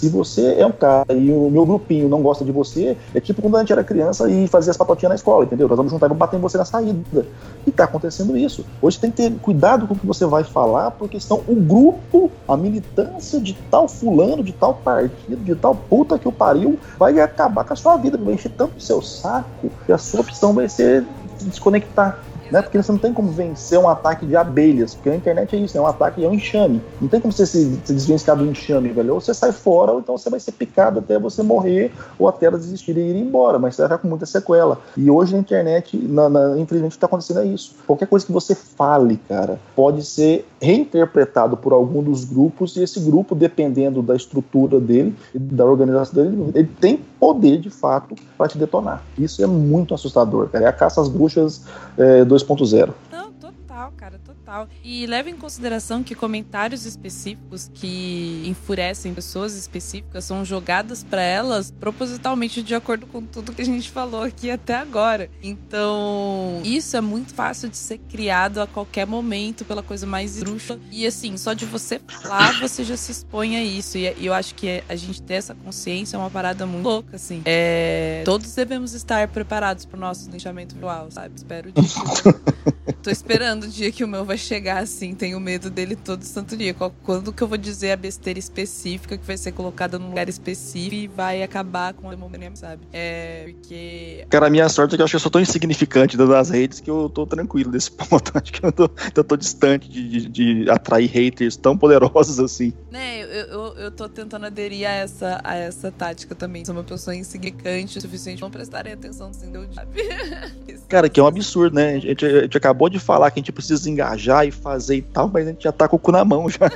Se 0.00 0.08
você 0.08 0.54
é 0.54 0.64
um 0.64 0.72
cara 0.72 1.12
e 1.12 1.30
o 1.30 1.50
meu 1.50 1.66
grupinho 1.66 2.08
não 2.08 2.22
gosta 2.22 2.42
de 2.42 2.50
você, 2.50 2.96
é 3.14 3.20
tipo 3.20 3.42
quando 3.42 3.56
a 3.56 3.60
gente 3.60 3.70
era 3.70 3.84
criança 3.84 4.30
e 4.30 4.48
fazia 4.48 4.70
as 4.70 4.76
patotinhas 4.78 5.10
na 5.10 5.14
escola, 5.14 5.44
entendeu? 5.44 5.68
Nós 5.68 5.76
vamos 5.76 5.92
juntar 5.92 6.06
e 6.06 6.08
vamos 6.08 6.18
bater 6.18 6.38
em 6.38 6.40
você 6.40 6.56
na 6.56 6.64
saída. 6.64 7.26
E 7.66 7.70
tá 7.70 7.84
acontecendo 7.84 8.34
isso. 8.34 8.64
Hoje 8.80 8.98
tem 8.98 9.10
que 9.10 9.18
ter 9.18 9.30
cuidado 9.40 9.86
com 9.86 9.92
o 9.92 9.98
que 9.98 10.06
você 10.06 10.24
vai 10.24 10.42
falar, 10.42 10.92
porque 10.92 11.20
senão 11.20 11.42
o 11.46 11.54
grupo, 11.54 12.32
a 12.48 12.56
militância 12.56 13.38
de 13.38 13.52
tal 13.70 13.86
fulano, 13.86 14.42
de 14.42 14.52
tal 14.52 14.72
partido, 14.72 15.44
de 15.44 15.54
tal 15.54 15.74
puta 15.74 16.18
que 16.18 16.26
o 16.26 16.32
pariu, 16.32 16.78
vai 16.98 17.20
acabar 17.20 17.62
com 17.64 17.74
a 17.74 17.76
sua 17.76 17.98
vida, 17.98 18.16
vai 18.16 18.32
encher 18.32 18.52
tanto 18.52 18.78
o 18.78 18.80
seu 18.80 19.02
saco 19.02 19.70
que 19.84 19.92
a 19.92 19.98
sua 19.98 20.20
opção 20.20 20.54
vai 20.54 20.66
ser 20.66 21.04
se 21.36 21.44
desconectar 21.44 22.20
né? 22.50 22.62
Porque 22.62 22.82
você 22.82 22.92
não 22.92 22.98
tem 22.98 23.12
como 23.12 23.30
vencer 23.30 23.78
um 23.78 23.88
ataque 23.88 24.26
de 24.26 24.36
abelhas, 24.36 24.94
porque 24.94 25.10
a 25.10 25.16
internet 25.16 25.54
é 25.54 25.58
isso, 25.58 25.76
é 25.76 25.80
um 25.80 25.86
ataque, 25.86 26.24
é 26.24 26.28
um 26.28 26.34
enxame. 26.34 26.82
Não 27.00 27.08
tem 27.08 27.20
como 27.20 27.32
você 27.32 27.46
se, 27.46 27.80
se 27.84 27.92
desvencilhar 27.92 28.36
do 28.36 28.46
enxame, 28.46 28.88
velho. 28.90 29.14
Ou 29.14 29.20
você 29.20 29.34
sai 29.34 29.52
fora, 29.52 29.92
ou 29.92 30.00
então 30.00 30.16
você 30.16 30.28
vai 30.30 30.40
ser 30.40 30.52
picado 30.52 30.98
até 30.98 31.18
você 31.18 31.42
morrer, 31.42 31.92
ou 32.18 32.28
até 32.28 32.46
ela 32.46 32.58
desistir 32.58 32.96
e 32.96 33.00
ir 33.00 33.16
embora, 33.16 33.58
mas 33.58 33.74
você 33.74 33.82
vai 33.82 33.88
ficar 33.90 33.98
com 33.98 34.08
muita 34.08 34.26
sequela. 34.26 34.78
E 34.96 35.10
hoje 35.10 35.32
na 35.32 35.38
internet, 35.38 35.96
na, 35.96 36.28
na, 36.28 36.58
infelizmente, 36.58 36.90
o 36.90 36.92
que 36.92 36.96
está 36.96 37.06
acontecendo 37.06 37.40
é 37.40 37.46
isso. 37.46 37.74
Qualquer 37.86 38.06
coisa 38.06 38.26
que 38.26 38.32
você 38.32 38.54
fale, 38.54 39.20
cara, 39.28 39.58
pode 39.74 40.04
ser 40.04 40.46
reinterpretado 40.60 41.56
por 41.56 41.72
algum 41.72 42.02
dos 42.02 42.24
grupos, 42.24 42.76
e 42.76 42.82
esse 42.82 43.00
grupo, 43.00 43.34
dependendo 43.34 44.02
da 44.02 44.14
estrutura 44.14 44.80
dele, 44.80 45.14
da 45.34 45.64
organização 45.64 46.22
dele, 46.22 46.50
ele 46.54 46.70
tem 46.80 47.00
poder 47.20 47.60
de 47.60 47.68
fato 47.68 48.16
para 48.36 48.48
te 48.48 48.56
detonar. 48.56 49.04
Isso 49.18 49.44
é 49.44 49.46
muito 49.46 49.92
assustador, 49.94 50.48
cara. 50.48 50.64
É 50.64 50.68
a 50.68 50.72
caça 50.72 51.02
às 51.02 51.08
bruxas 51.08 51.62
é, 51.98 52.24
2.0. 52.24 52.94
Não, 53.12 53.30
total, 53.32 53.92
cara, 53.94 54.18
total. 54.50 54.68
E 54.82 55.06
leva 55.06 55.30
em 55.30 55.36
consideração 55.36 56.02
que 56.02 56.14
comentários 56.14 56.84
específicos 56.84 57.70
que 57.72 58.42
enfurecem 58.46 59.14
pessoas 59.14 59.54
específicas 59.54 60.24
são 60.24 60.44
jogadas 60.44 61.04
para 61.04 61.22
elas 61.22 61.70
propositalmente 61.70 62.62
de 62.62 62.74
acordo 62.74 63.06
com 63.06 63.22
tudo 63.22 63.52
que 63.52 63.62
a 63.62 63.64
gente 63.64 63.90
falou 63.90 64.22
aqui 64.22 64.50
até 64.50 64.74
agora. 64.74 65.30
Então, 65.42 66.60
isso 66.64 66.96
é 66.96 67.00
muito 67.00 67.32
fácil 67.32 67.68
de 67.68 67.76
ser 67.76 67.98
criado 67.98 68.60
a 68.60 68.66
qualquer 68.66 69.06
momento 69.06 69.64
pela 69.64 69.82
coisa 69.82 70.06
mais 70.06 70.36
esdrúxula. 70.36 70.80
E 70.90 71.06
assim, 71.06 71.36
só 71.36 71.52
de 71.52 71.64
você 71.64 72.00
falar, 72.06 72.58
você 72.60 72.82
já 72.82 72.96
se 72.96 73.12
expõe 73.12 73.56
a 73.56 73.62
isso. 73.62 73.96
E 73.96 74.26
eu 74.26 74.34
acho 74.34 74.54
que 74.54 74.82
a 74.88 74.96
gente 74.96 75.22
ter 75.22 75.34
essa 75.34 75.54
consciência 75.54 76.16
é 76.16 76.18
uma 76.18 76.30
parada 76.30 76.66
muito 76.66 76.84
louca, 76.84 77.16
assim. 77.16 77.42
É... 77.44 78.22
Todos 78.24 78.54
devemos 78.54 78.94
estar 78.94 79.28
preparados 79.28 79.84
pro 79.84 79.98
nosso 79.98 80.30
linchamento 80.30 80.74
virtual, 80.74 81.10
sabe? 81.10 81.34
Espero 81.36 81.70
disso. 81.70 82.00
Tô 83.02 83.10
esperando 83.10 83.64
o 83.64 83.68
dia 83.68 83.90
que 83.92 84.04
o 84.04 84.08
meu 84.08 84.24
vai 84.24 84.36
chegar 84.40 84.78
assim. 84.78 85.14
Tenho 85.14 85.38
medo 85.38 85.70
dele 85.70 85.96
todo 85.96 86.22
santo 86.22 86.56
dia. 86.56 86.74
Quando 87.02 87.32
que 87.32 87.42
eu 87.42 87.48
vou 87.48 87.58
dizer 87.58 87.92
a 87.92 87.96
besteira 87.96 88.38
específica 88.38 89.16
que 89.16 89.26
vai 89.26 89.36
ser 89.36 89.52
colocada 89.52 89.98
num 89.98 90.08
lugar 90.08 90.28
específico 90.28 90.94
e 90.94 91.06
vai 91.06 91.42
acabar 91.42 91.94
com 91.94 92.08
o 92.08 92.10
demônio, 92.10 92.50
sabe? 92.54 92.82
É. 92.92 93.44
Porque. 93.44 94.24
Cara, 94.28 94.46
a 94.46 94.50
minha 94.50 94.68
sorte 94.68 94.94
é 94.94 94.96
que 94.96 95.02
eu 95.02 95.04
acho 95.04 95.12
que 95.12 95.16
eu 95.16 95.20
sou 95.20 95.30
tão 95.30 95.40
insignificante 95.40 96.16
das 96.16 96.50
redes 96.50 96.80
que 96.80 96.90
eu 96.90 97.08
tô 97.08 97.26
tranquilo 97.26 97.70
nesse 97.70 97.90
ponto. 97.92 98.32
Acho 98.34 98.52
que 98.52 98.64
eu 98.64 98.72
tô, 98.72 98.90
eu 99.14 99.24
tô 99.24 99.36
distante 99.36 99.88
de, 99.88 100.08
de, 100.08 100.28
de 100.28 100.70
atrair 100.70 101.10
haters 101.10 101.56
tão 101.56 101.76
poderosos 101.76 102.40
assim. 102.40 102.72
Né, 102.90 103.22
eu, 103.22 103.26
eu, 103.26 103.74
eu 103.76 103.90
tô 103.90 104.08
tentando 104.08 104.46
aderir 104.46 104.88
a 104.88 104.92
essa, 104.92 105.40
a 105.44 105.54
essa 105.54 105.90
tática 105.90 106.34
também. 106.34 106.64
Sou 106.64 106.74
uma 106.74 106.84
pessoa 106.84 107.14
insignificante 107.14 107.98
o 107.98 108.00
suficiente 108.00 108.38
pra 108.38 108.46
não 108.46 108.50
prestarem 108.50 108.92
atenção 108.92 109.28
assim, 109.28 109.50
deu 109.50 109.66
Cara, 110.88 111.08
que 111.08 111.20
é 111.20 111.22
um 111.22 111.26
absurdo, 111.26 111.74
né? 111.76 111.94
A 111.94 111.98
gente, 111.98 112.24
a 112.24 112.42
gente 112.42 112.56
acabou 112.56 112.88
de 112.88 112.98
falar 112.98 113.30
que 113.30 113.38
a 113.38 113.42
gente 113.42 113.52
precisa 113.52 113.88
engajar 113.88 114.29
e 114.46 114.50
fazer 114.50 114.96
e 114.96 115.02
tal, 115.02 115.28
mas 115.32 115.46
a 115.46 115.50
gente 115.50 115.64
já 115.64 115.72
tá 115.72 115.88
com 115.88 115.96
o 115.96 115.98
cu 115.98 116.12
na 116.12 116.24
mão 116.24 116.48
já. 116.48 116.70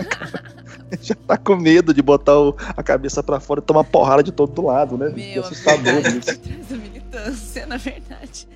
já 1.00 1.14
tá 1.14 1.36
com 1.36 1.56
medo 1.56 1.92
de 1.92 2.02
botar 2.02 2.38
o, 2.38 2.56
a 2.76 2.82
cabeça 2.82 3.22
para 3.22 3.40
fora 3.40 3.60
e 3.60 3.62
tomar 3.62 3.84
porrada 3.84 4.22
de 4.22 4.32
todo 4.32 4.62
lado, 4.62 4.96
né? 4.96 5.08
Meu, 5.08 5.24
é 5.24 5.38
assustador 5.38 5.98
isso. 6.06 6.38
Por 6.38 6.48
trás 6.48 6.66
da 6.68 6.76
militância, 6.76 7.66
na 7.66 7.76
verdade. 7.76 8.48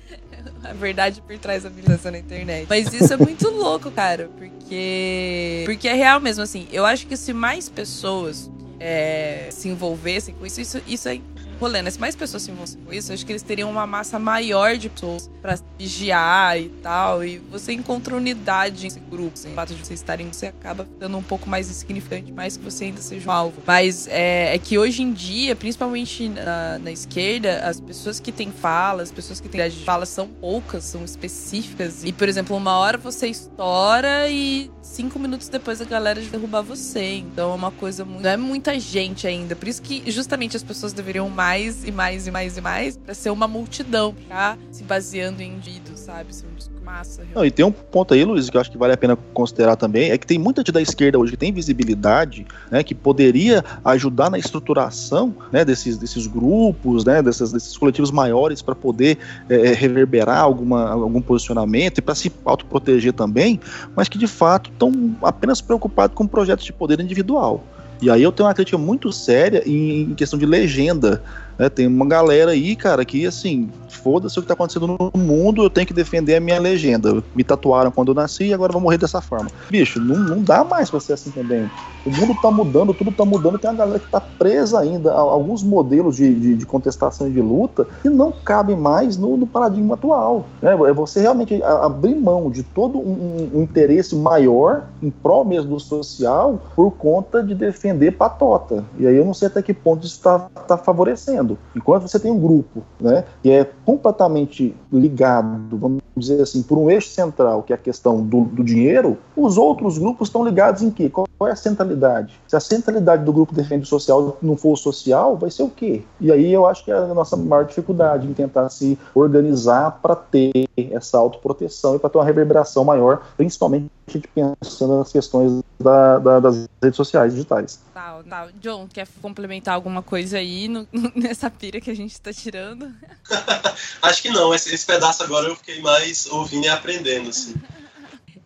A 0.63 0.73
verdade 0.73 1.21
por 1.21 1.37
trás 1.37 1.63
da 1.63 1.69
militância 1.69 2.11
na 2.11 2.19
internet. 2.19 2.67
Mas 2.69 2.93
isso 2.93 3.13
é 3.13 3.17
muito 3.17 3.49
louco, 3.51 3.91
cara, 3.91 4.29
porque. 4.37 5.63
Porque 5.65 5.87
é 5.87 5.93
real 5.93 6.19
mesmo, 6.19 6.43
assim. 6.43 6.67
Eu 6.71 6.85
acho 6.85 7.07
que 7.07 7.17
se 7.17 7.33
mais 7.33 7.67
pessoas 7.67 8.49
é, 8.79 9.49
se 9.51 9.67
envolvessem 9.67 10.33
com 10.35 10.45
isso, 10.45 10.61
isso, 10.61 10.81
isso 10.87 11.09
é 11.09 11.19
rolê, 11.59 11.81
né? 11.81 11.89
Se 11.91 11.99
mais 11.99 12.15
pessoas 12.15 12.43
se 12.43 12.51
envolvessem 12.51 12.81
com 12.81 12.93
isso, 12.93 13.13
acho 13.13 13.25
que 13.25 13.31
eles 13.31 13.41
teriam 13.41 13.69
uma 13.69 13.85
massa 13.85 14.17
maior 14.17 14.77
de 14.77 14.89
pessoas 14.89 15.29
pra 15.41 15.57
vigiar 15.77 16.59
e 16.59 16.69
tal. 16.81 17.23
E 17.23 17.37
você 17.37 17.73
encontra 17.73 18.15
unidade 18.15 18.83
nesse 18.83 18.99
grupo. 18.99 19.31
Assim. 19.33 19.51
O 19.51 19.55
fato 19.55 19.73
de 19.73 19.83
vocês 19.83 19.99
estarem, 19.99 20.31
você 20.31 20.47
acaba 20.47 20.85
ficando 20.85 21.17
um 21.17 21.23
pouco 21.23 21.49
mais 21.49 21.69
insignificante, 21.69 22.31
mais 22.31 22.57
que 22.57 22.63
você 22.63 22.85
ainda 22.85 23.01
seja 23.01 23.29
um 23.29 23.33
alvo. 23.33 23.61
Mas 23.65 24.07
é, 24.07 24.55
é 24.55 24.57
que 24.57 24.77
hoje 24.77 25.03
em 25.03 25.11
dia, 25.11 25.55
principalmente 25.55 26.29
na, 26.29 26.79
na, 26.79 26.91
esquerda, 26.91 27.61
as 27.65 27.79
pessoas 27.79 28.19
que 28.19 28.31
têm 28.31 28.51
fala, 28.51 29.03
as 29.03 29.11
pessoas 29.11 29.39
que 29.39 29.49
têm 29.49 29.69
fala 29.69 30.05
são 30.05 30.27
poucas, 30.27 30.83
são 30.85 31.03
específicas. 31.03 32.03
E, 32.03 32.13
por 32.13 32.29
exemplo, 32.29 32.55
uma 32.55 32.77
hora 32.77 32.97
você 32.97 33.27
estoura 33.27 34.29
e 34.29 34.71
cinco 34.81 35.19
minutos 35.19 35.47
depois 35.49 35.81
a 35.81 35.85
galera 35.85 36.19
derrubar 36.21 36.61
você. 36.61 37.17
Então 37.17 37.51
é 37.51 37.55
uma 37.55 37.71
coisa 37.71 38.05
muito. 38.05 38.23
Não 38.23 38.29
é 38.29 38.37
muita 38.37 38.79
gente 38.79 39.27
ainda. 39.27 39.55
Por 39.55 39.67
isso 39.67 39.81
que 39.81 40.09
justamente 40.11 40.55
as 40.55 40.63
pessoas 40.63 40.93
deveriam 40.93 41.29
mais 41.29 41.48
mais 41.49 41.83
e 41.83 41.91
mais 41.91 42.27
e 42.27 42.31
mais 42.31 42.57
e 42.57 42.61
mais 42.61 42.97
para 42.97 43.13
ser 43.15 43.31
uma 43.31 43.47
multidão, 43.47 44.13
tá? 44.27 44.55
Se 44.71 44.83
baseando 44.83 45.41
em 45.41 45.53
indivíduos, 45.53 45.99
sabe? 45.99 46.35
Ser 46.35 46.45
um 46.45 46.53
disco 46.53 46.73
massa. 46.85 47.23
Não, 47.33 47.43
e 47.43 47.49
tem 47.49 47.65
um 47.65 47.71
ponto 47.71 48.13
aí, 48.13 48.23
Luiz, 48.23 48.51
que 48.51 48.55
eu 48.55 48.61
acho 48.61 48.69
que 48.69 48.77
vale 48.77 48.93
a 48.93 48.97
pena 48.97 49.17
considerar 49.33 49.75
também, 49.75 50.11
é 50.11 50.17
que 50.17 50.27
tem 50.27 50.37
muita 50.37 50.61
gente 50.61 50.71
da 50.71 50.81
esquerda 50.81 51.17
hoje 51.17 51.31
que 51.31 51.37
tem 51.37 51.51
visibilidade, 51.51 52.45
né, 52.69 52.83
que 52.83 52.93
poderia 52.93 53.65
ajudar 53.83 54.29
na 54.29 54.37
estruturação, 54.37 55.35
né, 55.51 55.65
desses, 55.65 55.97
desses 55.97 56.27
grupos, 56.27 57.03
né, 57.03 57.21
desses, 57.23 57.51
desses 57.51 57.75
coletivos 57.75 58.11
maiores 58.11 58.61
para 58.61 58.75
poder 58.75 59.17
é, 59.49 59.73
reverberar 59.73 60.41
alguma, 60.41 60.91
algum 60.91 61.21
posicionamento 61.21 61.97
e 61.97 62.01
para 62.01 62.13
se 62.13 62.31
autoproteger 62.45 63.13
também, 63.13 63.59
mas 63.95 64.07
que 64.07 64.19
de 64.19 64.27
fato 64.27 64.69
estão 64.69 64.91
apenas 65.23 65.61
preocupados 65.61 66.15
com 66.15 66.27
projetos 66.27 66.63
de 66.63 66.73
poder 66.73 66.99
individual. 66.99 67.63
E 68.01 68.09
aí 68.09 68.23
eu 68.23 68.31
tenho 68.31 68.47
uma 68.47 68.53
crítica 68.53 68.77
muito 68.77 69.11
séria 69.11 69.61
em, 69.65 70.13
questão 70.15 70.39
de 70.39 70.45
legenda. 70.45 71.21
Né? 71.59 71.69
Tem 71.69 71.85
uma 71.85 72.05
galera 72.05 72.51
aí, 72.51 72.75
cara, 72.75 73.03
que 73.03 73.27
assim, 73.27 73.69
foda-se 73.89 74.39
o 74.39 74.41
que 74.41 74.47
tá 74.47 74.53
acontecendo 74.53 74.87
no 74.87 75.11
mundo, 75.13 75.63
eu 75.63 75.69
tenho 75.69 75.85
que 75.85 75.93
defender 75.93 76.35
a 76.35 76.39
minha 76.39 76.59
legenda. 76.59 77.21
Me 77.35 77.43
tatuaram 77.43 77.91
quando 77.91 78.09
eu 78.09 78.15
nasci 78.15 78.45
e 78.45 78.53
agora 78.53 78.71
vou 78.71 78.81
morrer 78.81 78.97
dessa 78.97 79.21
forma. 79.21 79.51
Bicho, 79.69 79.99
não, 79.99 80.17
não 80.17 80.41
dá 80.41 80.63
mais 80.63 80.89
pra 80.89 80.99
ser 81.01 81.13
assim 81.13 81.31
também. 81.31 81.69
O 82.05 82.09
mundo 82.09 82.33
tá 82.41 82.49
mudando, 82.49 82.93
tudo 82.93 83.11
tá 83.11 83.25
mudando, 83.25 83.59
tem 83.59 83.69
uma 83.69 83.75
galera 83.75 83.99
que 83.99 84.09
tá 84.09 84.21
presa 84.21 84.79
ainda 84.79 85.11
a 85.11 85.19
alguns 85.19 85.61
modelos 85.61 86.15
de, 86.15 86.33
de, 86.33 86.55
de 86.55 86.65
contestação 86.65 87.27
e 87.27 87.31
de 87.31 87.41
luta 87.41 87.85
que 88.01 88.09
não 88.09 88.31
cabem 88.31 88.75
mais 88.75 89.17
no, 89.17 89.35
no 89.35 89.45
paradigma 89.45 89.95
atual. 89.95 90.45
Né? 90.61 90.71
É 90.71 90.93
você 90.93 91.19
realmente 91.19 91.61
abrir 91.61 92.15
mão 92.15 92.49
de 92.49 92.63
todo 92.63 92.97
um, 92.97 93.49
um, 93.53 93.61
interesse 93.61 94.15
maior 94.15 94.85
em 95.03 95.09
prol 95.09 95.43
mesmo 95.43 95.71
do 95.71 95.79
social 95.79 96.61
por 96.75 96.91
conta 96.91 97.43
de 97.43 97.53
defender 97.53 98.11
patota. 98.11 98.85
E 98.97 99.05
aí 99.05 99.15
eu 99.15 99.25
não 99.25 99.33
sei 99.33 99.49
até 99.49 99.61
que 99.61 99.73
ponto 99.73 100.05
isso 100.05 100.15
está 100.15 100.39
tá 100.39 100.77
favorecendo. 100.77 101.48
Enquanto 101.75 102.07
você 102.07 102.19
tem 102.19 102.31
um 102.31 102.39
grupo 102.39 102.83
né, 102.99 103.23
que 103.41 103.51
é 103.51 103.69
completamente 103.85 104.75
ligado, 104.91 105.77
vamos 105.77 106.01
dizer 106.15 106.41
assim, 106.41 106.61
por 106.61 106.77
um 106.77 106.89
eixo 106.89 107.09
central, 107.09 107.63
que 107.63 107.71
é 107.71 107.75
a 107.75 107.79
questão 107.79 108.21
do, 108.21 108.41
do 108.41 108.63
dinheiro, 108.63 109.17
os 109.35 109.57
outros 109.57 109.97
grupos 109.97 110.27
estão 110.27 110.43
ligados 110.43 110.81
em 110.81 110.91
quê? 110.91 111.09
Qual 111.09 111.25
é 111.47 111.51
a 111.51 111.55
centralidade? 111.55 112.39
Se 112.47 112.55
a 112.55 112.59
centralidade 112.59 113.23
do 113.23 113.31
grupo 113.31 113.53
defende 113.53 113.83
o 113.83 113.87
social 113.87 114.37
não 114.41 114.57
for 114.57 114.73
o 114.73 114.77
social, 114.77 115.37
vai 115.37 115.49
ser 115.49 115.63
o 115.63 115.69
quê? 115.69 116.03
E 116.19 116.31
aí 116.31 116.51
eu 116.51 116.65
acho 116.65 116.83
que 116.83 116.91
é 116.91 116.95
a 116.95 117.13
nossa 117.13 117.37
maior 117.37 117.65
dificuldade 117.65 118.27
em 118.27 118.33
tentar 118.33 118.69
se 118.69 118.99
organizar 119.15 119.99
para 120.01 120.15
ter 120.15 120.51
essa 120.91 121.17
autoproteção 121.17 121.95
e 121.95 121.99
para 121.99 122.09
ter 122.09 122.17
uma 122.17 122.25
reverberação 122.25 122.83
maior, 122.83 123.21
principalmente 123.37 123.89
pensando 124.17 124.97
nas 124.97 125.11
questões 125.11 125.61
da, 125.79 126.19
da, 126.19 126.39
das 126.39 126.67
redes 126.81 126.97
sociais 126.97 127.33
digitais. 127.33 127.79
Tal, 127.93 128.23
tal. 128.23 128.49
John, 128.59 128.87
quer 128.91 129.07
complementar 129.21 129.75
alguma 129.75 130.01
coisa 130.01 130.37
aí 130.37 130.67
no, 130.67 130.87
nessa 131.15 131.49
pira 131.49 131.79
que 131.79 131.91
a 131.91 131.95
gente 131.95 132.13
está 132.13 132.33
tirando? 132.33 132.91
Acho 134.01 134.21
que 134.21 134.29
não. 134.29 134.53
Esse, 134.53 134.73
esse, 134.73 134.85
pedaço 134.85 135.23
agora 135.23 135.47
eu 135.47 135.55
fiquei 135.55 135.81
mais 135.81 136.25
ouvindo 136.27 136.65
e 136.65 136.69
aprendendo, 136.69 137.29
assim. 137.29 137.53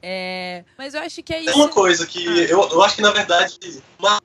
É, 0.05 0.65
mas 0.77 0.93
eu 0.93 0.99
acho 0.99 1.23
que 1.23 1.33
é 1.33 1.39
isso. 1.39 1.53
Tem 1.53 1.61
uma 1.61 1.69
coisa 1.69 2.05
que 2.05 2.27
ah. 2.27 2.43
eu, 2.49 2.61
eu 2.71 2.83
acho 2.83 2.97
que, 2.97 3.01
na 3.01 3.11
verdade, 3.11 3.57
uma, 3.97 4.21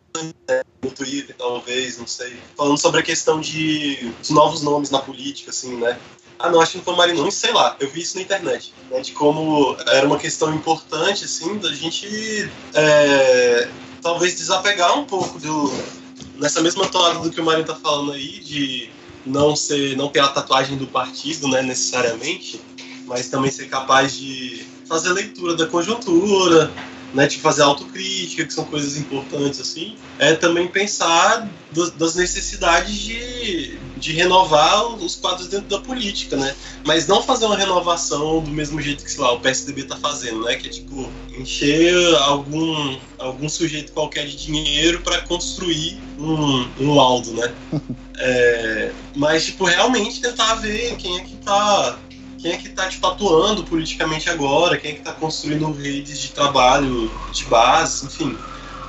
né, 0.48 0.62
no 0.82 0.90
Twitter, 0.90 1.36
talvez, 1.38 1.98
não 1.98 2.06
sei, 2.06 2.36
falando 2.56 2.76
sobre 2.76 2.98
a 2.98 3.02
questão 3.04 3.40
de, 3.40 4.12
de 4.12 4.32
novos 4.32 4.60
nomes 4.60 4.90
na 4.90 4.98
política, 4.98 5.50
assim, 5.50 5.76
né? 5.76 5.96
Ah, 6.38 6.50
não, 6.50 6.60
acho 6.60 6.72
que 6.72 6.78
não 6.78 6.84
foi 6.84 6.94
Marinunes, 6.94 7.34
sei 7.34 7.52
lá. 7.52 7.76
Eu 7.80 7.90
vi 7.90 8.00
isso 8.00 8.16
na 8.16 8.22
internet, 8.22 8.72
né? 8.90 9.00
De 9.00 9.12
como 9.12 9.76
era 9.88 10.06
uma 10.06 10.18
questão 10.18 10.54
importante, 10.54 11.24
assim, 11.24 11.58
da 11.58 11.72
gente 11.72 12.48
é, 12.74 13.68
talvez 14.00 14.36
desapegar 14.36 14.96
um 14.98 15.04
pouco 15.04 15.38
do. 15.38 15.72
Nessa 16.36 16.60
mesma 16.60 16.86
toada 16.86 17.18
do 17.18 17.30
que 17.30 17.40
o 17.40 17.44
Marinho 17.44 17.66
tá 17.66 17.74
falando 17.74 18.12
aí, 18.12 18.38
de 18.38 18.90
não 19.26 19.56
ser, 19.56 19.96
não 19.96 20.08
ter 20.08 20.20
a 20.20 20.28
tatuagem 20.28 20.76
do 20.76 20.86
partido, 20.86 21.48
né, 21.48 21.62
necessariamente, 21.62 22.60
mas 23.06 23.28
também 23.28 23.50
ser 23.50 23.66
capaz 23.66 24.16
de 24.16 24.64
fazer 24.88 25.12
leitura 25.12 25.56
da 25.56 25.66
conjuntura, 25.66 26.70
né, 27.12 27.26
de 27.26 27.38
fazer 27.38 27.62
autocrítica, 27.62 28.44
que 28.44 28.52
são 28.52 28.64
coisas 28.64 28.96
importantes 28.96 29.60
assim, 29.60 29.96
é 30.18 30.34
também 30.34 30.68
pensar 30.68 31.48
do, 31.70 31.90
das 31.92 32.14
necessidades 32.14 32.94
de, 32.94 33.78
de 33.96 34.12
renovar 34.12 34.94
os 34.96 35.14
quadros 35.16 35.48
dentro 35.48 35.68
da 35.68 35.78
política, 35.78 36.36
né? 36.36 36.54
Mas 36.84 37.06
não 37.06 37.22
fazer 37.22 37.46
uma 37.46 37.56
renovação 37.56 38.42
do 38.42 38.50
mesmo 38.50 38.80
jeito 38.80 39.04
que, 39.04 39.10
sei 39.10 39.22
lá, 39.22 39.32
o 39.32 39.40
PSDB 39.40 39.84
tá 39.84 39.96
fazendo, 39.96 40.42
né? 40.44 40.56
Que 40.56 40.66
é 40.66 40.70
tipo 40.70 41.14
encher 41.38 41.94
algum, 42.16 42.98
algum 43.18 43.48
sujeito 43.48 43.92
qualquer 43.92 44.26
de 44.26 44.36
dinheiro 44.36 45.00
para 45.02 45.22
construir 45.22 46.02
um, 46.18 46.72
um 46.78 46.94
laudo, 46.94 47.32
né? 47.34 47.54
É, 48.20 48.96
mas, 49.14 49.44
tipo, 49.46 49.64
realmente 49.64 50.20
tentar 50.20 50.56
ver 50.56 50.96
quem 50.96 51.18
é 51.18 51.20
que 51.20 51.36
tá 51.36 52.00
quem 52.38 52.52
é 52.52 52.56
que 52.56 52.68
está 52.68 52.88
tipo, 52.88 53.06
atuando 53.06 53.64
politicamente 53.64 54.30
agora, 54.30 54.76
quem 54.76 54.92
é 54.92 54.94
que 54.94 55.00
está 55.00 55.12
construindo 55.12 55.70
redes 55.72 56.18
de 56.20 56.28
trabalho 56.28 57.10
de 57.32 57.44
base, 57.44 58.06
enfim, 58.06 58.38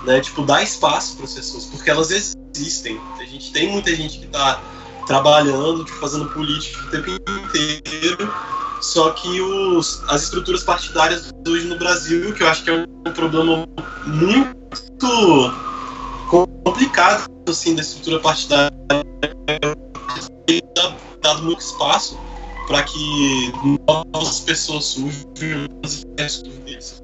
né? 0.05 0.21
Tipo, 0.21 0.43
dar 0.43 0.61
espaço 0.61 1.15
para 1.15 1.26
as 1.26 1.34
pessoas, 1.34 1.65
porque 1.65 1.89
elas 1.89 2.11
existem. 2.11 2.99
A 3.19 3.26
gente 3.26 3.51
tem 3.51 3.71
muita 3.71 3.95
gente 3.95 4.19
que 4.19 4.26
está 4.26 4.61
trabalhando, 5.07 5.84
tipo, 5.84 5.97
fazendo 5.97 6.30
política 6.30 6.80
o 6.85 6.89
tempo 6.91 7.09
inteiro, 7.09 8.34
só 8.81 9.09
que 9.11 9.41
os, 9.41 10.03
as 10.07 10.23
estruturas 10.23 10.63
partidárias 10.63 11.30
hoje 11.47 11.65
no 11.65 11.77
Brasil, 11.77 12.34
que 12.34 12.43
eu 12.43 12.47
acho 12.47 12.63
que 12.63 12.69
é 12.69 12.85
um 13.07 13.11
problema 13.11 13.67
muito 14.05 15.53
complicado, 16.30 17.27
assim, 17.47 17.76
da 17.76 17.81
estrutura 17.81 18.19
partidária 18.19 18.69
dado 21.21 21.43
muito 21.43 21.59
espaço 21.59 22.17
para 22.70 22.84
que 22.84 23.52
novas 24.14 24.41
pessoas 24.41 24.86
surjam. 24.86 25.68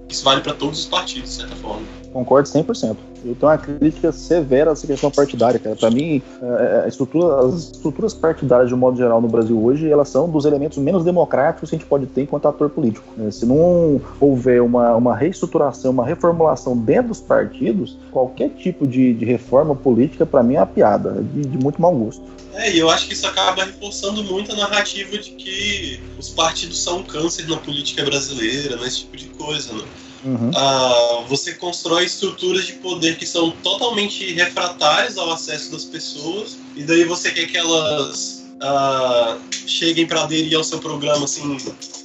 Isso 0.08 0.24
vale 0.24 0.42
para 0.42 0.54
todos 0.54 0.82
os 0.82 0.86
partidos, 0.86 1.32
de 1.32 1.36
certa 1.38 1.56
forma. 1.56 2.05
Concordo 2.16 2.48
100%. 2.48 2.96
Eu 3.26 3.36
tenho 3.36 3.52
uma 3.52 3.58
crítica 3.58 4.10
severa 4.14 4.70
a 4.70 4.74
essa 4.74 4.88
questão 4.88 5.12
partidária, 5.12 5.60
cara. 5.60 5.76
Para 5.76 5.92
mim, 5.92 6.22
é, 6.42 6.84
a 6.86 6.88
estrutura, 6.88 7.46
as 7.46 7.56
estruturas 7.56 8.14
partidárias, 8.14 8.70
de 8.70 8.74
um 8.74 8.78
modo 8.78 8.96
geral, 8.96 9.20
no 9.20 9.28
Brasil 9.28 9.62
hoje, 9.62 9.92
elas 9.92 10.08
são 10.08 10.30
dos 10.30 10.46
elementos 10.46 10.78
menos 10.78 11.04
democráticos 11.04 11.70
que 11.70 11.76
a 11.76 11.78
gente 11.78 11.90
pode 11.90 12.06
ter 12.06 12.22
enquanto 12.22 12.48
ator 12.48 12.70
político. 12.70 13.06
né? 13.18 13.30
Se 13.32 13.46
não 13.46 14.00
houver 14.18 14.62
uma, 14.62 14.96
uma 14.96 15.14
reestruturação, 15.14 15.92
uma 15.92 16.06
reformulação 16.06 16.78
dentro 16.78 17.10
dos 17.10 17.20
partidos, 17.20 17.98
qualquer 18.14 18.48
tipo 18.52 18.88
de, 18.88 19.14
de 19.14 19.26
reforma 19.26 19.76
política, 19.76 20.26
para 20.26 20.42
mim, 20.42 20.56
é 20.56 20.60
uma 20.60 20.68
piada, 20.68 21.22
de, 21.22 21.42
de 21.42 21.58
muito 21.58 21.82
mau 21.82 21.94
gosto. 21.94 22.24
É, 22.54 22.72
e 22.72 22.80
eu 22.80 22.90
acho 22.90 23.08
que 23.08 23.14
isso 23.14 23.28
acaba 23.28 23.66
reforçando 23.66 24.24
muito 24.24 24.54
a 24.54 24.56
narrativa 24.56 25.18
de 25.18 25.32
que 25.32 26.00
os 26.18 26.30
partidos 26.30 26.82
são 26.82 27.00
um 27.00 27.04
câncer 27.04 27.46
na 27.50 27.58
política 27.58 28.06
brasileira, 28.06 28.78
nesse 28.78 29.00
tipo 29.00 29.18
de 29.18 29.26
coisa, 29.26 29.74
né? 29.74 29.84
Uhum. 30.26 30.49
Ah, 30.56 31.23
você 31.30 31.53
constrói 31.53 32.06
estruturas 32.06 32.65
de 32.65 32.73
poder 32.73 33.15
que 33.18 33.27
são 33.27 33.52
totalmente 33.52 34.34
refratárias 34.34 35.18
ao 35.18 35.31
acesso 35.31 35.72
das 35.72 35.85
pessoas, 35.85 36.57
e 36.76 36.84
daí 36.84 37.03
você 37.03 37.31
quer 37.31 37.45
que 37.45 37.56
elas 37.56 38.43
ah, 38.60 39.38
cheguem 39.68 40.07
para 40.07 40.23
aderir 40.23 40.57
ao 40.57 40.64
seu 40.64 40.80
programa 40.80 41.26
assim, 41.26 41.57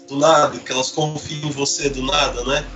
do 0.07 0.17
nada, 0.17 0.59
que 0.59 0.71
elas 0.71 0.91
confiem 0.91 1.47
em 1.47 1.51
você 1.51 1.89
do 1.89 2.03
nada, 2.03 2.45
né? 2.45 2.67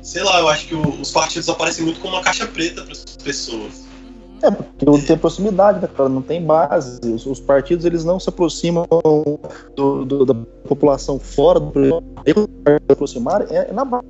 Sei 0.00 0.22
lá, 0.22 0.38
eu 0.40 0.48
acho 0.48 0.66
que 0.66 0.74
o- 0.74 1.00
os 1.00 1.10
partidos 1.10 1.48
aparecem 1.48 1.84
muito 1.84 2.00
como 2.00 2.14
uma 2.14 2.22
caixa 2.22 2.46
preta 2.46 2.82
para 2.82 2.92
as 2.92 3.04
pessoas. 3.22 3.83
É, 4.44 4.50
porque 4.50 4.84
não 4.84 5.00
tem 5.00 5.16
proximidade, 5.16 5.80
né, 5.80 5.88
cara? 5.96 6.08
Não 6.08 6.20
tem 6.20 6.44
base. 6.44 7.00
Os, 7.10 7.24
os 7.24 7.40
partidos 7.40 7.84
eles 7.86 8.04
não 8.04 8.20
se 8.20 8.28
aproximam 8.28 8.84
do- 9.74 10.04
do- 10.04 10.26
da 10.26 10.34
população 10.68 11.18
fora 11.18 11.58
do 11.58 12.02
se 12.26 12.92
aproximarem 12.92 13.46
é 13.50 13.72
na 13.72 13.84
base, 13.84 14.04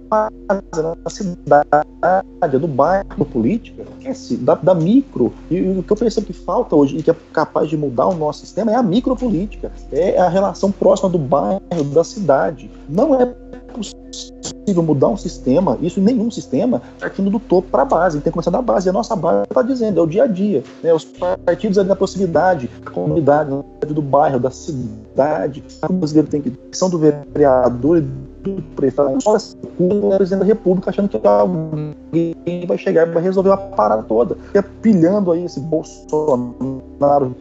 é 0.51 0.83
na 0.83 1.11
cidade, 1.11 2.59
no 2.61 2.69
bairro 2.69 3.25
política, 3.25 3.85
esquece, 3.99 4.37
da, 4.37 4.55
da 4.55 4.75
micro. 4.75 5.33
E, 5.51 5.61
o 5.61 5.83
que 5.83 5.93
eu 5.93 5.97
percebo 5.97 6.27
que 6.27 6.33
falta 6.33 6.75
hoje 6.75 6.97
e 6.97 7.03
que 7.03 7.11
é 7.11 7.17
capaz 7.33 7.69
de 7.69 7.77
mudar 7.77 8.07
o 8.09 8.15
nosso 8.15 8.41
sistema 8.41 8.73
é 8.73 8.75
a 8.75 8.83
micropolítica. 8.83 9.71
É 9.93 10.19
a 10.19 10.29
relação 10.29 10.71
próxima 10.73 11.09
do 11.09 11.19
bairro, 11.19 11.61
da 11.93 12.03
cidade. 12.05 12.71
Não 12.89 13.15
é 13.21 13.33
possível 13.75 14.83
mudar 14.83 15.09
um 15.09 15.17
sistema, 15.17 15.79
isso 15.81 16.01
em 16.01 16.03
nenhum 16.03 16.31
sistema, 16.31 16.81
partindo 16.99 17.31
do 17.31 17.39
topo 17.39 17.69
para 17.71 17.83
a 17.83 17.85
base, 17.85 18.19
tem 18.19 18.25
que 18.25 18.31
começar 18.31 18.51
da 18.51 18.63
base. 18.63 18.89
E 18.89 18.91
a 18.91 18.93
nossa 18.93 19.15
base 19.15 19.43
está 19.43 19.63
dizendo, 19.63 20.01
é 20.01 20.03
o 20.03 20.07
dia 20.07 20.25
a 20.25 20.27
dia. 20.27 20.63
Né? 20.83 20.93
Os 20.93 21.05
partidos 21.05 21.79
ali 21.79 21.89
na 21.89 21.97
proximidade, 21.97 22.71
da 22.85 22.91
comunidade, 22.91 23.51
do 23.87 24.03
bairro, 24.03 24.39
da 24.39 24.51
cidade. 24.51 25.63
O 25.89 25.93
brasileiro 25.93 26.29
tem 26.29 26.41
que. 26.41 26.53
São 26.73 26.89
do 26.89 26.99
vereador 26.99 27.99
e 27.99 28.01
do 28.01 28.63
prefeito. 28.75 29.19
Olha, 29.27 29.41
o 29.79 30.17
presidente 30.17 30.41
da 30.41 30.47
República 30.47 30.91
achando 30.91 31.09
que 31.09 31.21
alguém 31.27 32.67
vai 32.67 32.79
chegar 32.79 33.09
e 33.09 33.11
vai 33.11 33.23
resolver 33.23 33.51
a 33.51 33.57
parada 33.57 34.03
toda. 34.03 34.37
E 34.55 34.63
pilhando 34.63 35.33
aí 35.33 35.45
esse 35.45 35.61
Bolsonaro, 35.61 37.35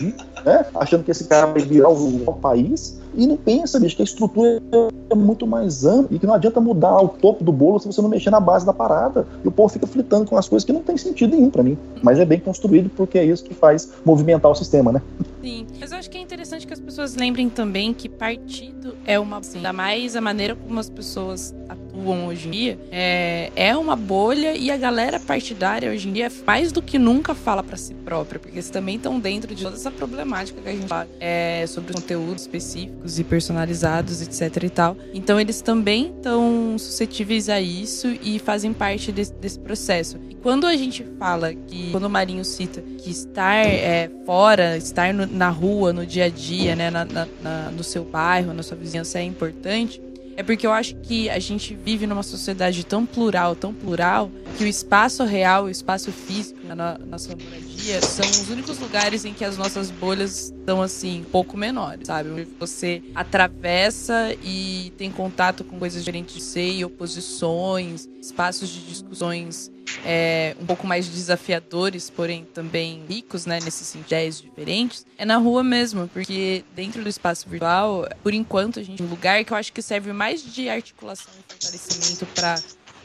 né? 0.45 0.65
achando 0.75 1.03
que 1.03 1.11
esse 1.11 1.25
cara 1.25 1.47
vai 1.47 1.61
virar 1.61 1.89
o, 1.89 2.29
o 2.29 2.33
país. 2.33 2.99
E 3.15 3.27
não 3.27 3.37
pensa, 3.37 3.79
bicho, 3.79 3.95
que 3.95 4.01
a 4.01 4.05
estrutura 4.05 4.61
é 5.09 5.15
muito 5.15 5.45
mais 5.45 5.85
ampla 5.85 6.15
e 6.15 6.19
que 6.19 6.25
não 6.25 6.33
adianta 6.33 6.59
mudar 6.59 6.99
o 6.99 7.07
topo 7.07 7.43
do 7.43 7.51
bolo 7.51 7.79
se 7.79 7.85
você 7.85 8.01
não 8.01 8.09
mexer 8.09 8.31
na 8.31 8.39
base 8.39 8.65
da 8.65 8.73
parada. 8.73 9.27
E 9.43 9.47
o 9.47 9.51
povo 9.51 9.69
fica 9.71 9.85
fritando 9.85 10.25
com 10.25 10.37
as 10.37 10.49
coisas 10.49 10.65
que 10.65 10.73
não 10.73 10.81
tem 10.81 10.97
sentido 10.97 11.35
nenhum 11.35 11.49
para 11.49 11.61
mim. 11.61 11.77
Mas 12.01 12.19
é 12.19 12.25
bem 12.25 12.39
construído 12.39 12.89
porque 12.89 13.19
é 13.19 13.25
isso 13.25 13.43
que 13.43 13.53
faz 13.53 13.91
movimentar 14.03 14.51
o 14.51 14.55
sistema, 14.55 14.91
né? 14.91 15.01
Sim, 15.41 15.67
mas 15.79 15.91
eu 15.91 15.97
acho 15.97 16.09
que 16.09 16.17
é 16.17 16.21
interessante 16.21 16.65
que 16.65 16.73
as 16.73 16.79
pessoas 16.79 17.15
lembrem 17.15 17.49
também 17.49 17.93
que 17.93 18.09
partido 18.09 18.95
é 19.05 19.19
uma. 19.19 19.37
Assim, 19.37 19.57
ainda 19.57 19.73
mais 19.73 20.15
a 20.15 20.21
maneira 20.21 20.55
como 20.55 20.79
as 20.79 20.89
pessoas 20.89 21.53
atuam 21.93 22.27
hoje 22.27 22.47
em 22.47 22.51
dia, 22.51 22.79
é, 22.91 23.51
é 23.55 23.77
uma 23.77 23.95
bolha 23.95 24.55
e 24.55 24.71
a 24.71 24.77
galera 24.77 25.19
partidária 25.19 25.91
hoje 25.91 26.09
em 26.09 26.13
dia, 26.13 26.31
mais 26.45 26.71
do 26.71 26.81
que 26.81 26.97
nunca, 26.97 27.35
fala 27.35 27.63
pra 27.63 27.77
si 27.77 27.93
própria, 27.93 28.39
porque 28.39 28.55
eles 28.57 28.69
também 28.69 28.95
estão 28.95 29.19
dentro 29.19 29.53
de 29.53 29.63
toda 29.63 29.75
essa 29.75 29.91
problemática 29.91 30.59
que 30.61 30.67
a 30.69 30.71
gente 30.71 30.87
fala 30.87 31.07
é, 31.19 31.65
sobre 31.67 31.93
conteúdos 31.93 32.41
específicos 32.43 33.19
e 33.19 33.23
personalizados, 33.23 34.21
etc 34.21 34.63
e 34.63 34.69
tal. 34.69 34.97
Então 35.13 35.39
eles 35.39 35.61
também 35.61 36.11
estão 36.15 36.75
suscetíveis 36.77 37.47
a 37.49 37.61
isso 37.61 38.07
e 38.23 38.39
fazem 38.39 38.73
parte 38.73 39.11
desse, 39.11 39.33
desse 39.33 39.59
processo. 39.59 40.17
E 40.29 40.35
quando 40.35 40.65
a 40.65 40.75
gente 40.75 41.05
fala 41.19 41.53
que, 41.53 41.91
quando 41.91 42.05
o 42.05 42.09
Marinho 42.09 42.43
cita 42.43 42.81
que 42.97 43.11
estar 43.11 43.65
é, 43.65 44.09
fora, 44.25 44.77
estar 44.77 45.13
no- 45.13 45.27
na 45.27 45.49
rua, 45.49 45.93
no 45.93 46.05
dia 46.05 46.25
a 46.25 46.29
dia, 46.29 46.75
né, 46.75 46.89
na, 46.89 47.05
na- 47.05 47.27
na- 47.41 47.71
no 47.71 47.83
seu 47.83 48.03
bairro, 48.03 48.53
na 48.53 48.63
sua 48.63 48.75
vizinhança 48.77 49.19
é 49.19 49.23
importante. 49.23 50.01
É 50.35 50.41
porque 50.43 50.65
eu 50.65 50.71
acho 50.71 50.95
que 50.97 51.29
a 51.29 51.37
gente 51.39 51.75
vive 51.75 52.07
numa 52.07 52.23
sociedade 52.23 52.83
tão 52.85 53.05
plural, 53.05 53.55
tão 53.55 53.73
plural, 53.73 54.31
que 54.57 54.63
o 54.63 54.67
espaço 54.67 55.23
real, 55.23 55.65
o 55.65 55.69
espaço 55.69 56.11
físico 56.11 56.59
na 56.65 56.75
no- 56.97 57.05
nossa 57.05 57.35
moradia 57.35 58.01
são 58.01 58.25
os 58.27 58.49
únicos 58.49 58.79
lugares 58.79 59.25
em 59.25 59.33
que 59.33 59.45
as 59.45 59.57
nossas 59.57 59.91
bolhas 59.91 60.51
estão 60.57 60.81
assim, 60.81 61.21
um 61.21 61.25
pouco 61.25 61.55
menores, 61.57 62.07
sabe? 62.07 62.47
Você 62.59 63.01
atravessa 63.13 64.35
e 64.43 64.91
tem 64.97 65.11
contato 65.11 65.63
com 65.63 65.77
coisas 65.79 66.01
diferentes 66.03 66.35
de 66.35 66.41
você, 66.41 66.71
e 66.71 66.85
oposições, 66.85 68.07
espaços 68.21 68.69
de 68.69 68.79
discussões 68.81 69.71
é, 70.05 70.55
um 70.59 70.65
pouco 70.65 70.85
mais 70.85 71.07
desafiadores, 71.07 72.09
porém 72.09 72.45
também 72.45 73.03
ricos, 73.07 73.45
né, 73.45 73.59
nesses 73.63 73.89
assim, 73.89 73.99
ideias 73.99 74.41
diferentes, 74.41 75.05
é 75.17 75.25
na 75.25 75.37
rua 75.37 75.63
mesmo, 75.63 76.07
porque 76.09 76.63
dentro 76.75 77.03
do 77.03 77.09
espaço 77.09 77.47
virtual, 77.47 78.07
por 78.21 78.33
enquanto, 78.33 78.79
a 78.79 78.83
gente 78.83 79.01
um 79.01 79.07
lugar 79.07 79.43
que 79.43 79.53
eu 79.53 79.57
acho 79.57 79.71
que 79.71 79.81
serve 79.81 80.13
mais 80.13 80.43
de 80.43 80.69
articulação 80.69 81.31
e 81.39 81.53
fortalecimento 81.53 82.25
para 82.27 82.59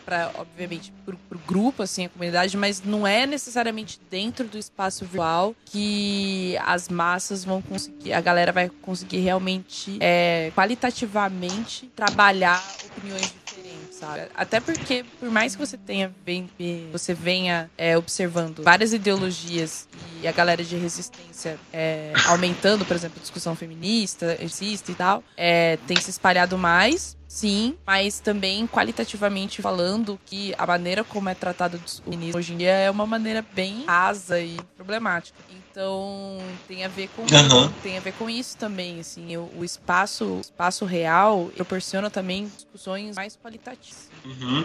para 0.08 0.30
obviamente 0.36 0.90
pro, 1.04 1.18
pro 1.28 1.38
grupo 1.46 1.82
assim 1.82 2.06
a 2.06 2.08
comunidade 2.08 2.56
mas 2.56 2.82
não 2.82 3.06
é 3.06 3.26
necessariamente 3.26 4.00
dentro 4.10 4.48
do 4.48 4.56
espaço 4.56 5.04
virtual 5.04 5.54
que 5.66 6.56
as 6.64 6.88
massas 6.88 7.44
vão 7.44 7.60
conseguir 7.60 8.14
a 8.14 8.20
galera 8.22 8.50
vai 8.50 8.70
conseguir 8.80 9.18
realmente 9.18 9.98
é, 10.00 10.50
qualitativamente 10.54 11.92
trabalhar 11.94 12.58
opiniões 12.86 13.34
diferentes 13.44 13.77
sabe 13.98 14.28
até 14.34 14.60
porque 14.60 15.04
por 15.18 15.30
mais 15.30 15.54
que 15.54 15.66
você 15.66 15.76
tenha 15.76 16.12
bem, 16.24 16.48
você 16.92 17.14
venha 17.14 17.70
é, 17.76 17.96
observando 17.96 18.62
várias 18.62 18.92
ideologias 18.92 19.88
e 20.22 20.26
a 20.28 20.32
galera 20.32 20.62
de 20.62 20.76
resistência 20.76 21.58
é, 21.72 22.12
aumentando 22.26 22.84
por 22.84 22.94
exemplo 22.94 23.18
a 23.18 23.22
discussão 23.22 23.54
feminista 23.54 24.36
existe 24.40 24.92
e 24.92 24.94
tal 24.94 25.22
é, 25.36 25.76
tem 25.86 25.96
se 26.00 26.10
espalhado 26.10 26.56
mais 26.56 27.18
Sim, 27.28 27.76
mas 27.86 28.20
também 28.20 28.66
qualitativamente 28.66 29.60
falando 29.60 30.18
que 30.24 30.54
a 30.56 30.66
maneira 30.66 31.04
como 31.04 31.28
é 31.28 31.34
tratado 31.34 31.76
o 31.76 32.02
feminismo 32.02 32.38
hoje 32.38 32.54
em 32.54 32.56
dia 32.56 32.70
é 32.70 32.90
uma 32.90 33.06
maneira 33.06 33.44
bem 33.52 33.84
rasa 33.84 34.40
e 34.40 34.56
problemática. 34.74 35.38
Então 35.78 36.36
tem 36.66 36.84
a 36.84 36.88
ver 36.88 37.08
com 37.14 37.22
Aham. 37.22 37.72
tem 37.84 37.96
a 37.96 38.00
ver 38.00 38.12
com 38.14 38.28
isso 38.28 38.56
também, 38.56 38.98
assim, 38.98 39.36
o, 39.36 39.48
o 39.56 39.64
espaço 39.64 40.40
espaço 40.40 40.84
real 40.84 41.52
proporciona 41.54 42.10
também 42.10 42.48
discussões 42.48 43.14
mais 43.14 43.36
qualitativas. 43.36 44.10
Uhum. 44.24 44.64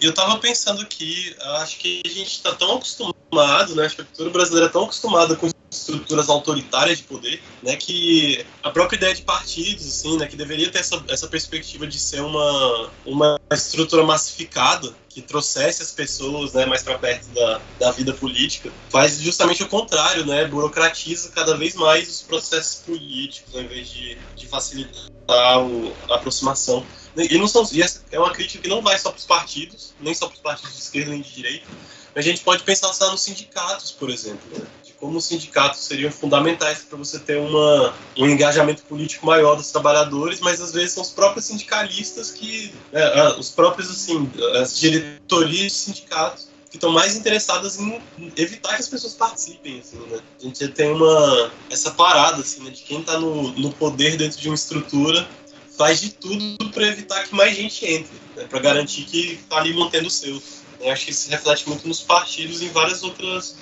E 0.00 0.06
eu 0.06 0.14
tava 0.14 0.38
pensando 0.38 0.82
aqui, 0.82 1.34
eu 1.40 1.52
acho 1.56 1.78
que 1.78 2.02
a 2.04 2.08
gente 2.08 2.42
tá 2.42 2.54
tão 2.54 2.76
acostumado, 2.76 3.74
né? 3.74 3.86
Acho 3.86 3.96
que 3.96 4.02
a 4.02 4.04
cultura 4.04 4.30
brasileira 4.30 4.66
é 4.66 4.70
tão 4.70 4.84
acostumada 4.84 5.36
com 5.36 5.48
estruturas 5.70 6.28
autoritárias 6.28 6.98
de 6.98 7.04
poder, 7.04 7.42
né? 7.62 7.76
Que 7.76 8.44
a 8.62 8.70
própria 8.70 8.96
ideia 8.96 9.14
de 9.14 9.22
partidos, 9.22 9.86
assim, 9.86 10.16
né? 10.18 10.26
Que 10.26 10.36
deveria 10.36 10.70
ter 10.70 10.78
essa, 10.78 11.02
essa 11.08 11.26
perspectiva 11.28 11.86
de 11.86 11.98
ser 11.98 12.20
uma, 12.20 12.90
uma 13.04 13.38
estrutura 13.52 14.04
massificada 14.04 14.94
que 15.08 15.22
trouxesse 15.22 15.82
as 15.82 15.92
pessoas 15.92 16.52
né, 16.52 16.66
mais 16.66 16.82
para 16.82 16.98
perto 16.98 17.26
da, 17.28 17.60
da 17.80 17.90
vida 17.90 18.12
política, 18.12 18.70
faz 18.90 19.18
justamente 19.18 19.62
o 19.62 19.68
contrário, 19.68 20.26
né? 20.26 20.46
Burocratiza 20.46 21.30
cada 21.30 21.56
vez 21.56 21.74
mais 21.74 22.08
os 22.08 22.22
processos 22.22 22.82
políticos, 22.82 23.54
ao 23.54 23.62
invés 23.62 23.88
de, 23.88 24.18
de 24.36 24.46
facilitar 24.46 25.06
a 25.30 26.14
aproximação. 26.14 26.84
E 27.16 27.38
não 27.38 27.48
são, 27.48 27.66
e 27.72 27.82
essa 27.82 28.02
é 28.12 28.18
uma 28.18 28.32
crítica 28.32 28.62
que 28.62 28.68
não 28.68 28.82
vai 28.82 28.98
só 28.98 29.10
para 29.10 29.18
os 29.18 29.24
partidos, 29.24 29.94
nem 30.00 30.14
só 30.14 30.26
para 30.26 30.34
os 30.34 30.40
partidos 30.40 30.74
de 30.74 30.82
esquerda 30.82 31.10
nem 31.10 31.22
de 31.22 31.32
direita. 31.32 31.66
A 32.14 32.20
gente 32.20 32.40
pode 32.42 32.62
pensar 32.62 32.92
só 32.94 33.10
nos 33.10 33.22
sindicatos, 33.22 33.90
por 33.90 34.08
exemplo, 34.08 34.40
né? 34.50 34.64
de 34.82 34.92
como 34.92 35.18
os 35.18 35.24
sindicatos 35.26 35.80
seriam 35.80 36.10
fundamentais 36.10 36.78
para 36.78 36.96
você 36.96 37.18
ter 37.18 37.38
uma, 37.38 37.94
um 38.16 38.26
engajamento 38.26 38.82
político 38.84 39.26
maior 39.26 39.54
dos 39.54 39.70
trabalhadores, 39.70 40.40
mas 40.40 40.60
às 40.60 40.72
vezes 40.72 40.92
são 40.92 41.02
os 41.02 41.10
próprios 41.10 41.44
sindicalistas 41.46 42.30
que, 42.30 42.72
ah, 42.94 43.36
os 43.38 43.50
próprios 43.50 43.90
assim, 43.90 44.30
as 44.62 44.78
diretorias 44.78 45.72
de 45.72 45.78
sindicatos 45.78 46.48
que 46.70 46.76
estão 46.78 46.90
mais 46.90 47.16
interessadas 47.16 47.78
em 47.78 48.00
evitar 48.36 48.74
que 48.74 48.80
as 48.80 48.88
pessoas 48.88 49.14
participem, 49.14 49.78
assim, 49.78 49.98
né? 50.10 50.18
A 50.40 50.42
gente 50.42 50.68
tem 50.68 50.92
uma 50.92 51.50
essa 51.70 51.90
parada 51.90 52.40
assim, 52.40 52.62
né, 52.62 52.70
de 52.70 52.82
quem 52.82 53.00
está 53.00 53.18
no, 53.18 53.52
no 53.52 53.72
poder 53.72 54.16
dentro 54.16 54.38
de 54.40 54.48
uma 54.48 54.54
estrutura 54.54 55.28
faz 55.76 56.00
de 56.00 56.10
tudo 56.10 56.70
para 56.70 56.86
evitar 56.88 57.24
que 57.24 57.34
mais 57.34 57.56
gente 57.56 57.84
entre, 57.84 58.12
né, 58.34 58.44
para 58.48 58.58
garantir 58.58 59.04
que 59.04 59.32
está 59.34 59.58
ali 59.58 59.72
mantendo 59.74 60.08
o 60.08 60.10
seu. 60.10 60.42
Eu 60.80 60.90
acho 60.92 61.04
que 61.04 61.10
isso 61.10 61.30
reflete 61.30 61.68
muito 61.68 61.86
nos 61.86 62.00
partidos 62.00 62.60
e 62.60 62.66
em 62.66 62.68
várias 62.68 63.02
outras 63.02 63.56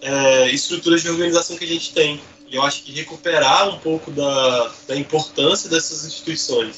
é, 0.00 0.50
estruturas 0.50 1.02
de 1.02 1.10
organização 1.10 1.56
que 1.56 1.64
a 1.64 1.68
gente 1.68 1.92
tem. 1.92 2.20
E 2.46 2.56
eu 2.56 2.62
acho 2.62 2.82
que 2.82 2.92
recuperar 2.92 3.68
um 3.68 3.78
pouco 3.78 4.10
da, 4.10 4.72
da 4.86 4.96
importância 4.96 5.68
dessas 5.68 6.04
instituições 6.04 6.76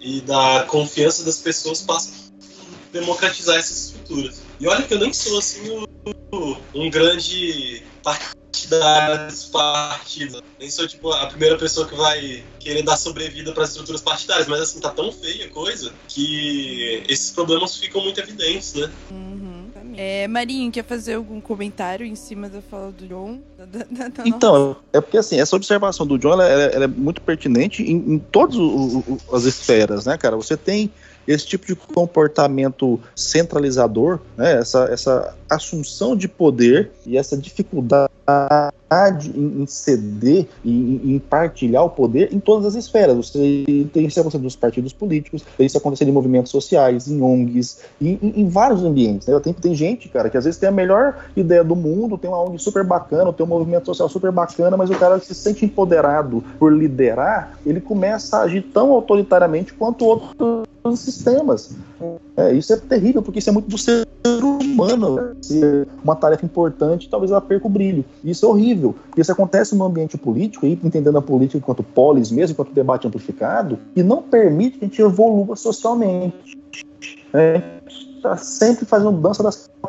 e 0.00 0.20
da 0.22 0.64
confiança 0.68 1.24
das 1.24 1.38
pessoas 1.38 1.82
passa 1.82 2.10
por 2.10 3.00
democratizar 3.00 3.56
essas 3.56 3.86
estruturas. 3.86 4.42
E 4.58 4.66
olha 4.66 4.82
que 4.82 4.94
eu 4.94 4.98
nem 4.98 5.12
sou 5.12 5.38
assim 5.38 5.70
um, 5.70 6.56
um 6.74 6.90
grande 6.90 7.82
partidário 8.02 8.43
desse 8.62 9.50
partido. 9.50 10.42
Nem 10.58 10.70
sou 10.70 10.86
tipo 10.86 11.10
a 11.12 11.26
primeira 11.26 11.56
pessoa 11.58 11.86
que 11.86 11.94
vai 11.96 12.44
querer 12.60 12.82
dar 12.82 12.96
sobrevida 12.96 13.52
para 13.52 13.64
as 13.64 13.70
estruturas 13.70 14.00
partidárias, 14.00 14.46
mas 14.46 14.60
assim 14.60 14.80
tá 14.80 14.90
tão 14.90 15.10
feia 15.12 15.46
a 15.46 15.50
coisa 15.50 15.92
que 16.08 17.02
esses 17.08 17.30
problemas 17.30 17.76
ficam 17.76 18.02
muito 18.02 18.20
evidentes, 18.20 18.74
né? 18.74 18.90
Uhum. 19.10 19.64
É, 19.96 20.26
Marinho, 20.26 20.72
quer 20.72 20.84
fazer 20.84 21.14
algum 21.14 21.40
comentário 21.40 22.06
em 22.06 22.14
cima 22.16 22.48
da 22.48 22.60
fala 22.62 22.90
do 22.90 23.06
John? 23.06 23.38
Da- 23.58 23.84
da- 23.90 24.08
da- 24.08 24.22
Então, 24.26 24.76
é 24.92 25.00
porque 25.00 25.16
assim, 25.18 25.40
essa 25.40 25.56
observação 25.56 26.06
do 26.06 26.18
John 26.18 26.32
ela, 26.34 26.44
ela- 26.46 26.62
ela 26.64 26.84
é 26.84 26.88
muito 26.88 27.20
pertinente 27.22 27.82
em, 27.82 27.96
em 28.14 28.18
todas 28.18 28.56
as 29.32 29.44
esferas, 29.44 30.04
né, 30.06 30.16
cara? 30.18 30.36
Você 30.36 30.56
tem 30.56 30.92
esse 31.26 31.46
tipo 31.46 31.66
de 31.66 31.74
comportamento 31.74 33.00
centralizador, 33.16 34.20
né? 34.36 34.54
Essa, 34.58 34.84
essa 34.90 35.34
assunção 35.48 36.16
de 36.16 36.28
poder 36.28 36.90
e 37.06 37.16
essa 37.16 37.36
dificuldade 37.36 38.72
em, 39.34 39.66
ceder 39.66 40.46
e 40.64 41.14
em 41.14 41.18
partilhar 41.18 41.84
o 41.84 41.90
poder 41.90 42.32
em 42.32 42.38
todas 42.40 42.66
as 42.66 42.74
esferas. 42.74 43.16
Você 43.16 43.88
tem 43.92 44.06
isso 44.06 44.18
acontecendo 44.20 44.44
nos 44.44 44.56
partidos 44.56 44.92
políticos, 44.92 45.42
tem 45.56 45.66
isso 45.66 45.76
acontecendo 45.76 46.08
em 46.08 46.12
movimentos 46.12 46.50
sociais, 46.50 47.08
em 47.08 47.20
ONGs, 47.20 47.80
em, 48.00 48.18
em- 48.22 48.40
em 48.42 48.48
vários 48.48 48.82
ambientes. 48.84 49.26
Né? 49.26 49.38
Tem, 49.40 49.52
tem 49.52 49.74
gente, 49.74 50.08
cara, 50.08 50.30
que 50.30 50.36
às 50.36 50.44
vezes 50.44 50.58
tem 50.58 50.68
a 50.68 50.72
melhor 50.72 51.16
ideia 51.36 51.64
do 51.64 51.74
mundo, 51.76 52.16
tem 52.16 52.30
uma 52.30 52.42
ONG 52.42 52.58
super 52.58 52.84
bacana, 52.84 53.32
tem 53.32 53.44
um 53.44 53.48
movimento 53.48 53.86
social 53.86 54.08
super 54.08 54.30
bacana, 54.30 54.76
mas 54.76 54.90
o 54.90 54.94
cara 54.94 55.18
se 55.18 55.34
sente 55.34 55.64
empoderado 55.64 56.42
por 56.58 56.72
liderar, 56.72 57.58
ele 57.66 57.80
começa 57.80 58.38
a 58.38 58.42
agir 58.42 58.62
tão 58.62 58.92
autoritariamente 58.92 59.72
quanto 59.74 60.04
outros 60.04 61.00
sistemas. 61.00 61.70
É, 62.36 62.52
isso 62.52 62.72
é 62.72 62.76
terrível, 62.76 63.22
porque 63.22 63.38
isso 63.38 63.50
é 63.50 63.52
muito 63.52 63.68
do 63.68 63.78
ser 63.78 64.06
humano. 64.26 65.16
né? 65.16 65.36
Se 65.40 65.64
é 65.64 65.86
uma 66.02 66.16
tarefa 66.16 66.44
importante, 66.44 67.08
talvez 67.08 67.30
ela 67.30 67.40
perca 67.40 67.66
o 67.66 67.70
brilho. 67.70 68.04
Isso 68.22 68.44
é 68.44 68.48
horrível. 68.48 68.94
Isso 69.16 69.30
acontece 69.30 69.74
no 69.76 69.84
ambiente 69.84 70.16
político, 70.18 70.66
aí, 70.66 70.78
entendendo 70.82 71.18
a 71.18 71.22
política 71.22 71.58
enquanto 71.58 71.82
polis 71.82 72.30
mesmo, 72.30 72.52
enquanto 72.52 72.72
debate 72.72 73.06
amplificado, 73.06 73.78
e 73.94 74.02
não 74.02 74.22
permite 74.22 74.78
que 74.78 74.84
a 74.84 74.88
gente 74.88 75.00
evolua 75.00 75.56
socialmente. 75.56 76.58
É, 77.32 77.60
está 78.24 78.36
sempre 78.36 78.84
fazendo 78.84 79.12
dança 79.12 79.42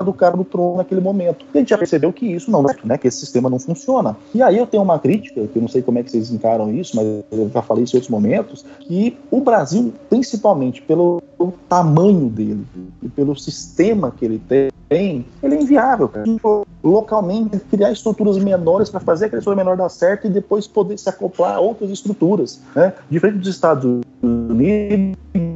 do 0.03 0.13
cara 0.13 0.35
do 0.35 0.43
trono 0.43 0.77
naquele 0.77 1.01
momento. 1.01 1.45
E 1.53 1.57
a 1.57 1.61
gente 1.61 1.69
já 1.69 1.77
percebeu 1.77 2.11
que 2.11 2.25
isso 2.25 2.51
não, 2.51 2.63
né, 2.83 2.97
que 2.97 3.07
esse 3.07 3.19
sistema 3.19 3.49
não 3.49 3.59
funciona. 3.59 4.15
E 4.33 4.41
aí 4.41 4.57
eu 4.57 4.67
tenho 4.67 4.83
uma 4.83 4.99
crítica, 4.99 5.47
que 5.47 5.57
eu 5.57 5.61
não 5.61 5.69
sei 5.69 5.81
como 5.81 5.99
é 5.99 6.03
que 6.03 6.11
vocês 6.11 6.31
encaram 6.31 6.73
isso, 6.73 6.95
mas 6.95 7.05
eu 7.31 7.49
já 7.49 7.61
falei 7.61 7.83
isso 7.83 7.95
em 7.95 7.97
outros 7.97 8.11
momentos, 8.11 8.65
que 8.81 9.17
o 9.31 9.41
Brasil, 9.41 9.93
principalmente 10.09 10.81
pelo 10.81 11.21
tamanho 11.69 12.29
dele 12.29 12.65
e 13.01 13.07
pelo 13.09 13.35
sistema 13.35 14.11
que 14.11 14.25
ele 14.25 14.39
tem, 14.39 15.25
ele 15.41 15.55
é 15.55 15.61
inviável, 15.61 16.09
cara. 16.09 16.25
Tipo, 16.25 16.65
Localmente, 16.85 17.57
criar 17.61 17.91
estruturas 17.91 18.37
menores 18.37 18.91
para 18.91 18.99
fazer 18.99 19.25
aquela 19.25 19.39
estrutura 19.39 19.65
menor 19.65 19.75
dar 19.75 19.89
certo 19.89 20.27
e 20.27 20.29
depois 20.29 20.67
poder 20.67 20.99
se 20.99 21.09
acoplar 21.09 21.55
a 21.55 21.59
outras 21.59 21.89
estruturas. 21.89 22.61
Né? 22.75 22.93
Diferente 23.09 23.39
dos 23.39 23.47
Estados 23.47 24.03
Unidos, 24.21 25.17
é 25.33 25.55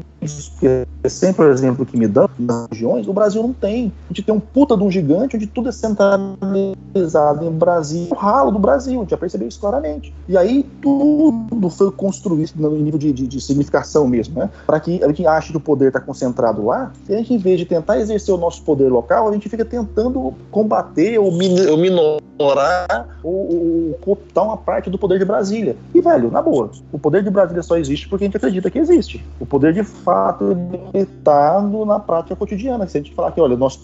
sempre 1.08 1.46
o 1.46 1.52
exemplo 1.52 1.86
que 1.86 1.98
me 1.98 2.08
dão 2.08 2.30
nas 2.38 2.68
regiões, 2.72 3.08
o 3.08 3.14
Brasil 3.14 3.42
não 3.42 3.54
tem. 3.54 3.92
A 4.06 4.14
gente 4.14 4.24
tem 4.24 4.36
um 4.36 4.40
puta 4.40 4.76
de 4.76 4.84
um 4.84 4.92
gigante 4.92 5.36
onde 5.36 5.48
tudo 5.48 5.70
é 5.70 5.72
centralizado 5.72 7.46
em 7.46 7.52
Brasil, 7.52 8.08
o 8.12 8.16
ralo 8.16 8.52
do 8.52 8.60
Brasil, 8.60 9.00
a 9.00 9.02
gente 9.04 9.12
já 9.12 9.18
percebeu 9.18 9.48
isso 9.48 9.60
claramente. 9.60 10.14
E 10.28 10.38
aí 10.38 10.66
tudo 10.82 11.70
foi 11.70 11.92
construído 11.92 12.54
no 12.56 12.72
nível 12.72 13.00
de, 13.00 13.12
de, 13.12 13.28
de 13.28 13.42
significação 13.42 14.08
mesmo, 14.08 14.40
né? 14.40 14.50
Para 14.66 14.80
que 14.80 15.04
a 15.04 15.08
gente 15.08 15.26
ache 15.26 15.52
que 15.52 15.58
o 15.58 15.62
poder 15.62 15.88
está 15.88 16.00
concentrado 16.00 16.66
lá, 16.66 16.92
e 17.08 17.14
a 17.14 17.18
gente, 17.18 17.34
em 17.34 17.38
vez 17.38 17.60
de 17.60 17.66
tentar 17.66 18.00
exercer 18.00 18.34
o 18.34 18.38
nosso 18.38 18.62
poder 18.64 18.90
local, 18.90 19.28
a 19.28 19.32
gente 19.32 19.48
fica 19.50 19.66
tentando 19.66 20.34
combater 20.52 21.20
ou, 21.20 21.32
min 21.32 21.68
ou 21.68 21.78
minorar 21.78 23.18
ou, 23.24 23.34
ou 23.34 23.94
cooptar 24.02 24.44
uma 24.44 24.58
parte 24.58 24.90
do 24.90 24.98
poder 24.98 25.20
de 25.20 25.26
Brasília. 25.26 25.76
E, 25.94 26.02
velho, 26.02 26.32
na 26.32 26.42
boa, 26.42 26.72
o 26.92 27.00
poder 27.00 27.24
de 27.24 27.30
Brasília 27.30 27.64
só 27.64 27.78
existe 27.78 28.08
porque 28.08 28.26
a 28.26 28.28
gente 28.28 28.38
acredita 28.38 28.70
que 28.70 28.80
existe. 28.80 29.24
O 29.40 29.46
poder 29.46 29.74
de 29.74 29.84
fato 30.10 30.58
está 30.94 31.62
na 31.62 32.00
prática 32.00 32.36
cotidiana. 32.36 32.88
Se 32.88 32.98
a 32.98 33.02
gente 33.02 33.14
falar 33.14 33.32
que, 33.32 33.40
olha, 33.40 33.56
nosso 33.56 33.80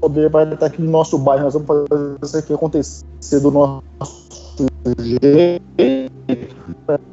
poder 0.00 0.28
vai 0.28 0.44
estar 0.52 0.66
aqui 0.66 0.82
no 0.82 0.90
nosso 0.90 1.18
bairro, 1.18 1.44
nós 1.44 1.54
vamos 1.54 1.66
fazer 1.88 2.16
isso 2.22 2.36
aqui 2.36 2.52
acontecer 2.52 3.40
do 3.40 3.50
nosso 3.50 4.41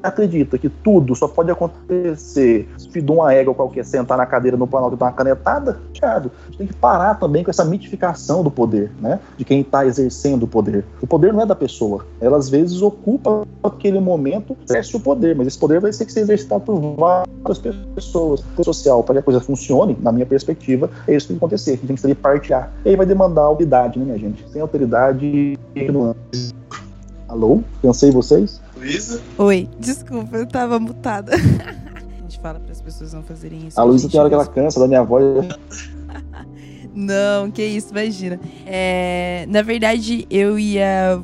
acredita 0.01 0.57
que 0.57 0.69
tudo 0.69 1.15
só 1.15 1.27
pode 1.27 1.51
acontecer 1.51 2.67
se 2.77 3.01
de 3.01 3.11
uma 3.11 3.33
égua 3.33 3.53
qualquer 3.53 3.85
sentar 3.85 4.17
na 4.17 4.25
cadeira 4.25 4.57
no 4.57 4.67
Planalto 4.67 4.95
e 4.95 4.99
dar 4.99 5.07
uma 5.07 5.11
canetada, 5.11 5.79
chato. 5.93 6.31
A 6.41 6.45
gente 6.47 6.57
tem 6.57 6.67
que 6.67 6.73
parar 6.73 7.15
também 7.15 7.43
com 7.43 7.49
essa 7.49 7.63
mitificação 7.63 8.43
do 8.43 8.51
poder, 8.51 8.91
né? 8.99 9.19
De 9.37 9.45
quem 9.45 9.61
está 9.61 9.85
exercendo 9.85 10.43
o 10.43 10.47
poder. 10.47 10.83
O 11.01 11.07
poder 11.07 11.33
não 11.33 11.41
é 11.41 11.45
da 11.45 11.55
pessoa. 11.55 12.05
Ela 12.19 12.37
às 12.37 12.49
vezes 12.49 12.81
ocupa 12.81 13.45
aquele 13.63 13.99
momento, 13.99 14.55
exerce 14.67 14.95
o 14.95 14.99
poder, 14.99 15.35
mas 15.35 15.47
esse 15.47 15.57
poder 15.57 15.79
vai 15.79 15.91
ter 15.91 16.05
que 16.05 16.11
ser 16.11 16.21
exercitado 16.21 16.61
por 16.61 16.79
várias 16.95 17.59
pessoas. 17.95 18.43
O 18.57 18.63
social, 18.63 19.03
para 19.03 19.15
que 19.15 19.19
a 19.19 19.23
coisa 19.23 19.39
funcione, 19.39 19.97
na 20.01 20.11
minha 20.11 20.25
perspectiva, 20.25 20.89
é 21.07 21.15
isso 21.15 21.27
que 21.27 21.33
tem 21.33 21.39
que 21.39 21.45
acontecer. 21.45 21.71
A 21.71 21.75
gente 21.75 21.87
tem 21.87 21.95
que 21.95 22.01
saber 22.01 22.15
partilhar. 22.15 22.71
E 22.85 22.89
aí 22.89 22.95
vai 22.95 23.05
demandar 23.05 23.41
autoridade, 23.41 23.99
né, 23.99 24.05
minha 24.05 24.17
gente? 24.17 24.45
Sem 24.49 24.61
autoridade, 24.61 25.57
não 25.91 26.15
Alô? 27.29 27.61
Pensei 27.79 28.09
vocês? 28.09 28.59
Luísa? 28.75 29.21
Oi, 29.37 29.69
desculpa, 29.79 30.35
eu 30.35 30.47
tava 30.47 30.79
mutada. 30.79 31.33
A 31.37 32.21
gente 32.23 32.39
fala 32.39 32.59
para 32.59 32.71
as 32.71 32.81
pessoas 32.81 33.13
não 33.13 33.21
fazerem 33.21 33.67
isso. 33.67 33.79
A 33.79 33.83
Luísa 33.83 34.09
tem 34.09 34.19
hora 34.19 34.29
que 34.29 34.33
ela 34.33 34.47
cansa 34.47 34.79
da 34.79 34.87
minha 34.87 35.03
voz. 35.03 35.23
Não, 36.91 37.51
que 37.51 37.63
isso, 37.63 37.91
imagina. 37.91 38.39
É, 38.65 39.45
na 39.47 39.61
verdade, 39.61 40.25
eu 40.29 40.57
ia 40.57 41.21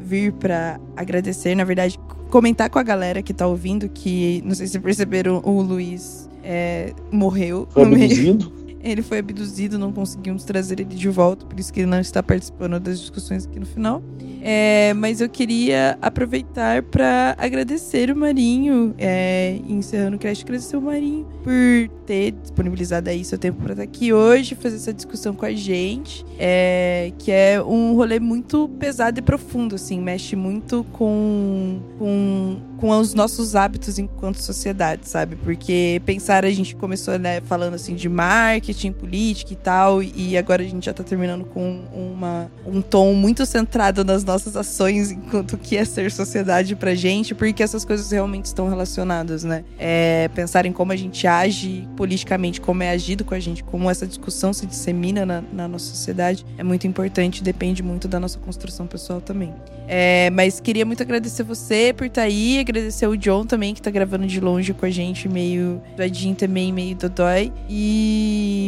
vir 0.00 0.32
pra 0.32 0.78
agradecer, 0.96 1.54
na 1.54 1.62
verdade, 1.62 1.98
comentar 2.30 2.68
com 2.68 2.80
a 2.80 2.82
galera 2.82 3.22
que 3.22 3.32
tá 3.32 3.46
ouvindo 3.46 3.88
que, 3.88 4.42
não 4.44 4.54
sei 4.56 4.66
se 4.66 4.78
perceberam, 4.80 5.40
o 5.44 5.62
Luiz 5.62 6.28
é, 6.42 6.92
morreu 7.12 7.66
Foi 7.70 7.84
abduzido. 7.84 8.52
Ele 8.84 9.02
foi 9.02 9.18
abduzido, 9.18 9.78
não 9.78 9.92
conseguimos 9.92 10.44
trazer 10.44 10.78
ele 10.80 10.94
de 10.94 11.08
volta, 11.08 11.46
por 11.46 11.58
isso 11.58 11.72
que 11.72 11.80
ele 11.80 11.86
não 11.86 12.00
está 12.00 12.22
participando 12.22 12.78
das 12.78 13.00
discussões 13.00 13.46
aqui 13.46 13.58
no 13.58 13.66
final. 13.66 14.02
É, 14.46 14.92
mas 14.92 15.22
eu 15.22 15.28
queria 15.28 15.96
aproveitar 16.02 16.82
para 16.82 17.34
agradecer 17.38 18.10
o 18.10 18.16
Marinho, 18.16 18.94
é, 18.98 19.58
encerrando 19.66 20.16
o 20.16 20.18
cast, 20.18 20.44
agradecer 20.44 20.76
o 20.76 20.82
Marinho 20.82 21.26
por 21.42 21.88
ter 22.04 22.32
disponibilizado 22.32 23.08
aí 23.08 23.24
seu 23.24 23.38
tempo 23.38 23.62
para 23.62 23.72
estar 23.72 23.82
aqui 23.82 24.12
hoje, 24.12 24.54
fazer 24.54 24.76
essa 24.76 24.92
discussão 24.92 25.34
com 25.34 25.46
a 25.46 25.52
gente, 25.52 26.26
é, 26.38 27.10
que 27.18 27.32
é 27.32 27.62
um 27.62 27.94
rolê 27.94 28.20
muito 28.20 28.68
pesado 28.78 29.18
e 29.18 29.22
profundo, 29.22 29.76
assim, 29.76 29.98
mexe 29.98 30.36
muito 30.36 30.84
com, 30.92 31.80
com, 31.98 32.56
com 32.76 32.90
os 32.90 33.14
nossos 33.14 33.56
hábitos 33.56 33.98
enquanto 33.98 34.42
sociedade, 34.42 35.08
sabe? 35.08 35.36
Porque 35.36 36.02
pensar, 36.04 36.44
a 36.44 36.50
gente 36.50 36.76
começou 36.76 37.18
né, 37.18 37.40
falando 37.40 37.74
assim 37.74 37.94
de 37.94 38.10
marketing, 38.10 38.73
política 38.92 39.52
e 39.52 39.56
tal, 39.56 40.02
e 40.02 40.36
agora 40.36 40.62
a 40.62 40.66
gente 40.66 40.86
já 40.86 40.92
tá 40.92 41.02
terminando 41.02 41.44
com 41.44 41.84
uma, 41.92 42.50
um 42.66 42.80
tom 42.80 43.14
muito 43.14 43.44
centrado 43.46 44.04
nas 44.04 44.24
nossas 44.24 44.56
ações 44.56 45.10
enquanto 45.10 45.56
que 45.56 45.76
é 45.76 45.84
ser 45.84 46.10
sociedade 46.10 46.76
pra 46.76 46.94
gente, 46.94 47.34
porque 47.34 47.62
essas 47.62 47.84
coisas 47.84 48.10
realmente 48.10 48.46
estão 48.46 48.68
relacionadas, 48.68 49.44
né? 49.44 49.64
É, 49.78 50.28
pensar 50.34 50.66
em 50.66 50.72
como 50.72 50.92
a 50.92 50.96
gente 50.96 51.26
age 51.26 51.88
politicamente, 51.96 52.60
como 52.60 52.82
é 52.82 52.90
agido 52.90 53.24
com 53.24 53.34
a 53.34 53.40
gente, 53.40 53.62
como 53.64 53.90
essa 53.90 54.06
discussão 54.06 54.52
se 54.52 54.66
dissemina 54.66 55.24
na, 55.24 55.42
na 55.52 55.68
nossa 55.68 55.86
sociedade, 55.86 56.44
é 56.58 56.62
muito 56.62 56.86
importante, 56.86 57.42
depende 57.42 57.82
muito 57.82 58.08
da 58.08 58.18
nossa 58.18 58.38
construção 58.38 58.86
pessoal 58.86 59.20
também. 59.20 59.52
É, 59.86 60.30
mas 60.30 60.60
queria 60.60 60.86
muito 60.86 61.02
agradecer 61.02 61.42
você 61.42 61.92
por 61.92 62.06
estar 62.06 62.22
aí, 62.22 62.58
agradecer 62.58 63.06
o 63.06 63.16
John 63.16 63.44
também, 63.44 63.74
que 63.74 63.82
tá 63.82 63.90
gravando 63.90 64.26
de 64.26 64.40
longe 64.40 64.72
com 64.72 64.86
a 64.86 64.90
gente, 64.90 65.28
meio 65.28 65.80
doidinho 65.96 66.34
também, 66.34 66.72
meio 66.72 66.96
dodói. 66.96 67.52
E 67.68 68.63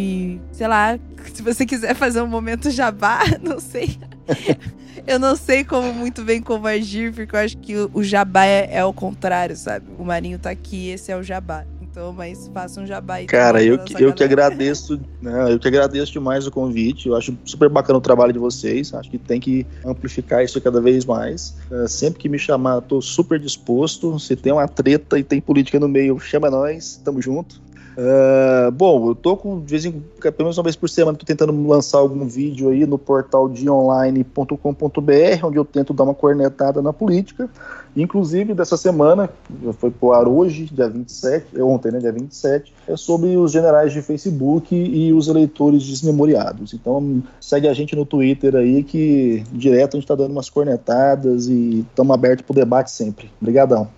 sei 0.52 0.68
lá, 0.68 0.98
se 1.32 1.42
você 1.42 1.66
quiser 1.66 1.94
fazer 1.94 2.20
um 2.20 2.26
momento 2.26 2.70
jabá, 2.70 3.20
não 3.42 3.60
sei. 3.60 3.98
Eu 5.06 5.18
não 5.18 5.36
sei 5.36 5.64
como 5.64 5.92
muito 5.92 6.24
bem 6.24 6.42
como 6.42 6.66
agir, 6.66 7.12
porque 7.12 7.36
eu 7.36 7.40
acho 7.40 7.56
que 7.58 7.74
o, 7.94 8.02
jabá 8.02 8.44
é, 8.44 8.78
é 8.78 8.84
o 8.84 8.92
contrário, 8.92 9.56
sabe? 9.56 9.86
O 9.98 10.04
Marinho 10.04 10.38
tá 10.38 10.50
aqui, 10.50 10.88
esse 10.88 11.12
é 11.12 11.16
o 11.16 11.22
jabá. 11.22 11.64
Então, 11.96 12.12
mas 12.12 12.50
faça 12.52 12.78
um 12.78 12.86
jabá 12.86 13.14
aí. 13.14 13.26
Cara, 13.26 13.62
eu 13.62 13.78
que, 13.78 14.02
eu 14.02 14.12
que 14.12 14.22
agradeço, 14.22 15.00
né, 15.22 15.50
eu 15.50 15.58
que 15.58 15.66
agradeço 15.66 16.12
demais 16.12 16.46
o 16.46 16.50
convite. 16.50 17.08
Eu 17.08 17.16
acho 17.16 17.34
super 17.42 17.70
bacana 17.70 17.98
o 17.98 18.02
trabalho 18.02 18.34
de 18.34 18.38
vocês. 18.38 18.92
Acho 18.92 19.10
que 19.10 19.16
tem 19.16 19.40
que 19.40 19.66
amplificar 19.82 20.44
isso 20.44 20.60
cada 20.60 20.78
vez 20.78 21.06
mais. 21.06 21.56
É, 21.70 21.88
sempre 21.88 22.18
que 22.18 22.28
me 22.28 22.38
chamar, 22.38 22.82
tô 22.82 23.00
super 23.00 23.38
disposto. 23.38 24.18
Se 24.18 24.36
tem 24.36 24.52
uma 24.52 24.68
treta 24.68 25.18
e 25.18 25.24
tem 25.24 25.40
política 25.40 25.80
no 25.80 25.88
meio, 25.88 26.20
chama 26.20 26.50
nós, 26.50 27.00
tamo 27.02 27.22
junto. 27.22 27.62
Uh, 27.96 28.70
bom, 28.72 29.08
eu 29.08 29.14
tô 29.14 29.38
com, 29.38 29.58
de 29.60 29.70
vez 29.70 29.86
em 29.86 29.92
pelo 30.20 30.34
menos 30.40 30.58
uma 30.58 30.64
vez 30.64 30.76
por 30.76 30.88
semana, 30.88 31.16
tô 31.16 31.24
tentando 31.24 31.66
lançar 31.66 31.98
algum 31.98 32.26
vídeo 32.26 32.68
aí 32.68 32.84
no 32.84 32.98
portal 32.98 33.48
dionline.com.br, 33.48 35.44
onde 35.44 35.56
eu 35.56 35.64
tento 35.64 35.94
dar 35.94 36.04
uma 36.04 36.14
cornetada 36.14 36.82
na 36.82 36.92
política. 36.92 37.48
Inclusive, 37.96 38.52
dessa 38.52 38.76
semana, 38.76 39.30
foi 39.78 39.90
pro 39.90 40.12
ar 40.12 40.28
hoje, 40.28 40.66
dia 40.66 40.88
27, 40.88 41.62
ontem, 41.62 41.90
né, 41.90 41.98
dia 41.98 42.12
27, 42.12 42.74
é 42.86 42.96
sobre 42.96 43.34
os 43.38 43.50
generais 43.50 43.94
de 43.94 44.02
Facebook 44.02 44.74
e 44.74 45.14
os 45.14 45.28
eleitores 45.28 45.82
desmemoriados. 45.82 46.74
Então, 46.74 47.22
segue 47.40 47.66
a 47.66 47.72
gente 47.72 47.96
no 47.96 48.04
Twitter 48.04 48.54
aí, 48.56 48.82
que 48.82 49.42
direto 49.50 49.96
a 49.96 50.00
gente 50.00 50.06
tá 50.06 50.14
dando 50.14 50.32
umas 50.32 50.50
cornetadas 50.50 51.48
e 51.48 51.86
estamos 51.88 52.12
abertos 52.12 52.44
pro 52.44 52.54
debate 52.54 52.90
sempre. 52.90 53.30
Obrigadão 53.40 53.88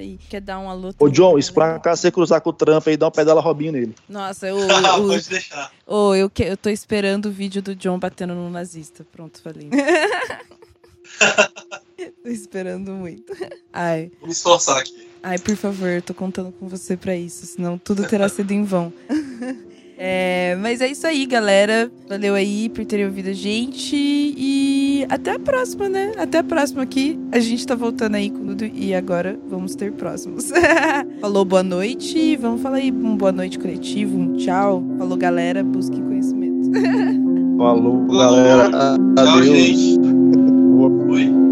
aí. 0.00 0.18
Quer 0.28 0.40
dar 0.40 0.58
um 0.58 0.68
alô? 0.68 0.92
Ô, 0.98 1.08
John, 1.08 1.38
isso 1.38 1.52
pra 1.52 1.78
cá 1.78 1.94
você 1.94 2.10
cruzar 2.10 2.40
com 2.40 2.50
o 2.50 2.52
Trump 2.52 2.86
aí, 2.86 2.96
dá 2.96 3.06
uma 3.06 3.12
pedala 3.12 3.40
Robinho 3.40 3.72
nele. 3.72 3.94
Nossa, 4.08 4.48
eu. 4.48 4.58
eu 4.58 5.06
Pode 5.06 5.28
deixar. 5.28 5.72
Oh, 5.86 6.14
eu, 6.14 6.28
que, 6.28 6.42
eu 6.42 6.56
tô 6.56 6.68
esperando 6.68 7.26
o 7.26 7.32
vídeo 7.32 7.62
do 7.62 7.74
John 7.74 7.98
batendo 7.98 8.34
no 8.34 8.50
nazista. 8.50 9.06
Pronto, 9.12 9.40
falei. 9.40 9.70
tô 12.22 12.28
esperando 12.28 12.92
muito. 12.92 13.32
Ai. 13.72 14.10
Vou 14.18 14.28
me 14.28 14.32
esforçar 14.32 14.78
aqui. 14.78 15.08
Ai, 15.22 15.38
por 15.38 15.54
favor, 15.54 16.00
tô 16.00 16.14
contando 16.14 16.50
com 16.52 16.66
você 16.66 16.96
para 16.96 17.14
isso, 17.14 17.44
senão 17.44 17.76
tudo 17.76 18.08
terá 18.08 18.26
sido 18.28 18.52
em 18.52 18.64
vão. 18.64 18.92
É, 20.02 20.56
mas 20.62 20.80
é 20.80 20.88
isso 20.88 21.06
aí, 21.06 21.26
galera. 21.26 21.92
Valeu 22.08 22.34
aí 22.34 22.70
por 22.70 22.86
terem 22.86 23.04
ouvido 23.04 23.28
a 23.28 23.34
gente. 23.34 23.94
E 23.94 25.04
até 25.10 25.32
a 25.32 25.38
próxima, 25.38 25.90
né? 25.90 26.12
Até 26.16 26.38
a 26.38 26.42
próxima 26.42 26.82
aqui. 26.82 27.20
A 27.30 27.38
gente 27.38 27.66
tá 27.66 27.74
voltando 27.74 28.14
aí 28.14 28.30
com 28.30 28.46
tudo. 28.46 28.64
E 28.64 28.94
agora 28.94 29.38
vamos 29.50 29.74
ter 29.74 29.92
próximos. 29.92 30.50
Falou 31.20 31.44
boa 31.44 31.62
noite. 31.62 32.34
Vamos 32.36 32.62
falar 32.62 32.78
aí 32.78 32.90
um 32.90 33.14
boa 33.14 33.30
noite 33.30 33.58
coletivo, 33.58 34.16
um 34.16 34.38
tchau. 34.38 34.82
Falou, 34.96 35.18
galera. 35.18 35.62
Busquem 35.62 36.02
conhecimento. 36.02 36.70
Falou, 37.58 38.06
galera. 38.06 38.70
Tchau, 38.70 39.42
gente. 39.42 40.00